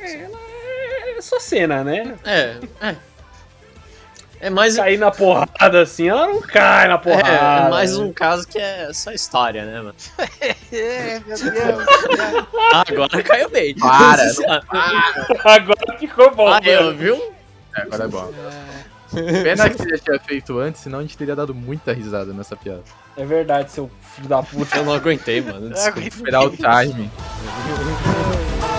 É, 0.00 0.14
ela 0.14 0.38
é 0.38 0.77
só 1.22 1.38
cena, 1.40 1.84
né? 1.84 2.16
É, 2.24 2.56
é. 2.80 2.96
É 4.40 4.50
mais. 4.50 4.76
Cair 4.76 4.98
na 4.98 5.10
porrada 5.10 5.82
assim, 5.82 6.08
ela 6.08 6.26
não 6.26 6.40
cai 6.40 6.86
na 6.88 6.98
porrada. 6.98 7.28
É, 7.28 7.66
é 7.66 7.70
mais 7.70 7.96
um 7.96 8.12
caso 8.12 8.46
que 8.46 8.58
é 8.58 8.92
só 8.92 9.10
história, 9.10 9.64
né, 9.64 9.78
mano? 9.78 9.94
é, 10.72 11.20
meu 11.20 11.36
Deus. 11.36 11.86
agora 12.72 13.22
caiu 13.22 13.50
bem. 13.50 13.74
Para, 13.74 14.62
para. 14.62 15.54
Agora 15.54 15.98
ficou 15.98 16.34
bom. 16.34 16.48
Ah, 16.48 16.60
eu, 16.62 16.94
viu? 16.94 17.16
É, 17.76 17.82
agora 17.82 18.04
é 18.04 18.08
bom. 18.08 18.32
É. 19.14 19.42
Pena 19.42 19.70
que 19.70 19.82
ele 19.82 19.98
tinha 19.98 20.20
feito 20.20 20.58
antes, 20.58 20.82
senão 20.82 20.98
a 20.98 21.02
gente 21.02 21.16
teria 21.16 21.34
dado 21.34 21.54
muita 21.54 21.92
risada 21.92 22.32
nessa 22.32 22.54
piada. 22.54 22.82
É 23.16 23.24
verdade, 23.24 23.72
seu 23.72 23.90
filho 24.14 24.28
da 24.28 24.42
puta. 24.42 24.76
Eu 24.76 24.84
não 24.84 24.92
aguentei, 24.92 25.40
mano. 25.40 25.70
Desculpa. 25.70 26.08
Esperar 26.08 26.42
o 26.42 26.50
time. 26.50 27.10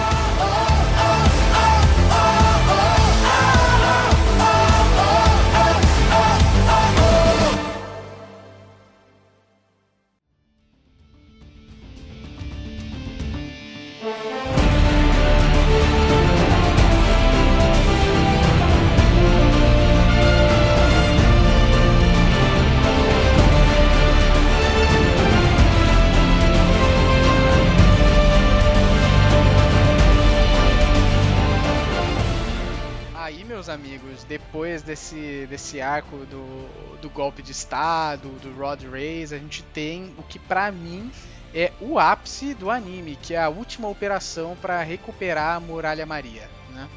depois 34.30 34.84
desse, 34.84 35.48
desse 35.50 35.82
arco 35.82 36.18
do, 36.18 36.98
do 37.02 37.10
golpe 37.10 37.42
de 37.42 37.52
Estado, 37.52 38.30
do 38.40 38.54
Rod 38.54 38.84
Race, 38.84 39.34
a 39.34 39.40
gente 39.40 39.64
tem 39.64 40.14
o 40.20 40.24
que 40.24 40.38
para 40.38 40.72
mim 40.72 41.12
é 41.52 41.74
o 41.82 41.98
ápice 41.98 42.54
do 42.54 42.70
anime, 42.70 43.16
que 43.16 43.34
é 43.34 43.42
a 43.42 43.50
última 43.50 43.88
operação 43.90 44.56
para 44.62 44.84
recuperar 44.84 45.56
a 45.56 45.60
Muralha 45.60 46.06
Maria, 46.06 46.48
né? 46.70 46.88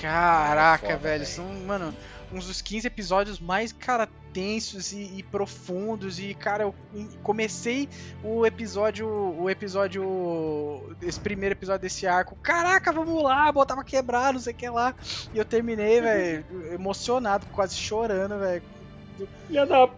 Caraca, 0.00 0.86
é 0.86 0.90
foda, 0.92 1.02
velho, 1.02 1.26
são, 1.26 1.44
mano, 1.66 1.94
uns 2.32 2.46
dos 2.46 2.62
15 2.62 2.86
episódios 2.86 3.38
mais, 3.38 3.72
cara, 3.72 4.08
tensos 4.32 4.92
e, 4.92 5.18
e, 5.18 5.22
profundos. 5.22 6.18
E, 6.18 6.34
cara, 6.34 6.64
eu 6.64 6.74
comecei 7.22 7.88
o 8.22 8.46
episódio. 8.46 9.08
O 9.08 9.48
episódio. 9.48 10.94
Esse 11.02 11.20
primeiro 11.20 11.54
episódio 11.54 11.82
desse 11.82 12.06
arco. 12.06 12.36
Caraca, 12.36 12.92
vamos 12.92 13.22
lá, 13.22 13.50
botava 13.52 13.84
quebrar, 13.84 14.32
não 14.32 14.40
sei 14.40 14.52
o 14.52 14.56
que 14.56 14.68
lá. 14.68 14.94
E 15.32 15.38
eu 15.38 15.44
terminei, 15.44 16.00
velho, 16.02 16.44
emocionado, 16.72 17.46
quase 17.52 17.76
chorando, 17.76 18.38
velho. 18.38 18.62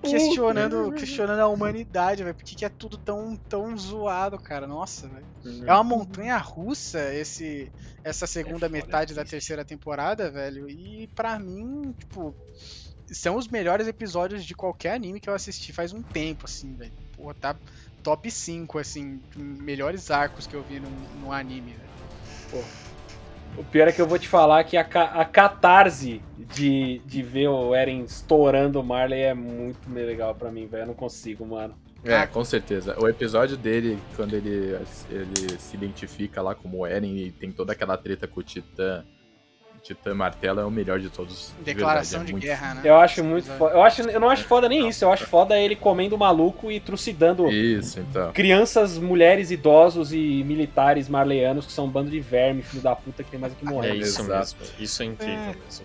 Questionando, 0.00 0.92
questionando 0.92 1.40
a 1.40 1.48
humanidade, 1.48 2.24
velho. 2.24 2.34
Por 2.34 2.44
que, 2.44 2.56
que, 2.56 2.64
é 2.64 2.68
tudo 2.68 2.96
tão, 2.96 3.36
tão 3.36 3.76
zoado, 3.76 4.38
cara? 4.38 4.66
Nossa, 4.66 5.06
velho. 5.08 5.26
Uhum. 5.44 5.64
É 5.66 5.72
uma 5.72 5.84
montanha 5.84 6.36
russa 6.38 7.14
esse, 7.14 7.70
essa 8.02 8.26
segunda 8.26 8.66
é 8.66 8.68
metade 8.68 9.14
da 9.14 9.24
terceira 9.24 9.64
temporada, 9.64 10.30
velho. 10.30 10.68
E 10.68 11.06
para 11.14 11.38
mim, 11.38 11.94
tipo, 11.98 12.34
são 13.12 13.36
os 13.36 13.48
melhores 13.48 13.86
episódios 13.86 14.44
de 14.44 14.54
qualquer 14.54 14.94
anime 14.94 15.20
que 15.20 15.28
eu 15.28 15.34
assisti 15.34 15.72
faz 15.72 15.92
um 15.92 16.02
tempo, 16.02 16.44
assim, 16.44 16.74
velho. 16.74 16.92
Porra, 17.16 17.34
tá 17.34 17.56
top 18.02 18.30
5, 18.30 18.78
assim, 18.78 19.20
melhores 19.36 20.10
arcos 20.10 20.46
que 20.46 20.54
eu 20.54 20.62
vi 20.62 20.80
no, 20.80 20.90
no 21.20 21.32
anime, 21.32 21.72
velho. 21.72 21.90
Porra. 22.50 22.82
O 23.56 23.64
pior 23.64 23.86
é 23.86 23.92
que 23.92 24.00
eu 24.00 24.06
vou 24.06 24.18
te 24.18 24.26
falar 24.28 24.64
que 24.64 24.78
a, 24.78 24.80
a 24.80 25.24
catarse 25.26 26.22
de, 26.54 27.02
de 27.04 27.22
ver 27.22 27.48
o 27.48 27.74
Eren 27.74 28.02
estourando 28.02 28.80
o 28.80 28.82
Marley 28.82 29.20
é 29.20 29.34
muito 29.34 29.92
legal 29.92 30.34
para 30.34 30.50
mim, 30.50 30.66
velho. 30.66 30.84
Eu 30.84 30.86
não 30.86 30.94
consigo, 30.94 31.44
mano. 31.44 31.74
É, 32.02 32.26
com 32.26 32.44
certeza. 32.44 32.98
O 32.98 33.06
episódio 33.06 33.56
dele, 33.56 33.98
quando 34.16 34.34
ele, 34.34 34.76
ele 35.10 35.58
se 35.58 35.76
identifica 35.76 36.40
lá 36.40 36.54
como 36.54 36.86
Eren 36.86 37.14
e 37.14 37.30
tem 37.30 37.52
toda 37.52 37.72
aquela 37.72 37.96
treta 37.96 38.26
com 38.26 38.40
o 38.40 38.42
Titã 38.42 39.04
Titã 39.82 40.14
Martelo 40.14 40.60
é 40.60 40.64
o 40.64 40.70
melhor 40.70 41.00
de 41.00 41.10
todos. 41.10 41.52
Declaração 41.64 42.24
de, 42.24 42.32
verdade, 42.32 42.36
é 42.36 42.40
de 42.40 42.46
guerra, 42.46 42.74
né? 42.74 42.82
Eu 42.84 42.96
acho 42.96 43.24
muito 43.24 43.50
foda. 43.50 43.74
Eu, 43.74 43.82
acho, 43.82 44.02
eu 44.02 44.20
não 44.20 44.30
acho 44.30 44.44
foda 44.44 44.68
nem 44.68 44.88
isso. 44.88 45.04
Eu 45.04 45.12
acho 45.12 45.26
foda 45.26 45.58
ele 45.58 45.74
comendo 45.74 46.16
maluco 46.16 46.70
e 46.70 46.78
trucidando 46.78 47.50
isso, 47.50 47.98
então. 47.98 48.32
crianças, 48.32 48.96
mulheres, 48.96 49.50
idosos 49.50 50.12
e 50.12 50.44
militares 50.44 51.08
marleanos 51.08 51.66
que 51.66 51.72
são 51.72 51.86
um 51.86 51.90
bando 51.90 52.10
de 52.10 52.20
verme, 52.20 52.62
filho 52.62 52.82
da 52.82 52.94
puta, 52.94 53.24
que 53.24 53.30
tem 53.30 53.40
mais 53.40 53.52
que 53.54 53.64
morrer. 53.64 53.90
É 53.90 53.96
isso 53.96 54.22
mesmo. 54.22 54.60
Isso 54.78 55.02
é 55.02 55.06
incrível 55.06 55.36
é. 55.36 55.56
mesmo. 55.64 55.84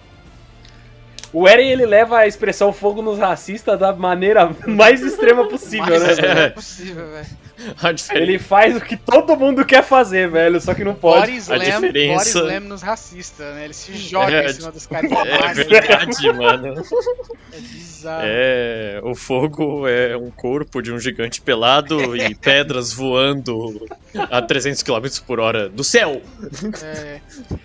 O 1.34 1.48
Eren 1.48 1.70
ele 1.70 1.86
leva 1.86 2.20
a 2.20 2.28
expressão 2.28 2.72
fogo 2.72 3.02
nos 3.02 3.20
racistas 3.20 3.78
da 3.80 3.94
maneira 3.94 4.56
mais 4.68 5.02
extrema 5.02 5.48
possível, 5.48 6.00
mais 6.00 6.18
né? 6.18 6.46
É 6.46 6.50
possível, 6.50 7.08
velho. 7.08 7.47
Ele 8.14 8.38
faz 8.38 8.76
o 8.76 8.82
que 8.82 8.96
todo 8.96 9.36
mundo 9.36 9.66
quer 9.66 9.84
fazer, 9.84 10.30
velho, 10.30 10.60
só 10.62 10.74
que 10.74 10.84
não 10.84 10.94
pode. 10.94 11.32
Body 11.32 11.38
slam, 11.38 11.56
a 11.56 11.64
diferença... 11.64 12.40
body 12.40 12.48
slam 12.48 12.60
nos 12.62 12.82
racistas, 12.82 13.56
né? 13.56 13.66
Ele 13.66 13.74
se 13.74 13.94
joga 13.98 14.32
é, 14.32 14.46
em 14.46 14.54
cima 14.54 14.72
dos 14.72 14.86
caras. 14.86 15.12
É 15.12 15.54
verdade, 15.54 16.32
mano. 16.34 16.84
É 17.52 17.60
bizarro. 17.60 18.22
É, 18.24 19.02
o 19.04 19.16
fogo 19.16 19.88
é 19.88 20.16
um 20.16 20.30
corpo 20.30 20.82
de 20.82 20.92
um 20.92 21.00
gigante 21.00 21.42
pelado 21.42 22.16
e 22.16 22.34
pedras 22.36 22.94
voando 22.94 23.88
a 24.30 24.42
300 24.42 24.84
km 24.84 25.08
por 25.26 25.40
hora 25.40 25.68
do 25.68 25.84
céu. 25.84 26.22
É. 26.84 27.20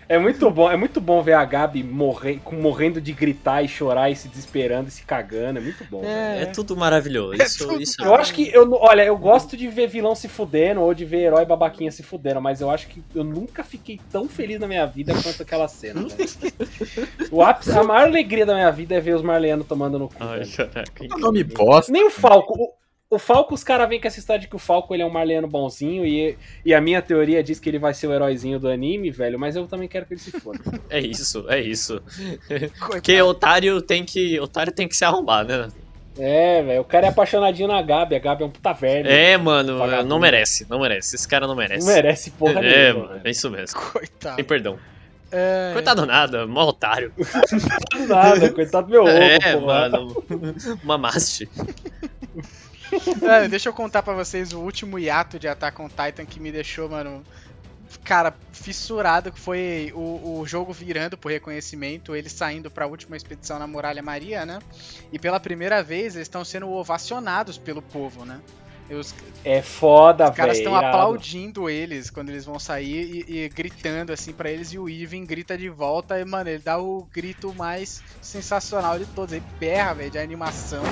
é 0.09 0.19
muito 0.19 0.51
bom, 0.51 0.71
é 0.71 0.77
muito 0.77 1.01
bom 1.01 1.23
ver 1.23 1.35
a 1.35 1.45
Gabi 1.45 1.83
morrer, 1.83 2.41
morrendo 2.51 3.01
de 3.01 3.13
gritar 3.13 3.63
e 3.63 3.69
chorar 3.69 4.11
e 4.11 4.17
se 4.17 4.29
desesperando 4.29 4.89
e 4.89 4.91
se 4.91 5.03
cagando, 5.03 5.59
é 5.59 5.63
muito 5.63 5.85
bom. 5.91 6.03
É, 6.05 6.43
é 6.43 6.47
tudo 6.47 6.77
maravilhoso. 6.77 7.41
É 7.41 7.45
isso, 7.45 7.69
tudo... 7.69 7.83
Isso 7.83 8.03
eu 8.03 8.15
acho 8.15 8.33
que 8.33 8.51
eu, 8.53 8.71
olha, 8.73 9.03
eu 9.03 9.17
gosto 9.17 9.57
de 9.57 9.69
ver 9.69 9.82
ver 9.83 9.89
vilão 9.89 10.15
se 10.15 10.29
fudendo 10.29 10.81
ou 10.81 10.95
de 10.95 11.05
ver 11.05 11.23
herói 11.23 11.45
babaquinha 11.45 11.91
se 11.91 12.03
fudendo, 12.03 12.41
mas 12.41 12.61
eu 12.61 12.71
acho 12.71 12.89
que 12.89 13.03
eu 13.15 13.25
nunca 13.25 13.65
fiquei 13.65 14.01
tão 14.11 14.29
feliz 14.29 14.61
na 14.61 14.69
minha 14.69 14.87
vida 14.87 15.13
quanto 15.23 15.43
aquela 15.43 15.69
cena. 15.69 16.07
o 17.31 17.43
ápice, 17.43 17.73
a 17.73 17.83
maior 17.83 18.09
alegria 18.09 18.47
da 18.47 18.55
minha 18.55 18.71
vida 18.71 18.95
é 18.95 19.01
ver 19.01 19.17
os 19.17 19.23
Marleanos 19.23 19.67
tomando 19.67 19.99
no 19.99 20.09
cu. 20.09 20.15
Ai, 20.21 20.47
caraca. 20.47 21.07
nome 21.19 21.45
bosta. 21.45 21.93
Nem 21.93 22.07
o 22.07 22.11
Falco. 22.11 22.55
O, 22.55 23.17
o 23.17 23.19
Falco, 23.19 23.55
os 23.55 23.65
caras 23.65 23.89
vêm 23.89 24.01
com 24.01 24.07
essa 24.07 24.19
história 24.19 24.41
de 24.41 24.49
que 24.49 24.57
o 24.57 24.59
Falco 24.59 24.95
ele 24.95 25.03
é 25.03 25.07
um 25.07 25.11
Marleano 25.11 25.49
bonzinho 25.49 26.07
e, 26.07 26.37
e 26.65 26.73
a 26.73 26.81
minha 26.81 27.03
teoria 27.03 27.43
diz 27.43 27.59
que 27.59 27.69
ele 27.69 27.79
vai 27.79 27.93
ser 27.93 28.07
o 28.07 28.13
heróizinho 28.13 28.59
do 28.59 28.69
anime, 28.69 29.11
velho, 29.11 29.39
mas 29.39 29.57
eu 29.57 29.67
também 29.67 29.89
quero 29.89 30.07
que 30.07 30.15
ele 30.15 30.21
se 30.21 30.33
foda. 30.33 30.61
É 30.89 31.01
isso, 31.01 31.45
é 31.49 31.61
isso. 31.61 32.03
Porque 32.87 33.21
otário 33.21 33.81
tem 33.83 34.05
que, 34.05 34.39
otário 34.41 34.73
tem 34.73 34.89
que 34.89 34.97
se 34.97 35.05
arrombar, 35.05 35.45
né? 35.45 35.69
É, 36.19 36.63
velho, 36.63 36.81
o 36.83 36.85
cara 36.85 37.07
é 37.07 37.09
apaixonadinho 37.09 37.69
na 37.69 37.81
Gabi, 37.81 38.15
a 38.15 38.19
Gabi 38.19 38.43
é 38.43 38.47
um 38.47 38.51
puta 38.51 38.73
verme. 38.73 39.09
É, 39.09 39.37
mano, 39.39 39.79
não 40.05 40.19
merece, 40.19 40.67
não 40.69 40.81
merece. 40.81 41.17
Esse 41.17 41.27
cara 41.27 41.47
não 41.47 41.57
merece. 41.57 41.87
Não 41.87 41.95
merece 41.95 42.31
porra 42.33 42.61
é, 42.61 42.93
nenhuma. 42.93 43.21
É, 43.25 43.29
é 43.29 43.31
isso 43.31 43.51
mesmo. 43.51 43.81
Coitado. 43.81 44.37
Sem 44.37 44.45
perdão. 44.45 44.79
É... 45.31 45.71
Coitado 45.73 46.05
nada, 46.05 46.47
mó 46.47 46.67
otário. 46.67 47.11
coitado 47.17 48.07
nada, 48.07 48.51
coitado 48.53 48.91
meu 48.91 49.03
ovo, 49.03 49.11
É, 49.11 49.39
porra. 49.55 49.89
mano, 49.89 50.25
mamaste. 50.85 51.49
É, 53.23 53.49
deixa 53.49 53.71
eu 53.71 53.73
contar 53.73 54.03
pra 54.03 54.13
vocês 54.13 54.53
o 54.53 54.61
último 54.61 54.99
hiato 54.99 55.39
de 55.39 55.49
Attack 55.49 55.81
on 55.81 55.89
Titan 55.89 56.27
que 56.27 56.39
me 56.39 56.53
deixou, 56.53 56.91
mano, 56.91 57.23
cara, 58.05 58.35
fissurado, 58.53 59.33
que 59.33 59.41
foi 59.41 59.93
o, 59.95 60.41
o 60.41 60.47
jogo 60.47 60.73
virando 60.73 61.17
por 61.17 61.31
reconhecimento, 61.31 62.15
eles 62.15 62.33
saindo 62.33 62.71
para 62.71 62.85
a 62.85 62.89
última 62.89 63.17
expedição 63.17 63.59
na 63.59 63.67
Muralha 63.67 64.03
Maria, 64.03 64.47
né? 64.47 64.59
E 65.13 65.19
pela 65.19 65.41
primeira 65.41 65.83
vez 65.83 66.15
eles 66.15 66.27
estão 66.27 66.45
sendo 66.45 66.71
ovacionados 66.71 67.59
pelo 67.59 67.83
povo, 67.83 68.25
né? 68.25 68.41
Os, 68.91 69.15
é 69.45 69.63
foda, 69.63 70.25
velho. 70.25 70.33
Os 70.33 70.37
caras 70.37 70.59
estão 70.59 70.75
aplaudindo 70.75 71.69
eles 71.69 72.11
quando 72.11 72.29
eles 72.29 72.45
vão 72.45 72.59
sair 72.59 73.25
e, 73.27 73.45
e 73.45 73.49
gritando 73.49 74.13
assim 74.13 74.33
para 74.33 74.51
eles. 74.51 74.73
E 74.73 74.79
o 74.79 74.89
Ivan 74.89 75.25
grita 75.25 75.57
de 75.57 75.69
volta 75.69 76.19
e, 76.19 76.25
mano, 76.25 76.51
ele 76.51 76.59
dá 76.59 76.79
o 76.79 77.07
grito 77.13 77.55
mais 77.55 78.03
sensacional 78.21 78.99
de 78.99 79.07
todos. 79.07 79.33
Ele 79.33 79.45
berra, 79.59 79.95
velho, 79.95 80.11
de 80.11 80.19
animação. 80.19 80.83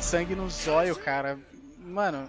Sangue 0.00 0.34
no 0.34 0.48
zóio, 0.48 0.96
cara. 0.96 1.38
Mano, 1.84 2.28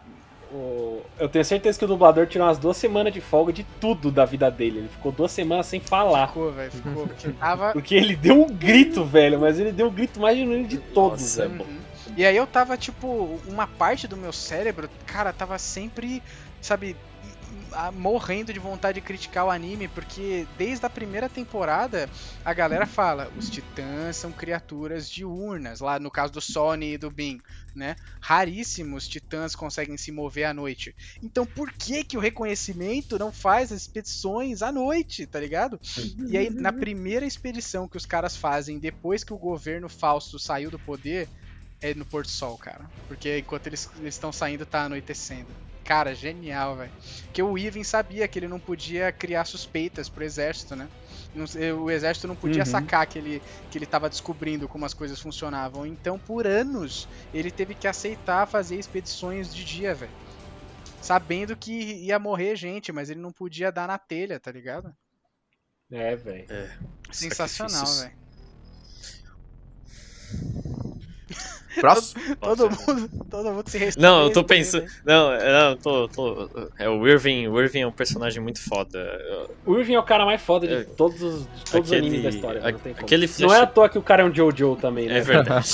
o... 0.51 1.01
Eu 1.19 1.29
tenho 1.29 1.45
certeza 1.45 1.77
que 1.77 1.85
o 1.85 1.87
dublador 1.87 2.27
tirou 2.27 2.47
umas 2.47 2.57
duas 2.57 2.77
semanas 2.77 3.13
de 3.13 3.21
folga 3.21 3.53
de 3.53 3.63
tudo 3.79 4.11
da 4.11 4.25
vida 4.25 4.49
dele. 4.49 4.79
Ele 4.79 4.89
ficou 4.89 5.11
duas 5.11 5.31
semanas 5.31 5.67
sem 5.67 5.79
falar. 5.79 6.27
Ficou, 6.27 6.51
velho, 6.51 6.71
ficou. 6.71 7.07
Porque, 7.07 7.29
tava... 7.29 7.71
porque 7.73 7.95
ele 7.95 8.15
deu 8.15 8.43
um 8.43 8.47
grito, 8.47 9.05
velho, 9.05 9.39
mas 9.39 9.59
ele 9.59 9.71
deu 9.71 9.87
o 9.87 9.89
um 9.89 9.93
grito 9.93 10.19
mais 10.19 10.37
genuíno 10.37 10.67
de 10.67 10.77
todos, 10.77 11.21
Nossa, 11.21 11.47
velho. 11.47 11.61
Uhum. 11.61 11.79
E 12.17 12.25
aí 12.25 12.35
eu 12.35 12.47
tava, 12.47 12.75
tipo, 12.75 13.39
uma 13.47 13.67
parte 13.67 14.07
do 14.07 14.17
meu 14.17 14.33
cérebro, 14.33 14.89
cara, 15.05 15.31
tava 15.31 15.57
sempre, 15.59 16.23
sabe, 16.59 16.95
morrendo 17.93 18.53
de 18.53 18.59
vontade 18.59 18.99
de 18.99 19.05
criticar 19.05 19.45
o 19.45 19.51
anime, 19.51 19.87
porque 19.87 20.45
desde 20.57 20.85
a 20.85 20.89
primeira 20.89 21.29
temporada 21.29 22.09
a 22.43 22.53
galera 22.53 22.85
fala: 22.85 23.29
os 23.37 23.49
titãs 23.49 24.15
são 24.17 24.31
criaturas 24.31 25.09
diurnas, 25.09 25.79
lá 25.79 25.99
no 25.99 26.11
caso 26.11 26.33
do 26.33 26.41
Sony 26.41 26.93
e 26.93 26.97
do 26.97 27.09
Bin, 27.11 27.39
né? 27.75 27.95
Raríssimos 28.19 29.07
titãs 29.07 29.55
conseguem 29.55 29.97
se 29.97 30.11
mover 30.11 30.45
à 30.45 30.53
noite. 30.53 30.95
Então 31.21 31.45
por 31.45 31.71
que 31.71 32.03
que 32.03 32.17
o 32.17 32.21
reconhecimento 32.21 33.17
não 33.17 33.31
faz 33.31 33.71
as 33.71 33.81
expedições 33.81 34.61
à 34.61 34.71
noite, 34.71 35.25
tá 35.25 35.39
ligado? 35.39 35.79
E 36.27 36.37
aí 36.37 36.49
na 36.49 36.73
primeira 36.73 37.25
expedição 37.25 37.87
que 37.87 37.97
os 37.97 38.05
caras 38.05 38.35
fazem 38.35 38.79
depois 38.79 39.23
que 39.23 39.33
o 39.33 39.37
governo 39.37 39.89
Fausto 39.89 40.39
saiu 40.39 40.69
do 40.69 40.79
poder, 40.79 41.29
é 41.81 41.93
no 41.93 42.05
Porto 42.05 42.29
Sol, 42.29 42.57
cara. 42.57 42.85
Porque 43.07 43.39
enquanto 43.39 43.67
eles 43.67 43.89
estão 44.03 44.31
saindo, 44.31 44.65
tá 44.65 44.83
anoitecendo. 44.83 45.47
Cara, 45.89 46.13
genial, 46.13 46.75
velho. 46.75 46.91
Que 47.33 47.41
o 47.41 47.57
Ivan 47.57 47.83
sabia 47.83 48.27
que 48.27 48.37
ele 48.37 48.47
não 48.47 48.59
podia 48.59 49.11
criar 49.11 49.43
suspeitas 49.43 50.07
pro 50.07 50.23
exército, 50.23 50.75
né? 50.75 50.87
O 51.81 51.89
exército 51.89 52.27
não 52.27 52.35
podia 52.35 52.61
uhum. 52.61 52.69
sacar 52.69 53.07
que 53.07 53.17
ele, 53.17 53.41
que 53.71 53.77
ele 53.79 53.87
tava 53.87 54.07
descobrindo 54.07 54.67
como 54.67 54.85
as 54.85 54.93
coisas 54.93 55.19
funcionavam. 55.19 55.87
Então, 55.87 56.19
por 56.19 56.45
anos, 56.45 57.09
ele 57.33 57.49
teve 57.49 57.73
que 57.73 57.87
aceitar 57.87 58.45
fazer 58.45 58.75
expedições 58.75 59.51
de 59.51 59.65
dia, 59.65 59.95
velho. 59.95 60.11
Sabendo 61.01 61.57
que 61.57 61.71
ia 61.71 62.19
morrer 62.19 62.55
gente, 62.55 62.91
mas 62.91 63.09
ele 63.09 63.19
não 63.19 63.31
podia 63.31 63.71
dar 63.71 63.87
na 63.87 63.97
telha, 63.97 64.39
tá 64.39 64.51
ligado? 64.51 64.95
É, 65.89 66.15
velho. 66.15 66.45
É. 66.53 66.69
Sensacional, 67.11 67.87
velho. 67.95 68.13
Próximo? 71.75 72.35
todo, 72.37 72.69
mundo, 72.69 73.09
todo 73.29 73.51
mundo 73.51 73.69
se 73.69 73.77
respeita. 73.77 74.01
Não, 74.01 74.23
eu 74.23 74.31
tô 74.31 74.43
pensando. 74.43 74.85
Não, 75.05 75.31
não, 75.31 75.77
tô, 75.77 76.07
tô. 76.07 76.49
É 76.77 76.89
o 76.89 77.07
Irving. 77.07 77.47
O 77.47 77.61
Irving 77.61 77.81
é 77.81 77.87
um 77.87 77.91
personagem 77.91 78.41
muito 78.41 78.61
foda. 78.61 78.99
O 79.65 79.77
Irving 79.77 79.93
é 79.93 79.99
o 79.99 80.03
cara 80.03 80.25
mais 80.25 80.41
foda 80.41 80.67
de 80.67 80.73
é, 80.73 80.83
todos, 80.83 81.21
os, 81.21 81.41
de 81.41 81.71
todos 81.71 81.91
aquele, 81.91 82.07
os 82.07 82.07
animes 82.07 82.23
da 82.23 82.29
história. 82.29 82.61
A, 82.61 82.71
não, 82.71 82.79
aquele 82.97 83.27
flash... 83.27 83.39
não 83.39 83.53
é 83.53 83.61
à 83.61 83.67
toa 83.67 83.89
que 83.89 83.97
o 83.97 84.01
cara 84.01 84.23
é 84.23 84.25
um 84.25 84.33
Jojo 84.33 84.75
também, 84.77 85.07
né? 85.07 85.19
É 85.19 85.21
verdade. 85.21 85.67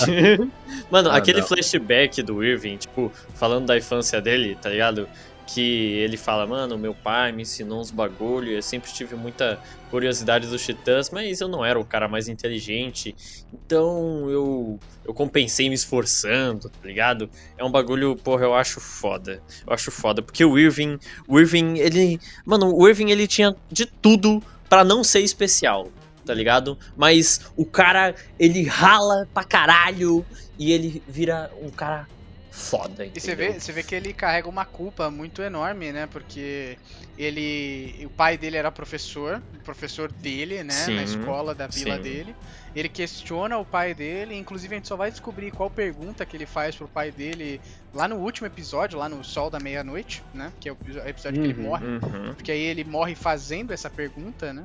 Mano, 0.91 1.09
ah, 1.09 1.15
aquele 1.15 1.41
não. 1.41 1.47
flashback 1.47 2.21
do 2.21 2.43
Irving, 2.43 2.77
tipo, 2.77 3.11
falando 3.33 3.67
da 3.67 3.77
infância 3.77 4.21
dele, 4.21 4.57
tá 4.61 4.69
ligado? 4.69 5.07
Que 5.45 5.93
ele 5.99 6.17
fala, 6.17 6.47
mano, 6.47 6.77
meu 6.77 6.93
pai 6.93 7.31
me 7.31 7.43
ensinou 7.43 7.79
uns 7.79 7.91
bagulho, 7.91 8.51
eu 8.51 8.61
sempre 8.61 8.91
tive 8.91 9.15
muita 9.15 9.61
curiosidade 9.91 10.47
dos 10.47 10.65
titãs, 10.65 11.09
mas 11.11 11.39
eu 11.39 11.47
não 11.47 11.63
era 11.63 11.79
o 11.79 11.85
cara 11.85 12.07
mais 12.07 12.27
inteligente, 12.27 13.15
então 13.53 14.29
eu 14.29 14.79
eu 15.05 15.13
compensei 15.13 15.69
me 15.69 15.75
esforçando, 15.75 16.67
tá 16.67 16.87
ligado? 16.87 17.29
É 17.57 17.63
um 17.63 17.71
bagulho, 17.71 18.15
porra, 18.15 18.43
eu 18.45 18.55
acho 18.55 18.79
foda. 18.79 19.41
Eu 19.65 19.71
acho 19.71 19.91
foda, 19.91 20.21
porque 20.21 20.43
o 20.43 20.57
Irving, 20.57 20.97
o 21.27 21.39
Irving, 21.39 21.77
ele, 21.77 22.19
mano, 22.43 22.75
o 22.75 22.87
Irving 22.87 23.11
ele 23.11 23.27
tinha 23.27 23.55
de 23.71 23.85
tudo 23.85 24.41
para 24.67 24.83
não 24.83 25.03
ser 25.03 25.19
especial, 25.19 25.91
tá 26.25 26.33
ligado? 26.33 26.77
Mas 26.97 27.39
o 27.55 27.65
cara, 27.65 28.15
ele 28.39 28.63
rala 28.63 29.27
pra 29.31 29.43
caralho 29.43 30.25
e 30.57 30.71
ele 30.71 31.03
vira 31.07 31.51
um 31.61 31.69
cara 31.69 32.07
foda. 32.55 33.05
Entendeu? 33.05 33.11
E 33.15 33.19
você 33.19 33.35
vê, 33.35 33.59
você 33.59 33.71
vê 33.73 33.83
que 33.83 33.93
ele 33.93 34.13
carrega 34.13 34.47
uma 34.47 34.65
culpa 34.65 35.11
muito 35.11 35.41
enorme, 35.41 35.91
né? 35.91 36.07
Porque 36.07 36.77
ele. 37.17 38.05
O 38.05 38.09
pai 38.09 38.37
dele 38.37 38.55
era 38.55 38.71
professor, 38.71 39.43
professor 39.63 40.09
dele, 40.11 40.63
né? 40.63 40.73
Sim, 40.73 40.95
na 40.95 41.03
escola 41.03 41.53
da 41.53 41.67
vila 41.67 41.97
sim. 41.97 42.01
dele. 42.01 42.35
Ele 42.73 42.87
questiona 42.87 43.57
o 43.57 43.65
pai 43.65 43.93
dele, 43.93 44.35
inclusive 44.35 44.73
a 44.73 44.77
gente 44.77 44.87
só 44.87 44.95
vai 44.95 45.11
descobrir 45.11 45.51
qual 45.51 45.69
pergunta 45.69 46.25
que 46.25 46.35
ele 46.35 46.45
faz 46.45 46.75
pro 46.75 46.87
pai 46.87 47.11
dele 47.11 47.61
lá 47.93 48.07
no 48.07 48.17
último 48.17 48.47
episódio, 48.47 48.99
lá 48.99 49.07
no 49.07 49.23
Sol 49.23 49.49
da 49.49 49.59
Meia-Noite, 49.59 50.23
né? 50.33 50.51
Que 50.59 50.69
é 50.69 50.71
o 50.71 50.77
episódio 51.05 51.41
uhum, 51.41 51.47
que 51.47 51.53
ele 51.53 51.61
uhum, 51.61 51.69
morre. 51.69 51.85
Uhum. 51.85 52.33
Porque 52.35 52.51
aí 52.51 52.61
ele 52.61 52.83
morre 52.85 53.15
fazendo 53.15 53.71
essa 53.71 53.89
pergunta, 53.89 54.53
né? 54.53 54.63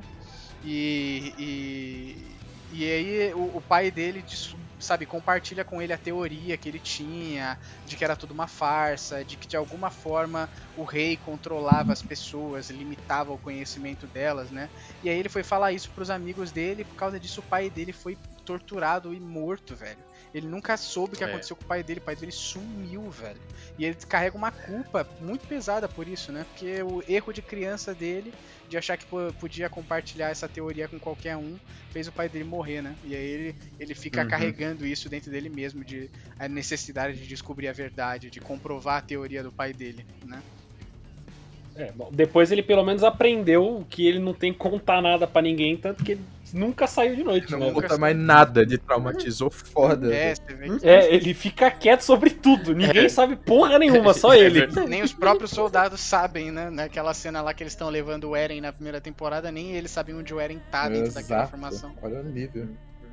E. 0.63 1.33
E, 1.37 2.31
e 2.73 2.85
aí 2.85 3.33
o, 3.33 3.57
o 3.57 3.63
pai 3.67 3.91
dele 3.91 4.23
sabe, 4.81 5.05
compartilha 5.05 5.63
com 5.63 5.81
ele 5.81 5.93
a 5.93 5.97
teoria 5.97 6.57
que 6.57 6.67
ele 6.67 6.79
tinha, 6.79 7.57
de 7.85 7.95
que 7.95 8.03
era 8.03 8.15
tudo 8.15 8.31
uma 8.31 8.47
farsa, 8.47 9.23
de 9.23 9.37
que 9.37 9.47
de 9.47 9.55
alguma 9.55 9.89
forma 9.89 10.49
o 10.75 10.83
rei 10.83 11.15
controlava 11.17 11.93
as 11.93 12.01
pessoas, 12.01 12.69
limitava 12.69 13.31
o 13.31 13.37
conhecimento 13.37 14.07
delas, 14.07 14.51
né? 14.51 14.69
E 15.03 15.09
aí 15.09 15.17
ele 15.17 15.29
foi 15.29 15.43
falar 15.43 15.71
isso 15.71 15.91
pros 15.91 16.09
amigos 16.09 16.51
dele, 16.51 16.81
e 16.81 16.85
por 16.85 16.95
causa 16.95 17.19
disso 17.19 17.41
o 17.41 17.43
pai 17.43 17.69
dele 17.69 17.93
foi 17.93 18.17
torturado 18.45 19.13
e 19.13 19.19
morto, 19.19 19.75
velho. 19.75 20.10
Ele 20.33 20.47
nunca 20.47 20.77
soube 20.77 21.13
o 21.13 21.17
que 21.17 21.23
é. 21.23 21.27
aconteceu 21.27 21.55
com 21.55 21.63
o 21.63 21.67
pai 21.67 21.83
dele, 21.83 21.99
o 21.99 22.03
pai 22.03 22.15
dele 22.15 22.31
sumiu, 22.31 23.09
velho. 23.09 23.39
E 23.77 23.85
ele 23.85 23.95
carrega 24.07 24.37
uma 24.37 24.51
culpa 24.51 25.07
muito 25.19 25.45
pesada 25.47 25.89
por 25.89 26.07
isso, 26.07 26.31
né? 26.31 26.45
Porque 26.49 26.81
o 26.81 27.03
erro 27.07 27.33
de 27.33 27.41
criança 27.41 27.93
dele, 27.93 28.33
de 28.69 28.77
achar 28.77 28.97
que 28.97 29.05
podia 29.39 29.69
compartilhar 29.69 30.29
essa 30.29 30.47
teoria 30.47 30.87
com 30.87 30.97
qualquer 30.97 31.35
um, 31.35 31.57
fez 31.91 32.07
o 32.07 32.11
pai 32.11 32.29
dele 32.29 32.45
morrer, 32.45 32.81
né? 32.81 32.95
E 33.03 33.15
aí 33.15 33.25
ele, 33.25 33.55
ele 33.79 33.93
fica 33.93 34.23
uhum. 34.23 34.29
carregando 34.29 34.85
isso 34.85 35.09
dentro 35.09 35.29
dele 35.29 35.49
mesmo, 35.49 35.83
de 35.83 36.09
a 36.39 36.47
necessidade 36.47 37.17
de 37.17 37.27
descobrir 37.27 37.67
a 37.67 37.73
verdade, 37.73 38.29
de 38.29 38.39
comprovar 38.39 38.99
a 38.99 39.01
teoria 39.01 39.43
do 39.43 39.51
pai 39.51 39.73
dele, 39.73 40.05
né? 40.25 40.41
É, 41.75 41.91
bom, 41.91 42.09
depois 42.11 42.51
ele 42.51 42.61
pelo 42.61 42.83
menos 42.83 43.03
aprendeu 43.03 43.85
que 43.89 44.05
ele 44.05 44.19
não 44.19 44.33
tem 44.33 44.51
que 44.51 44.59
contar 44.59 45.01
nada 45.01 45.25
para 45.25 45.41
ninguém, 45.41 45.77
tanto 45.77 46.03
que 46.03 46.13
ele 46.13 46.21
nunca 46.53 46.87
saiu 46.87 47.15
de 47.15 47.23
noite. 47.23 47.51
Não 47.51 47.59
né? 47.59 47.71
conta 47.71 47.97
mais 47.97 48.15
nada, 48.15 48.61
ele 48.61 48.77
traumatizou 48.77 49.49
foda. 49.49 50.13
É, 50.13 50.33
é, 50.83 51.13
ele 51.13 51.33
fica 51.33 51.69
quieto 51.71 52.01
sobre 52.01 52.29
tudo, 52.29 52.73
ninguém 52.73 53.05
é. 53.05 53.09
sabe 53.09 53.35
porra 53.35 53.77
nenhuma, 53.79 54.13
só 54.13 54.33
é 54.33 54.39
ele. 54.39 54.67
nem 54.87 55.01
os 55.01 55.13
próprios 55.13 55.51
soldados 55.51 55.99
sabem, 55.99 56.51
né? 56.51 56.69
Naquela 56.69 57.13
cena 57.13 57.41
lá 57.41 57.53
que 57.53 57.63
eles 57.63 57.73
estão 57.73 57.89
levando 57.89 58.29
o 58.29 58.35
Eren 58.35 58.61
na 58.61 58.73
primeira 58.73 59.01
temporada, 59.01 59.51
nem 59.51 59.71
eles 59.71 59.91
sabiam 59.91 60.19
onde 60.19 60.33
o 60.33 60.39
Eren 60.39 60.59
tá 60.69 60.87
dentro 60.87 61.07
Exato. 61.07 61.27
daquela 61.27 61.47
formação. 61.47 61.93
Olha 62.01 62.19
o 62.19 62.23
nível. 62.23 62.69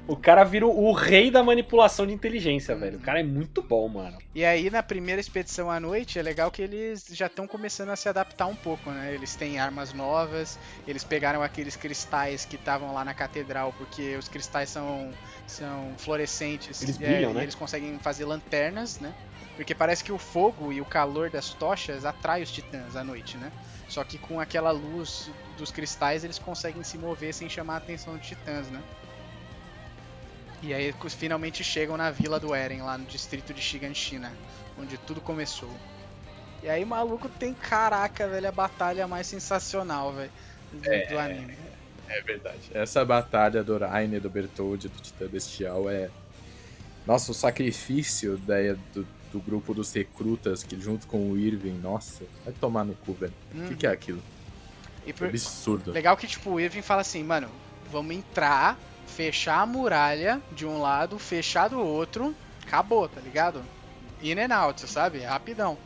O 0.09 0.17
cara 0.17 0.43
vira 0.43 0.67
o 0.67 0.91
rei 0.93 1.31
da 1.31 1.45
manipulação 1.45 2.07
de 2.07 2.15
inteligência, 2.15 2.75
velho. 2.75 2.97
O 2.97 3.01
cara 3.01 3.21
é 3.21 3.23
muito 3.23 3.61
bom, 3.61 3.87
mano. 3.91 4.17
E 4.35 4.43
aí, 4.43 4.71
na 4.71 4.83
primeira 4.83 5.21
expedição 5.21 5.71
à 5.71 5.79
noite, 5.79 6.19
é 6.19 6.23
legal 6.23 6.51
que 6.51 6.63
eles 6.63 7.05
já 7.11 7.27
estão 7.27 7.47
começando 7.47 7.91
a 7.91 7.97
se 7.97 8.09
adaptar 8.09 8.47
um 8.47 8.57
pouco, 8.57 8.91
né? 8.91 9.13
Eles 9.13 9.37
têm 9.37 9.59
armas 9.59 9.93
novas, 9.93 10.59
eles 10.87 11.05
pegaram 11.05 11.43
aqueles 11.43 11.77
cristais 11.77 12.47
que 12.47 12.57
estavam 12.57 12.95
lá 12.95 13.05
na 13.05 13.13
catedral, 13.13 13.75
porque 13.77 14.17
os 14.17 14.29
cristais 14.29 14.71
são, 14.71 15.13
são 15.47 15.93
fluorescentes. 15.99 16.81
Eles 16.81 16.97
brilham, 16.97 17.33
é, 17.33 17.35
né? 17.35 17.43
eles 17.43 17.55
conseguem 17.55 17.99
fazer 17.99 18.25
lanternas, 18.25 18.99
né? 19.01 19.15
Porque 19.57 19.75
parece 19.75 20.03
que 20.03 20.13
o 20.13 20.19
fogo 20.19 20.73
e 20.73 20.81
o 20.81 20.87
calor 20.87 21.29
das 21.29 21.53
tochas 21.53 22.07
atrai 22.07 22.43
os 22.43 22.51
titãs 22.51 22.97
à 22.97 23.05
noite, 23.05 23.37
né? 23.37 23.53
Só 23.89 24.03
que 24.05 24.17
com 24.17 24.41
aquela 24.41 24.71
luz 24.71 25.31
dos 25.59 25.71
cristais 25.71 26.25
eles 26.25 26.39
conseguem 26.39 26.83
se 26.83 26.97
mover 26.97 27.35
sem 27.35 27.49
chamar 27.49 27.75
a 27.75 27.79
atenção 27.79 28.17
dos 28.17 28.27
titãs, 28.27 28.71
né? 28.71 28.81
E 30.63 30.75
aí 30.75 30.93
finalmente 31.11 31.63
chegam 31.63 31.97
na 31.97 32.11
vila 32.11 32.41
do 32.41 32.55
Eren, 32.55 32.83
lá 32.83 32.99
no 32.99 33.05
distrito 33.07 33.55
de 33.55 33.61
Shiganshina, 33.61 34.33
onde 34.79 34.99
tudo 34.99 35.21
começou. 35.21 35.71
E 36.63 36.69
aí, 36.69 36.85
maluco, 36.85 37.29
tem 37.29 37.55
caraca, 37.55 38.27
velho, 38.27 38.49
a 38.49 38.53
batalha 38.53 39.07
mais 39.07 39.27
sensacional, 39.27 40.13
velho, 40.13 40.31
do, 40.73 40.93
é, 40.93 41.07
do, 41.07 41.19
anime. 41.19 41.57
É 42.09 42.21
verdade. 42.23 42.71
Essa 42.75 43.05
batalha 43.05 43.63
do 43.63 43.79
Rainer, 43.79 44.21
do 44.21 44.29
Bertold, 44.29 44.89
do 44.89 45.01
Titã 45.01 45.27
Bestial 45.29 45.89
é. 45.89 46.11
Nossa, 47.07 47.31
o 47.31 47.35
sacrifício 47.35 48.37
da, 48.39 48.57
do, 48.93 49.07
do 49.33 49.41
grupo 49.41 49.73
dos 49.73 49.93
recrutas 49.93 50.63
que 50.63 50.79
junto 50.79 51.07
com 51.07 51.31
o 51.31 51.39
Irving, 51.39 51.79
nossa, 51.79 52.25
vai 52.45 52.53
tomar 52.53 52.85
no 52.85 52.95
cu, 52.95 53.13
velho. 53.13 53.33
O 53.55 53.59
hum. 53.59 53.69
que, 53.69 53.77
que, 53.77 53.87
é 53.87 53.91
aquilo? 53.91 54.23
Por... 55.17 55.27
É 55.27 55.29
absurdo. 55.31 55.93
Legal 55.93 56.17
que, 56.17 56.27
tipo, 56.27 56.51
o 56.51 56.61
Irving 56.61 56.83
fala 56.83 57.03
assim, 57.03 57.23
mano, 57.23 57.49
vamos 57.91 58.15
entrar 58.15 58.79
fechar 59.19 59.63
a 59.63 59.67
muralha 59.67 60.41
de 60.53 60.65
um 60.65 60.81
lado, 60.81 61.19
fechar 61.19 61.67
do 61.67 61.81
outro, 61.81 62.33
acabou, 62.65 63.09
tá 63.09 63.21
ligado? 63.21 63.65
In 64.23 64.39
and 64.39 64.55
out, 64.55 64.89
sabe? 64.89 65.19
Rapidão. 65.19 65.77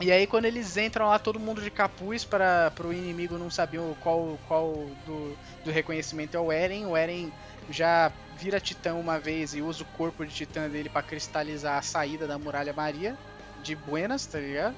E 0.00 0.10
aí 0.10 0.26
quando 0.26 0.46
eles 0.46 0.78
entram 0.78 1.08
lá, 1.08 1.18
todo 1.18 1.38
mundo 1.38 1.60
de 1.60 1.70
capuz 1.70 2.24
para 2.24 2.72
o 2.82 2.90
inimigo 2.90 3.36
não 3.36 3.50
saber 3.50 3.80
qual, 4.00 4.38
qual 4.48 4.72
do, 5.04 5.36
do 5.62 5.70
reconhecimento 5.70 6.34
é 6.34 6.40
o 6.40 6.50
Eren. 6.50 6.86
O 6.86 6.96
Eren 6.96 7.30
já 7.68 8.10
vira 8.38 8.58
titã 8.58 8.94
uma 8.94 9.18
vez 9.18 9.54
e 9.54 9.60
usa 9.60 9.82
o 9.82 9.86
corpo 9.98 10.24
de 10.24 10.32
titã 10.32 10.70
dele 10.70 10.88
para 10.88 11.02
cristalizar 11.02 11.76
a 11.76 11.82
saída 11.82 12.26
da 12.26 12.38
muralha 12.38 12.72
Maria 12.72 13.14
de 13.62 13.76
Buenas, 13.76 14.24
tá 14.24 14.38
ligado? 14.38 14.74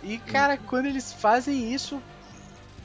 E 0.00 0.16
cara, 0.18 0.54
hum. 0.54 0.58
quando 0.68 0.86
eles 0.86 1.12
fazem 1.12 1.74
isso, 1.74 2.00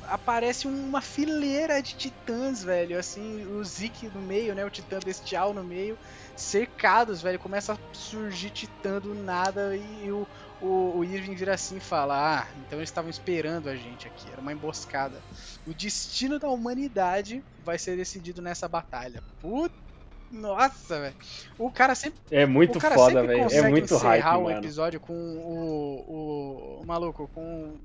aparece 0.08 0.68
uma 0.68 1.02
fileira 1.02 1.82
de 1.82 1.96
titãs, 1.96 2.64
velho. 2.64 2.98
Assim, 2.98 3.46
o 3.46 3.64
Zeke 3.64 4.08
no 4.08 4.22
meio, 4.22 4.54
né? 4.56 4.66
O 4.66 4.70
titã 4.70 5.00
bestial 5.04 5.54
no 5.54 5.64
meio, 5.64 5.98
cercados, 6.36 7.22
velho. 7.22 7.40
Começa 7.40 7.74
a 7.74 7.78
surgir 7.94 8.50
titã 8.50 9.00
do 9.00 9.14
nada 9.14 9.76
e 9.76 10.12
o, 10.12 10.28
o, 10.62 10.98
o 10.98 11.04
Irving 11.04 11.36
vira 11.36 11.54
assim 11.54 11.78
e 11.78 11.82
fala: 11.82 12.42
Ah, 12.42 12.48
então 12.66 12.80
eles 12.80 12.90
estavam 12.90 13.10
esperando 13.10 13.70
a 13.70 13.76
gente 13.76 14.08
aqui, 14.08 14.32
era 14.32 14.42
uma 14.42 14.54
emboscada. 14.54 15.22
O 15.66 15.74
destino 15.74 16.40
da 16.40 16.50
humanidade 16.50 17.44
vai 17.64 17.78
ser 17.78 17.96
decidido 17.96 18.42
nessa 18.42 18.68
batalha. 18.68 19.24
Puta. 19.42 19.84
Nossa, 20.32 21.00
velho. 21.00 21.16
O 21.60 21.70
cara 21.70 21.94
sempre. 21.94 22.20
É 22.32 22.44
muito 22.44 22.80
foda, 22.80 23.22
velho. 23.22 23.48
É 23.52 23.70
muito 23.70 23.96
hype. 23.96 24.26
o 24.26 24.50
episódio 24.50 25.00
com 25.00 25.14
o, 25.14 26.80
o, 26.80 26.82
o 26.82 26.86
maluco, 26.88 27.30
com 27.36 27.78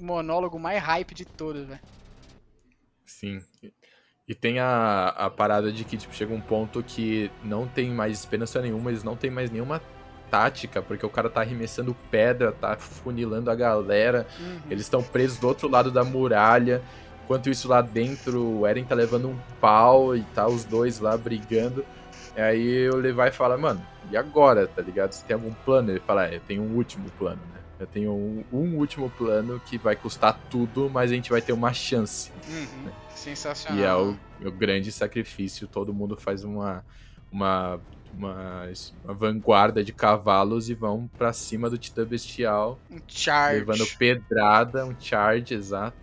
monólogo 0.00 0.58
mais 0.58 0.82
hype 0.82 1.14
de 1.14 1.24
todos, 1.24 1.66
velho. 1.66 1.80
Sim. 3.04 3.40
E 4.26 4.34
tem 4.34 4.60
a, 4.60 5.08
a 5.08 5.28
parada 5.28 5.72
de 5.72 5.84
que 5.84 5.96
tipo, 5.96 6.14
chega 6.14 6.32
um 6.32 6.40
ponto 6.40 6.82
que 6.82 7.30
não 7.42 7.66
tem 7.66 7.90
mais 7.90 8.18
esperança 8.18 8.62
nenhuma, 8.62 8.90
eles 8.90 9.02
não 9.02 9.16
tem 9.16 9.30
mais 9.30 9.50
nenhuma 9.50 9.82
tática, 10.30 10.80
porque 10.80 11.04
o 11.04 11.10
cara 11.10 11.28
tá 11.28 11.40
arremessando 11.40 11.96
pedra, 12.10 12.52
tá 12.52 12.76
funilando 12.76 13.50
a 13.50 13.54
galera, 13.54 14.26
uhum. 14.38 14.60
eles 14.70 14.82
estão 14.82 15.02
presos 15.02 15.38
do 15.38 15.48
outro 15.48 15.68
lado 15.68 15.90
da 15.90 16.04
muralha. 16.04 16.80
Enquanto 17.24 17.50
isso 17.50 17.68
lá 17.68 17.80
dentro, 17.80 18.60
o 18.60 18.66
Eren 18.66 18.84
tá 18.84 18.94
levando 18.94 19.28
um 19.28 19.38
pau 19.60 20.16
e 20.16 20.22
tá 20.34 20.46
os 20.46 20.64
dois 20.64 20.98
lá 20.98 21.16
brigando. 21.16 21.84
E 22.36 22.40
aí 22.40 22.88
o 22.88 22.96
Levi 22.96 23.30
fala, 23.32 23.56
mano, 23.58 23.84
e 24.10 24.16
agora, 24.16 24.66
tá 24.66 24.82
ligado? 24.82 25.12
Você 25.12 25.24
tem 25.26 25.34
algum 25.34 25.52
plano? 25.52 25.90
Ele 25.90 26.00
fala, 26.00 26.24
é, 26.24 26.38
tenho 26.40 26.62
um 26.62 26.76
último 26.76 27.10
plano, 27.18 27.40
né? 27.52 27.59
Eu 27.80 27.86
tenho 27.86 28.12
um, 28.12 28.44
um, 28.52 28.76
último 28.76 29.08
plano 29.10 29.60
que 29.64 29.78
vai 29.78 29.96
custar 29.96 30.38
tudo, 30.50 30.90
mas 30.90 31.10
a 31.10 31.14
gente 31.14 31.30
vai 31.30 31.40
ter 31.40 31.52
uma 31.54 31.72
chance. 31.72 32.30
Uhum. 32.46 32.84
Né? 32.84 32.92
Sensacional. 33.14 33.78
E 33.78 33.82
é 33.82 33.94
o, 33.94 34.16
o 34.46 34.52
grande 34.52 34.92
sacrifício. 34.92 35.66
Todo 35.66 35.92
mundo 35.94 36.14
faz 36.14 36.44
uma, 36.44 36.84
uma 37.32 37.80
uma, 38.14 38.68
uma 39.04 39.14
vanguarda 39.14 39.82
de 39.82 39.92
cavalos 39.92 40.68
e 40.68 40.74
vão 40.74 41.08
para 41.16 41.32
cima 41.32 41.70
do 41.70 41.78
Titã 41.78 42.04
Bestial. 42.04 42.78
Um 42.90 42.98
charge. 43.06 43.60
Levando 43.60 43.86
pedrada, 43.96 44.84
um 44.84 44.94
charge, 44.98 45.54
exato. 45.54 45.96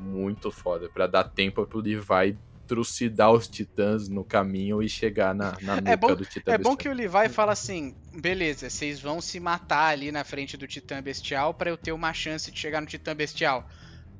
Muito 0.00 0.50
foda. 0.50 0.88
para 0.88 1.06
dar 1.06 1.24
tempo 1.24 1.64
pro 1.66 1.80
Levi 1.80 2.36
trucidar 2.66 3.30
os 3.32 3.48
titãs 3.48 4.08
no 4.08 4.24
caminho 4.24 4.82
e 4.82 4.88
chegar 4.88 5.34
na, 5.34 5.56
na 5.60 5.76
é 5.76 5.80
nuca 5.80 5.92
é 5.92 5.96
bom, 5.96 6.14
do 6.14 6.24
Titã 6.24 6.52
É 6.52 6.58
Bestial. 6.58 6.72
bom 6.72 6.76
que 6.76 6.88
o 6.88 6.92
Levi 6.92 7.28
fala 7.28 7.52
assim: 7.52 7.94
beleza, 8.12 8.68
vocês 8.70 9.00
vão 9.00 9.20
se 9.20 9.38
matar 9.38 9.92
ali 9.92 10.10
na 10.10 10.24
frente 10.24 10.56
do 10.56 10.66
Titã 10.66 11.02
Bestial 11.02 11.54
para 11.54 11.70
eu 11.70 11.76
ter 11.76 11.92
uma 11.92 12.12
chance 12.12 12.50
de 12.50 12.58
chegar 12.58 12.80
no 12.80 12.86
Titã 12.86 13.14
Bestial. 13.14 13.68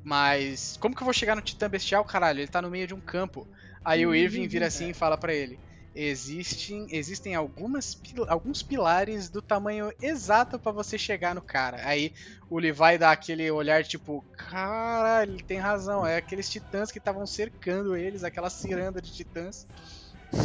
Mas 0.02 0.76
como 0.78 0.94
que 0.94 1.02
eu 1.02 1.06
vou 1.06 1.14
chegar 1.14 1.34
no 1.34 1.42
Titã 1.42 1.68
Bestial, 1.68 2.04
caralho? 2.04 2.40
Ele 2.40 2.48
tá 2.48 2.60
no 2.60 2.70
meio 2.70 2.86
de 2.86 2.94
um 2.94 3.00
campo. 3.00 3.48
Aí 3.84 4.06
o 4.06 4.14
Irving 4.14 4.46
vira 4.46 4.66
assim 4.66 4.90
e 4.90 4.94
fala 4.94 5.16
para 5.16 5.32
ele: 5.34 5.58
existem, 5.94 6.86
existem 6.90 7.34
algumas, 7.34 7.96
alguns 8.28 8.62
pilares 8.62 9.30
do 9.30 9.40
tamanho 9.40 9.92
exato 10.02 10.58
para 10.58 10.72
você 10.72 10.98
chegar 10.98 11.34
no 11.34 11.42
cara. 11.42 11.86
Aí 11.86 12.12
o 12.50 12.58
Levi 12.58 12.98
dá 12.98 13.12
aquele 13.12 13.50
olhar 13.50 13.84
tipo, 13.84 14.24
caralho, 14.36 15.32
ele 15.32 15.42
tem 15.42 15.58
razão, 15.58 16.04
é 16.04 16.16
aqueles 16.16 16.50
titãs 16.50 16.90
que 16.90 16.98
estavam 16.98 17.26
cercando 17.26 17.96
eles, 17.96 18.24
aquela 18.24 18.50
ciranda 18.50 19.00
de 19.00 19.12
titãs. 19.12 19.66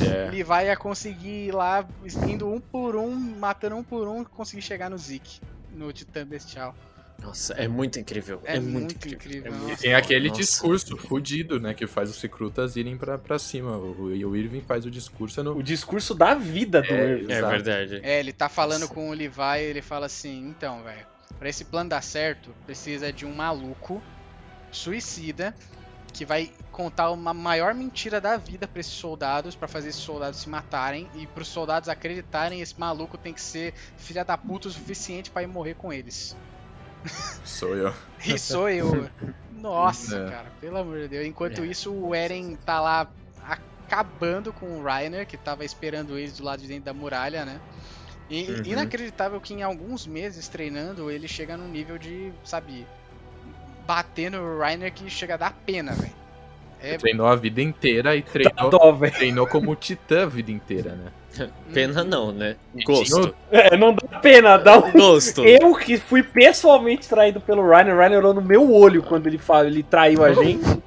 É. 0.02 0.30
Levi 0.30 0.66
ia 0.66 0.78
conseguir 0.78 1.48
ir 1.48 1.52
lá, 1.52 1.88
indo 2.28 2.48
um 2.48 2.60
por 2.60 2.96
um, 2.96 3.16
matando 3.16 3.76
um 3.76 3.84
por 3.84 4.08
um, 4.08 4.24
conseguir 4.24 4.62
chegar 4.62 4.90
no 4.90 4.98
Zeke, 4.98 5.42
no 5.72 5.92
titã 5.92 6.26
bestial. 6.26 6.76
Nossa, 7.22 7.54
é 7.54 7.68
muito 7.68 8.00
incrível. 8.00 8.42
É, 8.46 8.56
é 8.56 8.60
muito, 8.60 8.74
muito, 8.74 9.08
incrível. 9.08 9.52
incrível. 9.52 9.74
É 9.74 9.76
tem 9.76 9.94
aquele 9.94 10.30
Nossa. 10.30 10.42
discurso 10.42 10.98
fudido, 10.98 11.60
né? 11.60 11.74
Que 11.74 11.86
faz 11.86 12.10
os 12.10 12.22
recrutas 12.22 12.76
irem 12.76 12.98
pra, 12.98 13.18
pra 13.18 13.38
cima. 13.38 13.78
O, 13.78 14.06
o 14.06 14.36
Irving 14.36 14.62
faz 14.62 14.86
o 14.86 14.92
discurso 14.92 15.44
no... 15.44 15.58
O 15.58 15.64
discurso 15.64 16.16
da 16.16 16.34
vida 16.34 16.82
do 16.82 16.94
é, 16.94 17.12
Irving. 17.12 17.32
É 17.32 17.42
verdade. 17.42 18.00
É, 18.04 18.20
ele 18.20 18.32
tá 18.34 18.48
falando 18.48 18.82
Nossa. 18.82 18.94
com 18.94 19.10
o 19.10 19.14
Levi 19.14 19.60
ele 19.62 19.82
fala 19.82 20.06
assim: 20.06 20.48
então, 20.48 20.84
velho, 20.84 21.06
pra 21.38 21.50
esse 21.50 21.66
plano 21.66 21.90
dar 21.90 22.02
certo, 22.02 22.54
precisa 22.66 23.12
de 23.12 23.26
um 23.26 23.34
maluco 23.34 24.02
suicida 24.72 25.54
que 26.12 26.26
vai 26.26 26.52
contar 26.72 27.12
uma 27.12 27.34
maior 27.34 27.74
mentira 27.74 28.20
da 28.20 28.36
vida 28.38 28.68
para 28.68 28.80
esses 28.80 28.94
soldados, 28.94 29.56
para 29.56 29.68
fazer 29.68 29.90
esses 29.90 30.02
soldados 30.02 30.40
se 30.40 30.50
matarem 30.50 31.08
e 31.16 31.28
para 31.28 31.42
os 31.42 31.48
soldados 31.48 31.88
acreditarem 31.88 32.62
esse 32.62 32.80
maluco 32.80 33.18
tem 33.18 33.34
que 33.34 33.42
ser 33.42 33.74
filha 33.98 34.26
da 34.26 34.38
puta 34.38 34.68
o 34.68 34.72
suficiente 34.72 35.30
para 35.30 35.44
ir 35.44 35.48
morrer 35.48 35.76
com 35.76 35.94
eles. 35.94 36.36
Sou 37.44 37.76
eu. 37.76 37.94
e 38.26 38.38
sou 38.38 38.70
eu. 38.70 39.10
Nossa, 39.54 40.18
é. 40.18 40.30
cara, 40.30 40.52
pelo 40.62 40.78
amor 40.78 41.00
de 41.00 41.08
Deus. 41.10 41.26
Enquanto 41.26 41.62
é. 41.62 41.66
isso, 41.66 41.92
o 41.92 42.16
Eren 42.16 42.56
tá 42.66 42.80
lá 42.80 43.12
acabando 43.90 44.54
com 44.54 44.80
o 44.80 44.84
Reiner, 44.84 45.26
que 45.26 45.36
tava 45.36 45.66
esperando 45.66 46.18
eles 46.18 46.38
do 46.38 46.44
lado 46.44 46.62
de 46.62 46.68
dentro 46.68 46.86
da 46.86 46.94
muralha, 46.94 47.44
né? 47.44 47.60
E 48.30 48.44
uhum. 48.44 48.62
inacreditável 48.64 49.42
que 49.42 49.54
em 49.54 49.64
alguns 49.64 50.06
meses 50.06 50.48
treinando, 50.48 51.10
ele 51.10 51.28
chega 51.28 51.58
num 51.58 51.68
nível 51.68 51.98
de, 51.98 52.32
sabe, 52.44 52.86
bater 53.88 54.30
no 54.30 54.60
Reiner 54.60 54.94
que 54.94 55.10
chega 55.10 55.34
a 55.34 55.38
dar 55.38 55.54
pena, 55.66 55.94
velho. 55.94 56.14
É... 56.82 56.98
Treinou 56.98 57.28
a 57.28 57.36
vida 57.36 57.62
inteira 57.62 58.16
e 58.16 58.22
treinou, 58.22 58.70
dó, 58.70 58.98
treinou 59.10 59.48
como 59.48 59.76
titã 59.76 60.24
a 60.24 60.26
vida 60.26 60.52
inteira, 60.52 60.92
né? 60.92 61.12
Pena 61.74 62.04
não, 62.04 62.32
né? 62.32 62.56
Gosto. 62.86 63.36
É, 63.52 63.78
não 63.78 63.94
dá 63.94 64.20
pena, 64.20 64.58
dá 64.58 64.78
um... 64.78 64.92
Gosto. 64.92 65.46
Eu 65.46 65.76
que 65.76 65.98
fui 65.98 66.24
pessoalmente 66.24 67.08
traído 67.08 67.40
pelo 67.40 67.68
Ryan, 67.68 67.94
o 67.94 67.98
Ryan 67.98 68.18
olhou 68.18 68.34
no 68.34 68.42
meu 68.42 68.74
olho 68.74 69.04
quando 69.04 69.28
ele, 69.28 69.38
fala, 69.38 69.68
ele 69.68 69.84
traiu 69.84 70.24
a 70.24 70.34
gente. 70.34 70.82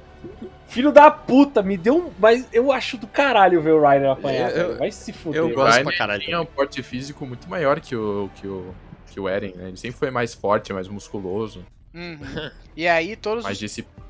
Filho 0.67 0.91
da 0.91 1.11
puta, 1.11 1.61
me 1.61 1.77
deu 1.77 1.97
um. 1.97 2.11
Mas 2.17 2.47
eu 2.51 2.71
acho 2.71 2.97
do 2.97 3.05
caralho 3.05 3.61
ver 3.61 3.73
o 3.73 3.87
Ryder 3.87 4.09
apanhar. 4.09 4.49
Eu, 4.49 4.77
Vai 4.77 4.91
se 4.91 5.13
fuder. 5.13 5.39
Eu 5.39 5.49
gosto 5.51 5.75
Ryan 5.75 5.83
pra 5.83 5.97
caralho. 5.97 6.21
tinha 6.21 6.41
um 6.41 6.45
porte 6.45 6.81
físico 6.81 7.27
muito 7.27 7.47
maior 7.47 7.79
que 7.79 7.95
o, 7.95 8.27
que 8.35 8.47
o, 8.47 8.73
que 9.11 9.19
o 9.19 9.29
Eren, 9.29 9.53
né? 9.55 9.67
Ele 9.67 9.77
sempre 9.77 9.99
foi 9.99 10.09
mais 10.09 10.33
forte, 10.33 10.73
mais 10.73 10.87
musculoso. 10.87 11.63
Uhum. 11.93 12.49
E 12.75 12.87
aí 12.87 13.15
todos 13.15 13.43
mais 13.43 13.59
disciplinado 13.59 14.02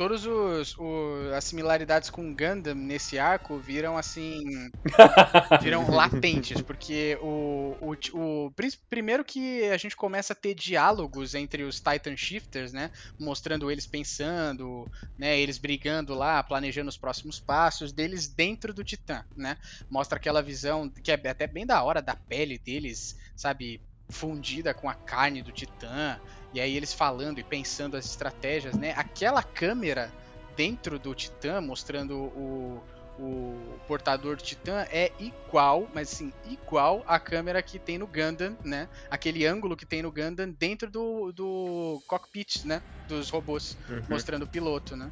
todos 0.00 0.24
os, 0.24 0.78
os, 0.78 1.32
as 1.34 1.44
similaridades 1.44 2.08
com 2.08 2.34
Gundam 2.34 2.74
nesse 2.74 3.18
arco 3.18 3.58
viram 3.58 3.98
assim 3.98 4.40
viram 5.60 5.90
latentes 5.90 6.62
porque 6.62 7.18
o, 7.20 7.76
o, 7.82 7.96
o, 8.14 8.52
primeiro 8.88 9.22
que 9.22 9.62
a 9.64 9.76
gente 9.76 9.94
começa 9.94 10.32
a 10.32 10.36
ter 10.36 10.54
diálogos 10.54 11.34
entre 11.34 11.64
os 11.64 11.80
Titan 11.80 12.16
Shifters 12.16 12.72
né? 12.72 12.90
Mostrando 13.18 13.70
eles 13.70 13.86
pensando 13.86 14.90
né? 15.18 15.38
Eles 15.38 15.58
brigando 15.58 16.14
lá 16.14 16.42
planejando 16.42 16.88
os 16.88 16.96
próximos 16.96 17.38
passos 17.38 17.92
deles 17.92 18.26
dentro 18.26 18.72
do 18.72 18.82
Titã 18.82 19.22
né? 19.36 19.58
Mostra 19.90 20.16
aquela 20.16 20.40
visão 20.40 20.88
que 20.88 21.12
é 21.12 21.28
até 21.28 21.46
bem 21.46 21.66
da 21.66 21.82
hora 21.82 22.00
da 22.00 22.16
pele 22.16 22.56
deles 22.56 23.18
sabe? 23.36 23.82
Fundida 24.08 24.72
com 24.72 24.88
a 24.88 24.94
carne 24.94 25.42
do 25.42 25.52
Titã 25.52 26.18
e 26.52 26.60
aí 26.60 26.76
eles 26.76 26.92
falando 26.92 27.38
e 27.38 27.44
pensando 27.44 27.96
as 27.96 28.06
estratégias, 28.06 28.74
né? 28.76 28.92
Aquela 28.96 29.42
câmera 29.42 30.12
dentro 30.56 30.98
do 30.98 31.14
Titã, 31.14 31.60
mostrando 31.60 32.16
o, 32.16 32.82
o 33.18 33.78
portador 33.86 34.36
do 34.36 34.42
Titã, 34.42 34.86
é 34.90 35.12
igual, 35.18 35.88
mas 35.94 36.12
assim, 36.12 36.32
igual 36.48 37.04
a 37.06 37.18
câmera 37.18 37.62
que 37.62 37.78
tem 37.78 37.98
no 37.98 38.06
Gundam, 38.06 38.56
né? 38.64 38.88
Aquele 39.10 39.46
ângulo 39.46 39.76
que 39.76 39.86
tem 39.86 40.02
no 40.02 40.10
Gundam 40.10 40.50
dentro 40.50 40.90
do, 40.90 41.32
do 41.32 42.02
cockpit, 42.06 42.64
né? 42.64 42.82
Dos 43.06 43.30
robôs, 43.30 43.76
uhum. 43.88 44.02
mostrando 44.08 44.44
o 44.44 44.48
piloto, 44.48 44.96
né? 44.96 45.10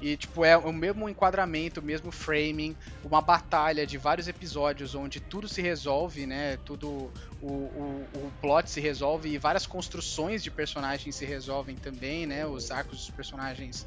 E, 0.00 0.16
tipo, 0.16 0.44
é 0.44 0.56
o 0.56 0.72
mesmo 0.72 1.08
enquadramento, 1.08 1.80
o 1.80 1.82
mesmo 1.82 2.12
framing, 2.12 2.76
uma 3.02 3.20
batalha 3.20 3.84
de 3.86 3.98
vários 3.98 4.28
episódios 4.28 4.94
onde 4.94 5.18
tudo 5.18 5.48
se 5.48 5.60
resolve, 5.60 6.24
né? 6.24 6.56
Tudo. 6.64 7.10
O, 7.40 7.46
o, 7.46 8.08
o 8.14 8.32
plot 8.40 8.70
se 8.70 8.80
resolve 8.80 9.28
e 9.28 9.38
várias 9.38 9.66
construções 9.66 10.42
de 10.42 10.50
personagens 10.50 11.14
se 11.14 11.24
resolvem 11.24 11.76
também, 11.76 12.26
né? 12.26 12.46
Os 12.46 12.70
arcos 12.70 12.98
dos 12.98 13.10
personagens. 13.10 13.86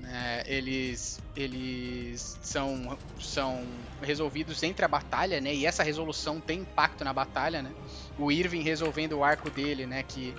Né, 0.00 0.42
eles 0.46 1.18
eles 1.34 2.38
são, 2.42 2.98
são 3.18 3.64
resolvidos 4.02 4.62
entre 4.62 4.84
a 4.84 4.88
batalha, 4.88 5.40
né? 5.40 5.54
E 5.54 5.64
essa 5.64 5.82
resolução 5.82 6.40
tem 6.40 6.60
impacto 6.60 7.04
na 7.04 7.12
batalha, 7.12 7.62
né? 7.62 7.72
O 8.18 8.30
Irving 8.30 8.60
resolvendo 8.62 9.12
o 9.12 9.24
arco 9.24 9.48
dele, 9.48 9.86
né? 9.86 10.02
Que 10.02 10.34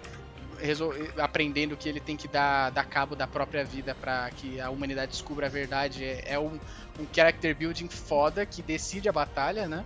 aprendendo 1.18 1.78
que 1.78 1.88
ele 1.88 2.00
tem 2.00 2.16
que 2.16 2.28
dar, 2.28 2.70
dar 2.72 2.86
cabo 2.86 3.16
da 3.16 3.28
própria 3.28 3.64
vida 3.64 3.96
para 3.96 4.30
que 4.32 4.60
a 4.60 4.70
humanidade 4.70 5.12
descubra 5.12 5.48
a 5.48 5.50
verdade. 5.50 6.04
É, 6.04 6.34
é 6.34 6.40
um, 6.40 6.60
um 7.00 7.06
character 7.14 7.56
building 7.56 7.90
foda 7.90 8.46
que 8.46 8.62
decide 8.62 9.10
a 9.10 9.12
batalha, 9.12 9.68
né? 9.68 9.86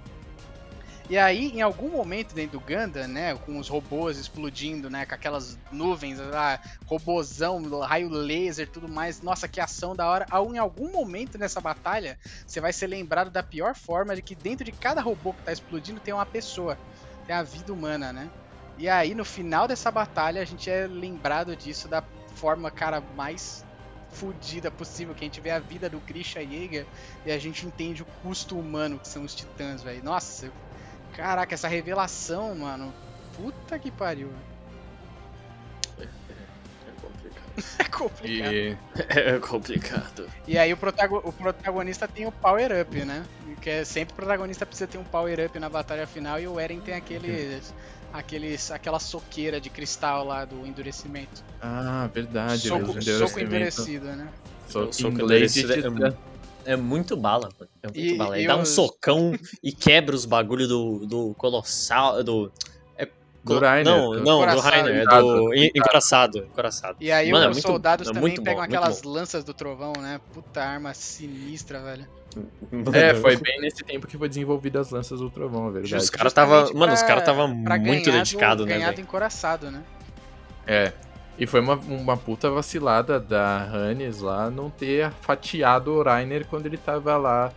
E 1.09 1.17
aí, 1.17 1.47
em 1.55 1.61
algum 1.61 1.89
momento 1.89 2.35
dentro 2.35 2.59
do 2.59 2.63
Gundam, 2.63 3.07
né, 3.07 3.33
com 3.33 3.57
os 3.57 3.67
robôs 3.67 4.19
explodindo, 4.19 4.91
né, 4.91 5.07
com 5.07 5.15
aquelas 5.15 5.57
nuvens, 5.71 6.19
lá, 6.19 6.61
robozão, 6.85 7.67
raio 7.79 8.09
laser, 8.09 8.69
tudo 8.69 8.87
mais, 8.87 9.19
nossa, 9.19 9.47
que 9.47 9.59
ação 9.59 9.95
da 9.95 10.07
hora. 10.07 10.27
Em 10.53 10.59
algum 10.59 10.91
momento 10.91 11.35
nessa 11.35 11.59
batalha, 11.59 12.19
você 12.45 12.61
vai 12.61 12.71
ser 12.71 12.85
lembrado 12.85 13.31
da 13.31 13.41
pior 13.41 13.73
forma 13.73 14.15
de 14.15 14.21
que 14.21 14.35
dentro 14.35 14.63
de 14.63 14.71
cada 14.71 15.01
robô 15.01 15.33
que 15.33 15.41
tá 15.41 15.51
explodindo 15.51 15.99
tem 15.99 16.13
uma 16.13 16.27
pessoa, 16.27 16.77
tem 17.25 17.35
a 17.35 17.41
vida 17.41 17.73
humana, 17.73 18.13
né? 18.13 18.29
E 18.79 18.87
aí, 18.87 19.13
no 19.13 19.25
final 19.25 19.67
dessa 19.67 19.91
batalha, 19.91 20.41
a 20.41 20.45
gente 20.45 20.69
é 20.69 20.87
lembrado 20.87 21.53
disso 21.53 21.89
da 21.89 22.01
forma, 22.35 22.71
cara, 22.71 23.03
mais 23.15 23.65
fodida 24.09 24.71
possível, 24.71 25.13
que 25.13 25.23
a 25.23 25.27
gente 25.27 25.41
vê 25.41 25.51
a 25.51 25.59
vida 25.59 25.89
do 25.89 25.99
Grisha 25.99 26.41
Yeager 26.41 26.85
e 27.25 27.31
a 27.31 27.37
gente 27.37 27.65
entende 27.65 28.01
o 28.01 28.05
custo 28.23 28.57
humano 28.57 28.97
que 28.97 29.07
são 29.07 29.23
os 29.23 29.35
titãs, 29.35 29.83
velho. 29.83 30.01
Nossa, 30.01 30.49
caraca, 31.13 31.53
essa 31.53 31.67
revelação, 31.67 32.55
mano. 32.55 32.93
Puta 33.35 33.77
que 33.77 33.91
pariu. 33.91 34.31
É 37.77 37.83
complicado. 37.83 38.53
E... 38.53 38.77
É 39.09 39.39
complicado. 39.39 40.29
E 40.47 40.57
aí 40.57 40.71
o, 40.71 40.77
protago 40.77 41.21
o 41.25 41.33
protagonista 41.33 42.07
tem 42.07 42.25
o 42.25 42.31
power 42.31 42.81
up, 42.81 43.03
né? 43.03 43.25
Que 43.61 43.69
é 43.69 43.83
sempre 43.83 44.13
o 44.13 44.15
protagonista 44.15 44.65
precisa 44.65 44.87
ter 44.87 44.97
um 44.97 45.03
power 45.03 45.45
up 45.45 45.59
na 45.59 45.67
batalha 45.67 46.07
final 46.07 46.39
e 46.39 46.47
o 46.47 46.57
Eren 46.57 46.79
tem 46.79 46.93
aqueles. 46.93 47.73
Aqueles, 48.11 48.71
aquela 48.71 48.99
soqueira 48.99 49.61
de 49.61 49.69
cristal 49.69 50.25
lá 50.25 50.45
do 50.45 50.65
endurecimento. 50.65 51.43
Ah, 51.61 52.09
verdade. 52.13 52.67
Soco, 52.67 53.01
soco 53.01 53.39
endurecido, 53.39 54.05
né? 54.05 54.27
Soco, 54.67 54.93
soco 54.93 55.13
endurecido 55.13 55.73
é, 55.73 56.73
é, 56.73 56.75
muito 56.75 57.15
bala, 57.15 57.49
mano. 57.59 57.71
É 57.83 57.87
muito 57.87 57.99
e, 57.99 58.17
bala. 58.17 58.37
Ele 58.37 58.47
dá 58.47 58.57
um 58.57 58.65
socão 58.65 59.33
e 59.63 59.71
quebra 59.71 60.15
os 60.15 60.25
bagulho 60.25 60.67
do, 60.67 61.05
do 61.05 61.33
colossal. 61.35 62.23
Do, 62.23 62.51
do 63.43 63.59
Rainer. 63.59 63.85
Não, 63.85 64.13
não, 64.13 64.55
do 64.55 64.59
Rainer, 64.59 64.95
é 64.95 65.05
do 65.05 65.53
encoraçado, 65.53 66.39
encoraçado. 66.39 66.97
E 66.99 67.11
aí 67.11 67.31
Mano, 67.31 67.45
os 67.45 67.51
é 67.51 67.53
muito, 67.53 67.67
soldados 67.67 68.07
é 68.07 68.11
também 68.13 68.35
pegam 68.35 68.55
bom, 68.55 68.61
aquelas 68.61 69.03
lanças 69.03 69.43
do 69.43 69.53
trovão, 69.53 69.93
né? 69.97 70.19
Puta 70.33 70.61
arma 70.61 70.93
sinistra, 70.93 71.81
velho. 71.81 72.07
É, 72.93 73.15
foi 73.15 73.35
bem 73.37 73.59
nesse 73.59 73.83
tempo 73.83 74.07
que 74.07 74.17
foi 74.17 74.29
desenvolvida 74.29 74.79
as 74.79 74.91
lanças 74.91 75.19
do 75.19 75.29
trovão, 75.29 75.67
é 75.69 75.71
verdade. 75.71 75.95
Os 75.95 76.09
caras 76.09 76.33
tava, 76.33 76.71
mano, 76.73 76.93
os 76.93 77.01
caras 77.01 77.23
tava 77.23 77.47
muito 77.47 78.11
dedicado, 78.11 78.65
né, 78.65 78.73
ganhado 78.73 79.01
encoraçado, 79.01 79.71
né? 79.71 79.83
É. 80.67 80.93
E 81.37 81.47
foi 81.47 81.61
uma, 81.61 81.75
uma 81.75 82.17
puta 82.17 82.49
vacilada 82.51 83.19
da 83.19 83.63
Hannes 83.63 84.19
lá 84.19 84.49
não 84.49 84.69
ter 84.69 85.09
fatiado 85.21 85.93
o 85.93 86.03
Rainer 86.03 86.45
quando 86.45 86.65
ele 86.65 86.77
tava 86.77 87.15
lá 87.17 87.51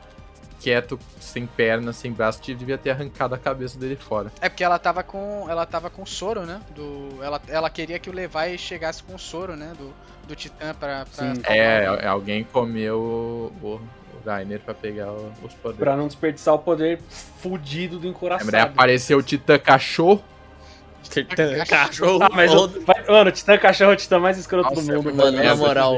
quieto, 0.63 0.99
sem 1.19 1.45
perna, 1.45 1.93
sem 1.93 2.13
braço, 2.13 2.41
devia 2.41 2.79
ter 2.79 2.91
arrancado 2.91 3.35
a 3.35 3.39
cabeça 3.39 3.77
dele 3.77 3.97
fora. 3.97 4.31
É 4.41 4.49
porque 4.49 4.63
ela 4.63 4.79
tava 4.79 5.03
com. 5.03 5.47
Ela 5.49 5.67
tava 5.67 5.91
com 5.91 6.07
soro, 6.07 6.47
né? 6.47 6.61
Do, 6.71 7.23
ela, 7.23 7.43
ela 7.49 7.69
queria 7.69 7.99
que 7.99 8.09
o 8.09 8.13
Levi 8.13 8.57
chegasse 8.57 9.03
com 9.03 9.17
o 9.17 9.19
soro, 9.19 9.57
né? 9.57 9.73
Do, 9.77 9.93
do 10.29 10.37
Titã 10.37 10.73
pra. 10.75 11.05
pra 11.05 11.33
é, 11.53 11.85
é, 12.03 12.07
alguém 12.07 12.45
comeu 12.45 13.53
o, 13.61 13.67
o 13.67 13.81
Rainer 14.25 14.61
pra 14.61 14.75
pegar 14.75 15.13
os 15.13 15.55
poderes. 15.55 15.79
Pra 15.79 15.97
não 15.97 16.07
desperdiçar 16.07 16.55
o 16.55 16.59
poder 16.59 17.01
fudido 17.41 17.99
do 17.99 18.07
encoraçado. 18.07 18.55
É, 18.55 18.61
apareceu 18.61 19.19
o 19.19 19.23
Titã 19.23 19.59
cachorro 19.59 20.23
Titã 21.03 21.65
cachorro. 21.65 22.23
Ah, 22.23 22.31
mas 22.33 22.53
o, 22.53 22.69
vai, 22.69 23.05
mano, 23.07 23.31
o 23.31 23.33
Titã 23.33 23.59
cachorro 23.59 23.91
é 23.91 23.95
o 23.95 23.97
Titã 23.97 24.19
mais 24.19 24.39
escroto 24.39 24.71
Nossa, 24.71 24.93
do 24.93 25.03
mundo, 25.03 25.15
mano. 25.15 25.43
Na 25.43 25.55
moral. 25.55 25.97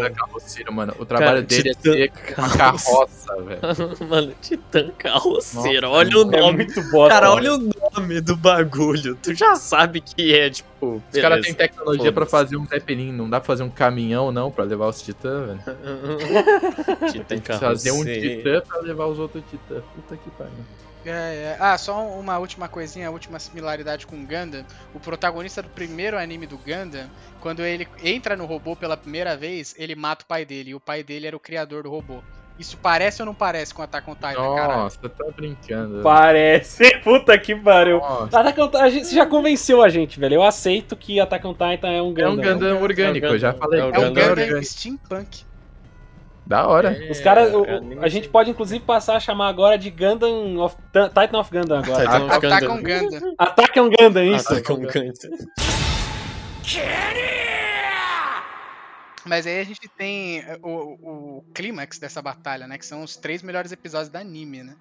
mano. 0.70 0.94
O 0.98 1.04
trabalho 1.04 1.28
Cara, 1.28 1.42
dele 1.42 1.70
é 1.70 1.74
ser 1.74 2.12
carroça, 2.56 3.36
velho. 3.42 3.60
mano, 4.08 4.34
Titã 4.40 4.90
carroceiro. 4.96 5.88
Nossa, 5.88 5.98
olha 5.98 6.18
o 6.18 6.24
nome. 6.24 6.36
É 6.36 6.52
muito 6.52 6.82
bosta, 6.90 7.14
Cara, 7.14 7.32
olha 7.32 7.54
o 7.54 7.58
nome 7.58 8.20
do 8.20 8.36
bagulho. 8.36 9.16
Tu 9.22 9.34
já 9.34 9.54
sabe 9.56 10.00
que 10.00 10.34
é, 10.34 10.50
tipo. 10.50 11.02
Os 11.12 11.20
caras 11.20 11.44
têm 11.44 11.54
tecnologia 11.54 12.12
pra 12.12 12.26
fazer 12.26 12.56
um 12.56 12.66
Zeppelin. 12.66 13.12
Não 13.12 13.28
dá 13.28 13.40
pra 13.40 13.46
fazer 13.46 13.62
um 13.62 13.70
caminhão, 13.70 14.30
não, 14.32 14.50
pra 14.50 14.64
levar 14.64 14.88
os 14.88 15.02
Titã, 15.02 15.46
velho. 15.46 15.60
titã 17.12 17.38
carroceiro. 17.38 17.74
Fazer 17.74 17.92
um 17.92 18.04
Titã 18.04 18.62
pra 18.66 18.80
levar 18.80 19.06
os 19.06 19.18
outros 19.18 19.42
Titã. 19.50 19.82
Puta 19.94 20.16
que 20.16 20.30
pariu. 20.30 20.52
É, 21.04 21.10
é. 21.10 21.56
Ah, 21.60 21.76
só 21.76 22.06
uma 22.06 22.38
última 22.38 22.68
coisinha, 22.68 23.10
última 23.10 23.38
similaridade 23.38 24.06
com 24.06 24.24
Gundam. 24.24 24.64
O 24.94 25.00
protagonista 25.00 25.62
do 25.62 25.68
primeiro 25.68 26.18
anime 26.18 26.46
do 26.46 26.58
Gundam, 26.58 27.08
quando 27.40 27.62
ele 27.62 27.86
entra 28.02 28.36
no 28.36 28.46
robô 28.46 28.74
pela 28.74 28.96
primeira 28.96 29.36
vez, 29.36 29.74
ele 29.78 29.94
mata 29.94 30.24
o 30.24 30.26
pai 30.26 30.44
dele. 30.44 30.70
E 30.70 30.74
o 30.74 30.80
pai 30.80 31.02
dele 31.02 31.26
era 31.26 31.36
o 31.36 31.40
criador 31.40 31.82
do 31.82 31.90
robô. 31.90 32.22
Isso 32.56 32.78
parece 32.80 33.20
ou 33.20 33.26
não 33.26 33.34
parece 33.34 33.74
com 33.74 33.82
Attack 33.82 34.08
on 34.08 34.14
Titan, 34.14 34.54
cara? 34.54 34.76
Nossa, 34.76 35.08
tá 35.08 35.24
brincando. 35.34 36.02
Parece. 36.02 36.98
Puta 37.02 37.36
que 37.36 37.54
pariu. 37.54 38.00
Attack 38.04 38.60
on 38.60 38.68
Titan, 38.68 38.90
você 38.90 39.14
já 39.14 39.26
convenceu 39.26 39.82
a 39.82 39.88
gente, 39.88 40.20
velho. 40.20 40.34
Eu 40.34 40.42
aceito 40.42 40.94
que 40.94 41.18
Attack 41.18 41.44
on 41.46 41.52
Titan 41.52 41.90
é 41.90 42.00
um 42.00 42.14
Gundam. 42.14 42.26
É 42.26 42.30
um 42.30 42.36
Gundam 42.36 42.82
orgânico, 42.82 43.26
é 43.26 43.28
um 43.28 43.32
Gundam, 43.32 43.32
eu 43.32 43.38
já 43.38 43.52
falei. 43.52 43.80
É 43.80 43.84
um 43.84 43.90
Gundam, 43.90 44.22
é 44.22 44.32
um 44.32 44.34
Gundam 44.34 44.62
steampunk. 44.62 45.44
Da 46.46 46.66
hora. 46.66 46.92
É, 46.92 47.10
Os 47.10 47.20
caras. 47.20 47.50
É, 47.52 48.04
a 48.04 48.08
gente 48.08 48.28
pode 48.28 48.50
inclusive 48.50 48.84
passar 48.84 49.16
a 49.16 49.20
chamar 49.20 49.48
agora 49.48 49.78
de 49.78 49.90
Gundam 49.90 50.58
of. 50.58 50.76
Titan 50.92 51.38
of 51.38 51.50
Gundam 51.50 51.78
agora. 51.78 52.26
Attack 52.36 52.66
on 52.66 52.82
Gundam. 52.82 53.34
Attack 53.38 53.80
on 53.80 53.90
Gundam, 53.90 54.24
isso. 54.24 54.52
Attack 54.52 54.72
on 54.72 54.80
Gundam. 54.80 55.14
Mas 59.24 59.46
aí 59.46 59.58
a 59.58 59.64
gente 59.64 59.88
tem 59.88 60.40
eh, 60.40 60.58
o, 60.62 61.38
o 61.38 61.44
clímax 61.54 61.98
dessa 61.98 62.20
batalha, 62.20 62.66
né? 62.66 62.76
Que 62.76 62.84
são 62.84 63.02
os 63.02 63.16
três 63.16 63.42
melhores 63.42 63.72
episódios 63.72 64.10
da 64.10 64.20
anime, 64.20 64.62
né? 64.62 64.76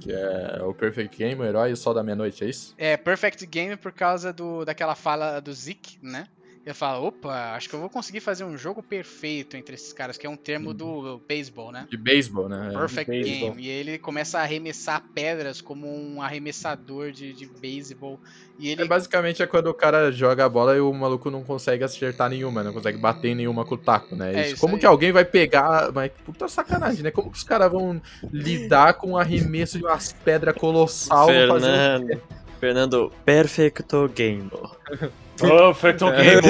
Que 0.00 0.12
é 0.12 0.62
o 0.62 0.74
Perfect 0.74 1.16
Game, 1.16 1.40
o 1.40 1.44
herói 1.44 1.70
e 1.70 1.72
o 1.72 1.76
Sol 1.78 1.94
da 1.94 2.02
Meia-Noite, 2.02 2.44
é 2.44 2.48
isso? 2.48 2.74
É, 2.76 2.94
Perfect 2.94 3.46
Game 3.46 3.74
por 3.78 3.90
causa 3.90 4.34
do, 4.34 4.66
daquela 4.66 4.94
fala 4.94 5.40
do 5.40 5.50
Zeke, 5.50 5.98
né? 6.02 6.26
Ele 6.64 6.74
fala, 6.74 6.98
opa, 6.98 7.52
acho 7.54 7.68
que 7.68 7.74
eu 7.74 7.80
vou 7.80 7.90
conseguir 7.90 8.20
fazer 8.20 8.42
um 8.42 8.56
jogo 8.56 8.82
perfeito 8.82 9.54
entre 9.54 9.74
esses 9.74 9.92
caras, 9.92 10.16
que 10.16 10.26
é 10.26 10.30
um 10.30 10.36
termo 10.36 10.70
uhum. 10.70 10.74
do 10.74 11.18
beisebol, 11.28 11.70
né? 11.70 11.86
De 11.90 11.96
beisebol, 11.98 12.48
né? 12.48 12.70
É, 12.72 12.78
Perfect 12.78 13.22
Game. 13.22 13.62
E 13.62 13.68
ele 13.68 13.98
começa 13.98 14.38
a 14.38 14.42
arremessar 14.42 15.04
pedras 15.14 15.60
como 15.60 15.86
um 15.86 16.22
arremessador 16.22 17.10
de, 17.10 17.34
de 17.34 17.44
beisebol. 17.44 18.18
E 18.58 18.70
ele... 18.70 18.82
É 18.82 18.86
basicamente 18.86 19.42
é 19.42 19.46
quando 19.46 19.66
o 19.66 19.74
cara 19.74 20.10
joga 20.10 20.46
a 20.46 20.48
bola 20.48 20.74
e 20.74 20.80
o 20.80 20.90
maluco 20.90 21.30
não 21.30 21.44
consegue 21.44 21.84
acertar 21.84 22.30
nenhuma, 22.30 22.64
não 22.64 22.72
consegue 22.72 22.96
bater 22.96 23.34
nenhuma 23.34 23.66
com 23.66 23.74
o 23.74 23.78
taco, 23.78 24.16
né? 24.16 24.34
É 24.34 24.50
isso 24.52 24.60
como 24.60 24.76
aí. 24.76 24.80
que 24.80 24.86
alguém 24.86 25.12
vai 25.12 25.24
pegar. 25.26 25.92
Mas 25.92 26.12
puta 26.24 26.48
sacanagem, 26.48 27.02
né? 27.02 27.10
Como 27.10 27.30
que 27.30 27.36
os 27.36 27.44
caras 27.44 27.70
vão 27.70 28.00
lidar 28.32 28.94
com 28.94 29.12
o 29.12 29.18
arremesso 29.18 29.76
de 29.76 29.84
umas 29.84 30.14
pedras 30.14 30.56
colossal? 30.56 31.26
Fernando, 31.26 31.60
fazer... 31.60 32.22
Fernando, 32.58 33.12
perfecto 33.22 34.08
game. 34.08 34.50
Perfecto 35.36 36.06
Game. 36.10 36.42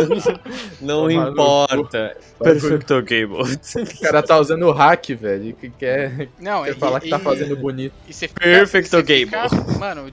Não 0.80 1.10
importa. 1.10 2.16
Perfecto 2.38 3.02
Game. 3.02 3.32
O 3.34 4.00
cara 4.00 4.22
tá 4.22 4.38
usando 4.38 4.64
o 4.64 4.72
hack, 4.72 5.10
velho. 5.10 5.54
Que 5.54 5.70
quer, 5.70 6.28
Não, 6.38 6.64
quer 6.64 6.72
e, 6.72 6.74
falar 6.74 7.00
que 7.00 7.08
tá 7.08 7.18
fazendo 7.18 7.56
bonito. 7.56 7.94
E 8.06 8.12
você 8.12 8.28
fica, 8.28 8.40
Perfecto 8.40 9.02
Game. 9.02 9.26
Fica, 9.26 9.48
mano, 9.78 10.10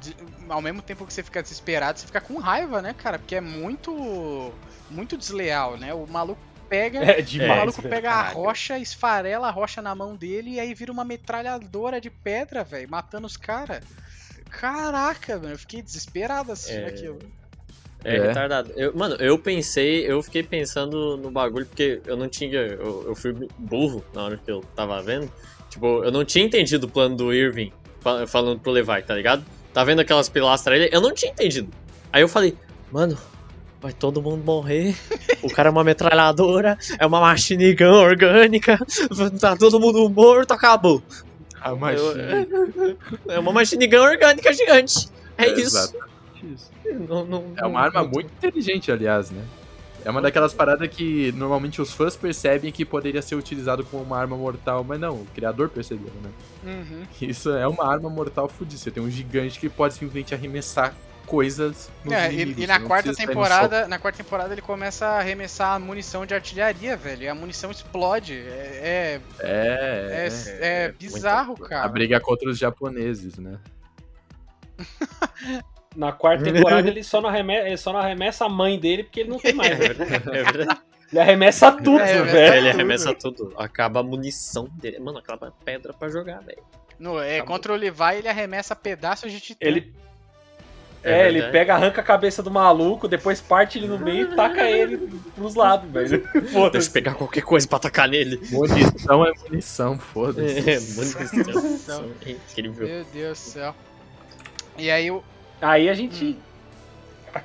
ao 0.50 0.62
mesmo 0.62 0.82
tempo 0.82 1.06
que 1.06 1.14
você 1.14 1.24
fica 1.24 1.42
desesperado, 1.42 2.00
você 2.00 2.06
fica 2.06 2.22
com 2.22 2.38
raiva, 2.38 2.82
né, 2.82 2.94
cara? 2.98 3.20
Porque 3.20 3.36
é 3.36 3.42
muito. 3.42 4.52
Muito 4.90 5.18
desleal, 5.18 5.76
né? 5.78 5.94
O 5.94 6.06
maluco 6.06 6.40
pega. 6.70 7.00
É 7.00 7.22
demais, 7.22 7.52
o 7.52 7.56
maluco 7.56 7.82
pega 7.84 8.12
a 8.12 8.30
rocha, 8.30 8.78
esfarela 8.78 9.48
a 9.48 9.52
rocha 9.52 9.82
na 9.82 9.96
mão 9.96 10.16
dele 10.16 10.52
e 10.52 10.60
aí 10.60 10.74
vira 10.74 10.92
uma 10.92 11.04
metralhadora 11.04 12.00
de 12.00 12.10
pedra, 12.10 12.64
velho, 12.64 12.90
matando 12.90 13.26
os 13.26 13.38
caras. 13.38 13.82
Caraca, 14.50 15.38
mano, 15.38 15.54
eu 15.54 15.58
fiquei 15.58 15.82
desesperado 15.82 16.52
assistindo 16.52 16.84
é... 16.84 16.88
aquilo. 16.88 17.20
É, 18.04 18.16
é, 18.16 18.28
retardado. 18.28 18.72
Eu, 18.76 18.96
mano, 18.96 19.16
eu 19.16 19.38
pensei, 19.38 20.06
eu 20.06 20.22
fiquei 20.22 20.44
pensando 20.44 21.18
no 21.18 21.32
bagulho 21.32 21.66
porque 21.66 22.02
eu 22.06 22.18
não 22.18 22.28
tinha. 22.28 22.60
Eu, 22.60 23.06
eu 23.08 23.16
fui 23.16 23.34
burro 23.58 24.04
na 24.14 24.24
hora 24.24 24.38
que 24.38 24.52
eu 24.52 24.62
tava 24.76 25.02
vendo. 25.02 25.32
Tipo, 25.70 26.04
eu 26.04 26.12
não 26.12 26.24
tinha 26.24 26.46
entendido 26.46 26.86
o 26.86 26.90
plano 26.90 27.16
do 27.16 27.34
Irving 27.34 27.72
falando 28.28 28.60
pro 28.60 28.72
Levi, 28.72 29.02
tá 29.02 29.16
ligado? 29.16 29.44
Tá 29.74 29.84
vendo 29.84 30.02
aquelas 30.02 30.30
pilastras 30.30 30.80
ali? 30.80 30.90
Eu 30.92 31.02
não 31.02 31.14
tinha 31.14 31.32
entendido. 31.32 31.70
Aí 32.12 32.22
eu 32.22 32.28
falei, 32.28 32.56
mano, 32.92 33.18
vai 33.82 33.92
todo 33.92 34.22
mundo 34.22 34.44
morrer. 34.44 34.96
O 35.42 35.50
cara 35.50 35.70
é 35.70 35.72
uma 35.72 35.84
metralhadora, 35.84 36.78
é 37.00 37.06
uma 37.06 37.20
machine 37.20 37.74
gun 37.74 37.92
orgânica, 37.92 38.78
tá 39.40 39.56
todo 39.56 39.80
mundo 39.80 40.08
morto, 40.10 40.52
acabou. 40.52 41.02
A 41.60 41.74
machine. 41.76 42.98
É 43.28 43.40
uma 43.40 43.52
machine 43.52 43.88
gun 43.88 44.02
orgânica 44.02 44.54
gigante. 44.54 45.10
É, 45.38 45.46
é 45.46 45.60
isso. 45.60 45.94
Exato. 46.44 46.74
Não, 47.08 47.26
não, 47.26 47.54
é 47.58 47.66
uma 47.66 47.80
arma 47.80 48.04
muito 48.04 48.32
inteligente, 48.32 48.92
aliás, 48.92 49.32
né? 49.32 49.44
É 50.06 50.12
uma 50.12 50.22
daquelas 50.22 50.54
paradas 50.54 50.88
que 50.90 51.32
normalmente 51.32 51.82
os 51.82 51.94
fãs 51.94 52.16
percebem 52.16 52.72
que 52.72 52.84
poderia 52.84 53.22
ser 53.22 53.36
utilizado 53.36 53.86
como 53.86 54.04
uma 54.04 54.18
arma 54.18 54.36
mortal, 54.36 54.84
mas 54.84 55.00
não, 55.00 55.16
o 55.16 55.28
criador 55.34 55.70
percebeu, 55.70 56.12
né? 56.22 56.30
Uhum. 56.64 57.04
Isso 57.22 57.50
é 57.52 57.66
uma 57.68 57.90
arma 57.90 58.10
mortal 58.10 58.50
fodida. 58.50 58.78
Você 58.78 58.92
tem 58.92 59.02
um 59.02 59.10
gigante 59.10 59.60
que 59.60 59.70
pode 59.70 59.94
simplesmente 59.94 60.36
arremessar 60.36 60.94
coisas 61.26 61.90
nos 62.04 62.14
é, 62.14 62.34
inimigos, 62.34 62.62
e, 62.62 62.64
e 62.66 62.68
na 62.68 62.82
quarta 62.82 63.14
temporada, 63.14 63.88
na 63.88 63.98
quarta 63.98 64.22
temporada 64.22 64.54
ele 64.54 64.62
começa 64.62 65.06
a 65.06 65.20
arremessar 65.20 65.76
a 65.76 65.80
munição 65.80 66.26
de 66.26 66.34
artilharia, 66.34 66.98
velho. 66.98 67.24
E 67.24 67.28
a 67.30 67.36
munição 67.36 67.72
explode. 67.72 68.34
É 68.34 68.74
é, 68.84 69.22
é, 69.40 69.50
é, 69.50 70.28
é, 70.28 70.86
é 70.86 70.92
bizarro, 70.92 71.56
cara. 71.58 71.86
A 71.86 71.88
briga 71.88 72.20
contra 72.20 72.50
os 72.50 72.58
japoneses, 72.58 73.38
né? 73.38 73.58
Na 75.96 76.12
quarta 76.12 76.44
temporada 76.44 76.88
ele 76.90 77.04
só 77.04 77.22
não, 77.22 77.30
arremessa, 77.30 77.68
ele 77.68 77.78
só 77.78 77.94
não 77.94 78.00
arremessa 78.00 78.46
a 78.46 78.50
mãe 78.50 78.80
dele 78.80 79.04
porque 79.04 79.22
ele 79.22 79.30
não 79.30 79.40
tem 79.40 79.54
mais. 79.54 79.72
é 79.72 79.94
verdade. 80.44 80.82
Ele 81.12 81.20
arremessa 81.20 81.72
tudo, 81.72 82.00
é, 82.00 82.24
velho. 82.24 82.56
Ele 82.56 82.70
arremessa 82.70 83.14
tudo. 83.14 83.54
Acaba 83.56 84.00
a 84.00 84.04
munição 84.04 84.68
dele. 84.74 84.98
Mano, 85.00 85.20
acaba 85.20 85.54
pedra 85.64 85.94
pra 85.94 86.10
jogar, 86.10 86.40
velho. 86.42 86.64
No, 87.00 87.22
é, 87.22 87.42
contra 87.42 87.72
o 87.72 87.76
Levi 87.76 88.18
ele 88.18 88.28
arremessa 88.28 88.76
pedaços 88.76 89.32
de 89.32 89.40
titã. 89.40 89.64
Ele, 89.64 89.94
É, 91.04 91.22
é 91.22 91.28
ele 91.28 91.44
pega, 91.52 91.76
arranca 91.76 92.02
a 92.02 92.04
cabeça 92.04 92.42
do 92.42 92.50
maluco, 92.50 93.08
depois 93.08 93.42
parte 93.42 93.78
ele 93.78 93.88
no 93.88 94.00
meio 94.00 94.32
e 94.32 94.36
taca 94.36 94.68
ele 94.68 94.98
pros 95.36 95.54
lados, 95.54 95.88
velho. 95.92 96.24
Foda-se. 96.50 96.72
Deixa 96.72 96.90
eu 96.90 96.94
pegar 96.94 97.14
qualquer 97.14 97.42
coisa 97.42 97.68
pra 97.68 97.78
tacar 97.78 98.08
nele. 98.08 98.42
Munição 98.50 99.26
é 99.26 99.34
munição, 99.44 100.00
foda-se. 100.00 100.70
É, 100.70 100.80
munição. 100.80 102.12
Incrível. 102.26 102.88
Meu 102.88 103.06
Deus 103.14 103.38
do 103.38 103.50
céu. 103.52 103.76
E 104.78 104.90
aí 104.90 105.12
o. 105.12 105.24
Aí 105.64 105.90
a 105.90 105.94
gente. 105.94 106.26
Hum. 106.26 107.42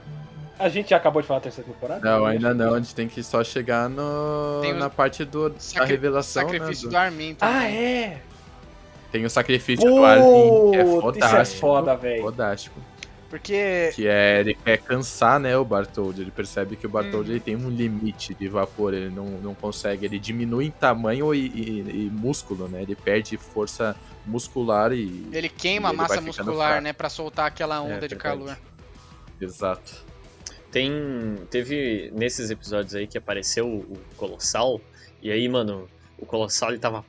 A 0.59 0.69
gente 0.69 0.90
já 0.90 0.97
acabou 0.97 1.23
de 1.23 1.28
falar 1.28 1.39
da 1.39 1.45
terceira 1.45 1.70
temporada? 1.70 2.01
Não, 2.05 2.27
ainda 2.27 2.53
não. 2.53 2.74
A 2.74 2.78
gente 2.78 2.93
tem 2.93 3.07
que 3.07 3.23
só 3.23 3.45
chegar 3.45 3.89
no... 3.89 4.61
na 4.74 4.90
parte 4.90 5.24
do... 5.24 5.51
da 5.51 5.85
revelação. 5.85 6.43
Sacrifício 6.43 6.86
né, 6.86 6.90
do... 6.90 6.90
do 6.90 6.97
Armin 6.97 7.35
também. 7.35 7.57
Ah, 7.57 7.70
é! 7.70 8.20
Tem 9.12 9.24
o 9.24 9.31
sacrifício 9.31 9.89
Pô, 9.89 9.99
do 9.99 10.05
Armin, 10.05 10.70
que 10.73 10.77
é 10.78 10.85
fodástico. 10.85 11.43
Isso 11.43 11.57
é 11.57 11.61
foda, 11.61 11.97
velho. 11.97 12.23
Fodástico. 12.23 12.81
Porque. 13.29 13.91
Que 13.95 14.07
é. 14.07 14.41
Ele 14.41 14.55
quer 14.55 14.79
cansar, 14.79 15.39
né, 15.39 15.57
o 15.57 15.65
Bartoldi. 15.65 16.23
Ele 16.23 16.31
percebe 16.31 16.77
que 16.77 16.87
o 16.87 16.91
Bartoldi 16.91 17.31
hum. 17.31 17.33
ele 17.35 17.41
tem 17.41 17.57
um 17.57 17.69
limite 17.69 18.35
de 18.35 18.49
vapor. 18.49 18.95
Ele 18.95 19.11
não, 19.11 19.27
não 19.27 19.55
consegue. 19.55 20.07
Ele 20.07 20.19
diminui 20.19 20.67
em 20.67 20.71
tamanho 20.71 21.35
e, 21.35 21.47
e, 21.47 22.07
e 22.07 22.11
músculo, 22.11 22.69
né? 22.69 22.83
Ele 22.83 22.95
perde 22.95 23.37
força 23.37 23.95
muscular 24.25 24.93
e. 24.93 25.29
Ele 25.33 25.49
queima 25.49 25.91
a 25.91 25.93
massa 25.93 26.21
muscular, 26.21 26.81
né? 26.81 26.93
Pra 26.93 27.11
soltar 27.11 27.47
aquela 27.47 27.77
é, 27.77 27.81
onda 27.81 28.07
é, 28.07 28.09
de 28.09 28.17
calor. 28.17 28.57
Exato. 29.41 30.05
Tem. 30.71 30.91
Teve 31.51 32.11
nesses 32.15 32.51
episódios 32.51 32.95
aí 32.95 33.07
que 33.07 33.19
apareceu 33.19 33.67
o 33.67 33.99
Colossal. 34.17 34.81
E 35.21 35.31
aí, 35.31 35.49
mano, 35.49 35.89
o 36.19 36.25
Colossal 36.25 36.71
ele 36.71 36.79
tava 36.79 37.05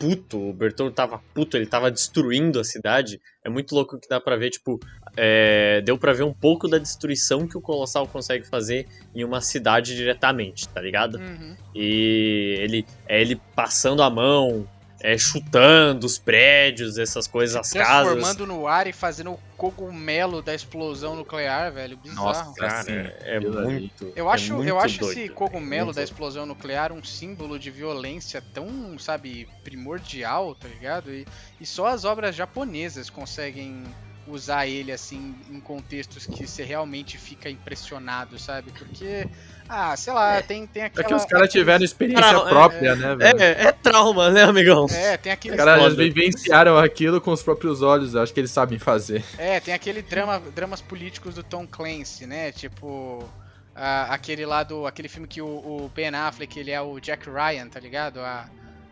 puto, 0.00 0.48
o 0.48 0.52
Bertolo 0.54 0.90
tava 0.90 1.22
puto, 1.34 1.58
ele 1.58 1.66
tava 1.66 1.90
destruindo 1.90 2.58
a 2.58 2.64
cidade. 2.64 3.20
É 3.44 3.50
muito 3.50 3.74
louco 3.74 3.98
que 4.00 4.08
dá 4.08 4.18
pra 4.18 4.34
ver, 4.34 4.48
tipo, 4.48 4.80
é, 5.16 5.80
deu 5.82 5.98
pra 5.98 6.12
ver 6.12 6.22
um 6.22 6.32
pouco 6.32 6.68
da 6.68 6.78
destruição 6.78 7.46
que 7.46 7.56
o 7.56 7.60
Colossal 7.60 8.06
consegue 8.06 8.46
fazer 8.46 8.86
em 9.14 9.24
uma 9.24 9.40
cidade 9.40 9.94
diretamente, 9.96 10.68
tá 10.68 10.80
ligado? 10.80 11.16
Uhum. 11.16 11.56
E 11.74 12.56
ele 12.58 12.86
é 13.06 13.20
ele 13.20 13.40
passando 13.54 14.02
a 14.02 14.10
mão, 14.10 14.66
é, 15.02 15.16
chutando 15.16 16.06
os 16.06 16.18
prédios, 16.18 16.98
essas 16.98 17.26
coisas, 17.26 17.56
as 17.56 17.72
casas. 17.72 18.12
Transformando 18.12 18.46
no 18.46 18.66
ar 18.66 18.86
e 18.86 18.92
fazendo 18.92 19.32
o 19.32 19.40
cogumelo 19.56 20.42
da 20.42 20.54
explosão 20.54 21.16
nuclear, 21.16 21.72
velho. 21.72 21.96
Bizarro. 21.96 22.26
Nossa, 22.26 22.52
cara, 22.54 23.16
é, 23.22 23.36
é 23.36 23.40
muito. 23.40 24.12
Eu 24.14 24.30
acho, 24.30 24.52
é 24.52 24.56
muito 24.56 24.68
eu 24.68 24.78
acho 24.78 25.00
doido, 25.00 25.18
esse 25.18 25.28
cogumelo 25.30 25.92
da 25.92 26.02
explosão 26.02 26.44
nuclear 26.44 26.92
um 26.92 27.02
símbolo 27.02 27.58
de 27.58 27.70
violência 27.70 28.42
tão, 28.52 28.98
sabe, 28.98 29.48
primordial, 29.64 30.54
tá 30.54 30.68
ligado? 30.68 31.10
E, 31.10 31.26
e 31.58 31.66
só 31.66 31.86
as 31.86 32.04
obras 32.04 32.34
japonesas 32.34 33.08
conseguem 33.08 33.84
usar 34.26 34.66
ele 34.66 34.92
assim 34.92 35.34
em 35.50 35.60
contextos 35.60 36.26
que 36.26 36.46
você 36.46 36.62
realmente 36.62 37.18
fica 37.18 37.48
impressionado, 37.50 38.38
sabe? 38.38 38.70
Porque, 38.72 39.28
ah, 39.68 39.96
sei 39.96 40.12
lá, 40.12 40.36
é, 40.36 40.42
tem, 40.42 40.66
tem 40.66 40.84
aquela. 40.84 41.06
É 41.06 41.08
que 41.08 41.14
os 41.14 41.24
caras 41.24 41.50
tiveram 41.50 41.84
experiência 41.84 42.28
Tra 42.28 42.48
própria, 42.48 42.90
é, 42.90 42.96
né, 42.96 43.16
velho? 43.16 43.42
É, 43.42 43.64
é, 43.66 43.72
trauma, 43.72 44.30
né, 44.30 44.42
amigão? 44.42 44.86
É, 44.90 45.16
tem 45.16 45.32
aquele. 45.32 45.56
Os 45.56 45.64
caras 45.64 45.94
vivenciaram 45.96 46.76
aquilo 46.78 47.20
com 47.20 47.32
os 47.32 47.42
próprios 47.42 47.82
olhos, 47.82 48.14
acho 48.16 48.32
que 48.32 48.40
eles 48.40 48.50
sabem 48.50 48.78
fazer. 48.78 49.24
É, 49.38 49.60
tem 49.60 49.74
aquele 49.74 50.02
drama, 50.02 50.40
dramas 50.54 50.80
políticos 50.80 51.34
do 51.34 51.42
Tom 51.42 51.66
Clancy, 51.66 52.26
né? 52.26 52.52
Tipo. 52.52 53.24
Uh, 53.70 54.10
aquele 54.10 54.44
lá 54.44 54.62
do. 54.62 54.86
aquele 54.86 55.08
filme 55.08 55.26
que 55.26 55.40
o, 55.40 55.46
o, 55.46 55.90
Ben 55.94 56.08
Affleck 56.08 56.58
ele 56.58 56.70
é 56.70 56.80
o 56.80 56.98
Jack 57.00 57.30
Ryan, 57.30 57.68
tá 57.68 57.80
ligado? 57.80 58.20
A, 58.20 58.46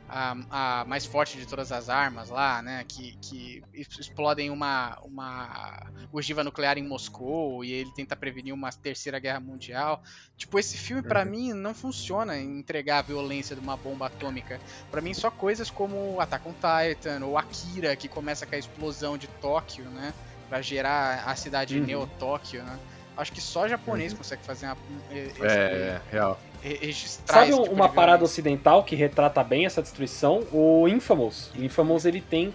a, 0.08 0.36
a, 0.50 0.84
mais 0.86 1.04
forte 1.04 1.36
de 1.36 1.46
todas 1.46 1.70
as 1.70 1.88
armas 1.88 2.30
lá, 2.30 2.62
né? 2.62 2.84
Que, 2.88 3.16
que 3.20 3.62
explodem 3.76 4.50
uma, 4.50 4.98
uma 5.02 5.86
ogiva 6.12 6.42
nuclear 6.42 6.78
em 6.78 6.82
Moscou 6.82 7.62
e 7.64 7.72
ele 7.72 7.90
tenta 7.92 8.16
prevenir 8.16 8.54
uma 8.54 8.70
terceira 8.70 9.18
guerra 9.18 9.40
mundial. 9.40 10.02
Tipo, 10.36 10.58
esse 10.58 10.78
filme 10.78 11.02
para 11.02 11.24
uhum. 11.24 11.30
mim 11.30 11.52
não 11.52 11.74
funciona 11.74 12.38
em 12.38 12.58
entregar 12.58 12.98
a 12.98 13.02
violência 13.02 13.54
de 13.54 13.60
uma 13.60 13.76
bomba 13.76 14.06
atômica. 14.06 14.58
para 14.90 15.00
mim 15.00 15.12
só 15.12 15.30
coisas 15.30 15.70
como 15.70 16.20
Attack 16.20 16.48
on 16.48 16.54
Titan 16.54 17.24
ou 17.26 17.36
Akira 17.36 17.94
que 17.94 18.08
começa 18.08 18.46
com 18.46 18.54
a 18.54 18.58
explosão 18.58 19.18
de 19.18 19.26
Tóquio, 19.26 19.84
né? 19.84 20.14
Para 20.48 20.62
gerar 20.62 21.24
a 21.26 21.36
cidade 21.36 21.78
uhum. 21.78 21.84
Neo-Tóquio, 21.84 22.62
né? 22.62 22.78
Acho 23.14 23.32
que 23.32 23.40
só 23.40 23.68
japonês 23.68 24.12
uhum. 24.12 24.18
consegue 24.18 24.44
fazer 24.44 24.66
uma. 24.66 24.76
Esse, 25.10 25.44
é, 25.44 26.00
real 26.10 26.40
registrar 26.62 27.46
Sabe 27.46 27.52
tipo 27.52 27.72
uma 27.72 27.88
parada 27.88 28.24
ocidental 28.24 28.84
que 28.84 28.96
retrata 28.96 29.42
bem 29.44 29.66
essa 29.66 29.80
destruição? 29.80 30.44
O 30.52 30.88
Infamous. 30.88 31.50
O 31.56 31.62
Infamous 31.62 32.04
ele 32.04 32.20
tem 32.20 32.52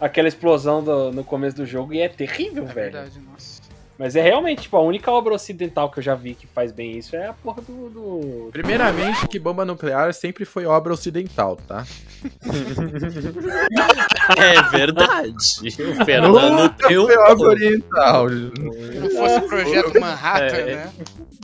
aquela 0.00 0.28
explosão 0.28 0.82
do, 0.82 1.12
no 1.12 1.24
começo 1.24 1.56
do 1.56 1.66
jogo 1.66 1.92
e 1.92 2.00
é 2.00 2.08
terrível, 2.08 2.64
é 2.64 2.66
velho. 2.66 2.92
Verdade, 2.92 3.20
nossa. 3.20 3.51
Mas 3.98 4.16
é 4.16 4.22
realmente, 4.22 4.62
tipo, 4.62 4.76
a 4.76 4.80
única 4.80 5.10
obra 5.10 5.34
ocidental 5.34 5.90
que 5.90 5.98
eu 5.98 6.02
já 6.02 6.14
vi 6.14 6.34
que 6.34 6.46
faz 6.46 6.72
bem 6.72 6.98
isso 6.98 7.14
é 7.14 7.26
a 7.26 7.32
porra 7.32 7.62
do. 7.62 7.90
do... 7.90 8.48
Primeiramente, 8.50 9.28
que 9.28 9.38
bomba 9.38 9.64
nuclear 9.64 10.12
sempre 10.14 10.44
foi 10.44 10.66
obra 10.66 10.92
ocidental, 10.92 11.56
tá? 11.56 11.86
é 14.36 14.62
verdade. 14.70 15.68
O 15.68 16.04
Fernando 16.04 16.74
tem 16.76 16.98
um. 16.98 17.04
obra 17.04 17.48
oriental. 17.48 18.28
Se 18.28 18.98
não 18.98 19.10
fosse 19.10 19.36
o 19.36 19.48
projeto 19.48 20.00
Manhattan, 20.00 20.56
é. 20.56 20.74
né? 20.74 20.92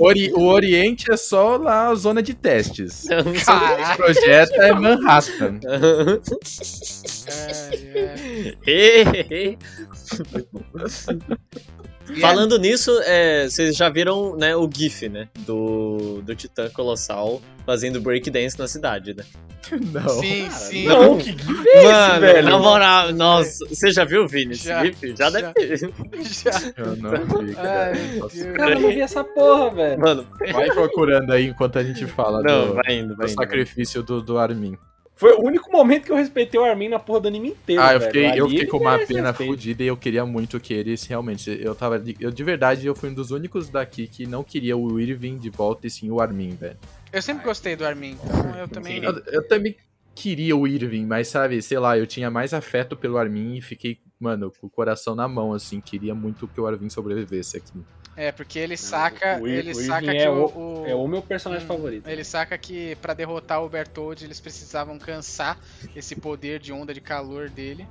Ori 0.01 0.33
o 0.33 0.47
Oriente 0.47 1.11
é 1.11 1.16
só 1.16 1.57
lá 1.57 1.89
a 1.89 1.95
zona 1.95 2.23
de 2.23 2.35
testes. 2.35 3.05
O 3.05 3.97
projeto 3.97 4.55
é 4.55 4.73
Manhattan. 4.73 5.61
é, 8.66 9.51
é. 9.51 9.59
Falando 12.21 12.59
nisso, 12.59 12.91
é, 13.05 13.49
vocês 13.49 13.77
já 13.77 13.89
viram 13.89 14.37
né, 14.37 14.57
o 14.57 14.69
GIF, 14.73 15.09
né? 15.09 15.29
Do, 15.41 16.23
do 16.23 16.35
Titã 16.35 16.69
Colossal 16.71 17.41
fazendo 17.67 18.01
breakdance 18.01 18.59
na 18.59 18.67
cidade, 18.67 19.15
né? 19.15 19.25
Não. 19.93 20.09
Sim, 20.09 20.45
cara, 20.45 20.51
sim. 20.51 20.85
Não, 20.87 21.19
que 21.19 21.33
GIF 21.33 21.69
é 21.69 21.83
Mano, 21.83 22.21
velho? 22.21 22.49
na 22.49 22.59
moral, 22.59 23.13
nossa, 23.13 23.67
você 23.69 23.91
já 23.91 24.05
viu, 24.05 24.27
Vini, 24.27 24.53
esse 24.53 24.69
já, 24.69 24.85
GIF? 24.85 25.09
Já, 25.09 25.15
já 25.17 25.31
deve 25.31 25.53
ter. 25.53 25.77
Já. 25.77 26.73
Eu 26.77 26.97
não 26.97 27.11
vi, 27.45 27.55
cara. 27.55 27.93
Ai, 27.93 28.53
cara, 28.55 28.75
eu 28.75 28.81
não 28.81 28.89
vi 28.89 29.01
essa 29.01 29.23
porra, 29.25 29.71
velho. 29.75 30.01
Mano, 30.01 30.27
vai 30.53 30.71
procurando 30.71 31.33
aí 31.33 31.47
enquanto 31.49 31.79
a 31.79 31.85
gente 31.85 32.07
fala 32.07 32.43
não, 32.43 32.69
do, 32.69 32.75
vai 32.75 32.99
indo, 32.99 33.17
vai 33.17 33.27
do 33.27 33.33
indo, 33.33 33.41
sacrifício 33.41 34.03
do, 34.03 34.23
do 34.23 34.39
Armin. 34.39 34.77
Foi 35.19 35.32
o 35.32 35.43
único 35.43 35.69
momento 35.73 36.05
que 36.05 36.12
eu 36.12 36.16
respeitei 36.16 36.61
o 36.61 36.65
Armin 36.65 36.89
na 36.89 36.99
porra 37.01 37.23
do 37.23 37.28
anime 37.28 37.49
inteiro. 37.49 37.82
Ah, 37.82 37.93
eu 37.93 38.01
fiquei, 38.01 38.40
eu 38.40 38.49
fiquei 38.49 38.66
com 38.66 38.77
uma 38.77 38.97
pena 39.01 39.35
fodida 39.35 39.82
e 39.82 39.89
eu 39.89 39.97
queria 39.97 40.24
muito 40.24 40.61
que 40.61 40.73
eles 40.73 41.05
realmente. 41.05 41.51
Eu 41.61 41.74
tava. 41.74 42.01
Eu, 42.20 42.31
de 42.31 42.45
verdade, 42.45 42.86
eu 42.86 42.95
fui 42.95 43.11
um 43.11 43.15
dos 43.15 43.32
únicos 43.32 43.69
daqui 43.69 44.07
que 44.07 44.27
não 44.27 44.45
queria 44.45 44.77
o 44.77 45.01
Irving 45.01 45.36
de 45.36 45.51
volta 45.51 45.89
e 45.89 45.90
sim 45.90 46.09
o 46.09 46.20
Armin, 46.20 46.51
velho. 46.51 46.77
Eu 47.12 47.20
sempre 47.20 47.43
gostei 47.43 47.74
do 47.74 47.85
Armin, 47.85 48.12
então 48.12 48.57
eu 48.61 48.69
também. 48.69 49.03
Eu, 49.03 49.20
eu, 49.27 49.49
também 49.49 49.74
queria 50.15 50.57
o 50.57 50.69
Irving, 50.69 51.05
mas 51.05 51.27
sabe, 51.27 51.61
sei 51.62 51.81
lá, 51.81 51.99
eu 51.99 52.07
tinha 52.07 52.31
mais 52.31 52.55
afeto 52.55 52.97
pelo 52.97 53.19
Armin 53.19 53.57
e 53.57 53.61
fiquei, 53.61 53.99
mano, 54.20 54.53
com 54.61 54.69
o 54.69 54.70
coração 54.70 55.16
na 55.16 55.27
mão, 55.27 55.53
assim. 55.53 55.81
Queria 55.81 56.15
muito 56.15 56.47
que 56.47 56.61
o 56.61 56.66
Armin 56.69 56.90
sobrevivesse 56.90 57.57
aqui. 57.57 57.73
É, 58.19 58.32
porque 58.32 58.59
ele 58.59 58.77
saca. 58.77 59.39
O, 59.39 59.43
o, 59.43 59.47
ele 59.47 59.70
o 59.70 59.74
saca 59.77 60.11
que 60.11 60.16
é 60.16 60.28
o, 60.28 60.47
o, 60.47 60.86
É 60.89 60.93
o 60.93 61.07
meu 61.07 61.23
personagem 61.23 61.65
hum, 61.65 61.69
favorito. 61.69 62.09
Ele 62.09 62.24
saca 62.24 62.59
que 62.59 62.97
para 62.97 63.15
derrotar 63.15 63.62
o 63.62 63.69
Bertold 63.69 64.24
eles 64.24 64.40
precisavam 64.40 64.99
cansar 64.99 65.57
esse 65.95 66.16
poder 66.16 66.59
de 66.59 66.73
onda 66.73 66.93
de 66.93 67.01
calor 67.01 67.49
dele. 67.49 67.86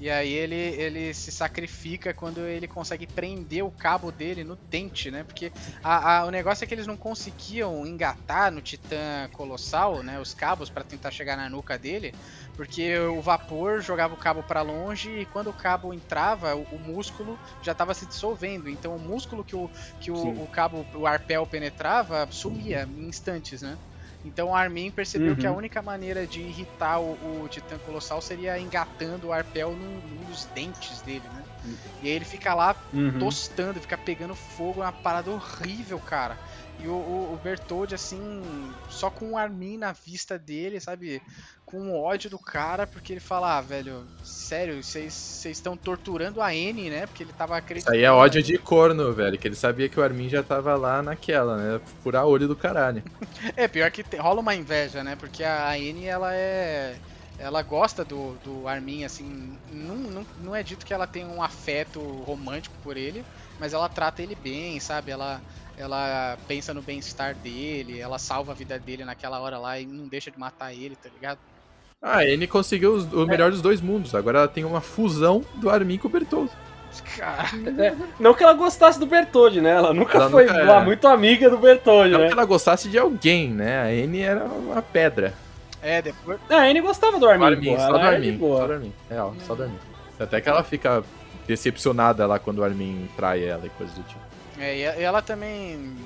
E 0.00 0.08
aí 0.08 0.32
ele, 0.32 0.54
ele 0.54 1.12
se 1.12 1.30
sacrifica 1.30 2.14
quando 2.14 2.40
ele 2.40 2.66
consegue 2.66 3.06
prender 3.06 3.62
o 3.62 3.70
cabo 3.70 4.10
dele 4.10 4.42
no 4.42 4.56
dente, 4.56 5.10
né? 5.10 5.24
Porque 5.24 5.52
a, 5.84 6.20
a, 6.20 6.24
o 6.24 6.30
negócio 6.30 6.64
é 6.64 6.66
que 6.66 6.72
eles 6.72 6.86
não 6.86 6.96
conseguiam 6.96 7.86
engatar 7.86 8.50
no 8.50 8.62
Titã 8.62 9.28
Colossal, 9.30 10.02
né? 10.02 10.18
Os 10.18 10.32
cabos 10.32 10.70
para 10.70 10.82
tentar 10.82 11.10
chegar 11.10 11.36
na 11.36 11.50
nuca 11.50 11.78
dele, 11.78 12.14
porque 12.56 12.98
o 12.98 13.20
vapor 13.20 13.82
jogava 13.82 14.14
o 14.14 14.16
cabo 14.16 14.42
para 14.42 14.62
longe 14.62 15.10
e 15.10 15.26
quando 15.26 15.50
o 15.50 15.52
cabo 15.52 15.92
entrava, 15.92 16.56
o, 16.56 16.62
o 16.72 16.78
músculo 16.78 17.38
já 17.62 17.72
estava 17.72 17.92
se 17.92 18.06
dissolvendo. 18.06 18.70
Então 18.70 18.96
o 18.96 18.98
músculo 18.98 19.44
que 19.44 19.54
o, 19.54 19.70
que 20.00 20.10
o, 20.10 20.42
o 20.44 20.48
cabo, 20.48 20.86
o 20.94 21.06
arpel 21.06 21.46
penetrava, 21.46 22.26
sumia 22.30 22.88
em 22.90 23.06
instantes, 23.06 23.60
né? 23.60 23.76
Então 24.24 24.54
Armin 24.54 24.90
percebeu 24.90 25.30
uhum. 25.30 25.36
que 25.36 25.46
a 25.46 25.50
uhum. 25.50 25.58
única 25.58 25.80
maneira 25.80 26.26
de 26.26 26.40
irritar 26.40 27.00
o, 27.00 27.42
o 27.42 27.48
Titã 27.48 27.78
Colossal 27.78 28.20
seria 28.20 28.58
engatando 28.58 29.28
o 29.28 29.32
arpel 29.32 29.70
num, 29.70 30.00
num 30.08 30.24
dos 30.26 30.44
dentes 30.46 31.00
dele, 31.02 31.22
né? 31.32 31.42
Uhum. 31.64 31.76
E 32.02 32.08
aí 32.08 32.12
ele 32.12 32.24
fica 32.24 32.54
lá 32.54 32.76
uhum. 32.92 33.18
tostando, 33.18 33.80
fica 33.80 33.96
pegando 33.96 34.34
fogo, 34.34 34.82
é 34.82 34.86
uma 34.86 34.92
parada 34.92 35.30
horrível, 35.30 35.98
cara. 35.98 36.36
E 36.82 36.88
o, 36.88 36.92
o, 36.92 37.34
o 37.34 37.40
Bertold, 37.42 37.94
assim, 37.94 38.42
só 38.88 39.10
com 39.10 39.32
o 39.32 39.36
Armin 39.36 39.76
na 39.76 39.92
vista 39.92 40.38
dele, 40.38 40.80
sabe? 40.80 41.22
Com 41.64 41.94
ódio 42.00 42.30
do 42.30 42.38
cara, 42.38 42.86
porque 42.86 43.12
ele 43.12 43.20
fala, 43.20 43.58
ah, 43.58 43.60
velho, 43.60 44.06
sério, 44.24 44.82
vocês 44.82 45.44
estão 45.44 45.76
torturando 45.76 46.40
a 46.40 46.54
N, 46.54 46.90
né? 46.90 47.06
Porque 47.06 47.22
ele 47.22 47.32
tava 47.32 47.56
acreditando. 47.56 47.94
Isso 47.94 48.04
aí 48.04 48.04
é 48.04 48.12
ódio 48.12 48.42
de 48.42 48.58
corno, 48.58 49.12
velho, 49.12 49.38
que 49.38 49.46
ele 49.46 49.54
sabia 49.54 49.88
que 49.88 50.00
o 50.00 50.02
Armin 50.02 50.28
já 50.28 50.42
tava 50.42 50.74
lá 50.74 51.02
naquela, 51.02 51.56
né? 51.56 51.80
Furar 52.02 52.26
olho 52.26 52.48
do 52.48 52.56
caralho. 52.56 53.02
é, 53.56 53.68
pior 53.68 53.90
que 53.90 54.04
rola 54.16 54.40
uma 54.40 54.54
inveja, 54.54 55.04
né? 55.04 55.16
Porque 55.16 55.44
a 55.44 55.78
N, 55.78 56.06
ela 56.06 56.34
é 56.34 56.96
ela 57.40 57.62
gosta 57.62 58.04
do, 58.04 58.34
do 58.44 58.68
Armin, 58.68 59.04
assim, 59.04 59.56
não, 59.72 59.96
não, 59.96 60.26
não 60.42 60.54
é 60.54 60.62
dito 60.62 60.84
que 60.84 60.92
ela 60.92 61.06
tem 61.06 61.24
um 61.24 61.42
afeto 61.42 61.98
romântico 61.98 62.76
por 62.82 62.98
ele, 62.98 63.24
mas 63.58 63.72
ela 63.72 63.88
trata 63.88 64.22
ele 64.22 64.34
bem, 64.34 64.78
sabe? 64.78 65.10
Ela 65.10 65.40
ela 65.80 66.36
pensa 66.46 66.74
no 66.74 66.82
bem-estar 66.82 67.34
dele, 67.34 67.98
ela 67.98 68.18
salva 68.18 68.52
a 68.52 68.54
vida 68.54 68.78
dele 68.78 69.04
naquela 69.04 69.40
hora 69.40 69.58
lá 69.58 69.78
e 69.78 69.86
não 69.86 70.06
deixa 70.06 70.30
de 70.30 70.38
matar 70.38 70.74
ele, 70.74 70.94
tá 70.94 71.08
ligado? 71.14 71.38
Ah, 72.02 72.18
a 72.18 72.22
Anne 72.22 72.46
conseguiu 72.46 72.94
os, 72.94 73.12
o 73.12 73.26
melhor 73.26 73.50
dos 73.50 73.60
dois 73.60 73.80
mundos. 73.80 74.14
Agora 74.14 74.38
ela 74.38 74.48
tem 74.48 74.64
uma 74.64 74.80
fusão 74.80 75.44
do 75.56 75.68
Armin 75.68 75.98
com 75.98 76.08
o 76.08 76.10
Bertoldo. 76.10 76.50
É, 77.78 77.94
não 78.18 78.34
que 78.34 78.42
ela 78.42 78.52
gostasse 78.52 78.98
do 78.98 79.06
Bertoldi, 79.06 79.60
né? 79.60 79.70
Ela 79.70 79.94
nunca 79.94 80.18
ela 80.18 80.28
foi 80.30 80.44
nunca, 80.44 80.64
lá, 80.64 80.80
muito 80.80 81.06
amiga 81.06 81.48
do 81.48 81.56
Bertoldi, 81.56 82.10
não 82.10 82.20
né? 82.20 82.26
que 82.26 82.32
ela 82.32 82.44
gostasse 82.44 82.88
de 82.88 82.98
alguém, 82.98 83.48
né? 83.48 83.80
A 83.80 83.84
Anne 83.84 84.20
era 84.20 84.44
uma 84.44 84.82
pedra. 84.82 85.32
É, 85.80 86.02
depois... 86.02 86.38
Não, 86.48 86.58
a 86.58 86.62
Anne 86.62 86.80
gostava 86.80 87.18
do 87.18 87.28
Armin, 87.28 87.44
Armin 87.44 87.76
só, 87.76 87.88
do 87.88 87.96
Armin 87.98 88.38
só 88.38 88.66
do 88.66 88.72
Armin. 88.72 88.92
É, 89.08 89.16
só 89.46 89.54
do 89.54 89.62
Armin. 89.62 89.78
Até 90.18 90.40
que 90.40 90.48
ela 90.48 90.64
fica 90.64 91.04
decepcionada 91.46 92.26
lá 92.26 92.38
quando 92.38 92.58
o 92.58 92.64
Armin 92.64 93.08
trai 93.16 93.44
ela 93.44 93.64
e 93.66 93.70
coisas 93.70 93.94
do 93.94 94.02
tipo. 94.02 94.29
É, 94.60 94.76
e 94.76 95.02
ela 95.02 95.22
também 95.22 95.96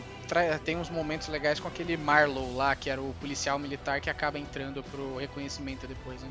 tem 0.65 0.77
uns 0.77 0.89
momentos 0.89 1.29
legais 1.29 1.59
com 1.61 1.69
aquele 1.69 1.97
Marlow 1.97 2.55
lá, 2.55 2.75
que 2.75 2.89
era 2.89 3.01
o 3.01 3.15
policial 3.21 3.59
militar 3.59 4.01
que 4.01 4.09
acaba 4.09 4.39
entrando 4.39 4.83
pro 4.83 5.17
reconhecimento 5.17 5.87
depois, 5.87 6.23
né? 6.23 6.29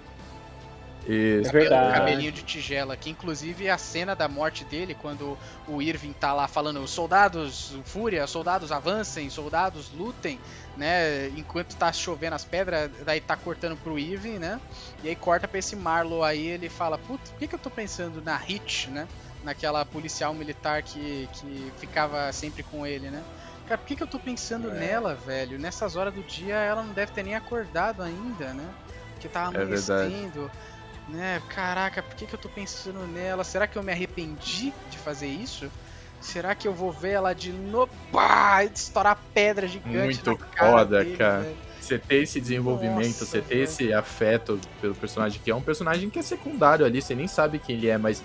Isso. 1.06 1.50
É 1.50 1.52
verdade. 1.52 2.00
cabelinho 2.00 2.32
de 2.32 2.44
tigela, 2.44 2.95
que 2.95 3.10
inclusive 3.10 3.70
a 3.70 3.78
cena 3.78 4.16
da 4.16 4.30
morte 4.30 4.64
dele, 4.64 4.95
quando 4.95 5.38
o 5.68 5.82
Irving 5.82 6.14
tá 6.14 6.34
lá 6.34 6.48
falando, 6.48 6.88
soldados, 6.88 7.76
fúria, 7.84 8.26
soldados 8.26 8.72
avancem, 8.72 9.30
soldados 9.30 9.91
lutem, 9.91 10.40
né? 10.78 11.28
Enquanto 11.36 11.76
tá 11.76 11.91
chovendo 11.91 12.36
as 12.36 12.45
pedras, 12.45 12.90
daí 13.06 13.20
tá 13.20 13.36
cortando 13.36 13.76
pro 13.76 14.00
Irving, 14.00 14.40
né? 14.40 14.62
E 15.04 15.10
aí 15.10 15.16
corta 15.16 15.45
pra 15.45 15.60
esse 15.60 15.76
Marlow 15.76 16.24
aí, 16.24 16.48
ele 16.48 16.70
fala, 16.70 16.98
putz, 16.98 17.32
por 17.32 17.40
que, 17.40 17.48
que 17.50 17.56
eu 17.56 17.60
tô 17.60 17.70
pensando 17.70 18.22
na 18.22 18.38
Hit, 18.38 18.90
né? 18.90 19.06
Naquela 19.44 19.86
policial 19.86 20.34
militar 20.34 20.82
que, 20.82 21.28
que 21.34 21.72
ficava 21.78 22.32
sempre 22.32 22.64
com 22.64 22.88
ele, 22.88 23.10
né? 23.10 23.22
Cara, 23.68 23.78
por 23.78 23.88
que, 23.88 23.95
que 23.95 24.03
eu 24.03 24.07
tô 24.07 24.20
pensando 24.20 24.72
é. 24.72 24.74
nela, 24.74 25.15
velho? 25.15 25.60
Nessas 25.60 25.95
horas 25.95 26.14
do 26.14 26.22
dia 26.24 26.56
ela 26.56 26.84
não 26.84 26.94
deve 26.94 27.11
ter 27.11 27.24
nem 27.24 27.36
acordado 27.36 28.02
ainda, 28.02 28.53
né? 28.53 28.68
Porque 29.14 29.28
tava 29.28 29.57
é 29.57 29.61
amanhecendo. 29.61 30.49
É 30.70 30.74
né? 31.07 31.41
Caraca, 31.49 32.02
por 32.02 32.15
que, 32.15 32.26
que 32.26 32.34
eu 32.34 32.40
tô 32.40 32.49
pensando 32.49 33.06
nela? 33.07 33.44
Será 33.44 33.68
que 33.68 33.78
eu 33.78 33.84
me 33.84 33.91
arrependi 33.91 34.74
de 34.90 34.98
fazer 34.98 35.28
isso? 35.28 35.70
Será 36.22 36.56
que 36.56 36.68
eu 36.68 36.74
vou 36.74 36.91
ver 36.91 37.11
ela 37.11 37.34
de 37.34 37.52
novo? 37.52 37.91
Pá! 38.11 38.64
Estourar 38.64 39.20
pedra 39.34 39.68
gigante 39.68 40.24
Muito 40.24 40.38
cara 40.38 40.72
foda, 40.72 41.03
dele, 41.03 41.18
cara. 41.18 41.41
Velho. 41.41 41.57
Você 41.82 41.99
ter 41.99 42.24
esse 42.24 42.40
desenvolvimento, 42.40 43.07
Nossa, 43.07 43.26
você 43.26 43.41
ter 43.41 43.56
velho. 43.56 43.64
esse 43.64 43.94
afeto 43.94 44.60
pelo 44.80 44.95
personagem, 44.95 45.41
que 45.44 45.52
é 45.52 45.56
um 45.56 45.61
personagem 45.61 46.10
que 46.10 46.18
é 46.18 46.22
secundário 46.22 46.86
ali, 46.86 47.02
você 47.02 47.14
nem 47.14 47.28
sabe 47.28 47.60
quem 47.60 47.76
ele 47.76 47.90
é, 47.90 47.98
mas, 47.98 48.24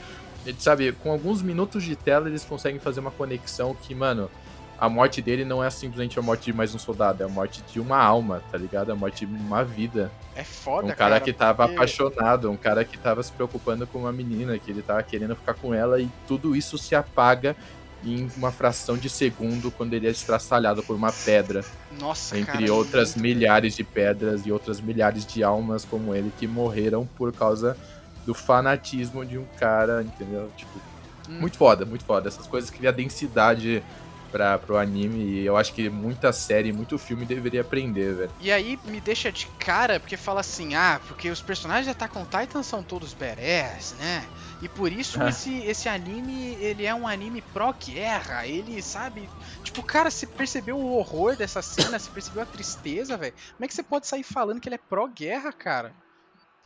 sabe, 0.59 0.93
com 0.93 1.11
alguns 1.11 1.43
minutos 1.43 1.83
de 1.85 1.97
tela 1.97 2.29
eles 2.29 2.45
conseguem 2.45 2.81
fazer 2.81 3.01
uma 3.01 3.11
conexão 3.11 3.75
que, 3.75 3.95
mano, 3.95 4.31
a 4.79 4.89
morte 4.89 5.21
dele 5.21 5.45
não 5.45 5.63
é 5.63 5.69
simplesmente 5.71 6.19
a 6.19 6.23
morte 6.23 6.45
de 6.45 6.53
mais 6.53 6.75
um 6.75 6.79
soldado, 6.79 7.23
é 7.23 7.27
a 7.27 7.29
morte 7.29 7.63
de 7.73 7.81
uma 7.81 7.99
alma, 7.99 8.43
tá 8.51 8.57
ligado? 8.57 8.91
É 8.91 8.93
a 8.93 8.97
morte 8.97 9.27
de 9.27 9.35
uma 9.35 9.65
vida. 9.65 10.11
É 10.37 10.45
foda, 10.45 10.87
Um 10.87 10.91
cara, 10.91 10.97
cara 10.97 11.21
que 11.21 11.33
tava 11.33 11.65
porque... 11.65 11.75
apaixonado, 11.75 12.51
um 12.51 12.57
cara 12.57 12.85
que 12.85 12.97
tava 12.97 13.23
se 13.23 13.33
preocupando 13.33 13.87
com 13.87 13.99
uma 13.99 14.13
menina, 14.13 14.57
que 14.59 14.71
ele 14.71 14.83
tava 14.83 15.03
querendo 15.03 15.35
ficar 15.35 15.55
com 15.55 15.75
ela 15.75 16.01
e 16.01 16.09
tudo 16.29 16.55
isso 16.55 16.79
se 16.79 16.95
apaga 16.95 17.57
em 18.05 18.31
uma 18.37 18.53
fração 18.53 18.97
de 18.97 19.11
segundo 19.11 19.73
quando 19.73 19.95
ele 19.95 20.07
é 20.07 20.11
estraçalhado 20.11 20.85
por 20.85 20.95
uma 20.95 21.11
pedra. 21.11 21.65
Nossa, 21.99 22.39
Entre 22.39 22.53
cara, 22.53 22.73
outras 22.73 23.17
milhares 23.17 23.75
de 23.75 23.83
pedras 23.83 24.47
e 24.47 24.53
outras 24.53 24.81
milhares 24.81 25.27
de 25.27 25.43
almas 25.43 25.85
como 25.85 26.15
ele 26.15 26.33
que 26.39 26.47
morreram 26.47 27.05
por 27.17 27.33
causa 27.33 27.77
do 28.29 28.35
fanatismo 28.35 29.25
de 29.25 29.39
um 29.39 29.47
cara, 29.59 30.03
entendeu? 30.03 30.53
Tipo, 30.55 30.79
hum. 31.31 31.41
muito 31.41 31.57
foda, 31.57 31.87
muito 31.87 32.05
foda. 32.05 32.29
Essas 32.29 32.47
coisas 32.47 32.69
criam 32.69 32.93
densidade 32.93 33.83
pra, 34.31 34.59
pro 34.59 34.77
anime 34.77 35.19
e 35.19 35.47
eu 35.47 35.57
acho 35.57 35.73
que 35.73 35.89
muita 35.89 36.31
série, 36.31 36.71
muito 36.71 36.99
filme 36.99 37.25
deveria 37.25 37.63
aprender, 37.63 38.15
velho. 38.15 38.31
E 38.39 38.53
aí 38.53 38.79
me 38.85 39.01
deixa 39.01 39.33
de 39.33 39.47
cara 39.59 39.99
porque 39.99 40.15
fala 40.15 40.41
assim, 40.41 40.75
ah, 40.75 41.01
porque 41.09 41.31
os 41.31 41.41
personagens 41.41 41.87
de 41.87 41.93
Attack 41.93 42.19
on 42.19 42.27
Titan 42.27 42.63
são 42.63 42.83
todos 42.83 43.15
badass, 43.15 43.95
né? 43.99 44.23
E 44.61 44.69
por 44.69 44.93
isso 44.93 45.19
é. 45.25 45.31
esse, 45.31 45.63
esse 45.63 45.89
anime, 45.89 46.55
ele 46.61 46.85
é 46.85 46.95
um 46.95 47.09
anime 47.09 47.41
pró-guerra, 47.41 48.47
ele 48.47 48.83
sabe... 48.83 49.27
Tipo, 49.65 49.83
cara, 49.83 50.11
você 50.11 50.27
percebeu 50.27 50.77
o 50.77 50.99
horror 50.99 51.35
dessa 51.35 51.63
cena, 51.63 51.99
você 51.99 52.11
percebeu 52.11 52.43
a 52.43 52.47
tristeza, 52.47 53.17
velho? 53.17 53.33
Como 53.55 53.65
é 53.65 53.69
que 53.69 53.75
você 53.75 53.83
pode 53.83 54.07
sair 54.07 54.23
falando 54.23 54.61
que 54.61 54.69
ele 54.69 54.75
é 54.77 54.81
pró-guerra, 54.87 55.51
cara? 55.51 55.95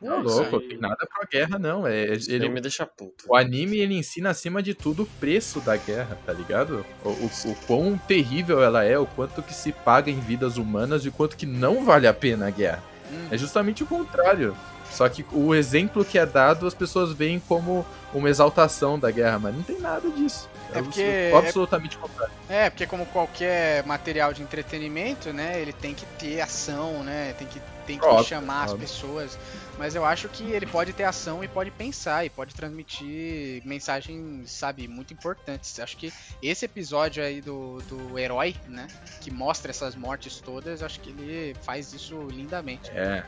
Não, 0.02 0.20
louco, 0.20 0.56
aí... 0.56 0.68
tem 0.68 0.78
nada 0.78 1.06
pra 1.06 1.26
guerra, 1.30 1.58
não. 1.58 1.86
É, 1.86 2.04
ele 2.04 2.48
me 2.48 2.60
deixa 2.60 2.84
puto. 2.84 3.24
O 3.28 3.36
anime, 3.36 3.78
ele 3.78 3.94
ensina 3.94 4.30
acima 4.30 4.62
de 4.62 4.74
tudo 4.74 5.04
o 5.04 5.06
preço 5.06 5.60
da 5.60 5.76
guerra, 5.76 6.18
tá 6.26 6.32
ligado? 6.32 6.84
O, 7.04 7.08
o, 7.08 7.30
o, 7.46 7.54
quão 7.66 7.96
terrível 7.96 8.62
ela 8.62 8.84
é, 8.84 8.98
o 8.98 9.06
quanto 9.06 9.42
que 9.42 9.54
se 9.54 9.72
paga 9.72 10.10
em 10.10 10.18
vidas 10.18 10.56
humanas 10.56 11.04
e 11.04 11.08
o 11.08 11.12
quanto 11.12 11.36
que 11.36 11.46
não 11.46 11.84
vale 11.84 12.08
a 12.08 12.14
pena 12.14 12.48
a 12.48 12.50
guerra. 12.50 12.82
Hum. 13.12 13.28
É 13.30 13.38
justamente 13.38 13.84
o 13.84 13.86
contrário. 13.86 14.56
Só 14.90 15.08
que 15.08 15.24
o 15.32 15.54
exemplo 15.54 16.04
que 16.04 16.18
é 16.18 16.26
dado, 16.26 16.66
as 16.66 16.74
pessoas 16.74 17.12
veem 17.12 17.40
como 17.40 17.86
uma 18.12 18.28
exaltação 18.28 18.98
da 18.98 19.10
guerra, 19.10 19.38
mas 19.38 19.54
não 19.54 19.62
tem 19.62 19.80
nada 19.80 20.10
disso. 20.10 20.50
É, 20.74 20.78
é 20.78 20.82
porque 20.82 21.00
é 21.00 21.32
absolutamente 21.34 21.96
é, 21.96 22.00
contrário. 22.00 22.34
É, 22.48 22.70
porque 22.70 22.86
como 22.86 23.06
qualquer 23.06 23.86
material 23.86 24.34
de 24.34 24.42
entretenimento, 24.42 25.32
né, 25.32 25.60
ele 25.60 25.72
tem 25.72 25.94
que 25.94 26.04
ter 26.18 26.42
ação, 26.42 27.02
né, 27.02 27.34
tem 27.38 27.46
que 27.46 27.60
tem 27.86 27.98
que 27.98 28.04
óbvio, 28.04 28.24
chamar 28.24 28.68
óbvio. 28.68 28.74
as 28.74 28.80
pessoas. 28.80 29.38
Mas 29.82 29.96
eu 29.96 30.04
acho 30.04 30.28
que 30.28 30.44
ele 30.44 30.64
pode 30.64 30.92
ter 30.92 31.02
ação 31.02 31.42
e 31.42 31.48
pode 31.48 31.72
pensar 31.72 32.24
e 32.24 32.30
pode 32.30 32.54
transmitir 32.54 33.60
mensagens, 33.64 34.48
sabe, 34.48 34.86
muito 34.86 35.12
importantes. 35.12 35.80
Acho 35.80 35.96
que 35.96 36.12
esse 36.40 36.64
episódio 36.64 37.20
aí 37.20 37.40
do, 37.40 37.78
do 37.88 38.16
herói, 38.16 38.54
né, 38.68 38.86
que 39.20 39.28
mostra 39.28 39.72
essas 39.72 39.96
mortes 39.96 40.40
todas, 40.40 40.84
acho 40.84 41.00
que 41.00 41.10
ele 41.10 41.56
faz 41.62 41.92
isso 41.92 42.16
lindamente. 42.28 42.92
É. 42.92 43.24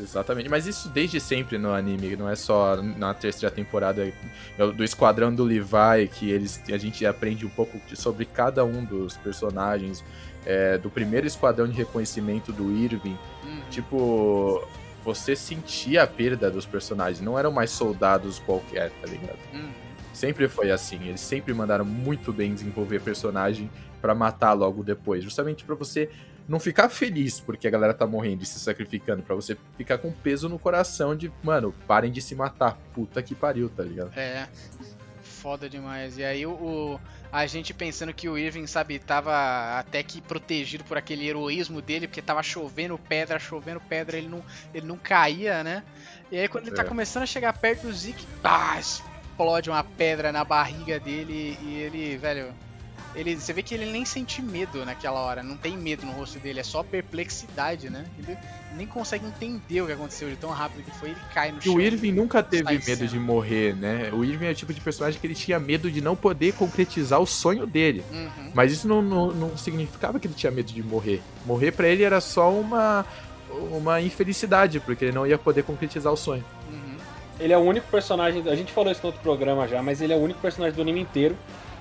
Exatamente, 0.00 0.48
mas 0.48 0.66
isso 0.66 0.88
desde 0.88 1.20
sempre 1.20 1.58
no 1.58 1.74
anime, 1.74 2.16
não 2.16 2.28
é 2.28 2.36
só 2.36 2.80
na 2.80 3.12
terceira 3.12 3.54
temporada 3.54 4.10
do 4.74 4.82
Esquadrão 4.82 5.34
do 5.34 5.44
Levi, 5.44 6.08
que 6.10 6.30
eles, 6.30 6.58
a 6.72 6.78
gente 6.78 7.04
aprende 7.04 7.44
um 7.44 7.50
pouco 7.50 7.78
sobre 7.94 8.24
cada 8.24 8.64
um 8.64 8.82
dos 8.82 9.14
personagens, 9.18 10.02
é, 10.46 10.78
do 10.78 10.88
primeiro 10.88 11.26
esquadrão 11.26 11.68
de 11.68 11.76
reconhecimento 11.76 12.50
do 12.50 12.72
Irving, 12.72 13.18
uhum. 13.44 13.60
tipo, 13.70 14.66
você 15.06 15.36
sentia 15.36 16.02
a 16.02 16.06
perda 16.06 16.50
dos 16.50 16.66
personagens, 16.66 17.20
não 17.20 17.38
eram 17.38 17.52
mais 17.52 17.70
soldados 17.70 18.40
qualquer, 18.40 18.90
tá 18.90 19.06
ligado? 19.06 19.38
Uhum. 19.54 19.70
Sempre 20.12 20.48
foi 20.48 20.72
assim, 20.72 21.06
eles 21.06 21.20
sempre 21.20 21.54
mandaram 21.54 21.84
muito 21.84 22.32
bem 22.32 22.52
desenvolver 22.52 23.00
personagem 23.00 23.70
para 24.02 24.16
matar 24.16 24.52
logo 24.52 24.82
depois, 24.82 25.22
justamente 25.22 25.64
para 25.64 25.76
você 25.76 26.10
não 26.48 26.58
ficar 26.58 26.88
feliz 26.88 27.38
porque 27.38 27.68
a 27.68 27.70
galera 27.70 27.94
tá 27.94 28.04
morrendo 28.04 28.42
e 28.42 28.46
se 28.46 28.58
sacrificando, 28.58 29.22
para 29.22 29.36
você 29.36 29.56
ficar 29.76 29.98
com 29.98 30.10
peso 30.10 30.48
no 30.48 30.58
coração 30.58 31.14
de, 31.14 31.32
mano, 31.40 31.72
parem 31.86 32.10
de 32.10 32.20
se 32.20 32.34
matar, 32.34 32.76
puta 32.92 33.22
que 33.22 33.34
pariu, 33.34 33.68
tá 33.68 33.84
ligado? 33.84 34.10
É, 34.18 34.48
foda 35.22 35.68
demais. 35.68 36.18
E 36.18 36.24
aí 36.24 36.44
o, 36.44 36.50
o 36.50 37.00
a 37.32 37.46
gente 37.46 37.74
pensando 37.74 38.12
que 38.14 38.28
o 38.28 38.38
Irving, 38.38 38.66
sabe, 38.66 38.98
tava 38.98 39.78
até 39.78 40.02
que 40.02 40.20
protegido 40.20 40.84
por 40.84 40.96
aquele 40.96 41.26
heroísmo 41.28 41.82
dele, 41.82 42.06
porque 42.06 42.22
tava 42.22 42.42
chovendo 42.42 42.98
pedra, 42.98 43.38
chovendo 43.38 43.80
pedra, 43.80 44.16
ele 44.16 44.28
não, 44.28 44.44
ele 44.74 44.86
não 44.86 44.96
caía, 44.96 45.62
né? 45.62 45.82
E 46.30 46.38
aí 46.38 46.48
quando 46.48 46.66
ele 46.66 46.76
tá 46.76 46.82
é. 46.82 46.86
começando 46.86 47.22
a 47.22 47.26
chegar 47.26 47.52
perto 47.52 47.86
do 47.86 47.92
Zeke, 47.92 48.26
pá, 48.42 48.78
explode 48.78 49.70
uma 49.70 49.84
pedra 49.84 50.32
na 50.32 50.44
barriga 50.44 50.98
dele 50.98 51.58
e 51.62 51.74
ele, 51.76 52.16
velho, 52.16 52.54
ele, 53.16 53.34
você 53.34 53.52
vê 53.52 53.62
que 53.62 53.74
ele 53.74 53.86
nem 53.86 54.04
sente 54.04 54.42
medo 54.42 54.84
naquela 54.84 55.20
hora, 55.20 55.42
não 55.42 55.56
tem 55.56 55.76
medo 55.76 56.04
no 56.04 56.12
rosto 56.12 56.38
dele, 56.38 56.60
é 56.60 56.62
só 56.62 56.82
perplexidade, 56.82 57.88
né? 57.88 58.04
Ele 58.18 58.36
nem 58.76 58.86
consegue 58.86 59.24
entender 59.26 59.80
o 59.80 59.86
que 59.86 59.92
aconteceu 59.92 60.28
de 60.28 60.36
tão 60.36 60.50
rápido 60.50 60.84
que 60.84 60.90
foi, 60.98 61.10
ele 61.10 61.20
cai 61.32 61.50
no 61.50 61.58
e 61.58 61.62
chão. 61.62 61.72
E 61.72 61.76
o 61.76 61.80
Irving 61.80 62.12
nunca 62.12 62.42
teve 62.42 62.78
medo 62.78 63.08
de 63.08 63.18
morrer, 63.18 63.74
né? 63.74 64.10
O 64.12 64.22
Irving 64.22 64.46
é 64.46 64.50
o 64.50 64.54
tipo 64.54 64.72
de 64.72 64.80
personagem 64.82 65.18
que 65.18 65.26
ele 65.26 65.34
tinha 65.34 65.58
medo 65.58 65.90
de 65.90 66.02
não 66.02 66.14
poder 66.14 66.52
concretizar 66.52 67.18
o 67.18 67.26
sonho 67.26 67.66
dele. 67.66 68.04
Uhum. 68.12 68.50
Mas 68.54 68.70
isso 68.70 68.86
não, 68.86 69.00
não, 69.00 69.32
não 69.32 69.56
significava 69.56 70.20
que 70.20 70.26
ele 70.26 70.34
tinha 70.34 70.52
medo 70.52 70.70
de 70.70 70.82
morrer. 70.82 71.22
Morrer 71.46 71.72
para 71.72 71.88
ele 71.88 72.02
era 72.02 72.20
só 72.20 72.52
uma, 72.52 73.06
uma 73.72 73.98
infelicidade, 73.98 74.78
porque 74.78 75.06
ele 75.06 75.12
não 75.12 75.26
ia 75.26 75.38
poder 75.38 75.62
concretizar 75.62 76.12
o 76.12 76.16
sonho. 76.18 76.44
Uhum. 76.70 76.96
Ele 77.40 77.52
é 77.54 77.56
o 77.56 77.62
único 77.62 77.86
personagem, 77.88 78.46
a 78.46 78.54
gente 78.54 78.72
falou 78.72 78.92
isso 78.92 79.00
no 79.02 79.06
outro 79.06 79.22
programa 79.22 79.66
já, 79.66 79.82
mas 79.82 80.02
ele 80.02 80.12
é 80.12 80.16
o 80.16 80.20
único 80.20 80.38
personagem 80.40 80.76
do 80.76 80.82
anime 80.82 81.00
inteiro 81.00 81.34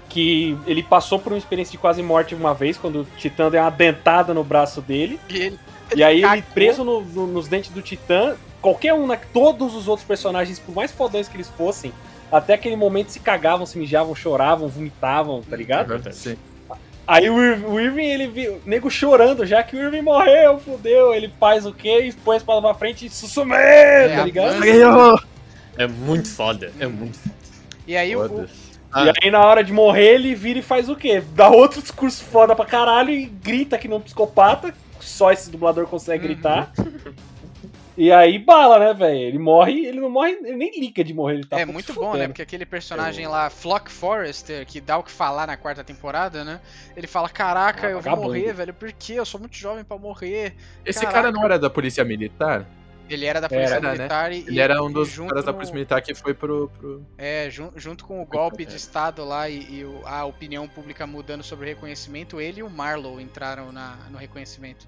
que 0.10 0.58
ele 0.66 0.84
passou 0.84 1.20
por 1.20 1.32
uma 1.32 1.38
experiência 1.38 1.72
de 1.72 1.78
quase 1.78 2.02
morte 2.02 2.36
uma 2.36 2.54
vez, 2.54 2.78
quando 2.78 3.02
o 3.02 3.08
Titã 3.18 3.50
deu 3.50 3.62
uma 3.62 3.70
dentada 3.70 4.34
no 4.34 4.44
braço 4.44 4.82
dele. 4.82 5.20
E, 5.30 5.38
ele, 5.38 5.60
ele 5.92 6.02
e 6.02 6.04
aí 6.04 6.22
cagou. 6.22 6.36
ele 6.36 6.46
preso 6.54 6.84
no, 6.84 7.02
no, 7.02 7.28
nos 7.28 7.48
dentes 7.48 7.72
do 7.72 7.82
Titã, 7.82 8.36
qualquer 8.62 8.94
um, 8.94 9.08
né, 9.08 9.20
todos 9.34 9.76
os 9.76 9.88
outros 9.88 10.08
personagens, 10.08 10.60
por 10.60 10.74
mais 10.74 10.92
fodões 10.92 11.28
que 11.28 11.36
eles 11.36 11.50
fossem, 11.50 11.94
até 12.32 12.54
aquele 12.54 12.76
momento 12.76 13.10
se 13.10 13.20
cagavam, 13.20 13.66
se 13.66 13.78
mijavam, 13.78 14.16
choravam, 14.16 14.68
vomitavam, 14.68 15.42
tá 15.42 15.56
ligado? 15.56 15.94
É 16.08 16.12
Sim. 16.12 16.38
Aí 17.08 17.30
o, 17.30 17.36
o 17.36 17.80
Irving, 17.80 18.06
ele 18.06 18.28
viu 18.28 18.54
o 18.54 18.62
nego 18.66 18.90
chorando, 18.90 19.46
já 19.46 19.62
que 19.62 19.76
o 19.76 19.80
Irving 19.80 20.02
morreu, 20.02 20.58
fudeu. 20.60 21.14
Ele 21.14 21.32
faz 21.40 21.66
o 21.66 21.72
quê? 21.72 22.12
Põe 22.24 22.36
a 22.36 22.38
espada 22.38 22.62
pra 22.62 22.74
frente 22.74 23.06
e 23.06 23.10
sussume, 23.10 23.54
é, 23.54 24.16
tá 24.16 24.26
ligado? 24.26 24.56
É 25.78 25.88
muito 25.88 26.28
foda, 26.28 26.72
é 26.80 26.88
muito 26.88 27.18
foda. 27.20 27.36
E 27.86 27.96
aí 27.96 28.16
o, 28.16 28.48
Ah. 28.96 29.08
E 29.08 29.26
aí, 29.26 29.30
na 29.30 29.46
hora 29.46 29.62
de 29.62 29.74
morrer, 29.74 30.16
ele 30.16 30.34
vira 30.34 30.60
e 30.60 30.62
faz 30.62 30.88
o 30.88 30.96
quê? 30.96 31.22
Dá 31.34 31.50
outro 31.50 31.82
discurso 31.82 32.24
foda 32.24 32.56
pra 32.56 32.66
caralho 32.66 33.10
e 33.10 33.26
grita 33.26 33.78
que 33.78 33.90
não 33.90 33.98
é 33.98 34.00
um 34.00 34.02
psicopata. 34.02 34.74
Só 35.02 35.34
esse 35.34 35.52
dublador 35.52 35.86
consegue 35.86 36.26
uhum. 36.26 36.34
gritar. 36.34 36.72
E 37.98 38.12
aí 38.12 38.38
bala, 38.38 38.78
né, 38.78 38.94
velho? 38.94 39.20
Ele 39.20 39.40
morre, 39.40 39.86
ele 39.86 40.02
não 40.02 40.10
morre, 40.10 40.32
ele 40.44 40.58
nem 40.58 40.80
liga 40.80 41.02
de 41.02 41.14
morrer, 41.14 41.36
ele 41.36 41.46
tá 41.46 41.60
É 41.60 41.66
muito 41.66 41.94
bom, 41.94 42.14
né? 42.14 42.28
Porque 42.28 42.42
aquele 42.42 42.66
personagem 42.66 43.26
lá, 43.26 43.50
Flock 43.50 43.90
Forrester, 43.90 44.66
que 44.66 44.82
dá 44.82 44.98
o 44.98 45.04
que 45.04 45.12
falar 45.12 45.48
na 45.48 45.56
quarta 45.56 45.82
temporada, 45.82 46.44
né? 46.44 46.60
Ele 46.96 47.08
fala: 47.08 47.30
Caraca, 47.30 47.88
ah, 47.88 47.92
eu 47.92 48.02
vou 48.02 48.18
morrer, 48.18 48.54
velho, 48.54 48.74
por 48.74 48.92
quê? 48.92 49.14
Eu 49.14 49.26
sou 49.26 49.40
muito 49.40 49.56
jovem 49.56 49.86
para 49.86 49.98
morrer. 49.98 50.56
Esse 50.86 51.00
Caraca. 51.00 51.22
cara 51.22 51.32
não 51.32 51.46
era 51.46 51.58
da 51.58 51.70
polícia 51.70 52.04
militar? 52.04 52.66
Ele 53.10 53.26
era 53.26 53.40
da 53.40 53.48
Polícia 53.48 53.76
era, 53.76 53.82
né? 53.82 53.92
Militar 53.92 54.30
né? 54.30 54.38
e. 54.38 54.48
Ele 54.48 54.60
era 54.60 54.84
um 54.84 54.92
dos 54.92 55.18
caras 55.18 55.46
da 55.46 55.54
Polícia 55.54 55.74
Militar 55.74 56.02
que 56.02 56.14
foi 56.14 56.34
pro. 56.34 56.70
pro... 56.78 57.06
É, 57.18 57.50
jun 57.50 57.72
junto 57.76 58.06
com 58.06 58.22
o 58.22 58.26
golpe 58.26 58.64
é. 58.64 58.66
de 58.66 58.76
Estado 58.76 59.24
lá 59.24 59.50
e, 59.50 59.58
e, 59.58 59.86
a 60.06 60.26
opinião 60.26 60.68
pública 60.68 61.06
mudando 61.06 61.44
sobre 61.44 61.66
o 61.66 61.70
reconhecimento, 61.70 62.42
ele 62.42 62.62
e 62.62 62.64
o 62.64 62.70
Marlow 62.70 63.20
entraram 63.20 63.72
na, 63.72 63.98
no 64.10 64.18
reconhecimento. 64.18 64.88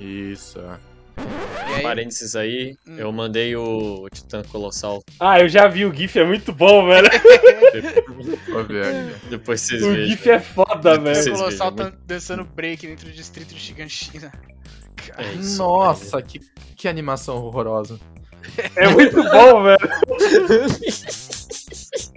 Isso. 0.00 0.60
Aí... 1.66 1.82
Parênteses 1.82 2.36
aí, 2.36 2.76
hum. 2.86 2.96
eu 2.96 3.12
mandei 3.12 3.56
o 3.56 4.08
Titã 4.12 4.42
Colossal. 4.42 5.02
Ah, 5.18 5.40
eu 5.40 5.48
já 5.48 5.66
vi 5.66 5.84
o 5.84 5.92
GIF, 5.92 6.18
é 6.18 6.24
muito 6.24 6.52
bom, 6.52 6.86
velho. 6.86 7.08
Depois 9.28 9.60
vocês 9.60 9.82
o 9.82 9.90
vejam. 9.90 10.04
O 10.04 10.06
GIF 10.06 10.30
é 10.30 10.40
foda, 10.40 10.98
velho. 10.98 11.34
O 11.34 11.36
Colossal 11.36 11.72
tá 11.72 11.92
dançando 12.06 12.44
break 12.44 12.86
dentro 12.86 13.06
do 13.06 13.12
distrito 13.12 13.54
de 13.54 13.60
Shiganshina. 13.60 14.32
É 15.16 15.32
isso, 15.32 15.58
Nossa, 15.58 16.20
que, 16.22 16.40
que 16.76 16.88
animação 16.88 17.36
horrorosa. 17.36 17.98
É 18.76 18.88
muito 18.88 19.16
bom, 19.16 19.62
velho. 19.64 19.78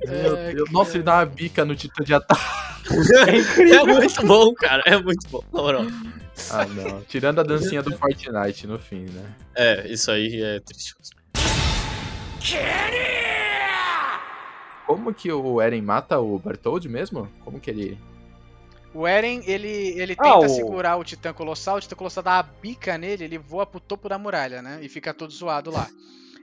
Meu 0.07 0.35
Deus. 0.35 0.71
Nossa, 0.71 0.95
ele 0.95 1.03
dá 1.03 1.15
uma 1.15 1.25
bica 1.25 1.65
no 1.65 1.75
Titã 1.75 2.03
de 2.03 2.13
ataque. 2.13 2.41
É 3.29 3.37
incrível. 3.37 3.81
É 3.81 3.85
muito 3.85 4.25
bom, 4.25 4.53
cara. 4.53 4.83
É 4.85 4.97
muito 4.97 5.27
bom. 5.29 5.43
Na 5.51 5.61
moral. 5.61 5.83
Ah, 6.49 6.65
não. 6.65 7.01
Tirando 7.01 7.39
a 7.39 7.43
dancinha 7.43 7.83
do 7.83 7.95
Fortnite 7.97 8.65
no 8.67 8.79
fim, 8.79 9.05
né? 9.05 9.35
É, 9.55 9.87
isso 9.87 10.09
aí 10.09 10.41
é 10.41 10.59
triste. 10.59 10.95
Como 14.85 15.13
que 15.13 15.31
o 15.31 15.61
Eren 15.61 15.81
mata 15.81 16.19
o 16.19 16.39
Bertold 16.39 16.87
mesmo? 16.89 17.31
Como 17.45 17.59
que 17.59 17.69
ele. 17.69 17.97
O 18.93 19.07
Eren, 19.07 19.41
ele, 19.45 19.99
ele 19.99 20.15
ah, 20.17 20.23
tenta 20.23 20.45
o... 20.45 20.49
segurar 20.49 20.97
o 20.97 21.03
Titã 21.03 21.31
Colossal, 21.33 21.77
o 21.77 21.81
Titã 21.81 21.95
Colossal 21.95 22.23
dá 22.23 22.39
a 22.39 22.43
bica 22.43 22.97
nele, 22.97 23.23
ele 23.23 23.37
voa 23.37 23.65
pro 23.65 23.79
topo 23.79 24.09
da 24.09 24.17
muralha, 24.17 24.61
né? 24.61 24.79
E 24.81 24.89
fica 24.89 25.13
todo 25.13 25.31
zoado 25.31 25.71
lá. 25.71 25.89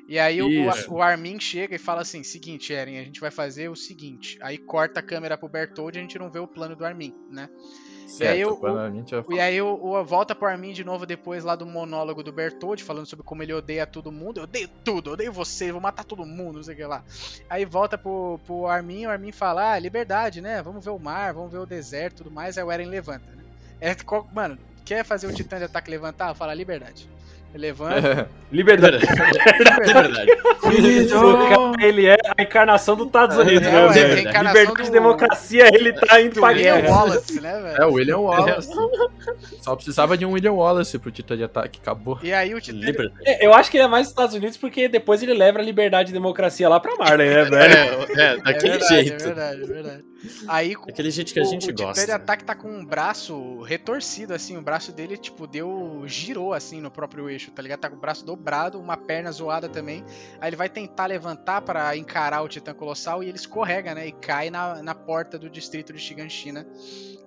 E 0.09 0.19
aí 0.19 0.41
o, 0.41 0.49
o, 0.91 1.03
Armin 1.03 1.39
chega 1.39 1.77
e 1.77 1.79
fala 1.79 2.01
assim: 2.01 2.23
seguinte, 2.23 2.73
Eren, 2.73 2.99
a 2.99 3.05
gente 3.05 3.21
vai 3.21 3.31
fazer 3.31 3.69
o 3.69 3.77
seguinte. 3.77 4.39
Aí 4.41 4.57
corta 4.57 5.01
a 5.01 5.03
câmera 5.03 5.37
pro 5.37 5.51
Bertold 5.51 5.97
e 5.97 6.01
a 6.01 6.03
gente 6.03 6.19
não 6.19 6.31
vê 6.31 6.39
o 6.39 6.49
plano 6.49 6.75
do 6.75 6.85
Armin, 6.85 7.15
né? 7.31 7.51
Certo, 8.09 8.23
e 8.23 8.27
aí, 8.27 8.45
o, 8.45 8.59
o, 9.29 9.33
e 9.35 9.41
aí 9.41 9.61
o, 9.61 9.69
o, 9.69 10.05
volta 10.05 10.35
pro 10.35 10.49
Armin 10.49 10.73
de 10.73 10.83
novo 10.83 11.05
depois 11.05 11.45
lá 11.45 11.55
do 11.55 11.67
monólogo 11.67 12.23
do 12.23 12.33
Bertold, 12.33 12.83
falando 12.83 13.05
sobre 13.05 13.23
como 13.23 13.43
ele 13.43 13.53
odeia 13.53 13.87
todo 13.87 14.11
mundo. 14.11 14.39
Eu 14.39 14.45
odeio 14.45 14.69
tudo, 14.83 15.11
eu 15.11 15.15
odeio 15.15 15.33
você, 15.33 15.71
vou 15.71 15.81
matar 15.81 16.05
todo 16.05 16.25
mundo, 16.25 16.57
não 16.57 16.63
sei 16.63 16.75
o 16.75 16.77
que 16.77 16.85
lá. 16.85 17.05
Aí 17.51 17.67
volta 17.67 17.99
pro, 17.99 18.41
pro 18.47 18.67
Armin, 18.67 19.05
o 19.07 19.11
Armin 19.11 19.31
fala, 19.31 19.73
ah, 19.73 19.79
liberdade, 19.79 20.41
né? 20.41 20.63
Vamos 20.63 20.83
ver 20.83 20.91
o 20.91 20.99
mar, 20.99 21.35
vamos 21.35 21.53
ver 21.53 21.59
o 21.59 21.67
deserto 21.67 22.15
e 22.15 22.17
tudo 22.25 22.31
mais. 22.31 22.57
Aí 22.57 22.65
o 22.65 22.73
Eren 22.73 22.87
levanta, 22.87 23.31
né? 23.31 23.45
É, 23.79 23.95
mano, 24.33 24.59
quer 24.87 25.05
fazer 25.05 25.27
o 25.27 25.35
Titã 25.35 25.59
de 25.59 25.65
ataque 25.65 25.91
levantar? 25.91 26.35
Fala 26.35 26.55
liberdade. 26.55 27.09
Levanta. 27.55 28.29
Liberdade. 28.51 28.99
Liberdade. 30.71 31.83
ele 31.83 32.07
é 32.07 32.17
a 32.37 32.43
encarnação 32.43 32.97
dos 32.97 33.07
Estados 33.07 33.37
Unidos, 33.37 33.67
é, 33.69 33.73
né, 33.73 33.89
velho? 33.89 34.15
Liberdade 34.17 34.83
do... 34.85 34.91
democracia, 34.91 35.69
ele 35.75 35.93
tá 35.93 36.21
indo 36.21 36.41
pra 36.41 36.53
guerra. 36.55 36.89
Wallace, 36.89 37.41
né, 37.41 37.61
velho? 37.61 37.83
É, 37.83 37.87
o 37.87 37.93
William 37.93 38.19
Wallace. 38.19 38.71
Só 39.61 39.77
precisava 39.77 40.17
de 40.17 40.25
um 40.25 40.33
William 40.33 40.53
Wallace 40.53 40.99
pro 40.99 41.11
Titã 41.11 41.37
de 41.37 41.45
ataque, 41.45 41.79
acabou. 41.83 42.19
E 42.23 42.33
aí 42.33 42.55
o 42.55 42.61
Titã... 42.61 43.11
É, 43.27 43.45
eu 43.45 43.53
acho 43.53 43.71
que 43.71 43.77
ele 43.77 43.85
é 43.85 43.89
mais 43.89 44.07
dos 44.07 44.13
Estados 44.13 44.35
Unidos 44.35 44.57
porque 44.57 44.89
depois 44.89 45.23
ele 45.23 45.35
leva 45.35 45.59
a 45.59 45.63
liberdade 45.63 46.11
e 46.11 46.13
democracia 46.15 46.69
lá 46.69 46.81
pra 46.81 46.97
Marley, 46.97 47.29
né, 47.29 47.45
velho? 47.45 48.19
É, 48.19 48.23
é 48.23 48.37
daquele 48.39 48.75
é 48.75 48.79
verdade, 48.79 48.95
jeito. 48.95 49.23
É 49.23 49.27
verdade, 49.27 49.63
é 49.63 49.67
verdade. 49.67 50.05
Aí, 50.49 50.75
Aquele 50.89 51.11
jeito 51.11 51.33
que 51.33 51.41
a 51.41 51.45
gente 51.45 51.71
o, 51.71 51.75
gosta. 51.75 52.03
O 52.03 52.07
de 52.07 52.13
ataque 52.13 52.45
tá 52.45 52.55
com 52.55 52.69
um 52.69 52.85
braço 52.85 53.61
retorcido, 53.63 54.35
assim. 54.35 54.57
O 54.57 54.63
braço 54.63 54.93
dele, 54.93 55.17
tipo, 55.17 55.47
deu. 55.47 56.03
girou, 56.07 56.53
assim, 56.53 56.81
no 56.81 56.91
próprio 56.91 57.29
eixo, 57.31 57.51
tá 57.51 57.63
ligado? 57.63 57.81
Tá 57.81 57.91
com 57.91 57.97
o 57.97 58.01
braço 58.01 58.25
dobrado, 58.25 58.81
uma 58.81 58.97
perna 58.97 59.31
zoada 59.31 59.69
também. 59.69 60.05
Aí 60.41 60.49
ele 60.49 60.57
vai 60.57 60.69
tentar 60.69 61.07
levantar 61.07 61.63
para 61.63 61.97
encarar 61.97 62.43
o 62.43 62.49
Titã 62.49 62.75
Colossal 62.75 63.23
e 63.23 63.29
ele 63.29 63.37
escorrega, 63.37 63.95
né? 63.95 64.09
E 64.09 64.13
cai 64.13 64.51
na, 64.51 64.83
na 64.83 64.95
porta 64.95 65.39
do 65.39 65.49
distrito 65.49 65.93
de 65.93 65.99
Shiganshina. 65.99 66.67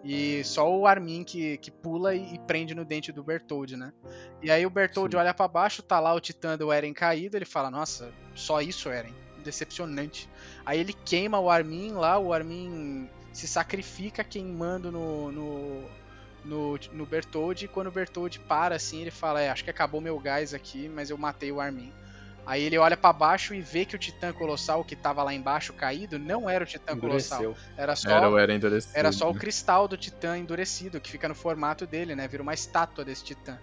E 0.03 0.43
só 0.43 0.69
o 0.69 0.87
Armin 0.87 1.23
que, 1.23 1.57
que 1.57 1.69
pula 1.69 2.15
e, 2.15 2.33
e 2.33 2.39
prende 2.39 2.73
no 2.73 2.83
dente 2.83 3.11
do 3.11 3.23
Bertold, 3.23 3.77
né? 3.77 3.93
E 4.41 4.49
aí 4.49 4.65
o 4.65 4.69
Bertold 4.69 5.13
Sim. 5.13 5.19
olha 5.19 5.33
para 5.33 5.47
baixo, 5.47 5.83
tá 5.83 5.99
lá 5.99 6.13
o 6.13 6.19
Titã 6.19 6.57
do 6.57 6.73
Eren 6.73 6.93
caído. 6.93 7.37
Ele 7.37 7.45
fala: 7.45 7.69
Nossa, 7.69 8.11
só 8.33 8.61
isso, 8.61 8.89
Eren 8.89 9.20
decepcionante. 9.41 10.29
Aí 10.65 10.79
ele 10.79 10.93
queima 10.93 11.39
o 11.39 11.49
Armin 11.49 11.91
lá, 11.93 12.17
o 12.17 12.33
Armin 12.33 13.09
se 13.33 13.47
sacrifica 13.47 14.23
queimando 14.23 14.91
no, 14.91 15.31
no, 15.31 15.83
no, 16.43 16.79
no 16.91 17.05
Bertold, 17.05 17.65
e 17.65 17.67
quando 17.67 17.87
o 17.87 17.91
Bertold 17.91 18.39
para 18.41 18.75
assim, 18.75 19.01
ele 19.01 19.11
fala, 19.11 19.41
é, 19.41 19.49
acho 19.49 19.63
que 19.63 19.69
acabou 19.69 20.01
meu 20.01 20.19
gás 20.19 20.53
aqui, 20.53 20.89
mas 20.89 21.09
eu 21.09 21.17
matei 21.17 21.51
o 21.51 21.59
Armin. 21.59 21.91
Aí 22.45 22.63
ele 22.63 22.77
olha 22.77 22.97
para 22.97 23.13
baixo 23.13 23.53
e 23.53 23.61
vê 23.61 23.85
que 23.85 23.95
o 23.95 23.99
Titã 23.99 24.33
Colossal 24.33 24.83
que 24.83 24.95
tava 24.95 25.21
lá 25.23 25.33
embaixo 25.33 25.73
caído 25.73 26.17
não 26.17 26.49
era 26.49 26.63
o 26.63 26.67
Titã 26.67 26.93
Endureceu. 26.93 27.37
Colossal. 27.37 27.73
Era 27.77 27.95
só, 27.95 28.09
era, 28.09 28.27
era, 28.41 28.79
era 28.93 29.11
só 29.11 29.29
o 29.29 29.33
cristal 29.35 29.87
do 29.87 29.95
Titã 29.95 30.37
endurecido, 30.37 30.99
que 30.99 31.11
fica 31.11 31.27
no 31.27 31.35
formato 31.35 31.85
dele, 31.85 32.15
né? 32.15 32.27
Vira 32.27 32.41
uma 32.41 32.53
estátua 32.53 33.05
desse 33.05 33.23
Titã. 33.23 33.59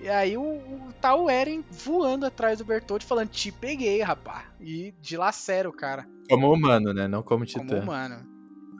E 0.00 0.08
aí 0.08 0.36
o, 0.36 0.42
o 0.42 0.92
tá 1.00 1.14
o 1.14 1.28
Eren 1.28 1.64
voando 1.70 2.26
atrás 2.26 2.58
do 2.58 2.64
Bertold 2.64 3.04
falando, 3.04 3.28
te 3.28 3.50
peguei, 3.50 4.00
rapá. 4.00 4.44
E 4.60 4.94
dilacera 5.00 5.68
o 5.68 5.72
cara. 5.72 6.06
Como 6.28 6.52
humano, 6.52 6.92
né? 6.92 7.08
Não 7.08 7.22
como 7.22 7.44
titã. 7.44 7.66
Como 7.66 7.80
humano. 7.80 8.26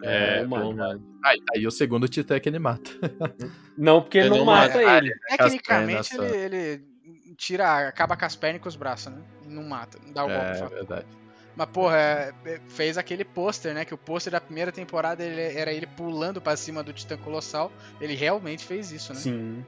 É, 0.03 0.39
é 0.39 0.47
como 0.47 0.70
humano. 0.70 1.05
Aí, 1.24 1.39
aí, 1.55 1.66
o 1.66 1.70
segundo 1.70 2.09
titã 2.09 2.36
é 2.36 2.40
que 2.40 2.49
ele 2.49 2.59
mata. 2.59 2.90
não, 3.77 4.01
porque 4.01 4.19
ele, 4.19 4.31
não, 4.31 4.39
não 4.39 4.45
mata 4.45 4.81
é, 4.81 4.99
ele. 4.99 5.15
Tecnicamente 5.28 6.16
ele, 6.16 6.36
ele, 6.36 6.85
tira, 7.36 7.89
acaba 7.89 8.16
com 8.16 8.24
as 8.24 8.36
pernas 8.36 8.61
e 8.61 8.62
com 8.62 8.69
os 8.69 8.77
braços, 8.77 9.12
né? 9.12 9.23
E 9.45 9.49
não 9.49 9.65
mata, 9.65 9.99
não 10.05 10.12
dá 10.12 10.24
o 10.24 10.28
golpe. 10.28 10.45
É, 10.45 10.69
verdade. 10.69 11.07
Mas, 11.57 11.69
porra, 11.70 11.97
é, 11.97 12.35
é, 12.45 12.61
fez 12.69 12.97
aquele 12.97 13.24
pôster, 13.24 13.74
né? 13.74 13.85
Que 13.85 13.93
o 13.93 13.99
pôster 13.99 14.32
da 14.32 14.40
primeira 14.40 14.70
temporada 14.70 15.24
ele, 15.24 15.59
era 15.59 15.73
ele 15.73 15.89
pulando 15.89 16.40
para 16.40 16.57
cima 16.57 16.85
do 16.85 16.93
Titã 16.93 17.16
Colossal. 17.16 17.73
Ele 18.01 18.15
realmente 18.15 18.65
fez 18.65 18.93
isso, 18.93 19.12
né? 19.12 19.19
Sim. 19.19 19.66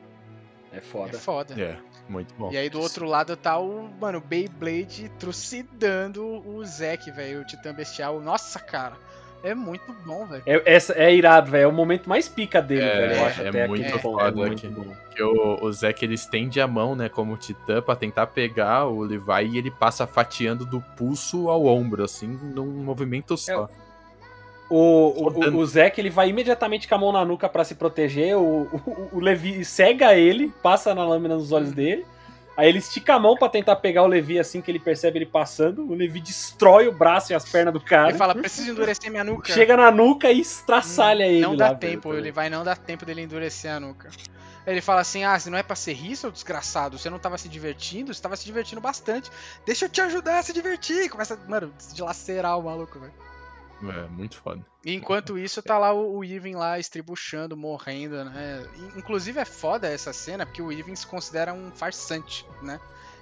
É 0.73 0.81
foda. 0.81 1.17
É 1.17 1.21
foda. 1.21 1.61
É, 1.61 1.77
muito 2.09 2.35
bom. 2.35 2.51
E 2.53 2.57
aí 2.57 2.71
do 2.71 2.81
outro 2.81 3.07
lado 3.07 3.37
tá 3.37 3.59
o, 3.59 3.89
mano, 4.01 4.21
Beyblade 4.21 5.11
trucidando 5.19 6.25
o 6.25 6.65
Zack, 6.65 7.11
velho, 7.11 7.41
o 7.41 7.45
Titã 7.45 7.75
Bestial. 7.75 8.21
Nossa, 8.21 8.59
cara. 8.59 8.97
É 9.43 9.55
muito 9.55 9.91
bom, 10.05 10.27
velho. 10.27 10.43
É, 10.45 10.63
essa, 10.67 10.93
é 10.93 11.15
irado, 11.15 11.51
velho. 11.51 11.65
É 11.65 11.67
o 11.67 11.73
momento 11.73 12.09
mais 12.09 12.29
pica 12.29 12.61
dele, 12.61 12.83
é, 12.83 12.95
velho. 12.95 13.15
Eu 13.15 13.27
acho 13.27 13.43
é 13.43 13.49
até 13.49 13.67
muito 13.67 13.89
aqui. 13.89 13.99
foda 13.99 14.29
é, 14.29 14.47
muito 14.47 14.71
bom. 14.71 14.95
Que 15.15 15.23
o, 15.23 15.65
o 15.65 15.73
Zack 15.73 16.05
ele 16.05 16.15
estende 16.15 16.61
a 16.61 16.67
mão, 16.67 16.95
né, 16.95 17.09
como 17.09 17.37
titã, 17.39 17.81
pra 17.81 17.97
tentar 17.97 18.27
pegar 18.29 18.87
o 18.87 19.01
Levi 19.01 19.53
e 19.53 19.59
ele 19.59 19.71
passa 19.71 20.07
fatiando 20.07 20.67
do 20.67 20.81
pulso 20.81 21.49
ao 21.49 21.65
ombro, 21.65 22.05
assim, 22.05 22.27
num 22.27 22.67
movimento 22.67 23.37
só. 23.37 23.65
É, 23.65 23.90
o, 24.71 25.29
o, 25.29 25.57
o 25.57 25.67
Zeke 25.67 26.01
ele 26.01 26.11
vai 26.11 26.29
imediatamente 26.29 26.87
com 26.87 26.95
a 26.95 26.99
mão 26.99 27.13
na 27.13 27.25
nuca 27.25 27.49
para 27.49 27.65
se 27.65 27.75
proteger. 27.75 28.37
O, 28.37 28.63
o, 28.73 29.09
o, 29.15 29.19
Levi 29.19 29.65
cega 29.65 30.15
ele, 30.15 30.53
passa 30.63 30.95
na 30.95 31.05
lâmina 31.05 31.35
nos 31.35 31.51
olhos 31.51 31.73
dele. 31.73 32.07
Aí 32.57 32.69
ele 32.69 32.79
estica 32.79 33.15
a 33.15 33.19
mão 33.19 33.37
para 33.37 33.49
tentar 33.49 33.77
pegar 33.77 34.05
o 34.05 34.07
Levi 34.07 34.39
assim 34.39 34.61
que 34.61 34.71
ele 34.71 34.79
percebe 34.79 35.19
ele 35.19 35.27
passando. 35.27 35.91
O 35.91 35.95
Levi 35.95 36.21
destrói 36.21 36.87
o 36.87 36.93
braço 36.93 37.33
e 37.33 37.35
as 37.35 37.49
pernas 37.49 37.75
do 37.75 37.81
cara. 37.81 38.11
Ele 38.11 38.19
fala: 38.19 38.33
preciso 38.33 38.71
endurecer 38.71 39.11
minha 39.11 39.25
nuca. 39.25 39.53
Chega 39.53 39.77
na 39.77 39.91
nuca 39.91 40.31
e 40.31 40.41
estraçalha 40.41 41.25
ele. 41.25 41.41
Não 41.41 41.57
dá 41.57 41.75
tempo, 41.75 42.15
ele 42.15 42.31
vai 42.31 42.49
não 42.49 42.63
dá 42.63 42.77
tempo 42.77 43.05
dele 43.05 43.23
endurecer 43.23 43.73
a 43.73 43.81
nuca. 43.81 44.09
Ele 44.65 44.81
fala 44.81 45.01
assim: 45.01 45.25
Ah, 45.25 45.37
se 45.37 45.51
não 45.51 45.59
é 45.59 45.65
pra 45.65 45.75
ser 45.75 45.95
rir, 45.95 46.15
seu 46.15 46.31
desgraçado, 46.31 46.97
você 46.97 47.11
não 47.11 47.19
tava 47.19 47.37
se 47.39 47.49
divertindo, 47.49 48.15
você 48.15 48.23
tava 48.23 48.37
se 48.37 48.45
divertindo 48.45 48.81
bastante. 48.81 49.31
Deixa 49.67 49.87
eu 49.87 49.89
te 49.89 50.01
ajudar 50.01 50.39
a 50.39 50.43
se 50.43 50.53
divertir. 50.53 51.09
Começa, 51.09 51.37
mano, 51.49 51.73
de 51.93 52.03
lacerar 52.03 52.57
o 52.57 52.63
maluco, 52.63 53.01
velho. 53.01 53.30
É, 53.83 54.09
muito 54.09 54.37
foda. 54.37 54.65
E 54.85 54.95
enquanto 54.95 55.39
isso, 55.39 55.63
tá 55.63 55.79
lá 55.79 55.93
o, 55.93 56.19
o 56.19 56.25
Irving 56.25 56.55
lá 56.55 56.79
estribuchando, 56.79 57.57
morrendo, 57.57 58.25
né? 58.25 58.67
Inclusive 58.97 59.39
é 59.39 59.45
foda 59.45 59.89
essa 59.89 60.13
cena, 60.13 60.45
porque 60.45 60.63
o 60.63 60.71
Irving 60.73 60.97
se 60.97 61.07
considera 61.07 61.53
um 61.53 61.71
farsante, 61.71 62.47
né? 62.63 62.81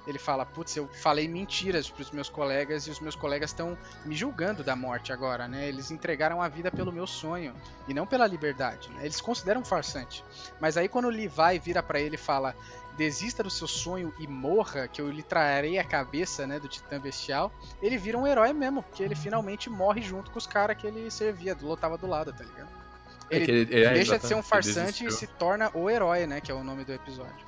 Ele 0.08 0.18
fala, 0.18 0.46
putz, 0.46 0.74
eu 0.74 0.88
falei 0.88 1.28
mentiras 1.28 1.90
pros 1.90 2.10
meus 2.10 2.30
colegas 2.30 2.86
e 2.86 2.90
os 2.90 2.98
meus 2.98 3.14
colegas 3.14 3.50
estão 3.50 3.76
me 4.06 4.16
julgando 4.16 4.64
da 4.64 4.74
morte 4.74 5.12
agora, 5.12 5.46
né? 5.46 5.68
Eles 5.68 5.90
entregaram 5.90 6.40
a 6.40 6.48
vida 6.48 6.70
pelo 6.70 6.90
meu 6.90 7.06
sonho 7.06 7.54
e 7.86 7.92
não 7.92 8.06
pela 8.06 8.26
liberdade, 8.26 8.88
né? 8.88 9.00
Eles 9.02 9.20
consideram 9.20 9.62
farsante. 9.62 10.24
Mas 10.58 10.78
aí 10.78 10.88
quando 10.88 11.04
o 11.04 11.10
Levi 11.10 11.58
vira 11.62 11.82
para 11.82 12.00
ele 12.00 12.14
e 12.14 12.18
fala, 12.18 12.56
desista 12.96 13.42
do 13.42 13.50
seu 13.50 13.68
sonho 13.68 14.12
e 14.18 14.26
morra, 14.26 14.88
que 14.88 15.00
eu 15.00 15.10
lhe 15.10 15.22
trarei 15.22 15.78
a 15.78 15.84
cabeça, 15.84 16.46
né, 16.46 16.58
do 16.58 16.68
Titã 16.68 16.98
Bestial, 16.98 17.52
ele 17.82 17.98
vira 17.98 18.18
um 18.18 18.26
herói 18.26 18.54
mesmo, 18.54 18.82
porque 18.82 19.02
ele 19.02 19.14
finalmente 19.14 19.68
morre 19.68 20.00
junto 20.00 20.30
com 20.30 20.38
os 20.38 20.46
caras 20.46 20.76
que 20.76 20.86
ele 20.86 21.10
servia, 21.10 21.56
lutava 21.60 21.98
do 21.98 22.06
lado, 22.06 22.32
tá 22.32 22.42
ligado? 22.42 22.68
É 23.30 23.36
ele, 23.36 23.52
é 23.52 23.76
ele 23.76 23.84
é, 23.84 23.92
deixa 23.92 24.18
de 24.18 24.26
ser 24.26 24.34
um 24.34 24.42
farsante 24.42 25.04
e 25.04 25.12
se 25.12 25.26
torna 25.26 25.70
o 25.74 25.88
herói, 25.88 26.26
né, 26.26 26.40
que 26.40 26.50
é 26.50 26.54
o 26.54 26.64
nome 26.64 26.82
do 26.82 26.92
episódio. 26.92 27.47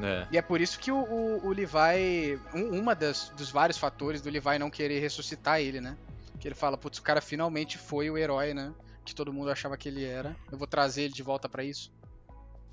É. 0.00 0.26
E 0.30 0.38
é 0.38 0.42
por 0.42 0.60
isso 0.60 0.78
que 0.78 0.90
o, 0.90 0.96
o, 0.96 1.46
o 1.46 1.52
Levi. 1.52 2.38
Um, 2.54 2.78
uma 2.80 2.94
das, 2.94 3.30
dos 3.30 3.50
vários 3.50 3.76
fatores 3.76 4.20
do 4.20 4.30
Levi 4.30 4.58
não 4.58 4.70
querer 4.70 5.00
ressuscitar 5.00 5.60
ele, 5.60 5.80
né? 5.80 5.96
Que 6.40 6.48
ele 6.48 6.54
fala, 6.54 6.78
putz, 6.78 6.98
o 6.98 7.02
cara 7.02 7.20
finalmente 7.20 7.78
foi 7.78 8.10
o 8.10 8.16
herói, 8.16 8.54
né? 8.54 8.72
Que 9.04 9.14
todo 9.14 9.32
mundo 9.32 9.50
achava 9.50 9.76
que 9.76 9.88
ele 9.88 10.04
era. 10.04 10.34
Eu 10.50 10.58
vou 10.58 10.66
trazer 10.66 11.02
ele 11.02 11.14
de 11.14 11.22
volta 11.22 11.48
para 11.48 11.64
isso. 11.64 11.92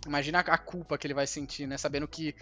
Imagina 0.06 0.40
a 0.40 0.58
culpa 0.58 0.98
que 0.98 1.06
ele 1.06 1.14
vai 1.14 1.28
sentir, 1.28 1.68
né? 1.68 1.78
Sabendo 1.78 2.08
que 2.08 2.34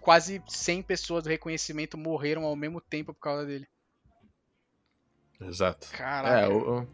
quase 0.00 0.42
100 0.46 0.82
pessoas 0.82 1.24
do 1.24 1.30
reconhecimento 1.30 1.96
morreram 1.96 2.44
ao 2.44 2.54
mesmo 2.54 2.80
tempo 2.80 3.14
por 3.14 3.20
causa 3.20 3.46
dele. 3.46 3.66
Exato. 5.40 5.88
Caraca. 5.92 6.40
É, 6.40 6.48
o, 6.48 6.86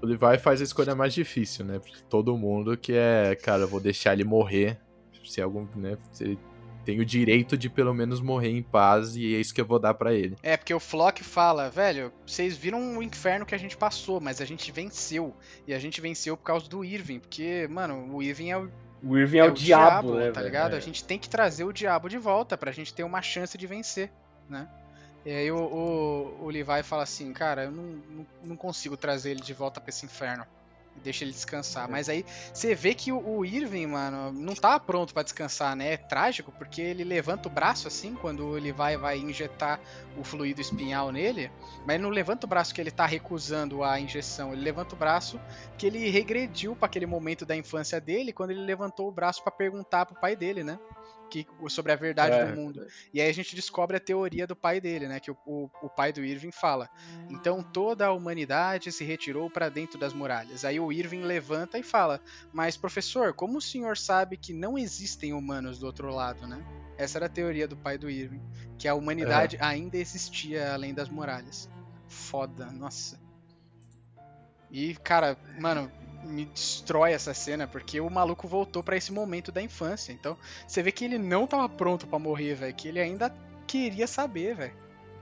o 0.00 0.06
Levi 0.06 0.38
faz 0.38 0.60
a 0.60 0.64
escolha 0.64 0.94
mais 0.94 1.12
difícil, 1.12 1.64
né? 1.64 1.80
Todo 2.08 2.36
mundo 2.36 2.76
que 2.76 2.94
é, 2.94 3.36
cara, 3.36 3.62
eu 3.62 3.68
vou 3.68 3.80
deixar 3.80 4.14
ele 4.14 4.24
morrer. 4.24 4.80
Se 5.24 5.40
algum, 5.40 5.66
né? 5.76 5.98
Se 6.10 6.24
ele 6.24 6.38
tem 6.84 7.00
o 7.00 7.04
direito 7.04 7.56
de 7.56 7.68
pelo 7.68 7.94
menos 7.94 8.20
morrer 8.20 8.50
em 8.50 8.62
paz 8.62 9.16
e 9.16 9.34
é 9.34 9.38
isso 9.38 9.54
que 9.54 9.60
eu 9.60 9.66
vou 9.66 9.78
dar 9.78 9.94
para 9.94 10.12
ele. 10.12 10.36
É, 10.42 10.56
porque 10.56 10.74
o 10.74 10.80
Flock 10.80 11.22
fala, 11.22 11.70
velho, 11.70 12.12
vocês 12.26 12.56
viram 12.56 12.98
o 12.98 13.02
inferno 13.02 13.46
que 13.46 13.54
a 13.54 13.58
gente 13.58 13.76
passou, 13.76 14.20
mas 14.20 14.40
a 14.40 14.44
gente 14.44 14.70
venceu. 14.72 15.34
E 15.66 15.74
a 15.74 15.78
gente 15.78 16.00
venceu 16.00 16.36
por 16.36 16.44
causa 16.44 16.68
do 16.68 16.84
Irving, 16.84 17.20
porque, 17.20 17.68
mano, 17.70 18.14
o 18.14 18.22
Irving 18.22 18.50
é 18.50 18.58
o. 18.58 18.70
O 19.02 19.16
Irving 19.16 19.38
é, 19.38 19.40
é 19.40 19.44
o, 19.44 19.52
diabo, 19.52 20.08
diabo, 20.08 20.14
né? 20.14 20.30
Tá 20.30 20.42
ligado? 20.42 20.74
É. 20.74 20.76
A 20.76 20.80
gente 20.80 21.02
tem 21.02 21.18
que 21.18 21.28
trazer 21.28 21.64
o 21.64 21.72
diabo 21.72 22.08
de 22.08 22.18
volta 22.18 22.56
pra 22.58 22.70
gente 22.70 22.92
ter 22.92 23.02
uma 23.02 23.22
chance 23.22 23.56
de 23.56 23.66
vencer, 23.66 24.10
né? 24.48 24.68
E 25.24 25.30
aí 25.30 25.50
o, 25.50 25.58
o, 25.58 26.44
o 26.44 26.50
Levi 26.50 26.82
fala 26.82 27.02
assim, 27.02 27.32
cara, 27.32 27.64
eu 27.64 27.70
não, 27.70 27.84
não, 27.84 28.26
não 28.44 28.56
consigo 28.56 28.96
trazer 28.96 29.32
ele 29.32 29.40
de 29.40 29.52
volta 29.52 29.80
pra 29.80 29.90
esse 29.90 30.06
inferno 30.06 30.46
deixa 31.00 31.24
ele 31.24 31.32
descansar. 31.32 31.88
É. 31.88 31.90
Mas 31.90 32.08
aí 32.08 32.24
você 32.52 32.74
vê 32.74 32.94
que 32.94 33.12
o, 33.12 33.44
Irving, 33.44 33.86
mano, 33.86 34.32
não 34.32 34.54
tá 34.54 34.78
pronto 34.78 35.12
para 35.12 35.22
descansar, 35.22 35.74
né? 35.74 35.94
É 35.94 35.96
trágico, 35.96 36.52
porque 36.52 36.80
ele 36.80 37.04
levanta 37.04 37.48
o 37.48 37.52
braço 37.52 37.88
assim, 37.88 38.14
quando 38.14 38.56
ele 38.56 38.72
vai, 38.72 38.96
vai 38.96 39.18
injetar 39.18 39.80
o 40.16 40.24
fluido 40.24 40.60
espinhal 40.60 41.10
nele, 41.10 41.50
mas 41.86 41.94
ele 41.94 42.02
não 42.02 42.10
levanta 42.10 42.46
o 42.46 42.48
braço 42.48 42.74
que 42.74 42.80
ele 42.80 42.90
tá 42.90 43.06
recusando 43.06 43.82
a 43.82 43.98
injeção, 43.98 44.52
ele 44.52 44.62
levanta 44.62 44.94
o 44.94 44.98
braço 44.98 45.40
que 45.78 45.86
ele 45.86 46.10
regrediu 46.10 46.76
para 46.76 46.86
aquele 46.86 47.06
momento 47.06 47.44
da 47.44 47.56
infância 47.56 48.00
dele, 48.00 48.32
quando 48.32 48.50
ele 48.50 48.60
levantou 48.60 49.08
o 49.08 49.12
braço 49.12 49.42
para 49.42 49.52
perguntar 49.52 50.06
pro 50.06 50.20
pai 50.20 50.36
dele, 50.36 50.62
né? 50.62 50.78
Que, 51.30 51.46
sobre 51.68 51.92
a 51.92 51.96
verdade 51.96 52.34
é. 52.34 52.44
do 52.44 52.56
mundo. 52.56 52.86
E 53.14 53.20
aí 53.20 53.28
a 53.28 53.32
gente 53.32 53.54
descobre 53.54 53.96
a 53.96 54.00
teoria 54.00 54.46
do 54.46 54.56
pai 54.56 54.80
dele, 54.80 55.06
né? 55.06 55.20
Que 55.20 55.30
o, 55.30 55.36
o, 55.46 55.70
o 55.82 55.88
pai 55.88 56.12
do 56.12 56.24
Irving 56.24 56.50
fala. 56.50 56.90
Então 57.30 57.62
toda 57.62 58.06
a 58.06 58.12
humanidade 58.12 58.90
se 58.90 59.04
retirou 59.04 59.48
para 59.48 59.68
dentro 59.68 59.98
das 59.98 60.12
muralhas. 60.12 60.64
Aí 60.64 60.80
o 60.80 60.92
Irving 60.92 61.22
levanta 61.22 61.78
e 61.78 61.82
fala: 61.82 62.20
Mas 62.52 62.76
professor, 62.76 63.32
como 63.32 63.58
o 63.58 63.62
senhor 63.62 63.96
sabe 63.96 64.36
que 64.36 64.52
não 64.52 64.76
existem 64.76 65.32
humanos 65.32 65.78
do 65.78 65.86
outro 65.86 66.12
lado, 66.12 66.46
né? 66.46 66.62
Essa 66.98 67.18
era 67.18 67.26
a 67.26 67.30
teoria 67.30 67.66
do 67.66 67.76
pai 67.76 67.96
do 67.96 68.10
Irving, 68.10 68.42
que 68.76 68.86
a 68.86 68.94
humanidade 68.94 69.56
é. 69.56 69.64
ainda 69.64 69.96
existia 69.96 70.74
além 70.74 70.92
das 70.92 71.08
muralhas. 71.08 71.68
Foda, 72.06 72.66
nossa. 72.66 73.18
E, 74.70 74.94
cara, 74.96 75.36
mano, 75.58 75.90
me 76.24 76.44
destrói 76.46 77.12
essa 77.12 77.34
cena, 77.34 77.66
porque 77.66 78.00
o 78.00 78.10
maluco 78.10 78.46
voltou 78.46 78.82
para 78.82 78.96
esse 78.96 79.12
momento 79.12 79.50
da 79.50 79.62
infância. 79.62 80.12
Então, 80.12 80.36
você 80.66 80.82
vê 80.82 80.92
que 80.92 81.04
ele 81.04 81.18
não 81.18 81.46
tava 81.46 81.68
pronto 81.68 82.06
para 82.06 82.18
morrer, 82.18 82.54
velho, 82.54 82.74
que 82.74 82.88
ele 82.88 83.00
ainda 83.00 83.34
queria 83.66 84.06
saber, 84.06 84.54
velho. 84.54 84.72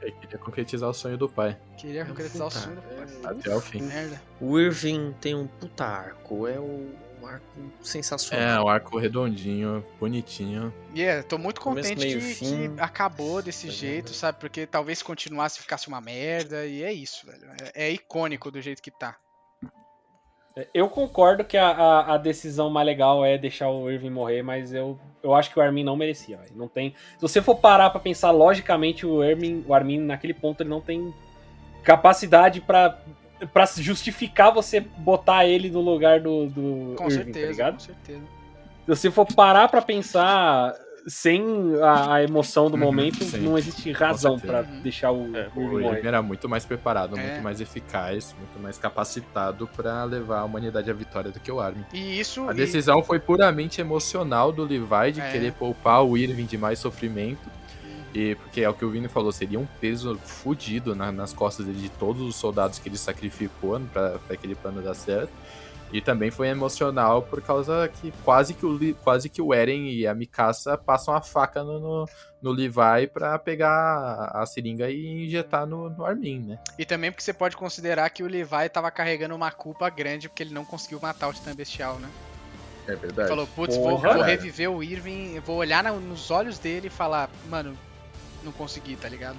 Ele 0.00 0.12
queria 0.12 0.38
concretizar 0.38 0.88
o 0.88 0.94
sonho 0.94 1.18
do 1.18 1.28
pai. 1.28 1.58
Queria 1.76 2.04
concretizar 2.04 2.46
o 2.46 2.50
sonho 2.50 2.76
do 2.76 2.82
pai. 2.82 3.32
Até 3.32 3.54
o 3.54 3.60
fim. 3.60 3.82
Merda. 3.82 4.22
O 4.40 4.58
Irving 4.58 5.12
tem 5.20 5.34
um 5.34 5.46
puta 5.46 5.84
arco. 5.84 6.46
É 6.46 6.58
o 6.58 6.94
um 7.20 7.26
arco 7.26 7.44
sensacional. 7.82 8.48
É, 8.48 8.60
um 8.64 8.68
arco 8.68 8.98
redondinho, 8.98 9.84
bonitinho. 9.98 10.72
E 10.94 11.00
yeah, 11.00 11.22
tô 11.22 11.36
muito 11.36 11.60
contente 11.60 12.06
que, 12.06 12.34
que, 12.36 12.80
acabou 12.80 13.42
desse 13.42 13.66
tá 13.66 13.72
jeito, 13.72 14.14
sabe? 14.14 14.38
Porque 14.38 14.66
talvez 14.66 14.98
se 14.98 15.04
continuasse 15.04 15.60
ficasse 15.60 15.88
uma 15.88 16.00
merda. 16.00 16.64
E 16.64 16.82
é 16.82 16.92
isso, 16.92 17.26
velho. 17.26 17.44
É, 17.74 17.86
é 17.86 17.90
icônico 17.90 18.50
do 18.50 18.60
jeito 18.60 18.80
que 18.80 18.90
tá. 18.90 19.16
Eu 20.72 20.88
concordo 20.88 21.44
que 21.44 21.56
a, 21.56 21.68
a, 21.68 22.14
a, 22.14 22.16
decisão 22.16 22.70
mais 22.70 22.86
legal 22.86 23.24
é 23.24 23.36
deixar 23.38 23.68
o 23.68 23.90
Irving 23.90 24.10
morrer, 24.10 24.42
mas 24.42 24.72
eu, 24.72 24.98
eu 25.22 25.34
acho 25.34 25.50
que 25.50 25.58
o 25.58 25.62
Armin 25.62 25.84
não 25.84 25.96
merecia. 25.96 26.38
Não 26.54 26.68
tem. 26.68 26.94
Se 27.16 27.22
você 27.22 27.42
for 27.42 27.56
parar 27.56 27.90
para 27.90 28.00
pensar 28.00 28.30
logicamente, 28.30 29.06
o 29.06 29.22
Armin, 29.22 29.64
o 29.66 29.74
Armin 29.74 29.98
naquele 29.98 30.34
ponto 30.34 30.62
ele 30.62 30.70
não 30.70 30.80
tem 30.80 31.12
capacidade 31.82 32.60
para 32.60 32.98
para 33.52 33.66
justificar 33.66 34.52
você 34.52 34.80
botar 34.80 35.46
ele 35.46 35.70
no 35.70 35.80
lugar 35.80 36.20
do, 36.20 36.48
do 36.48 36.94
com 36.96 37.04
Irving, 37.04 37.08
tá 37.08 37.10
certeza, 37.10 37.40
tá 37.40 37.50
ligado? 37.52 37.74
Com 37.74 37.80
certeza. 37.80 38.20
Se 38.20 38.88
você 38.88 39.10
for 39.12 39.26
parar 39.26 39.68
para 39.68 39.80
pensar 39.80 40.74
sem 41.08 41.42
a, 41.82 42.14
a 42.14 42.22
emoção 42.22 42.70
do 42.70 42.74
uhum, 42.74 42.82
momento, 42.82 43.24
sim. 43.24 43.38
não 43.38 43.56
existe 43.56 43.90
razão 43.92 44.38
para 44.38 44.62
deixar 44.62 45.10
o, 45.10 45.34
é, 45.36 45.48
o, 45.56 45.76
o 45.76 45.94
era 45.94 46.22
muito 46.22 46.48
mais 46.48 46.64
preparado, 46.64 47.18
é. 47.18 47.22
muito 47.22 47.42
mais 47.42 47.60
eficaz, 47.60 48.34
muito 48.38 48.60
mais 48.60 48.78
capacitado 48.78 49.66
para 49.76 50.04
levar 50.04 50.40
a 50.40 50.44
humanidade 50.44 50.90
à 50.90 50.94
vitória 50.94 51.30
do 51.30 51.40
que 51.40 51.50
o 51.50 51.60
Armin. 51.60 51.84
E 51.92 52.20
isso 52.20 52.48
a 52.48 52.52
decisão 52.52 53.00
e... 53.00 53.02
foi 53.02 53.18
puramente 53.18 53.80
emocional 53.80 54.52
do 54.52 54.64
Levi 54.64 55.12
de 55.12 55.20
é. 55.20 55.32
querer 55.32 55.52
poupar 55.52 56.04
o 56.04 56.16
Irving 56.16 56.46
de 56.46 56.58
mais 56.58 56.78
sofrimento. 56.78 57.58
E, 58.14 58.34
porque 58.36 58.62
é 58.62 58.68
o 58.68 58.72
que 58.72 58.84
o 58.84 58.90
Vini 58.90 59.06
falou, 59.06 59.30
seria 59.30 59.60
um 59.60 59.66
peso 59.80 60.18
fudido 60.24 60.94
na, 60.94 61.12
nas 61.12 61.32
costas 61.32 61.66
dele, 61.66 61.78
de 61.78 61.90
todos 61.90 62.22
os 62.22 62.36
soldados 62.36 62.78
que 62.78 62.88
ele 62.88 62.96
sacrificou 62.96 63.78
para 63.92 64.18
aquele 64.30 64.54
plano 64.54 64.80
dar 64.80 64.94
certo. 64.94 65.30
E 65.92 66.00
também 66.00 66.30
foi 66.30 66.48
emocional 66.48 67.22
por 67.22 67.40
causa 67.40 67.88
que 67.88 68.12
quase 68.24 68.54
que 68.54 68.66
o, 68.66 68.94
quase 68.96 69.28
que 69.28 69.40
o 69.40 69.54
Eren 69.54 69.90
e 69.90 70.06
a 70.06 70.14
Mikasa 70.14 70.76
passam 70.76 71.14
a 71.14 71.22
faca 71.22 71.64
no, 71.64 71.80
no, 71.80 72.08
no 72.42 72.50
Levi 72.50 73.06
pra 73.12 73.38
pegar 73.38 74.30
a 74.34 74.44
seringa 74.44 74.90
e 74.90 75.24
injetar 75.24 75.66
no, 75.66 75.88
no 75.88 76.04
Armin, 76.04 76.40
né? 76.40 76.58
E 76.78 76.84
também 76.84 77.10
porque 77.10 77.22
você 77.22 77.32
pode 77.32 77.56
considerar 77.56 78.10
que 78.10 78.22
o 78.22 78.28
Levi 78.28 78.68
tava 78.72 78.90
carregando 78.90 79.34
uma 79.34 79.50
culpa 79.50 79.88
grande 79.88 80.28
porque 80.28 80.42
ele 80.42 80.54
não 80.54 80.64
conseguiu 80.64 81.00
matar 81.00 81.28
o 81.28 81.32
Titã 81.32 81.54
Bestial, 81.54 81.98
né? 81.98 82.08
É 82.86 82.94
verdade. 82.94 83.20
Ele 83.20 83.28
falou, 83.28 83.46
putz, 83.46 83.76
vou, 83.76 83.98
vou, 83.98 84.22
reviver 84.22 84.70
o 84.70 84.82
Irving, 84.82 85.40
vou 85.40 85.56
olhar 85.56 85.84
nos 85.84 86.30
olhos 86.30 86.58
dele 86.58 86.86
e 86.86 86.90
falar, 86.90 87.30
mano, 87.48 87.76
não 88.42 88.52
consegui, 88.52 88.96
tá 88.96 89.08
ligado? 89.08 89.36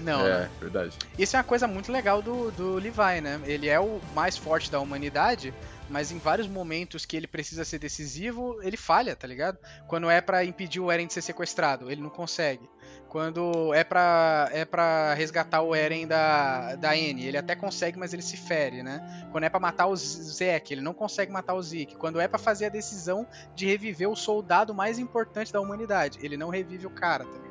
Não. 0.00 0.26
É, 0.26 0.40
né? 0.40 0.50
verdade. 0.60 0.96
Isso 1.18 1.36
é 1.36 1.38
uma 1.38 1.44
coisa 1.44 1.66
muito 1.66 1.90
legal 1.90 2.22
do, 2.22 2.50
do 2.52 2.74
Levi, 2.74 3.20
né? 3.20 3.40
Ele 3.44 3.68
é 3.68 3.80
o 3.80 4.00
mais 4.14 4.36
forte 4.36 4.70
da 4.70 4.80
humanidade, 4.80 5.52
mas 5.88 6.12
em 6.12 6.18
vários 6.18 6.46
momentos 6.46 7.06
que 7.06 7.16
ele 7.16 7.26
precisa 7.26 7.64
ser 7.64 7.78
decisivo, 7.78 8.58
ele 8.62 8.76
falha, 8.76 9.16
tá 9.16 9.26
ligado? 9.26 9.58
Quando 9.86 10.10
é 10.10 10.20
para 10.20 10.44
impedir 10.44 10.80
o 10.80 10.90
Eren 10.90 11.06
de 11.06 11.14
ser 11.14 11.22
sequestrado, 11.22 11.90
ele 11.90 12.00
não 12.00 12.10
consegue. 12.10 12.68
Quando 13.08 13.72
é 13.72 13.82
pra, 13.82 14.50
é 14.52 14.64
pra 14.66 15.14
resgatar 15.14 15.62
o 15.62 15.74
Eren 15.74 16.06
da, 16.06 16.74
da 16.76 16.94
N, 16.94 17.24
ele 17.24 17.38
até 17.38 17.56
consegue, 17.56 17.98
mas 17.98 18.12
ele 18.12 18.22
se 18.22 18.36
fere, 18.36 18.82
né? 18.82 19.26
Quando 19.32 19.44
é 19.44 19.48
para 19.48 19.58
matar 19.58 19.86
o 19.86 19.96
Zek, 19.96 20.74
ele 20.74 20.82
não 20.82 20.92
consegue 20.92 21.32
matar 21.32 21.54
o 21.54 21.62
Zeke. 21.62 21.96
Quando 21.96 22.20
é 22.20 22.28
para 22.28 22.38
fazer 22.38 22.66
a 22.66 22.70
decisão 22.70 23.26
de 23.54 23.66
reviver 23.66 24.10
o 24.10 24.16
soldado 24.16 24.74
mais 24.74 24.98
importante 24.98 25.50
da 25.52 25.60
humanidade, 25.60 26.18
ele 26.22 26.36
não 26.36 26.50
revive 26.50 26.86
o 26.86 26.90
cara, 26.90 27.24
tá 27.24 27.30
ligado? 27.30 27.48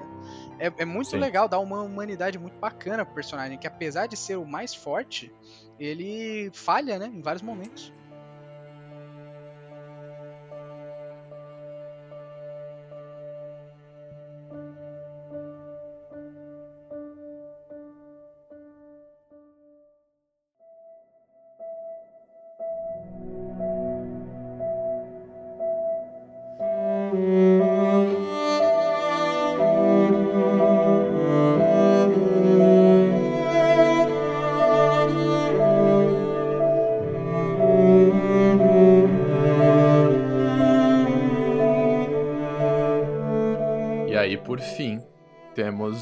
É, 0.59 0.71
é 0.77 0.85
muito 0.85 1.11
Sim. 1.11 1.17
legal, 1.17 1.47
dá 1.47 1.59
uma 1.59 1.81
humanidade 1.81 2.37
muito 2.37 2.57
bacana 2.57 3.05
pro 3.05 3.15
personagem, 3.15 3.57
que 3.57 3.67
apesar 3.67 4.07
de 4.07 4.17
ser 4.17 4.37
o 4.37 4.45
mais 4.45 4.73
forte, 4.73 5.31
ele 5.79 6.49
falha, 6.53 6.97
né, 6.97 7.11
em 7.13 7.21
vários 7.21 7.41
momentos. 7.41 7.91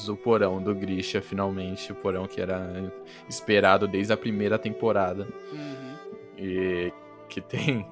O 0.10 0.16
porão 0.16 0.62
do 0.62 0.74
Grisha, 0.74 1.22
finalmente. 1.22 1.92
O 1.92 1.96
porão 1.96 2.28
que 2.28 2.42
era 2.42 2.92
esperado 3.30 3.88
desde 3.88 4.14
a 4.14 4.18
primeira 4.18 4.58
temporada. 4.58 5.28
Uhum. 5.52 5.96
E 6.38 6.94
que 7.30 7.42
tem. 7.42 7.88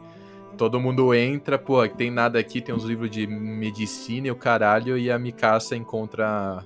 Todo 0.57 0.80
mundo 0.80 1.14
entra, 1.15 1.57
pô, 1.57 1.88
tem 1.88 2.11
nada 2.11 2.38
aqui, 2.38 2.61
tem 2.61 2.76
uns 2.76 2.84
livros 2.84 3.10
de 3.10 3.26
medicina 3.26 4.27
e 4.27 4.31
o 4.31 4.35
caralho, 4.35 4.95
e 4.95 5.10
a 5.10 5.18
Mikasa 5.18 5.76
encontra 5.76 6.64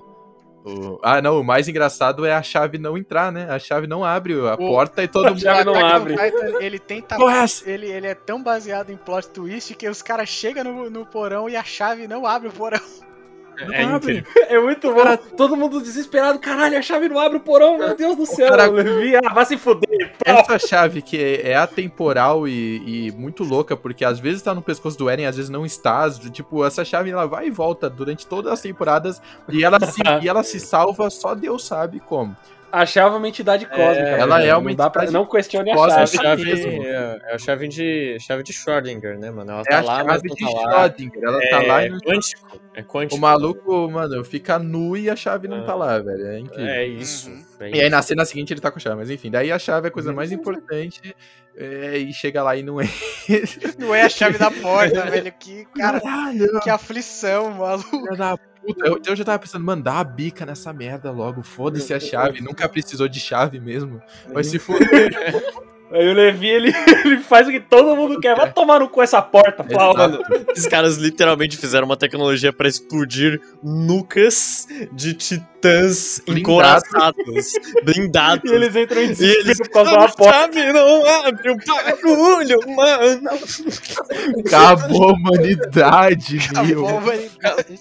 o... 0.64 0.98
Ah, 1.02 1.22
não, 1.22 1.40
o 1.40 1.44
mais 1.44 1.68
engraçado 1.68 2.26
é 2.26 2.32
a 2.32 2.42
chave 2.42 2.78
não 2.78 2.98
entrar, 2.98 3.32
né? 3.32 3.48
A 3.48 3.58
chave 3.58 3.86
não 3.86 4.04
abre 4.04 4.34
a 4.34 4.54
o... 4.54 4.56
porta 4.58 5.02
e 5.02 5.08
todo 5.08 5.28
mundo. 5.28 5.36
A 5.36 5.40
chave 5.40 5.64
não 5.64 5.74
abre. 5.74 6.16
Titan, 6.16 6.60
ele 6.60 6.78
tenta. 6.78 7.16
ele, 7.64 7.86
ele 7.86 8.06
é 8.06 8.14
tão 8.14 8.42
baseado 8.42 8.90
em 8.90 8.96
plot 8.96 9.28
twist 9.30 9.74
que 9.74 9.88
os 9.88 10.02
caras 10.02 10.28
chegam 10.28 10.64
no, 10.64 10.90
no 10.90 11.06
porão 11.06 11.48
e 11.48 11.56
a 11.56 11.64
chave 11.64 12.06
não 12.06 12.26
abre 12.26 12.48
o 12.48 12.52
porão. 12.52 12.80
É, 13.72 13.84
abre. 13.84 14.24
é 14.48 14.58
muito 14.60 14.92
bom. 14.92 15.02
Cara, 15.02 15.16
todo 15.16 15.56
mundo 15.56 15.80
desesperado. 15.80 16.38
Caralho, 16.38 16.78
a 16.78 16.82
chave 16.82 17.08
não 17.08 17.18
abre 17.18 17.38
o 17.38 17.40
porão. 17.40 17.78
Meu 17.78 17.96
Deus 17.96 18.16
do 18.16 18.26
céu. 18.26 18.48
Cara, 18.48 18.66
Levi, 18.66 19.16
ah, 19.16 19.32
vai 19.32 19.44
se 19.44 19.56
foder. 19.56 20.14
Essa 20.24 20.58
chave 20.58 21.02
que 21.02 21.16
é, 21.16 21.50
é 21.50 21.56
atemporal 21.56 22.46
e, 22.46 23.08
e, 23.08 23.12
muito 23.12 23.42
louca, 23.42 23.76
porque 23.76 24.04
às 24.04 24.18
vezes 24.18 24.42
tá 24.42 24.54
no 24.54 24.62
pescoço 24.62 24.96
do 24.96 25.10
Eren, 25.10 25.26
às 25.26 25.36
vezes 25.36 25.50
não 25.50 25.66
está. 25.66 26.08
Tipo, 26.30 26.64
essa 26.64 26.84
chave 26.84 27.10
ela 27.10 27.26
vai 27.26 27.48
e 27.48 27.50
volta 27.50 27.90
durante 27.90 28.26
todas 28.26 28.52
as 28.52 28.60
temporadas 28.60 29.20
e 29.48 29.64
ela 29.64 29.78
se, 29.80 30.00
e 30.22 30.28
ela 30.28 30.42
se 30.42 30.60
salva, 30.60 31.10
só 31.10 31.34
Deus 31.34 31.64
sabe 31.64 32.00
como 32.00 32.36
achava 32.72 33.16
uma 33.16 33.28
entidade 33.28 33.66
cósmica. 33.66 34.08
É, 34.08 34.20
ela 34.20 34.42
é 34.42 34.56
uma 34.56 34.70
entidade 34.70 34.92
pra, 34.92 35.10
Não 35.10 35.26
questione 35.26 35.70
a 35.70 35.76
chave. 35.76 36.02
A 36.02 36.06
chave 36.06 36.52
é, 36.52 37.20
é, 37.30 37.34
a 37.34 37.38
chave 37.38 37.68
de, 37.68 38.16
chave 38.20 38.42
de 38.42 38.52
Schrödinger, 38.52 39.18
né, 39.18 39.30
mano? 39.30 39.50
Ela 39.50 39.60
é 39.60 39.64
tá 39.64 39.80
lá, 39.80 40.04
mas 40.04 40.22
não 40.22 40.34
tá 40.36 40.60
lá. 40.60 40.94
Ela 41.22 41.44
é, 41.44 41.48
tá 41.48 41.62
lá 41.62 41.84
e 41.84 41.90
não 41.90 41.98
quântico. 41.98 42.60
É 42.74 42.82
quântico. 42.82 43.16
O 43.16 43.20
maluco, 43.20 43.90
mano, 43.90 44.24
fica 44.24 44.58
nu 44.58 44.96
e 44.96 45.10
a 45.10 45.16
chave 45.16 45.48
não 45.48 45.64
tá 45.64 45.74
lá, 45.74 45.98
velho. 45.98 46.26
É 46.26 46.38
incrível. 46.38 46.66
É 46.66 46.86
isso. 46.86 47.30
Uhum. 47.30 47.44
É 47.60 47.70
e 47.70 47.80
aí 47.80 47.90
na 47.90 48.02
cena 48.02 48.24
seguinte 48.24 48.52
ele 48.52 48.60
tá 48.60 48.70
com 48.70 48.78
a 48.78 48.80
chave. 48.80 48.96
Mas 48.96 49.10
enfim, 49.10 49.30
daí 49.30 49.50
a 49.50 49.58
chave 49.58 49.86
é 49.86 49.88
a 49.88 49.92
coisa 49.92 50.12
mais 50.12 50.32
importante. 50.32 51.14
É, 51.56 51.98
e 51.98 52.12
chega 52.12 52.40
lá 52.40 52.54
e 52.56 52.62
não 52.62 52.80
é. 52.80 52.84
Não 53.78 53.92
é 53.92 54.02
a 54.02 54.08
chave 54.08 54.38
da 54.38 54.48
porta, 54.50 55.02
velho. 55.10 55.32
Que, 55.40 55.64
cara, 55.76 56.00
Caralho. 56.00 56.60
que 56.60 56.70
aflição, 56.70 57.50
maluco. 57.50 58.16
Puta, 58.68 58.86
eu, 58.86 59.00
eu, 59.02 59.16
já 59.16 59.24
tava 59.24 59.38
pensando, 59.38 59.64
mandar 59.64 59.98
a 59.98 60.04
bica 60.04 60.44
nessa 60.44 60.74
merda 60.74 61.10
logo. 61.10 61.42
Foda-se 61.42 61.94
a 61.94 61.98
chave. 61.98 62.42
Nunca 62.42 62.68
precisou 62.68 63.08
de 63.08 63.18
chave 63.18 63.58
mesmo. 63.58 64.02
Mas 64.32 64.48
se 64.48 64.58
for. 64.58 64.78
Aí 65.90 66.06
o 66.06 66.12
Levi, 66.12 66.48
ele, 66.48 66.72
ele 67.04 67.18
faz 67.18 67.48
o 67.48 67.50
que 67.50 67.60
todo 67.60 67.96
mundo 67.96 68.20
quer. 68.20 68.36
Vai 68.36 68.52
tomar 68.52 68.80
no 68.80 68.88
cu 68.88 69.00
essa 69.00 69.22
porta, 69.22 69.64
Paulo. 69.64 69.98
Mano, 69.98 70.20
esses 70.50 70.66
caras 70.66 70.96
literalmente 70.96 71.56
fizeram 71.56 71.86
uma 71.86 71.96
tecnologia 71.96 72.52
para 72.52 72.68
explodir 72.68 73.40
nucas 73.62 74.66
de 74.92 75.14
titãs 75.14 76.20
encoraçados, 76.26 77.52
blindados. 77.82 78.50
E 78.50 78.54
eles 78.54 78.76
entram 78.76 79.02
em 79.02 79.08
desespero 79.08 79.46
eles... 79.46 79.58
por 79.58 79.70
causa 79.70 79.90
da 79.92 80.08
porta. 80.08 80.38
Chave 80.38 80.72
não 80.72 81.06
abre 81.06 81.50
o 81.50 81.56
bagulho, 81.56 82.58
mano. 82.76 83.30
Acabou 84.44 85.08
a 85.08 85.12
humanidade, 85.12 86.38
meu. 86.66 86.86
Acabou 86.86 86.88
a 86.88 87.00
humanidade. 87.00 87.80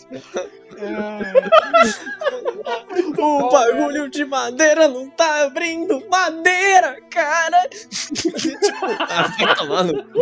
o 3.17 3.49
bagulho 3.49 4.09
de 4.09 4.25
madeira 4.25 4.87
não 4.87 5.09
tá 5.09 5.43
abrindo 5.43 6.03
madeira, 6.09 6.97
cara! 7.09 7.69
Ah, 9.09 9.33
vai 9.39 9.55
tomar 9.55 9.83
no 9.83 10.03
cu, 10.03 10.21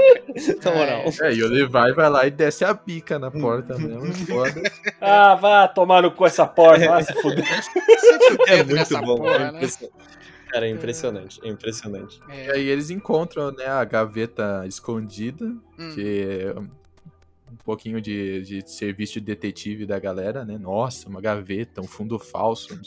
na 0.63 0.71
moral. 0.71 1.03
É, 1.21 1.33
e 1.33 1.43
o 1.43 1.47
Levi 1.47 1.93
vai 1.93 2.09
lá 2.09 2.25
e 2.25 2.31
desce 2.31 2.65
a 2.65 2.73
pica 2.73 3.19
na 3.19 3.31
porta 3.31 3.77
mesmo, 3.77 4.13
foda. 4.25 4.61
Ah, 5.01 5.35
vá 5.35 5.67
tomar 5.67 6.03
no 6.03 6.11
cu 6.11 6.25
essa 6.25 6.45
porta, 6.45 6.87
vai 6.87 7.03
se 7.03 7.13
fuder. 7.21 7.45
É 8.47 8.63
muito 8.63 9.01
bom, 9.01 9.17
porra, 9.17 9.35
é 9.35 9.51
né? 9.51 9.69
Cara, 10.49 10.67
é 10.67 10.69
impressionante, 10.69 11.39
é 11.43 11.49
impressionante. 11.49 12.19
É. 12.29 12.45
E 12.45 12.51
aí 12.51 12.69
eles 12.69 12.89
encontram, 12.89 13.51
né, 13.51 13.67
a 13.67 13.83
gaveta 13.83 14.63
escondida, 14.65 15.45
hum. 15.45 15.91
que 15.93 16.53
pouquinho 17.65 17.99
de, 17.99 18.41
de 18.41 18.71
serviço 18.71 19.13
de 19.13 19.21
detetive 19.21 19.87
da 19.87 19.97
galera, 19.97 20.45
né? 20.45 20.55
Nossa, 20.57 21.09
uma 21.09 21.19
gaveta, 21.19 21.81
um 21.81 21.87
fundo 21.87 22.19
falso. 22.19 22.79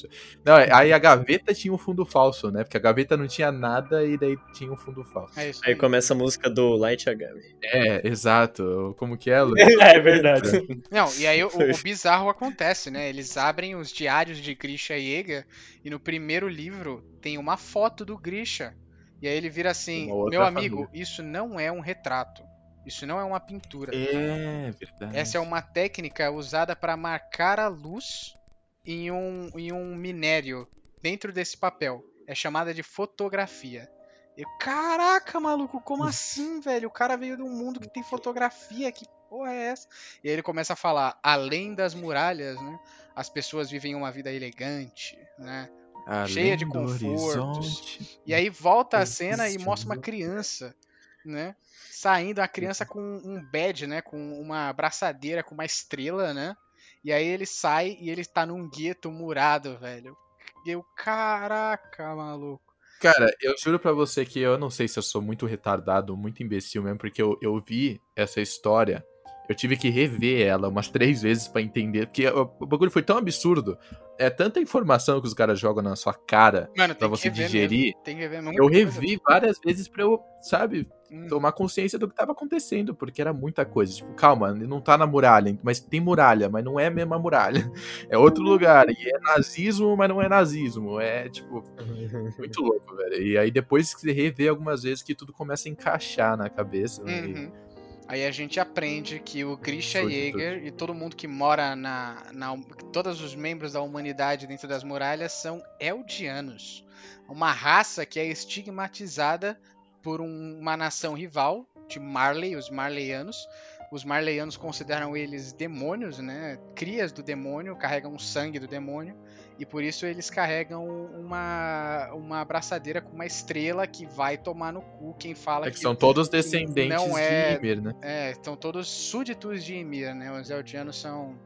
Não, 0.44 0.56
não, 0.56 0.76
aí 0.76 0.92
a 0.92 0.98
gaveta 0.98 1.52
tinha 1.52 1.74
um 1.74 1.78
fundo 1.78 2.06
falso, 2.06 2.50
né? 2.52 2.62
Porque 2.62 2.76
a 2.76 2.80
gaveta 2.80 3.16
não 3.16 3.26
tinha 3.26 3.50
nada 3.50 4.04
e 4.04 4.16
daí 4.16 4.38
tinha 4.54 4.70
um 4.70 4.76
fundo 4.76 5.02
falso. 5.02 5.38
É 5.38 5.50
aí 5.64 5.74
começa 5.74 6.14
a 6.14 6.16
música 6.16 6.48
do 6.48 6.76
Light 6.76 7.08
Yagami. 7.08 7.42
É, 7.62 8.06
exato. 8.06 8.94
Como 8.96 9.18
que 9.18 9.30
é, 9.30 9.42
Lu? 9.42 9.54
é 9.58 10.00
verdade. 10.00 10.82
Não, 10.90 11.12
e 11.18 11.26
aí 11.26 11.42
o, 11.42 11.48
o, 11.48 11.82
bizarro 11.82 12.28
acontece, 12.28 12.88
né? 12.90 13.08
Eles 13.08 13.36
abrem 13.36 13.74
os 13.74 13.90
diários 13.90 14.38
de 14.38 14.54
Grisha 14.54 14.96
Yeager 14.96 15.44
e 15.84 15.90
no 15.90 15.98
primeiro 15.98 16.48
livro 16.48 17.04
tem 17.20 17.36
uma 17.36 17.56
foto 17.56 18.04
do 18.04 18.16
Grisha. 18.16 18.74
E 19.20 19.26
aí 19.26 19.36
ele 19.36 19.50
vira 19.50 19.72
assim: 19.72 20.06
Meu 20.30 20.42
amigo, 20.42 20.84
família. 20.84 21.02
isso 21.02 21.20
não 21.20 21.58
é 21.58 21.72
um 21.72 21.80
retrato. 21.80 22.47
Isso 22.88 23.06
não 23.06 23.20
é 23.20 23.24
uma 23.24 23.38
pintura. 23.38 23.94
É 23.94 24.70
verdade. 24.70 25.14
Essa 25.14 25.36
é 25.36 25.40
uma 25.40 25.60
técnica 25.60 26.30
usada 26.30 26.74
para 26.74 26.96
marcar 26.96 27.60
a 27.60 27.68
luz 27.68 28.34
em 28.82 29.10
um, 29.10 29.50
em 29.54 29.70
um 29.70 29.94
minério 29.94 30.66
dentro 31.02 31.30
desse 31.30 31.54
papel. 31.54 32.02
É 32.26 32.34
chamada 32.34 32.72
de 32.72 32.82
fotografia. 32.82 33.90
Eu, 34.34 34.48
caraca, 34.58 35.38
maluco, 35.38 35.82
como 35.82 36.02
assim, 36.02 36.60
velho? 36.60 36.88
O 36.88 36.90
cara 36.90 37.14
veio 37.14 37.36
de 37.36 37.42
um 37.42 37.50
mundo 37.50 37.78
que 37.78 37.88
tem 37.88 38.02
fotografia, 38.02 38.90
que 38.90 39.04
porra 39.28 39.52
é 39.52 39.66
essa? 39.66 39.86
E 40.24 40.28
aí 40.28 40.32
ele 40.32 40.42
começa 40.42 40.72
a 40.72 40.76
falar, 40.76 41.18
além 41.22 41.74
das 41.74 41.92
muralhas, 41.92 42.58
né? 42.58 42.80
As 43.14 43.28
pessoas 43.28 43.70
vivem 43.70 43.94
uma 43.94 44.10
vida 44.10 44.32
elegante, 44.32 45.18
né? 45.38 45.68
Além 46.06 46.28
cheia 46.28 46.56
de 46.56 46.64
confortos. 46.64 48.18
E 48.24 48.32
aí 48.32 48.48
volta 48.48 48.98
a 48.98 49.04
cena 49.04 49.50
e 49.50 49.58
mostra 49.58 49.90
uma 49.90 49.98
criança, 49.98 50.74
né? 51.22 51.54
Saindo 52.00 52.38
a 52.38 52.46
criança 52.46 52.86
com 52.86 53.00
um 53.00 53.42
badge, 53.50 53.86
né? 53.86 54.00
Com 54.00 54.40
uma 54.40 54.72
braçadeira 54.72 55.42
com 55.42 55.54
uma 55.54 55.64
estrela, 55.64 56.32
né? 56.32 56.56
E 57.04 57.12
aí 57.12 57.26
ele 57.26 57.46
sai 57.46 57.96
e 58.00 58.08
ele 58.08 58.24
tá 58.24 58.46
num 58.46 58.68
gueto 58.68 59.10
murado, 59.10 59.78
velho. 59.78 60.16
E 60.64 60.70
eu, 60.70 60.84
caraca, 60.96 62.14
maluco. 62.14 62.62
Cara, 63.00 63.32
eu 63.40 63.54
juro 63.56 63.78
pra 63.78 63.92
você 63.92 64.24
que 64.24 64.40
eu 64.40 64.58
não 64.58 64.70
sei 64.70 64.88
se 64.88 64.98
eu 64.98 65.02
sou 65.02 65.22
muito 65.22 65.46
retardado, 65.46 66.16
muito 66.16 66.42
imbecil 66.42 66.82
mesmo, 66.82 66.98
porque 66.98 67.22
eu, 67.22 67.38
eu 67.40 67.60
vi 67.60 68.00
essa 68.14 68.40
história 68.40 69.04
eu 69.48 69.54
tive 69.54 69.76
que 69.76 69.88
rever 69.88 70.46
ela 70.46 70.68
umas 70.68 70.88
três 70.88 71.22
vezes 71.22 71.48
para 71.48 71.62
entender, 71.62 72.06
porque 72.06 72.26
o, 72.28 72.50
o, 72.60 72.66
bagulho 72.66 72.90
foi 72.90 73.02
tão 73.02 73.16
absurdo. 73.16 73.78
É 74.18 74.28
tanta 74.28 74.60
informação 74.60 75.20
que 75.20 75.26
os 75.26 75.34
caras 75.34 75.58
jogam 75.58 75.82
na 75.82 75.94
sua 75.96 76.12
cara 76.12 76.68
pra 76.98 77.06
você 77.06 77.30
digerir. 77.30 77.94
Tem 78.02 78.16
que 78.16 78.28
ver 78.28 78.42
eu 78.52 78.66
revi 78.66 79.18
várias 79.24 79.58
vezes 79.64 79.86
pra 79.86 80.02
eu, 80.02 80.20
sabe, 80.42 80.88
hum. 81.10 81.28
tomar 81.28 81.52
consciência 81.52 81.98
do 81.98 82.08
que 82.08 82.14
tava 82.14 82.32
acontecendo, 82.32 82.94
porque 82.94 83.20
era 83.20 83.32
muita 83.32 83.64
coisa. 83.64 83.94
Tipo, 83.94 84.12
calma, 84.14 84.52
não 84.52 84.80
tá 84.80 84.98
na 84.98 85.06
muralha, 85.06 85.56
mas 85.62 85.80
tem 85.80 86.00
muralha, 86.00 86.48
mas 86.48 86.64
não 86.64 86.78
é 86.78 86.86
a 86.86 86.90
mesma 86.90 87.18
muralha. 87.18 87.70
É 88.10 88.16
outro 88.16 88.42
lugar. 88.42 88.88
E 88.88 89.08
é 89.08 89.18
nazismo, 89.20 89.96
mas 89.96 90.08
não 90.08 90.20
é 90.20 90.28
nazismo. 90.28 91.00
É, 91.00 91.28
tipo, 91.28 91.62
muito 92.38 92.62
louco, 92.62 92.96
velho. 92.96 93.22
E 93.22 93.38
aí 93.38 93.50
depois 93.50 93.94
que 93.94 94.00
você 94.00 94.12
revê 94.12 94.48
algumas 94.48 94.82
vezes 94.82 95.02
que 95.02 95.14
tudo 95.14 95.32
começa 95.32 95.68
a 95.68 95.70
encaixar 95.70 96.36
na 96.36 96.48
cabeça. 96.48 97.02
Né? 97.02 97.20
Uhum. 97.20 97.52
E 97.67 97.67
Aí 98.08 98.24
a 98.24 98.30
gente 98.30 98.58
aprende 98.58 99.20
que 99.20 99.44
o 99.44 99.54
Grisha 99.54 100.00
Jäger 100.00 100.64
e 100.64 100.70
todo 100.70 100.94
mundo 100.94 101.14
que 101.14 101.28
mora 101.28 101.76
na, 101.76 102.24
na. 102.32 102.56
Todos 102.90 103.20
os 103.20 103.34
membros 103.34 103.74
da 103.74 103.82
humanidade 103.82 104.46
dentro 104.46 104.66
das 104.66 104.82
muralhas 104.82 105.32
são 105.32 105.62
Eldianos. 105.78 106.82
Uma 107.28 107.52
raça 107.52 108.06
que 108.06 108.18
é 108.18 108.24
estigmatizada 108.24 109.60
por 110.02 110.22
um, 110.22 110.58
uma 110.58 110.74
nação 110.74 111.12
rival, 111.12 111.66
de 111.86 112.00
Marley, 112.00 112.56
os 112.56 112.70
Marleyanos. 112.70 113.46
Os 113.92 114.04
Marleyanos 114.04 114.56
consideram 114.56 115.14
eles 115.14 115.52
demônios, 115.52 116.18
né? 116.18 116.58
Crias 116.74 117.12
do 117.12 117.22
demônio, 117.22 117.76
carregam 117.76 118.14
o 118.14 118.18
sangue 118.18 118.58
do 118.58 118.66
demônio. 118.66 119.14
E 119.58 119.66
por 119.66 119.82
isso 119.82 120.06
eles 120.06 120.30
carregam 120.30 120.86
uma, 120.86 122.12
uma 122.12 122.40
abraçadeira 122.40 123.00
com 123.00 123.12
uma 123.12 123.26
estrela 123.26 123.86
que 123.86 124.06
vai 124.06 124.38
tomar 124.38 124.72
no 124.72 124.80
cu 124.80 125.14
quem 125.18 125.34
fala 125.34 125.66
é 125.66 125.70
que, 125.70 125.76
que 125.76 125.82
são 125.82 125.96
todos 125.96 126.28
descendentes 126.28 126.96
não 126.96 127.18
é, 127.18 127.50
de 127.50 127.66
Ymir, 127.66 127.82
né? 127.82 127.94
É, 128.00 128.34
são 128.40 128.56
todos 128.56 128.88
súditos 128.88 129.64
de 129.64 129.74
Ymir, 129.74 130.14
né? 130.14 130.30
Os 130.30 130.48
Eldianos 130.48 131.00
são, 131.00 131.36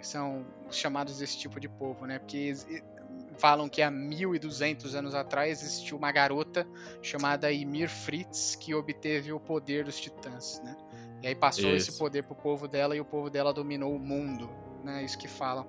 são 0.00 0.46
chamados 0.70 1.18
desse 1.18 1.36
tipo 1.36 1.58
de 1.58 1.68
povo, 1.68 2.06
né? 2.06 2.20
Porque 2.20 2.54
falam 3.38 3.68
que 3.68 3.82
há 3.82 3.90
1200 3.90 4.94
anos 4.94 5.14
atrás 5.14 5.62
existiu 5.62 5.96
uma 5.96 6.12
garota 6.12 6.66
chamada 7.02 7.50
Ymir 7.50 7.88
Fritz 7.88 8.54
que 8.54 8.72
obteve 8.74 9.32
o 9.32 9.40
poder 9.40 9.84
dos 9.84 9.98
titãs, 9.98 10.60
né? 10.64 10.76
E 11.22 11.26
aí 11.26 11.34
passou 11.34 11.74
Isso. 11.74 11.90
esse 11.90 11.98
poder 11.98 12.22
pro 12.22 12.36
povo 12.36 12.68
dela 12.68 12.94
e 12.94 13.00
o 13.00 13.04
povo 13.04 13.28
dela 13.28 13.52
dominou 13.52 13.94
o 13.94 13.98
mundo, 13.98 14.48
né? 14.84 15.02
Isso 15.02 15.18
que 15.18 15.26
falam. 15.26 15.66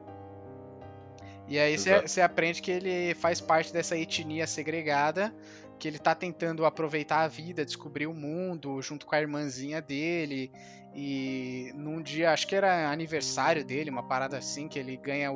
E 1.49 1.57
aí 1.57 1.75
você 1.77 2.21
aprende 2.21 2.61
que 2.61 2.69
ele 2.69 3.15
faz 3.15 3.41
parte 3.41 3.73
dessa 3.73 3.97
etnia 3.97 4.45
segregada, 4.45 5.35
que 5.79 5.87
ele 5.87 5.97
tá 5.97 6.13
tentando 6.13 6.63
aproveitar 6.63 7.21
a 7.21 7.27
vida, 7.27 7.65
descobrir 7.65 8.05
o 8.05 8.13
mundo, 8.13 8.79
junto 8.83 9.07
com 9.07 9.15
a 9.15 9.19
irmãzinha 9.19 9.81
dele. 9.81 10.51
E 10.93 11.71
num 11.73 12.03
dia, 12.03 12.31
acho 12.31 12.47
que 12.47 12.55
era 12.55 12.91
aniversário 12.91 13.65
dele, 13.65 13.89
uma 13.89 14.07
parada 14.07 14.37
assim, 14.37 14.67
que 14.67 14.77
ele 14.77 14.95
ganha. 14.95 15.31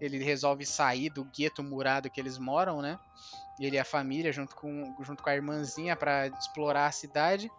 Ele 0.00 0.24
resolve 0.24 0.64
sair 0.64 1.10
do 1.10 1.24
gueto 1.24 1.62
murado 1.62 2.08
que 2.08 2.18
eles 2.18 2.38
moram, 2.38 2.80
né? 2.80 2.98
Ele 3.60 3.76
e 3.76 3.78
a 3.78 3.84
família, 3.84 4.32
junto 4.32 4.56
com, 4.56 4.96
junto 5.02 5.22
com 5.22 5.28
a 5.28 5.34
irmãzinha, 5.34 5.94
para 5.94 6.28
explorar 6.28 6.86
a 6.86 6.92
cidade 6.92 7.50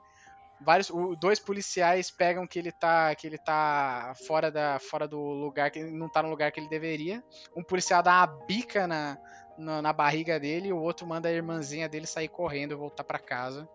vários 0.61 0.91
dois 1.19 1.39
policiais 1.39 2.11
pegam 2.11 2.45
que 2.45 2.59
ele 2.59 2.71
tá 2.71 3.13
que 3.15 3.25
ele 3.25 3.37
tá 3.37 4.13
fora 4.27 4.51
da 4.51 4.79
fora 4.79 5.07
do 5.07 5.19
lugar 5.19 5.71
que 5.71 5.79
ele 5.79 5.91
não 5.91 6.09
tá 6.09 6.21
no 6.21 6.29
lugar 6.29 6.51
que 6.51 6.59
ele 6.59 6.69
deveria. 6.69 7.23
Um 7.55 7.63
policial 7.63 8.03
dá 8.03 8.17
uma 8.17 8.45
bica 8.45 8.87
na, 8.87 9.17
na, 9.57 9.81
na 9.81 9.93
barriga 9.93 10.39
dele 10.39 10.69
e 10.69 10.73
o 10.73 10.77
outro 10.77 11.07
manda 11.07 11.29
a 11.29 11.31
irmãzinha 11.31 11.87
dele 11.87 12.05
sair 12.05 12.27
correndo 12.27 12.73
e 12.73 12.75
voltar 12.75 13.03
para 13.03 13.19
casa. 13.19 13.67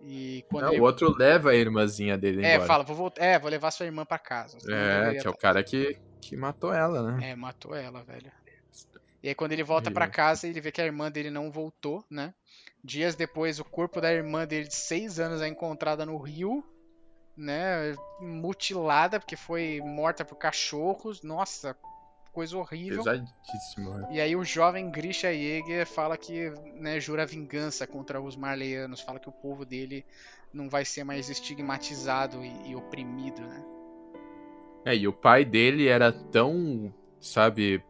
E 0.00 0.44
quando 0.48 0.64
não, 0.64 0.72
ele... 0.72 0.80
o 0.80 0.84
outro 0.84 1.12
leva 1.16 1.50
a 1.50 1.54
irmãzinha 1.54 2.16
dele 2.16 2.44
é 2.44 2.54
embora. 2.54 2.68
fala 2.68 2.84
vou 2.84 2.94
voltar 2.94 3.24
é 3.24 3.38
vou 3.38 3.50
levar 3.50 3.70
sua 3.72 3.86
irmã 3.86 4.04
para 4.04 4.18
casa 4.18 4.56
é 4.70 5.14
que 5.14 5.26
é 5.26 5.30
o 5.30 5.36
cara 5.36 5.60
que 5.64 6.00
que 6.20 6.36
matou 6.36 6.72
ela 6.72 7.10
né? 7.10 7.30
É 7.30 7.34
matou 7.34 7.74
ela 7.74 8.04
velho 8.04 8.30
e 9.22 9.28
aí 9.28 9.34
quando 9.34 9.52
ele 9.52 9.62
volta 9.62 9.90
para 9.90 10.08
casa 10.08 10.46
ele 10.46 10.60
vê 10.60 10.70
que 10.70 10.80
a 10.80 10.84
irmã 10.84 11.10
dele 11.10 11.30
não 11.30 11.50
voltou 11.50 12.04
né 12.10 12.32
Dias 12.82 13.16
depois, 13.16 13.58
o 13.58 13.64
corpo 13.64 14.00
da 14.00 14.12
irmã 14.12 14.46
dele 14.46 14.68
de 14.68 14.74
6 14.74 15.18
anos 15.18 15.42
é 15.42 15.48
encontrada 15.48 16.06
no 16.06 16.16
rio, 16.16 16.64
né? 17.36 17.94
Mutilada, 18.20 19.18
porque 19.18 19.36
foi 19.36 19.80
morta 19.84 20.24
por 20.24 20.36
cachorros. 20.36 21.22
Nossa, 21.22 21.76
coisa 22.32 22.56
horrível. 22.56 23.02
Pesadíssimo. 23.02 24.06
É. 24.06 24.14
E 24.14 24.20
aí 24.20 24.36
o 24.36 24.44
jovem 24.44 24.90
Grisha 24.90 25.32
Jäger 25.32 25.86
fala 25.86 26.16
que 26.16 26.50
né, 26.74 27.00
jura 27.00 27.26
vingança 27.26 27.86
contra 27.86 28.20
os 28.20 28.36
marleyanos, 28.36 29.00
fala 29.00 29.18
que 29.18 29.28
o 29.28 29.32
povo 29.32 29.64
dele 29.64 30.06
não 30.52 30.68
vai 30.68 30.84
ser 30.84 31.04
mais 31.04 31.28
estigmatizado 31.28 32.44
e, 32.44 32.70
e 32.70 32.76
oprimido, 32.76 33.42
né? 33.42 33.64
É, 34.84 34.96
e 34.96 35.08
o 35.08 35.12
pai 35.12 35.44
dele 35.44 35.88
era 35.88 36.12
tão, 36.12 36.94
sabe, 37.20 37.82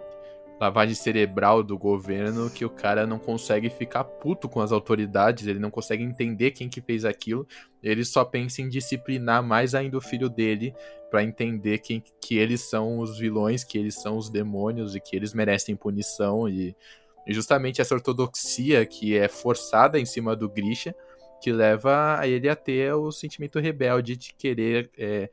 lavagem 0.61 0.95
cerebral 0.95 1.63
do 1.63 1.79
governo 1.79 2.51
que 2.51 2.65
o 2.65 2.71
cara 2.71 3.07
não 3.07 3.19
consegue 3.19 3.71
ficar 3.71 4.05
puto 4.05 4.49
com 4.49 4.61
as 4.61 4.73
autoridades, 4.73 5.47
ele 5.47 5.59
não 5.59 5.71
consegue 5.71 6.03
entender 6.03 6.51
quem 6.51 6.69
que 6.69 6.81
fez 6.81 7.05
aquilo, 7.05 7.47
ele 7.83 8.05
só 8.05 8.25
pensa 8.25 8.61
em 8.61 8.69
disciplinar 8.69 9.43
mais 9.43 9.75
ainda 9.75 9.97
o 9.97 10.01
filho 10.01 10.29
dele 10.29 10.75
para 11.11 11.23
entender 11.23 11.79
quem, 11.79 12.03
que 12.21 12.37
eles 12.37 12.61
são 12.63 12.99
os 12.99 13.19
vilões, 13.19 13.65
que 13.65 13.79
eles 13.79 13.95
são 13.95 14.17
os 14.17 14.29
demônios 14.29 14.95
e 14.95 15.01
que 15.01 15.15
eles 15.17 15.33
merecem 15.33 15.77
punição. 15.77 16.49
E, 16.49 16.77
e 17.27 17.33
justamente 17.33 17.81
essa 17.81 17.95
ortodoxia 17.95 18.85
que 18.85 19.17
é 19.17 19.29
forçada 19.29 19.99
em 19.99 20.05
cima 20.05 20.37
do 20.37 20.49
Grisha 20.49 20.95
que 21.41 21.53
leva 21.53 22.19
a 22.19 22.27
ele 22.27 22.49
a 22.49 22.57
ter 22.57 22.93
o 22.95 23.13
sentimento 23.13 23.59
rebelde 23.59 24.17
de 24.17 24.35
querer 24.35 24.91
é, 24.99 25.31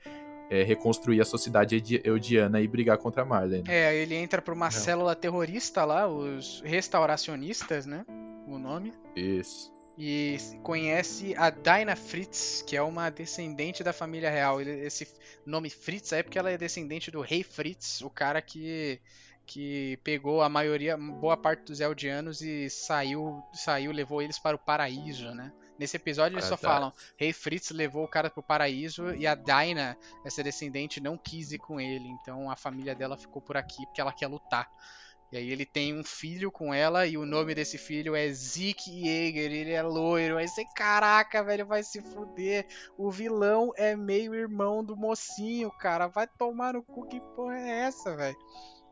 é, 0.49 0.63
reconstruir 0.63 1.21
a 1.21 1.25
sociedade 1.25 2.01
eudiana 2.03 2.61
e 2.61 2.67
brigar 2.67 2.97
contra 2.97 3.23
a 3.23 3.25
Marley. 3.25 3.63
Né? 3.63 3.73
É, 3.73 3.95
ele 3.95 4.15
entra 4.15 4.41
pra 4.41 4.53
uma 4.53 4.71
célula 4.71 5.15
terrorista 5.15 5.83
lá, 5.85 6.07
os 6.07 6.61
restauracionistas, 6.65 7.85
né? 7.85 8.05
O 8.47 8.57
nome. 8.57 8.93
Isso. 9.15 9.73
E 9.97 10.37
conhece 10.61 11.33
a 11.37 11.49
Dinah 11.49 11.95
Fritz, 11.95 12.61
que 12.67 12.75
é 12.75 12.81
uma 12.81 13.09
descendente 13.09 13.83
da 13.83 13.93
família 13.93 14.29
real. 14.29 14.61
Esse 14.61 15.07
nome 15.45 15.69
Fritz 15.69 16.11
é 16.11 16.21
porque 16.21 16.37
ela 16.37 16.51
é 16.51 16.57
descendente 16.57 17.09
do 17.09 17.21
rei 17.21 17.43
Fritz, 17.43 18.01
o 18.01 18.09
cara 18.09 18.41
que 18.41 18.99
que 19.45 19.99
pegou 20.03 20.41
a 20.41 20.49
maioria, 20.49 20.97
boa 20.97 21.37
parte 21.37 21.65
dos 21.65 21.79
Eldianos 21.79 22.41
e 22.41 22.67
saiu, 22.67 23.43
saiu, 23.53 23.91
levou 23.91 24.19
eles 24.19 24.39
para 24.39 24.55
o 24.55 24.59
paraíso, 24.59 25.35
né? 25.35 25.53
Nesse 25.77 25.97
episódio 25.97 26.35
eles 26.35 26.45
ah, 26.45 26.49
só 26.49 26.57
tá. 26.57 26.67
falam: 26.69 26.93
Rei 27.17 27.33
Fritz 27.33 27.71
levou 27.71 28.03
o 28.03 28.07
cara 28.07 28.29
pro 28.29 28.41
paraíso 28.41 29.13
e 29.13 29.27
a 29.27 29.35
Dinah, 29.35 29.97
essa 30.23 30.43
descendente, 30.43 31.01
não 31.01 31.17
quis 31.17 31.51
ir 31.51 31.59
com 31.59 31.79
ele. 31.79 32.07
Então 32.07 32.49
a 32.49 32.55
família 32.55 32.95
dela 32.95 33.17
ficou 33.17 33.41
por 33.41 33.57
aqui 33.57 33.85
porque 33.85 34.01
ela 34.01 34.13
quer 34.13 34.27
lutar. 34.27 34.69
E 35.31 35.37
aí 35.37 35.49
ele 35.49 35.65
tem 35.65 35.97
um 35.97 36.03
filho 36.03 36.51
com 36.51 36.73
ela 36.73 37.05
e 37.05 37.17
o 37.17 37.25
nome 37.25 37.55
desse 37.55 37.77
filho 37.77 38.15
é 38.15 38.31
Zeke 38.31 38.89
Yeager, 38.89 39.51
ele 39.51 39.71
é 39.71 39.81
loiro. 39.81 40.37
Aí 40.37 40.47
você, 40.47 40.63
caraca, 40.75 41.43
velho, 41.43 41.65
vai 41.65 41.83
se 41.83 42.01
fuder. 42.01 42.67
O 42.97 43.11
vilão 43.11 43.73
é 43.75 43.95
meio 43.95 44.35
irmão 44.35 44.83
do 44.83 44.95
mocinho, 44.95 45.71
cara. 45.71 46.07
Vai 46.07 46.27
tomar 46.27 46.73
no 46.73 46.83
cu, 46.83 47.07
que 47.07 47.19
porra 47.35 47.57
é 47.57 47.69
essa, 47.81 48.15
velho? 48.15 48.37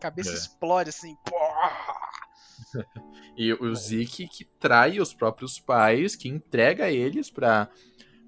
Cabeça 0.02 0.32
é. 0.32 0.34
explode 0.34 0.90
assim, 0.90 1.16
porra! 1.24 2.23
e 3.38 3.54
o 3.54 3.76
Zeke 3.76 4.28
que 4.28 4.46
trai 4.60 5.00
os 5.00 5.14
próprios 5.14 5.60
pais, 5.60 6.16
que 6.16 6.30
entrega 6.30 6.90
eles 6.90 7.30
pra, 7.30 7.70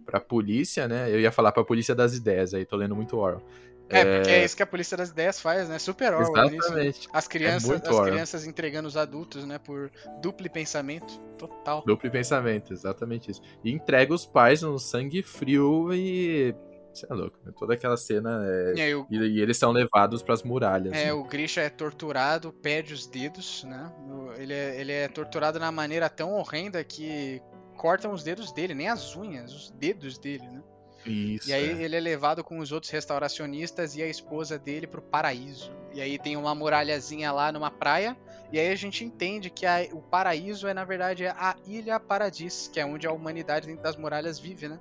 pra 0.05 0.19
polícia, 0.19 0.87
né? 0.87 1.09
Eu 1.09 1.19
ia 1.19 1.31
falar 1.31 1.51
pra 1.51 1.63
polícia 1.63 1.95
das 1.95 2.15
ideias, 2.15 2.53
aí 2.53 2.65
tô 2.65 2.75
lendo 2.75 2.95
muito 2.95 3.17
Orwell. 3.17 3.43
É, 3.89 3.99
é, 3.99 4.17
porque 4.17 4.31
é 4.31 4.43
isso 4.43 4.55
que 4.55 4.63
a 4.63 4.67
polícia 4.67 4.97
das 4.97 5.09
ideias 5.09 5.39
faz, 5.39 5.69
né? 5.69 5.77
Super 5.77 6.13
Orwell. 6.13 6.47
Exatamente. 6.49 7.07
As 7.13 7.27
crianças, 7.27 7.69
é 7.69 7.89
as 7.89 7.99
crianças 8.01 8.47
entregando 8.47 8.87
os 8.87 8.97
adultos, 8.97 9.45
né? 9.45 9.59
Por 9.59 9.91
duplo 10.21 10.49
pensamento. 10.49 11.19
Total. 11.37 11.83
Duplo 11.85 12.09
pensamento, 12.09 12.73
exatamente 12.73 13.29
isso. 13.29 13.41
E 13.63 13.71
entrega 13.71 14.13
os 14.13 14.25
pais 14.25 14.61
no 14.61 14.79
sangue 14.79 15.21
frio 15.21 15.93
e 15.93 16.55
você 16.99 17.07
é 17.09 17.13
louco, 17.13 17.37
né? 17.43 17.51
Toda 17.57 17.73
aquela 17.73 17.97
cena 17.97 18.43
é... 18.45 18.79
é 18.79 18.89
e, 18.91 19.17
e, 19.17 19.41
eles 19.41 19.57
são 19.57 19.71
levados 19.71 20.21
para 20.21 20.33
as 20.33 20.43
muralhas. 20.43 20.93
É, 20.93 21.05
né? 21.05 21.13
o 21.13 21.23
Grisha 21.23 21.61
é 21.61 21.69
torturado, 21.69 22.51
perde 22.51 22.93
os 22.93 23.05
dedos, 23.05 23.63
né? 23.63 23.91
Ele 24.37 24.53
é, 24.53 24.79
ele 24.79 24.91
é 24.91 25.07
torturado 25.07 25.59
na 25.59 25.71
maneira 25.71 26.09
tão 26.09 26.33
horrenda 26.33 26.83
que 26.83 27.41
cortam 27.77 28.11
os 28.13 28.23
dedos 28.23 28.51
dele, 28.51 28.73
nem 28.73 28.87
as 28.87 29.15
unhas, 29.15 29.53
os 29.53 29.71
dedos 29.71 30.17
dele, 30.17 30.47
né? 30.47 30.63
Isso, 31.05 31.49
e 31.49 31.53
aí 31.53 31.69
é. 31.69 31.83
ele 31.83 31.95
é 31.95 31.99
levado 31.99 32.43
com 32.43 32.57
os 32.57 32.71
outros 32.71 32.91
restauracionistas 32.91 33.95
e 33.95 34.01
a 34.01 34.07
esposa 34.07 34.57
dele 34.57 34.87
pro 34.87 35.01
paraíso. 35.01 35.71
E 35.93 36.01
aí 36.01 36.17
tem 36.17 36.35
uma 36.35 36.55
muralhazinha 36.55 37.31
lá 37.31 37.51
numa 37.51 37.69
praia. 37.69 38.17
E 38.51 38.59
aí 38.59 38.71
a 38.71 38.75
gente 38.75 39.05
entende 39.05 39.49
que 39.49 39.65
a, 39.65 39.87
o 39.91 40.01
paraíso 40.01 40.67
é, 40.67 40.73
na 40.73 40.83
verdade, 40.83 41.27
a 41.27 41.55
Ilha 41.67 41.99
Paradis, 41.99 42.69
que 42.71 42.79
é 42.79 42.85
onde 42.85 43.05
a 43.05 43.11
humanidade 43.11 43.67
dentro 43.67 43.83
das 43.83 43.95
muralhas 43.95 44.39
vive, 44.39 44.67
né? 44.67 44.79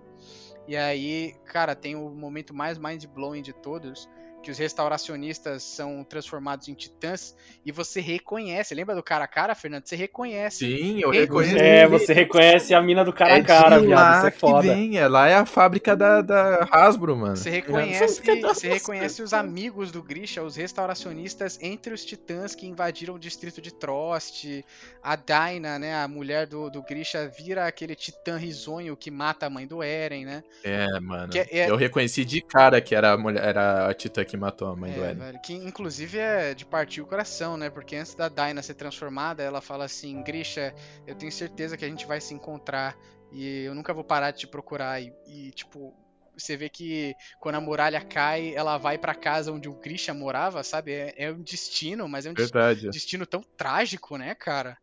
E 0.67 0.77
aí, 0.77 1.35
cara, 1.45 1.75
tem 1.75 1.95
o 1.95 2.09
momento 2.11 2.55
mais 2.55 2.79
mind-blowing 2.79 3.43
de 3.43 3.53
todos, 3.53 4.09
que 4.45 4.51
os 4.51 4.59
restauracionistas 4.59 5.63
são 5.63 6.05
transformados 6.05 6.69
em 6.69 6.75
titãs 6.75 7.35
e 7.65 7.73
você 7.73 7.99
reconhece. 7.99 8.75
Lembra 8.75 8.95
do 8.95 9.03
cara 9.03 9.25
a 9.25 9.27
cara, 9.27 9.55
Fernando? 9.55 9.87
Você 9.87 9.97
reconhece. 9.97 10.59
Sim, 10.59 11.01
eu 11.01 11.11
reconheço. 11.11 11.57
É, 11.57 11.89
você 11.89 12.13
reconhece 12.13 12.75
a 12.75 12.83
mina 12.83 13.03
do 13.03 13.13
cara 13.13 13.37
a 13.37 13.43
cara, 13.43 13.81
viado. 13.81 14.19
Isso 14.19 14.27
é 14.27 14.31
foda. 14.31 14.69
Que 14.69 14.75
vem, 14.75 14.99
é, 14.99 15.09
lá 15.09 15.29
é 15.29 15.35
a 15.35 15.47
fábrica 15.47 15.97
da, 15.97 16.21
da 16.21 16.69
Hasbro, 16.71 17.17
mano. 17.17 17.37
Você 17.37 17.49
reconhece, 17.49 18.21
você 18.43 18.69
reconhece 18.69 19.23
os 19.23 19.33
amigos 19.33 19.91
do 19.91 20.03
Grisha, 20.03 20.43
os 20.43 20.57
restauracionistas 20.57 21.59
entre 21.63 21.95
os 21.95 22.05
titãs 22.05 22.55
que 22.55 22.67
invadiram 22.67 23.15
o 23.15 23.19
distrito 23.19 23.63
de 23.63 23.73
Trost. 23.73 24.63
A 25.03 25.17
Daina, 25.17 25.79
né, 25.79 25.97
a 25.97 26.07
mulher 26.07 26.47
do, 26.47 26.69
do 26.69 26.83
Grisha, 26.83 27.27
vira 27.29 27.67
aquele 27.67 27.95
titã 27.95 28.37
risonho 28.37 28.95
que 28.95 29.11
mata 29.11 29.47
a 29.47 29.51
mãe 29.51 29.67
do 29.67 29.83
Eren, 29.83 30.27
né? 30.27 30.45
É, 30.63 31.01
mano. 31.01 31.33
É, 31.35 31.61
é... 31.61 31.71
Eu 31.71 31.77
reconheci 31.77 32.27
de 32.27 32.43
cara 32.43 32.79
que 32.81 32.95
era 32.95 33.13
a, 33.13 33.17
mulher, 33.17 33.43
era 33.43 33.89
a 33.89 33.95
titã 33.95 34.23
que 34.23 34.34
que 34.35 34.37
matou 34.37 34.69
a 34.69 34.77
mãe 34.77 34.91
é, 34.91 34.95
do 34.95 35.05
Eren. 35.05 35.19
Velho, 35.19 35.41
que 35.41 35.55
inclusive 35.55 36.19
é 36.19 36.55
de 36.55 36.67
partir 36.67 37.01
o 37.01 37.07
coração, 37.07 37.57
né? 37.57 37.71
Porque 37.71 37.95
antes 37.95 38.15
da 38.15 38.29
Dinah 38.29 38.63
ser 38.63 38.75
transformada, 38.75 39.43
ela 39.43 39.61
fala 39.61 39.85
assim: 39.85 40.21
Grisha, 40.23 40.75
eu 41.07 41.15
tenho 41.15 41.31
certeza 41.31 41.77
que 41.77 41.85
a 41.85 41.89
gente 41.89 42.05
vai 42.05 42.21
se 42.21 42.35
encontrar 42.35 42.97
e 43.31 43.63
eu 43.63 43.75
nunca 43.75 43.95
vou 43.95 44.03
parar 44.03 44.33
de 44.33 44.41
te 44.41 44.47
procurar. 44.49 45.01
E, 45.01 45.13
e 45.29 45.53
tipo, 45.53 45.95
você 46.37 46.57
vê 46.57 46.69
que 46.69 47.15
quando 47.39 47.55
a 47.55 47.61
muralha 47.61 48.01
cai, 48.01 48.53
ela 48.55 48.77
vai 48.77 48.99
para 48.99 49.15
casa 49.15 49.53
onde 49.53 49.69
o 49.69 49.75
Grisha 49.75 50.13
morava, 50.13 50.65
sabe? 50.65 50.93
É, 50.93 51.15
é 51.17 51.33
um 51.33 51.41
destino, 51.41 52.09
mas 52.09 52.27
é 52.27 52.31
um 52.31 52.35
Verdade. 52.35 52.91
destino 52.91 53.25
tão 53.25 53.41
trágico, 53.57 54.19
né, 54.19 54.35
cara? 54.35 54.77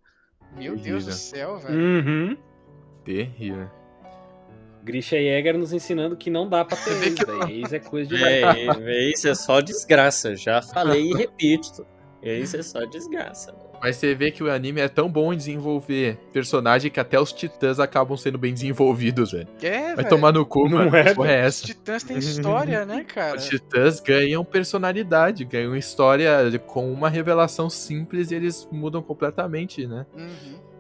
Meu 0.53 0.75
Terrível. 0.75 0.83
Deus 0.83 1.05
do 1.05 1.11
céu, 1.11 1.57
velho. 1.57 1.77
Uhum. 1.77 2.37
Terrível. 3.03 3.69
Grisha 4.83 5.17
Jäger 5.17 5.57
nos 5.57 5.73
ensinando 5.73 6.15
que 6.15 6.29
não 6.29 6.47
dá 6.49 6.65
pra 6.65 6.77
ter 6.77 6.91
ex, 7.03 7.15
velho. 7.15 7.49
Ex 7.49 7.73
é 7.73 7.79
coisa 7.79 8.15
de 8.15 8.23
é, 8.23 9.07
Ex 9.07 9.25
é 9.25 9.35
só 9.35 9.61
desgraça. 9.61 10.35
Já 10.35 10.61
falei 10.61 11.11
e 11.11 11.13
repito. 11.13 11.85
Ex 12.21 12.53
é 12.53 12.61
só 12.61 12.85
desgraça. 12.85 13.53
Mas 13.81 13.95
você 13.95 14.13
vê 14.13 14.29
que 14.29 14.43
o 14.43 14.51
anime 14.51 14.79
é 14.79 14.87
tão 14.87 15.09
bom 15.09 15.33
em 15.33 15.37
desenvolver 15.37 16.15
personagem 16.31 16.91
que 16.91 16.99
até 16.99 17.19
os 17.19 17.33
titãs 17.33 17.79
acabam 17.79 18.15
sendo 18.15 18.37
bem 18.37 18.53
desenvolvidos, 18.53 19.31
velho. 19.31 19.47
É, 19.59 19.95
Vai 19.95 20.07
tomar 20.07 20.31
no 20.31 20.45
cu, 20.45 20.69
não 20.69 20.81
é? 20.95 21.15
é 21.27 21.39
essa. 21.45 21.63
Os 21.63 21.69
titãs 21.69 22.03
têm 22.03 22.19
história, 22.19 22.85
né, 22.85 23.03
cara? 23.11 23.37
Os 23.37 23.45
titãs 23.45 23.99
ganham 23.99 24.45
personalidade, 24.45 25.43
ganham 25.45 25.75
história 25.75 26.59
com 26.67 26.93
uma 26.93 27.09
revelação 27.09 27.71
simples 27.71 28.29
e 28.29 28.35
eles 28.35 28.67
mudam 28.71 29.01
completamente, 29.01 29.87
né? 29.87 30.05
Uhum 30.15 30.70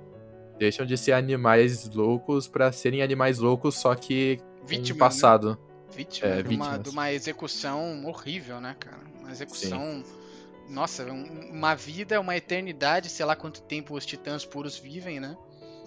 deixam 0.61 0.85
de 0.85 0.95
ser 0.95 1.13
animais 1.13 1.89
loucos 1.89 2.47
para 2.47 2.71
serem 2.71 3.01
animais 3.01 3.39
loucos, 3.39 3.73
só 3.73 3.95
que 3.95 4.39
Vítima, 4.63 4.95
um 4.95 4.99
passado. 4.99 5.49
Né? 5.49 5.57
Vítima, 5.95 6.27
é, 6.27 6.43
de, 6.43 6.55
uma, 6.55 6.77
de, 6.77 6.89
uma, 6.91 7.11
execução 7.11 8.05
horrível, 8.05 8.61
né, 8.61 8.75
cara? 8.79 8.99
Uma 9.19 9.31
execução. 9.31 10.03
Sim. 10.05 10.21
Nossa, 10.69 11.03
um, 11.05 11.49
uma 11.51 11.73
vida, 11.73 12.21
uma 12.21 12.37
eternidade, 12.37 13.09
sei 13.09 13.25
lá 13.25 13.35
quanto 13.35 13.63
tempo 13.63 13.95
os 13.95 14.05
titãs 14.05 14.45
puros 14.45 14.77
vivem, 14.77 15.19
né? 15.19 15.35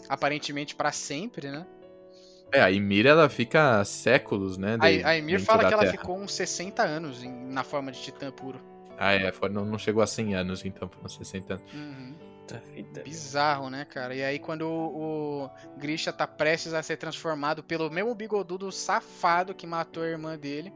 Aparentemente 0.08 0.74
para 0.74 0.90
sempre, 0.90 1.52
né? 1.52 1.64
É, 2.50 2.60
a 2.60 2.66
Ymir 2.66 3.06
ela 3.06 3.28
fica 3.28 3.84
séculos, 3.84 4.58
né? 4.58 4.76
De, 4.76 5.04
a, 5.04 5.10
a 5.10 5.12
Ymir 5.12 5.40
fala 5.40 5.68
que 5.68 5.72
ela 5.72 5.86
ficou 5.86 6.18
uns 6.18 6.34
60 6.34 6.82
anos 6.82 7.22
em, 7.22 7.30
na 7.30 7.62
forma 7.62 7.92
de 7.92 8.00
titã 8.00 8.32
puro. 8.32 8.60
Ah, 8.98 9.14
é, 9.14 9.32
não, 9.50 9.64
não 9.64 9.78
chegou 9.78 10.02
a 10.02 10.06
100 10.06 10.34
anos, 10.34 10.64
então, 10.64 10.90
uns 11.04 11.14
60 11.14 11.54
anos. 11.54 11.64
Uhum. 11.72 12.13
Bizarro, 13.02 13.70
né, 13.70 13.84
cara? 13.84 14.14
E 14.14 14.22
aí, 14.22 14.38
quando 14.38 14.62
o, 14.68 15.44
o 15.46 15.50
Grisha 15.78 16.12
tá 16.12 16.26
prestes 16.26 16.74
a 16.74 16.82
ser 16.82 16.96
transformado 16.96 17.62
pelo 17.62 17.90
mesmo 17.90 18.14
bigodudo 18.14 18.70
safado 18.70 19.54
que 19.54 19.66
matou 19.66 20.02
a 20.02 20.08
irmã 20.08 20.38
dele, 20.38 20.72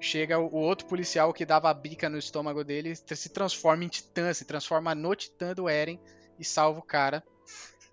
chega 0.00 0.38
o 0.38 0.54
outro 0.54 0.86
policial 0.86 1.32
que 1.32 1.46
dava 1.46 1.70
a 1.70 1.74
bica 1.74 2.08
no 2.08 2.18
estômago 2.18 2.62
dele, 2.62 2.94
se 2.94 3.28
transforma 3.28 3.84
em 3.84 3.88
titã, 3.88 4.32
se 4.32 4.44
transforma 4.44 4.94
no 4.94 5.14
titã 5.14 5.54
do 5.54 5.68
Eren 5.68 5.98
e 6.38 6.44
salva 6.44 6.78
o 6.78 6.82
cara. 6.82 7.22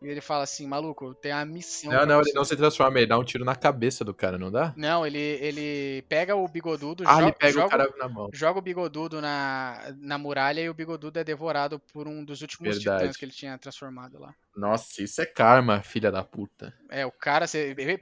E 0.01 0.07
ele 0.07 0.19
fala 0.19 0.43
assim, 0.43 0.65
maluco, 0.65 1.13
tem 1.13 1.31
a 1.31 1.45
missão. 1.45 1.91
Não, 1.91 2.05
não, 2.07 2.17
você. 2.17 2.31
ele 2.31 2.37
não 2.37 2.43
se 2.43 2.55
transforma, 2.55 2.97
ele 2.97 3.05
dá 3.05 3.19
um 3.19 3.23
tiro 3.23 3.45
na 3.45 3.55
cabeça 3.55 4.03
do 4.03 4.15
cara, 4.15 4.35
não 4.35 4.51
dá? 4.51 4.73
Não, 4.75 5.05
ele, 5.05 5.19
ele 5.19 6.01
pega 6.09 6.35
o 6.35 6.47
bigodudo, 6.47 7.03
ah, 7.05 7.13
joga, 7.13 7.23
ele 7.23 7.31
pega 7.33 7.51
joga, 7.51 7.65
o 7.67 7.69
cara 7.69 7.93
na 7.99 8.09
mão. 8.09 8.29
joga 8.33 8.57
o 8.57 8.61
bigodudo 8.61 9.21
na, 9.21 9.93
na 9.99 10.17
muralha 10.17 10.61
e 10.61 10.69
o 10.69 10.73
bigodudo 10.73 11.19
é 11.19 11.23
devorado 11.23 11.79
por 11.93 12.07
um 12.07 12.25
dos 12.25 12.41
últimos 12.41 12.77
Verdade. 12.77 13.01
titãs 13.01 13.17
que 13.17 13.25
ele 13.25 13.31
tinha 13.31 13.55
transformado 13.59 14.19
lá. 14.19 14.33
Nossa, 14.55 15.03
isso 15.03 15.21
é 15.21 15.25
karma, 15.25 15.83
filha 15.83 16.11
da 16.11 16.23
puta. 16.23 16.73
É, 16.89 17.05
o 17.05 17.11
cara, 17.11 17.45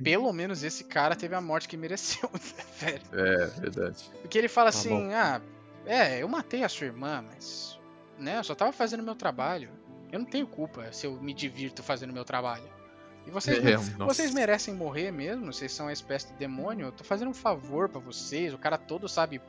pelo 0.01 0.31
menos 0.31 0.63
esse 0.63 0.85
cara 0.85 1.17
teve 1.17 1.35
a 1.35 1.41
morte 1.41 1.67
que 1.67 1.76
mereceu, 1.76 2.30
velho. 2.80 3.01
É, 3.11 3.45
verdade. 3.59 4.09
Porque 4.21 4.38
ele 4.38 4.47
fala 4.47 4.71
tá 4.71 4.77
assim, 4.77 4.89
bom. 4.89 5.11
ah, 5.13 5.41
é, 5.85 6.23
eu 6.23 6.27
matei 6.30 6.63
a 6.63 6.69
sua 6.69 6.88
irmã, 6.88 7.21
mas, 7.27 7.77
né, 8.17 8.38
eu 8.38 8.43
só 8.43 8.55
tava 8.55 8.71
fazendo 8.71 9.03
meu 9.03 9.15
trabalho. 9.15 9.78
Eu 10.11 10.19
não 10.19 10.26
tenho 10.26 10.48
culpa 10.48 10.91
se 10.91 11.06
eu 11.06 11.14
me 11.22 11.34
divirto 11.34 11.84
fazendo 11.84 12.14
meu 12.14 12.26
trabalho. 12.26 12.64
E 13.27 13.31
vocês, 13.31 13.64
é, 13.64 13.77
vocês 13.77 14.34
merecem 14.34 14.73
morrer 14.73 15.11
mesmo, 15.11 15.53
vocês 15.53 15.72
são 15.72 15.86
uma 15.86 15.94
espécie 15.94 16.27
de 16.27 16.34
demônio. 16.34 16.88
Eu 16.88 16.91
tô 16.91 17.03
fazendo 17.03 17.30
um 17.30 17.34
favor 17.34 17.88
para 17.88 17.99
vocês. 17.99 18.53
O 18.53 18.57
cara 18.57 18.77
todo 18.77 19.07
sabe, 19.07 19.41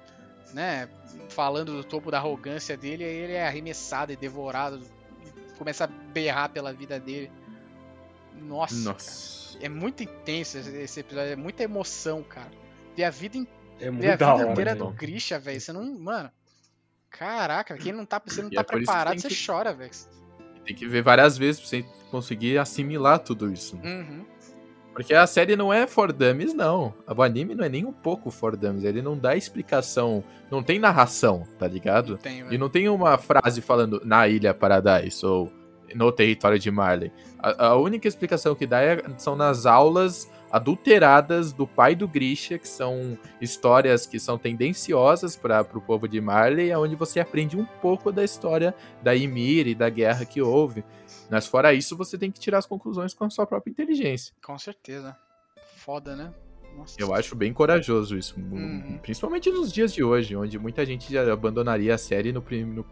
né, 0.52 0.88
falando 1.30 1.72
do 1.72 1.84
topo 1.84 2.10
da 2.10 2.18
arrogância 2.18 2.76
dele, 2.76 3.04
aí 3.04 3.14
ele 3.14 3.32
é 3.32 3.46
arremessado 3.46 4.12
e 4.12 4.16
devorado, 4.16 4.82
começa 5.56 5.84
a 5.84 5.86
berrar 5.86 6.50
pela 6.50 6.72
vida 6.72 7.00
dele. 7.00 7.30
Nossa, 8.34 8.92
Nossa. 8.92 9.58
é 9.60 9.68
muito 9.68 10.02
intenso 10.02 10.58
esse 10.58 11.00
episódio, 11.00 11.32
é 11.32 11.36
muita 11.36 11.62
emoção, 11.62 12.22
cara. 12.22 12.50
Ver 12.96 13.04
a 13.04 13.10
vida, 13.10 13.38
in... 13.38 13.46
é 13.80 13.90
ver 13.90 14.08
a 14.08 14.12
vida 14.12 14.34
hora, 14.34 14.50
inteira 14.50 14.74
do 14.74 14.90
Grisha, 14.90 15.38
velho. 15.38 15.60
Você 15.60 15.72
não, 15.72 15.84
mano. 15.98 16.30
Caraca, 17.10 17.76
quem 17.76 17.92
não 17.92 18.06
tá, 18.06 18.22
você 18.24 18.40
não 18.42 18.50
tá 18.50 18.60
é 18.60 18.64
preparado, 18.64 19.20
você 19.20 19.28
que... 19.28 19.46
chora, 19.46 19.72
velho. 19.72 19.90
Tem 20.64 20.74
que 20.74 20.86
ver 20.86 21.02
várias 21.02 21.36
vezes 21.36 21.60
pra 21.60 21.68
você 21.68 21.84
conseguir 22.10 22.58
assimilar 22.58 23.18
tudo 23.18 23.52
isso. 23.52 23.76
Uhum. 23.76 24.24
Porque 24.92 25.14
a 25.14 25.26
série 25.26 25.56
não 25.56 25.72
é 25.72 25.86
for 25.86 26.12
dummies, 26.12 26.52
não. 26.52 26.92
O 27.06 27.22
anime 27.22 27.54
não 27.54 27.64
é 27.64 27.68
nem 27.68 27.86
um 27.86 27.92
pouco 27.92 28.30
for 28.30 28.56
dummies. 28.56 28.84
Ele 28.84 29.00
não 29.00 29.16
dá 29.16 29.36
explicação. 29.36 30.22
Não 30.50 30.62
tem 30.62 30.78
narração, 30.78 31.46
tá 31.58 31.66
ligado? 31.66 32.18
Tem, 32.18 32.44
e 32.50 32.58
não 32.58 32.68
tem 32.68 32.88
uma 32.88 33.16
frase 33.16 33.62
falando 33.62 34.02
na 34.04 34.28
Ilha 34.28 34.52
Paradise 34.52 35.24
ou 35.24 35.50
no 35.94 36.10
território 36.12 36.58
de 36.58 36.70
Marley. 36.70 37.12
A, 37.38 37.68
a 37.68 37.76
única 37.76 38.06
explicação 38.06 38.54
que 38.54 38.66
dá 38.66 38.82
é, 38.82 39.02
são 39.16 39.36
nas 39.36 39.64
aulas 39.64 40.30
adulteradas 40.50 41.52
do 41.52 41.66
pai 41.66 41.94
do 41.94 42.08
Grisha, 42.08 42.58
que 42.58 42.68
são 42.68 43.18
histórias 43.40 44.06
que 44.06 44.18
são 44.18 44.36
tendenciosas 44.36 45.36
para 45.36 45.62
o 45.74 45.80
povo 45.80 46.08
de 46.08 46.20
Marley, 46.20 46.74
onde 46.74 46.96
você 46.96 47.20
aprende 47.20 47.56
um 47.56 47.64
pouco 47.64 48.10
da 48.10 48.24
história 48.24 48.74
da 49.02 49.12
Ymir 49.12 49.68
e 49.68 49.74
da 49.74 49.88
guerra 49.88 50.24
que 50.24 50.42
houve. 50.42 50.84
Mas 51.30 51.46
fora 51.46 51.72
isso, 51.72 51.96
você 51.96 52.18
tem 52.18 52.30
que 52.30 52.40
tirar 52.40 52.58
as 52.58 52.66
conclusões 52.66 53.14
com 53.14 53.24
a 53.24 53.30
sua 53.30 53.46
própria 53.46 53.70
inteligência. 53.70 54.34
Com 54.44 54.58
certeza. 54.58 55.16
Foda, 55.76 56.16
né? 56.16 56.32
Nossa. 56.76 57.00
Eu 57.00 57.14
acho 57.14 57.34
bem 57.34 57.52
corajoso 57.52 58.16
isso, 58.16 58.38
uhum. 58.38 58.98
principalmente 59.02 59.50
nos 59.50 59.72
dias 59.72 59.92
de 59.92 60.04
hoje, 60.04 60.36
onde 60.36 60.58
muita 60.58 60.86
gente 60.86 61.12
já 61.12 61.32
abandonaria 61.32 61.94
a 61.94 61.98
série 61.98 62.32
no, 62.32 62.40
no 62.40 62.86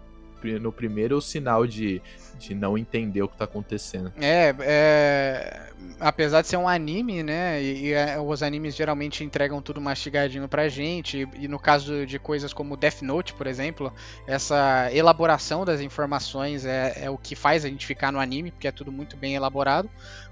no 0.60 0.72
primeiro 0.72 1.20
sinal 1.20 1.66
de, 1.66 2.00
de 2.38 2.54
não 2.54 2.78
entender 2.78 3.22
o 3.22 3.28
que 3.28 3.36
tá 3.36 3.44
acontecendo. 3.44 4.12
É, 4.20 4.54
é 4.60 5.68
apesar 6.00 6.42
de 6.42 6.48
ser 6.48 6.56
um 6.56 6.68
anime, 6.68 7.22
né? 7.22 7.62
E, 7.62 7.86
e, 7.86 7.92
é, 7.92 8.18
os 8.18 8.42
animes 8.42 8.74
geralmente 8.74 9.24
entregam 9.24 9.60
tudo 9.60 9.80
mastigadinho 9.80 10.48
pra 10.48 10.68
gente. 10.68 11.18
E, 11.18 11.44
e, 11.44 11.48
no 11.48 11.58
caso 11.58 12.06
de 12.06 12.18
coisas 12.18 12.52
como 12.52 12.76
Death 12.76 13.02
Note, 13.02 13.34
por 13.34 13.46
exemplo, 13.46 13.92
essa 14.26 14.90
elaboração 14.92 15.64
das 15.64 15.80
informações 15.80 16.64
é, 16.64 17.04
é 17.04 17.10
o 17.10 17.18
que 17.18 17.34
faz 17.34 17.64
a 17.64 17.68
gente 17.68 17.86
ficar 17.86 18.12
no 18.12 18.20
anime, 18.20 18.50
porque 18.50 18.68
é 18.68 18.72
tudo 18.72 18.92
muito 18.92 19.16
bem 19.16 19.34
elaborado. 19.34 19.88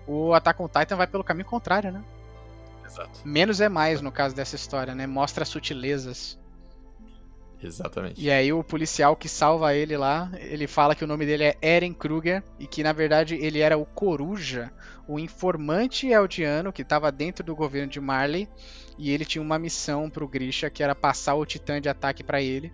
O 0.06 0.34
Attack 0.34 0.60
on 0.62 0.68
Titan 0.68 0.96
vai 0.96 1.06
pelo 1.06 1.24
caminho 1.24 1.46
contrário, 1.46 1.90
né? 1.90 2.02
Exato. 2.84 3.20
Menos 3.24 3.60
é 3.60 3.68
mais 3.68 4.00
no 4.00 4.12
caso 4.12 4.34
dessa 4.34 4.56
história, 4.56 4.94
né? 4.94 5.06
Mostra 5.06 5.44
sutilezas. 5.44 6.38
Exatamente. 7.62 8.22
E 8.22 8.30
aí 8.30 8.52
o 8.52 8.62
policial 8.62 9.16
que 9.16 9.28
salva 9.28 9.74
ele 9.74 9.96
lá, 9.96 10.30
ele 10.38 10.66
fala 10.66 10.94
que 10.94 11.04
o 11.04 11.06
nome 11.06 11.24
dele 11.24 11.44
é 11.44 11.56
Eren 11.62 11.94
Kruger 11.94 12.42
e 12.58 12.66
que 12.66 12.82
na 12.82 12.92
verdade 12.92 13.34
ele 13.36 13.60
era 13.60 13.78
o 13.78 13.86
Coruja, 13.86 14.70
o 15.08 15.18
informante 15.18 16.08
eldiano 16.08 16.72
que 16.72 16.82
estava 16.82 17.10
dentro 17.10 17.44
do 17.44 17.56
governo 17.56 17.90
de 17.90 18.00
Marley 18.00 18.48
e 18.98 19.10
ele 19.10 19.24
tinha 19.24 19.42
uma 19.42 19.58
missão 19.58 20.10
para 20.10 20.24
o 20.24 20.28
Grisha 20.28 20.70
que 20.70 20.82
era 20.82 20.94
passar 20.94 21.34
o 21.34 21.46
titã 21.46 21.80
de 21.80 21.88
ataque 21.88 22.22
para 22.22 22.42
ele 22.42 22.72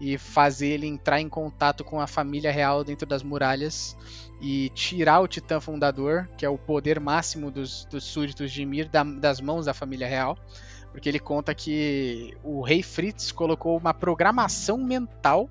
e 0.00 0.18
fazer 0.18 0.68
ele 0.68 0.86
entrar 0.86 1.20
em 1.20 1.28
contato 1.28 1.84
com 1.84 2.00
a 2.00 2.06
família 2.06 2.50
real 2.50 2.82
dentro 2.82 3.06
das 3.06 3.22
muralhas 3.22 3.96
e 4.40 4.68
tirar 4.70 5.20
o 5.20 5.28
titã 5.28 5.60
fundador, 5.60 6.28
que 6.36 6.44
é 6.44 6.48
o 6.48 6.58
poder 6.58 6.98
máximo 6.98 7.50
dos, 7.52 7.84
dos 7.84 8.02
súditos 8.02 8.50
de 8.50 8.62
Ymir, 8.62 8.88
da, 8.88 9.04
das 9.04 9.40
mãos 9.40 9.66
da 9.66 9.74
família 9.74 10.08
real 10.08 10.36
porque 10.92 11.08
ele 11.08 11.18
conta 11.18 11.54
que 11.54 12.36
o 12.44 12.60
rei 12.60 12.82
Fritz 12.82 13.32
colocou 13.32 13.76
uma 13.76 13.94
programação 13.94 14.78
mental 14.78 15.48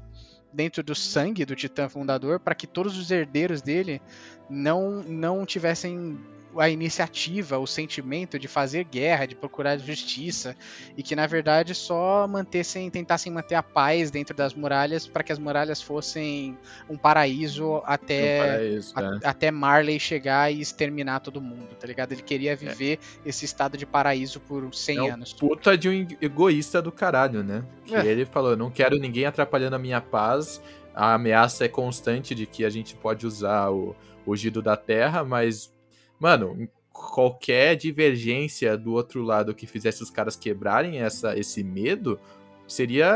dentro 0.53 0.83
do 0.83 0.93
sangue 0.93 1.45
do 1.45 1.55
Titã 1.55 1.89
Fundador 1.89 2.39
para 2.39 2.53
que 2.55 2.67
todos 2.67 2.97
os 2.97 3.09
herdeiros 3.09 3.61
dele 3.61 4.01
não 4.49 5.01
não 5.03 5.45
tivessem 5.45 6.19
a 6.57 6.69
iniciativa, 6.69 7.57
o 7.57 7.67
sentimento 7.67 8.37
de 8.37 8.47
fazer 8.47 8.83
guerra, 8.83 9.25
de 9.25 9.35
procurar 9.35 9.77
justiça, 9.77 10.55
e 10.97 11.03
que 11.03 11.15
na 11.15 11.27
verdade 11.27 11.73
só 11.73 12.27
mantessem, 12.27 12.89
tentassem 12.89 13.31
manter 13.31 13.55
a 13.55 13.63
paz 13.63 14.11
dentro 14.11 14.35
das 14.35 14.53
muralhas 14.53 15.07
para 15.07 15.23
que 15.23 15.31
as 15.31 15.39
muralhas 15.39 15.81
fossem 15.81 16.57
um 16.89 16.97
paraíso 16.97 17.81
até, 17.85 18.35
um 18.35 18.45
paraíso, 18.45 18.93
a, 18.95 19.01
é. 19.01 19.19
até 19.23 19.51
Marley 19.51 19.99
chegar 19.99 20.51
e 20.51 20.61
exterminar 20.61 21.19
todo 21.19 21.41
mundo, 21.41 21.75
tá 21.79 21.87
ligado? 21.87 22.11
Ele 22.11 22.21
queria 22.21 22.55
viver 22.55 22.99
é. 23.25 23.29
esse 23.29 23.45
estado 23.45 23.77
de 23.77 23.85
paraíso 23.85 24.39
por 24.39 24.73
100 24.73 24.97
é 24.97 25.11
anos. 25.11 25.33
Puta 25.33 25.77
de 25.77 25.89
um 25.89 26.07
egoísta 26.21 26.81
do 26.81 26.91
caralho, 26.91 27.43
né? 27.43 27.63
Que 27.85 27.95
é. 27.95 28.05
ele 28.05 28.25
falou: 28.25 28.55
não 28.55 28.69
quero 28.69 28.97
ninguém 28.97 29.25
atrapalhando 29.25 29.75
a 29.75 29.79
minha 29.79 30.01
paz. 30.01 30.61
A 30.93 31.13
ameaça 31.13 31.63
é 31.63 31.67
constante 31.69 32.35
de 32.35 32.45
que 32.45 32.65
a 32.65 32.69
gente 32.69 32.95
pode 32.95 33.25
usar 33.25 33.69
o, 33.71 33.95
o 34.25 34.35
Gido 34.35 34.61
da 34.61 34.75
Terra, 34.75 35.23
mas 35.23 35.73
mano, 36.21 36.69
qualquer 36.93 37.75
divergência 37.75 38.77
do 38.77 38.93
outro 38.93 39.23
lado 39.23 39.55
que 39.55 39.65
fizesse 39.65 40.03
os 40.03 40.11
caras 40.11 40.35
quebrarem 40.35 41.01
essa, 41.01 41.35
esse 41.35 41.63
medo 41.63 42.19
seria 42.67 43.15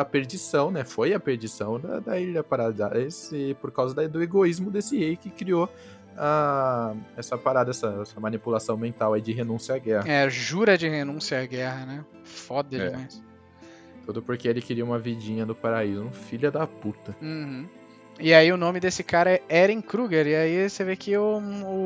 a 0.00 0.04
perdição, 0.04 0.70
né? 0.70 0.84
Foi 0.84 1.14
a 1.14 1.20
perdição 1.20 1.78
da, 1.78 2.00
da 2.00 2.18
Ilha 2.18 2.42
Paradise 2.42 3.56
por 3.60 3.70
causa 3.70 3.94
da, 3.94 4.06
do 4.08 4.20
egoísmo 4.20 4.68
desse 4.68 4.98
rei 4.98 5.16
que 5.16 5.30
criou 5.30 5.72
a, 6.18 6.92
essa 7.16 7.38
parada, 7.38 7.70
essa, 7.70 8.00
essa, 8.02 8.18
manipulação 8.18 8.76
mental 8.76 9.14
aí 9.14 9.22
de 9.22 9.32
renúncia 9.32 9.76
à 9.76 9.78
guerra. 9.78 10.08
É, 10.08 10.28
jura 10.28 10.76
de 10.76 10.88
renúncia 10.88 11.40
à 11.40 11.46
guerra, 11.46 11.86
né? 11.86 12.04
Foda 12.24 12.76
é. 12.76 12.90
demais. 12.90 13.22
Tudo 14.04 14.20
porque 14.20 14.48
ele 14.48 14.60
queria 14.60 14.84
uma 14.84 14.98
vidinha 14.98 15.46
no 15.46 15.54
paraíso. 15.54 16.02
Um 16.02 16.12
filho 16.12 16.50
da 16.50 16.66
puta. 16.66 17.16
Uhum. 17.22 17.68
E 18.22 18.34
aí 18.34 18.52
o 18.52 18.56
nome 18.56 18.78
desse 18.78 19.02
cara 19.02 19.30
é 19.30 19.42
Eren 19.48 19.80
Kruger. 19.80 20.26
E 20.26 20.34
aí 20.34 20.68
você 20.68 20.84
vê 20.84 20.94
que 20.94 21.16
o, 21.16 21.38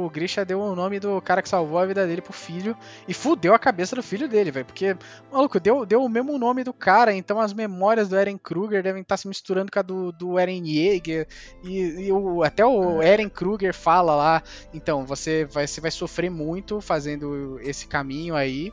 o 0.05 0.11
Grisha 0.11 0.44
deu 0.44 0.61
o 0.61 0.74
nome 0.74 0.98
do 0.98 1.20
cara 1.23 1.40
que 1.40 1.48
salvou 1.48 1.78
a 1.78 1.86
vida 1.86 2.05
dele 2.06 2.20
pro 2.20 2.32
filho. 2.32 2.77
E 3.06 3.15
fudeu 3.15 3.55
a 3.55 3.59
cabeça 3.59 3.94
do 3.94 4.02
filho 4.02 4.28
dele, 4.28 4.51
velho. 4.51 4.66
Porque, 4.66 4.97
maluco, 5.31 5.61
deu, 5.61 5.86
deu 5.86 6.02
o 6.02 6.09
mesmo 6.09 6.36
nome 6.36 6.65
do 6.65 6.73
cara. 6.73 7.15
Então 7.15 7.40
as 7.40 7.52
memórias 7.52 8.09
do 8.09 8.16
Eren 8.16 8.36
Kruger 8.36 8.82
devem 8.82 9.02
estar 9.02 9.16
se 9.16 9.28
misturando 9.28 9.70
com 9.70 9.78
a 9.78 9.82
do, 9.82 10.11
do 10.11 10.36
Eren 10.36 10.66
Yeager. 10.66 11.28
E, 11.62 12.06
e 12.06 12.12
o, 12.12 12.43
até 12.43 12.66
o 12.66 13.01
é. 13.01 13.11
Eren 13.11 13.28
Kruger 13.28 13.73
fala 13.73 14.16
lá. 14.16 14.43
Então, 14.73 15.06
você 15.06 15.44
vai, 15.44 15.69
você 15.69 15.81
vai 15.81 15.93
sofrer 15.93 16.31
muito 16.31 16.81
fazendo 16.81 17.61
esse 17.61 17.86
caminho 17.86 18.35
aí. 18.35 18.73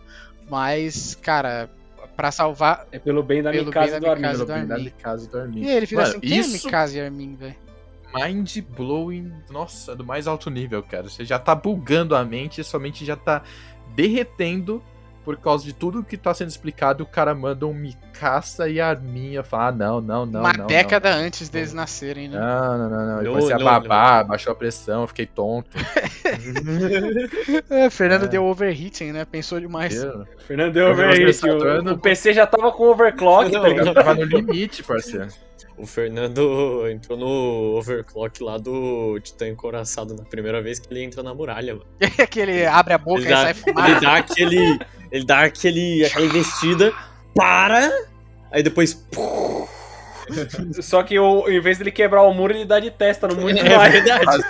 Mas, 0.50 1.14
cara, 1.14 1.70
para 2.16 2.32
salvar. 2.32 2.88
É 2.92 3.00
pelo 3.00 3.24
bem 3.24 3.42
da 3.42 3.52
Mikasa 3.52 3.98
e 3.98 4.00
do 4.00 4.10
Armin. 4.10 4.32
Pelo 4.32 4.46
bem 4.46 4.66
da 4.66 4.78
Mikasa 4.78 5.26
e 5.26 5.30
do 5.30 5.40
Armin. 5.40 5.62
E 5.62 5.70
ele 5.70 5.86
fica 5.86 6.02
Mano, 6.02 6.14
assim: 6.14 6.20
quem 6.20 6.38
é 6.38 6.42
isso... 6.42 6.50
é 6.50 6.66
Mikasa 6.66 6.98
e 6.98 7.02
Armin, 7.02 7.36
velho? 7.36 7.56
Mind 8.14 8.58
blowing, 8.76 9.32
nossa, 9.50 9.96
do 9.96 10.04
mais 10.04 10.28
alto 10.28 10.50
nível, 10.50 10.84
cara. 10.84 11.10
Você 11.10 11.24
já 11.24 11.40
tá 11.40 11.56
bugando 11.56 12.16
a 12.16 12.26
mente, 12.26 12.64
sua 12.64 12.80
mente 12.80 13.06
já 13.06 13.16
tá 13.16 13.42
derretendo 13.96 14.84
por 15.24 15.38
causa 15.38 15.64
de 15.64 15.74
tudo 15.74 16.04
que 16.04 16.18
tá 16.18 16.34
sendo 16.34 16.50
explicado, 16.50 17.04
o 17.04 17.08
cara 17.08 17.36
manda 17.36 17.68
um 17.68 17.74
Mikasa 17.74 18.68
e 18.70 18.82
a 18.82 18.90
Arminha 18.90 19.44
falar: 19.44 19.68
ah, 19.68 19.72
não, 19.72 20.02
não, 20.02 20.26
não. 20.26 20.40
Uma 20.42 20.54
não, 20.54 20.68
década 20.68 21.12
não. 21.12 21.26
antes 21.26 21.50
deles 21.50 21.74
nascerem, 21.74 22.28
né? 22.28 22.40
Não, 22.40 22.78
não, 22.78 22.90
não, 22.90 23.06
não. 23.08 23.24
Depois 23.24 23.46
você 23.46 23.52
ia 23.52 23.60
babar, 23.60 24.26
baixou 24.26 24.52
a 24.52 24.56
pressão, 24.56 25.06
fiquei 25.08 25.26
tonto. 25.26 25.70
é, 27.70 27.90
Fernando 27.90 28.26
é. 28.26 28.28
deu 28.28 28.46
overheating, 28.46 29.12
né? 29.12 29.26
Pensou 29.26 29.60
demais. 29.60 29.94
Deu. 29.94 30.26
Fernando 30.48 30.74
deu 30.74 30.92
overheating. 30.92 31.50
O, 31.50 31.94
o, 31.94 31.98
PC 31.98 32.34
já 32.34 32.48
tava 32.48 32.72
com 32.72 32.90
overclock, 32.90 33.52
não, 33.52 33.62
tá 33.62 33.68
ligado? 33.68 33.94
Tava 33.94 34.16
no 34.16 34.24
limite, 34.24 34.84
parceiro. 34.84 35.28
O 35.78 35.86
Fernando 35.86 36.88
entrou 36.90 37.18
no 37.18 37.78
overclock 37.78 38.44
lá 38.44 38.58
do 38.58 39.20
Titã 39.20 39.48
Encoraçado 39.48 40.16
na 40.16 40.24
primeira 40.24 40.62
vez 40.62 40.80
que 40.80 40.92
ele 40.94 41.04
entra 41.04 41.24
na 41.24 41.34
muralha, 41.34 41.76
mano. 41.76 41.88
que 42.30 42.40
ele 42.40 42.66
abre 42.66 42.94
a 42.94 42.98
boca 42.98 43.22
ele 43.22 43.28
e 43.28 43.30
dá, 43.30 43.42
sai 43.42 43.54
fumado. 43.54 43.92
Ele 43.92 44.00
dá 44.00 44.16
aquele. 44.16 44.80
Ele 45.12 45.26
dá 45.26 45.40
aquele. 45.42 46.06
aquela 46.06 46.26
investida, 46.26 46.94
para, 47.36 47.92
aí 48.52 48.64
depois. 48.64 49.06
Só 50.82 51.04
que 51.04 51.18
o, 51.18 51.50
em 51.50 51.60
vez 51.60 51.78
dele 51.78 51.92
quebrar 51.92 52.24
o 52.24 52.34
muro, 52.34 52.54
ele 52.54 52.66
dá 52.66 52.80
de 52.80 52.92
testa 52.92 53.28
no 53.28 53.36
muro 53.36 53.54
de 53.54 53.60
É 53.60 53.90
verdade. 53.90 54.44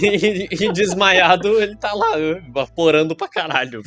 e, 0.00 0.48
e, 0.64 0.72
desmaiado, 0.72 1.60
ele 1.60 1.76
tá 1.76 1.92
lá, 1.92 2.18
evaporando 2.18 3.14
pra 3.14 3.28
caralho. 3.28 3.82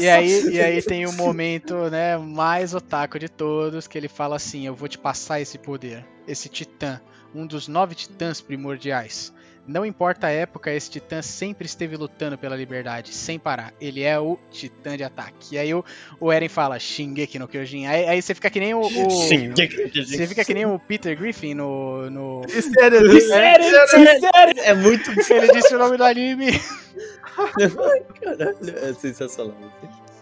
E 0.00 0.08
aí, 0.08 0.50
e 0.50 0.60
aí 0.60 0.82
tem 0.82 1.06
o 1.06 1.10
um 1.10 1.16
momento, 1.16 1.90
né, 1.90 2.16
mais 2.16 2.74
otaku 2.74 3.18
de 3.18 3.28
todos, 3.28 3.86
que 3.86 3.96
ele 3.96 4.08
fala 4.08 4.36
assim: 4.36 4.66
Eu 4.66 4.74
vou 4.74 4.88
te 4.88 4.98
passar 4.98 5.40
esse 5.40 5.58
poder, 5.58 6.04
esse 6.26 6.48
titã, 6.48 7.00
um 7.34 7.46
dos 7.46 7.68
nove 7.68 7.94
titãs 7.94 8.40
primordiais. 8.40 9.32
Não 9.66 9.84
importa 9.84 10.28
a 10.28 10.30
época, 10.30 10.72
esse 10.72 10.90
titã 10.90 11.20
sempre 11.20 11.66
esteve 11.66 11.96
lutando 11.96 12.38
pela 12.38 12.56
liberdade, 12.56 13.12
sem 13.12 13.38
parar. 13.38 13.72
Ele 13.80 14.02
é 14.02 14.18
o 14.18 14.38
titã 14.50 14.96
de 14.96 15.02
ataque. 15.02 15.56
E 15.56 15.58
aí 15.58 15.74
o, 15.74 15.84
o 16.20 16.32
Eren 16.32 16.48
fala, 16.48 16.78
Shingeki 16.78 17.38
no 17.38 17.48
Kyojin. 17.48 17.86
Aí, 17.86 18.06
aí 18.06 18.22
você 18.22 18.34
fica 18.34 18.48
que 18.48 18.60
nem 18.60 18.74
o. 18.74 18.80
o 18.80 19.10
você 19.10 20.26
fica 20.26 20.44
que 20.44 20.54
nem 20.54 20.66
o 20.66 20.78
Peter 20.78 21.18
Griffin 21.18 21.54
no. 21.54 22.08
no... 22.10 22.42
Sério, 22.48 23.10
sério, 23.20 24.20
sério, 24.20 24.62
É 24.62 24.74
muito. 24.74 25.10
Ele 25.10 25.52
disse 25.52 25.74
o 25.74 25.78
nome 25.78 25.96
do 25.96 26.04
anime. 26.04 26.52
Caralho, 28.22 28.78
é 28.78 28.94
sensacional. 28.94 29.56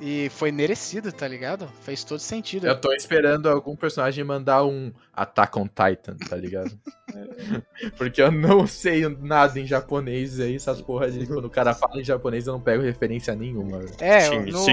E 0.07 0.29
foi 0.29 0.53
merecido, 0.53 1.11
tá 1.11 1.27
ligado? 1.27 1.67
Fez 1.81 2.05
todo 2.05 2.19
sentido. 2.19 2.67
Eu 2.67 2.79
tô 2.79 2.93
esperando 2.93 3.49
algum 3.49 3.75
personagem 3.75 4.23
mandar 4.23 4.63
um 4.63 4.93
Attack 5.15 5.59
on 5.59 5.67
Titan, 5.67 6.15
tá 6.29 6.37
ligado? 6.37 6.79
Porque 7.97 8.21
eu 8.21 8.31
não 8.31 8.67
sei 8.67 9.09
nada 9.09 9.59
em 9.59 9.67
japonês 9.67 10.39
aí, 10.39 10.57
essas 10.57 10.83
porra 10.83 11.11
de 11.11 11.27
quando 11.27 11.47
o 11.47 11.51
cara 11.51 11.73
fala 11.73 12.03
em 12.03 12.05
japonês 12.05 12.47
eu 12.47 12.53
não 12.53 12.61
pego 12.61 12.83
referência 12.83 13.35
nenhuma. 13.35 13.81
É, 13.99 14.29
no, 14.29 14.43
no, 14.43 14.67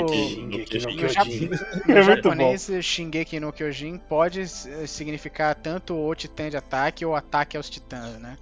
no 1.87 2.03
japonês, 2.03 2.69
Shingeki 2.81 3.39
no 3.39 3.53
Kyojin 3.53 3.99
pode 3.99 4.45
significar 4.85 5.55
tanto 5.55 5.95
o 5.95 6.13
titã 6.13 6.49
de 6.49 6.57
ataque 6.57 7.05
ou 7.05 7.15
ataque 7.15 7.55
aos 7.55 7.69
titãs, 7.69 8.19
né? 8.19 8.35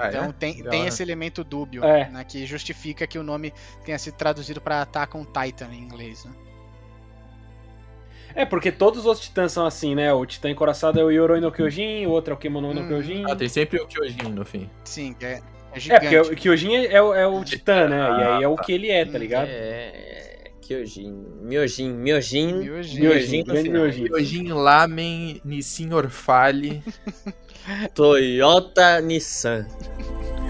Ah, 0.00 0.08
então 0.08 0.24
é? 0.26 0.32
tem, 0.32 0.62
tem 0.64 0.86
esse 0.86 1.02
elemento 1.02 1.42
dúbio, 1.44 1.84
É. 1.84 2.08
né, 2.08 2.24
que 2.24 2.44
justifica 2.46 3.06
que 3.06 3.18
o 3.18 3.22
nome 3.22 3.52
tenha 3.84 3.98
sido 3.98 4.14
traduzido 4.14 4.60
para 4.60 4.82
Attack 4.82 5.16
on 5.16 5.24
Titan 5.24 5.68
em 5.72 5.78
inglês. 5.78 6.24
Né? 6.24 6.32
É, 8.34 8.44
porque 8.44 8.70
todos 8.70 9.06
os 9.06 9.18
titãs 9.20 9.50
são 9.52 9.66
assim, 9.66 9.94
né? 9.94 10.12
O 10.12 10.24
titã 10.24 10.48
encoraçado 10.48 11.00
é 11.00 11.04
o 11.04 11.10
Yoroi 11.10 11.40
no 11.40 11.50
Kyojin, 11.50 12.06
o 12.06 12.10
outro 12.10 12.32
é 12.32 12.36
o 12.36 12.38
Kemono 12.38 12.72
no 12.72 12.82
Hum. 12.82 12.86
Kyojin. 12.88 13.24
Ah, 13.28 13.34
tem 13.34 13.48
sempre 13.48 13.80
o 13.80 13.86
Kyojin 13.88 14.28
no 14.32 14.44
fim. 14.44 14.70
Sim, 14.84 15.14
que 15.14 15.24
é, 15.26 15.32
é 15.32 15.42
É, 15.72 15.80
gigante. 15.80 16.00
porque 16.06 16.32
o 16.32 16.36
Kyojin 16.36 16.76
é, 16.76 16.92
é 16.94 17.02
o- 17.02 17.12
é 17.14 17.26
o 17.26 17.42
titã, 17.44 17.88
né? 17.88 17.98
E 17.98 18.22
aí 18.22 18.42
é 18.44 18.48
o 18.48 18.54
Ah, 18.54 18.62
que 18.62 18.72
ele 18.72 18.88
é, 18.88 19.04
tá 19.04 19.18
ligado? 19.18 19.48
É. 19.50 20.29
Kyojin. 20.70 21.26
Miojin. 21.42 21.92
Miojin. 21.98 22.56
Miojin. 22.62 23.02
Miojin. 23.02 24.06
Miojin. 24.06 24.48
Lamen 24.54 25.40
Nissin 25.44 25.90
Orfale. 25.92 26.82
Toyota 27.94 29.00
Nissan. 29.00 29.66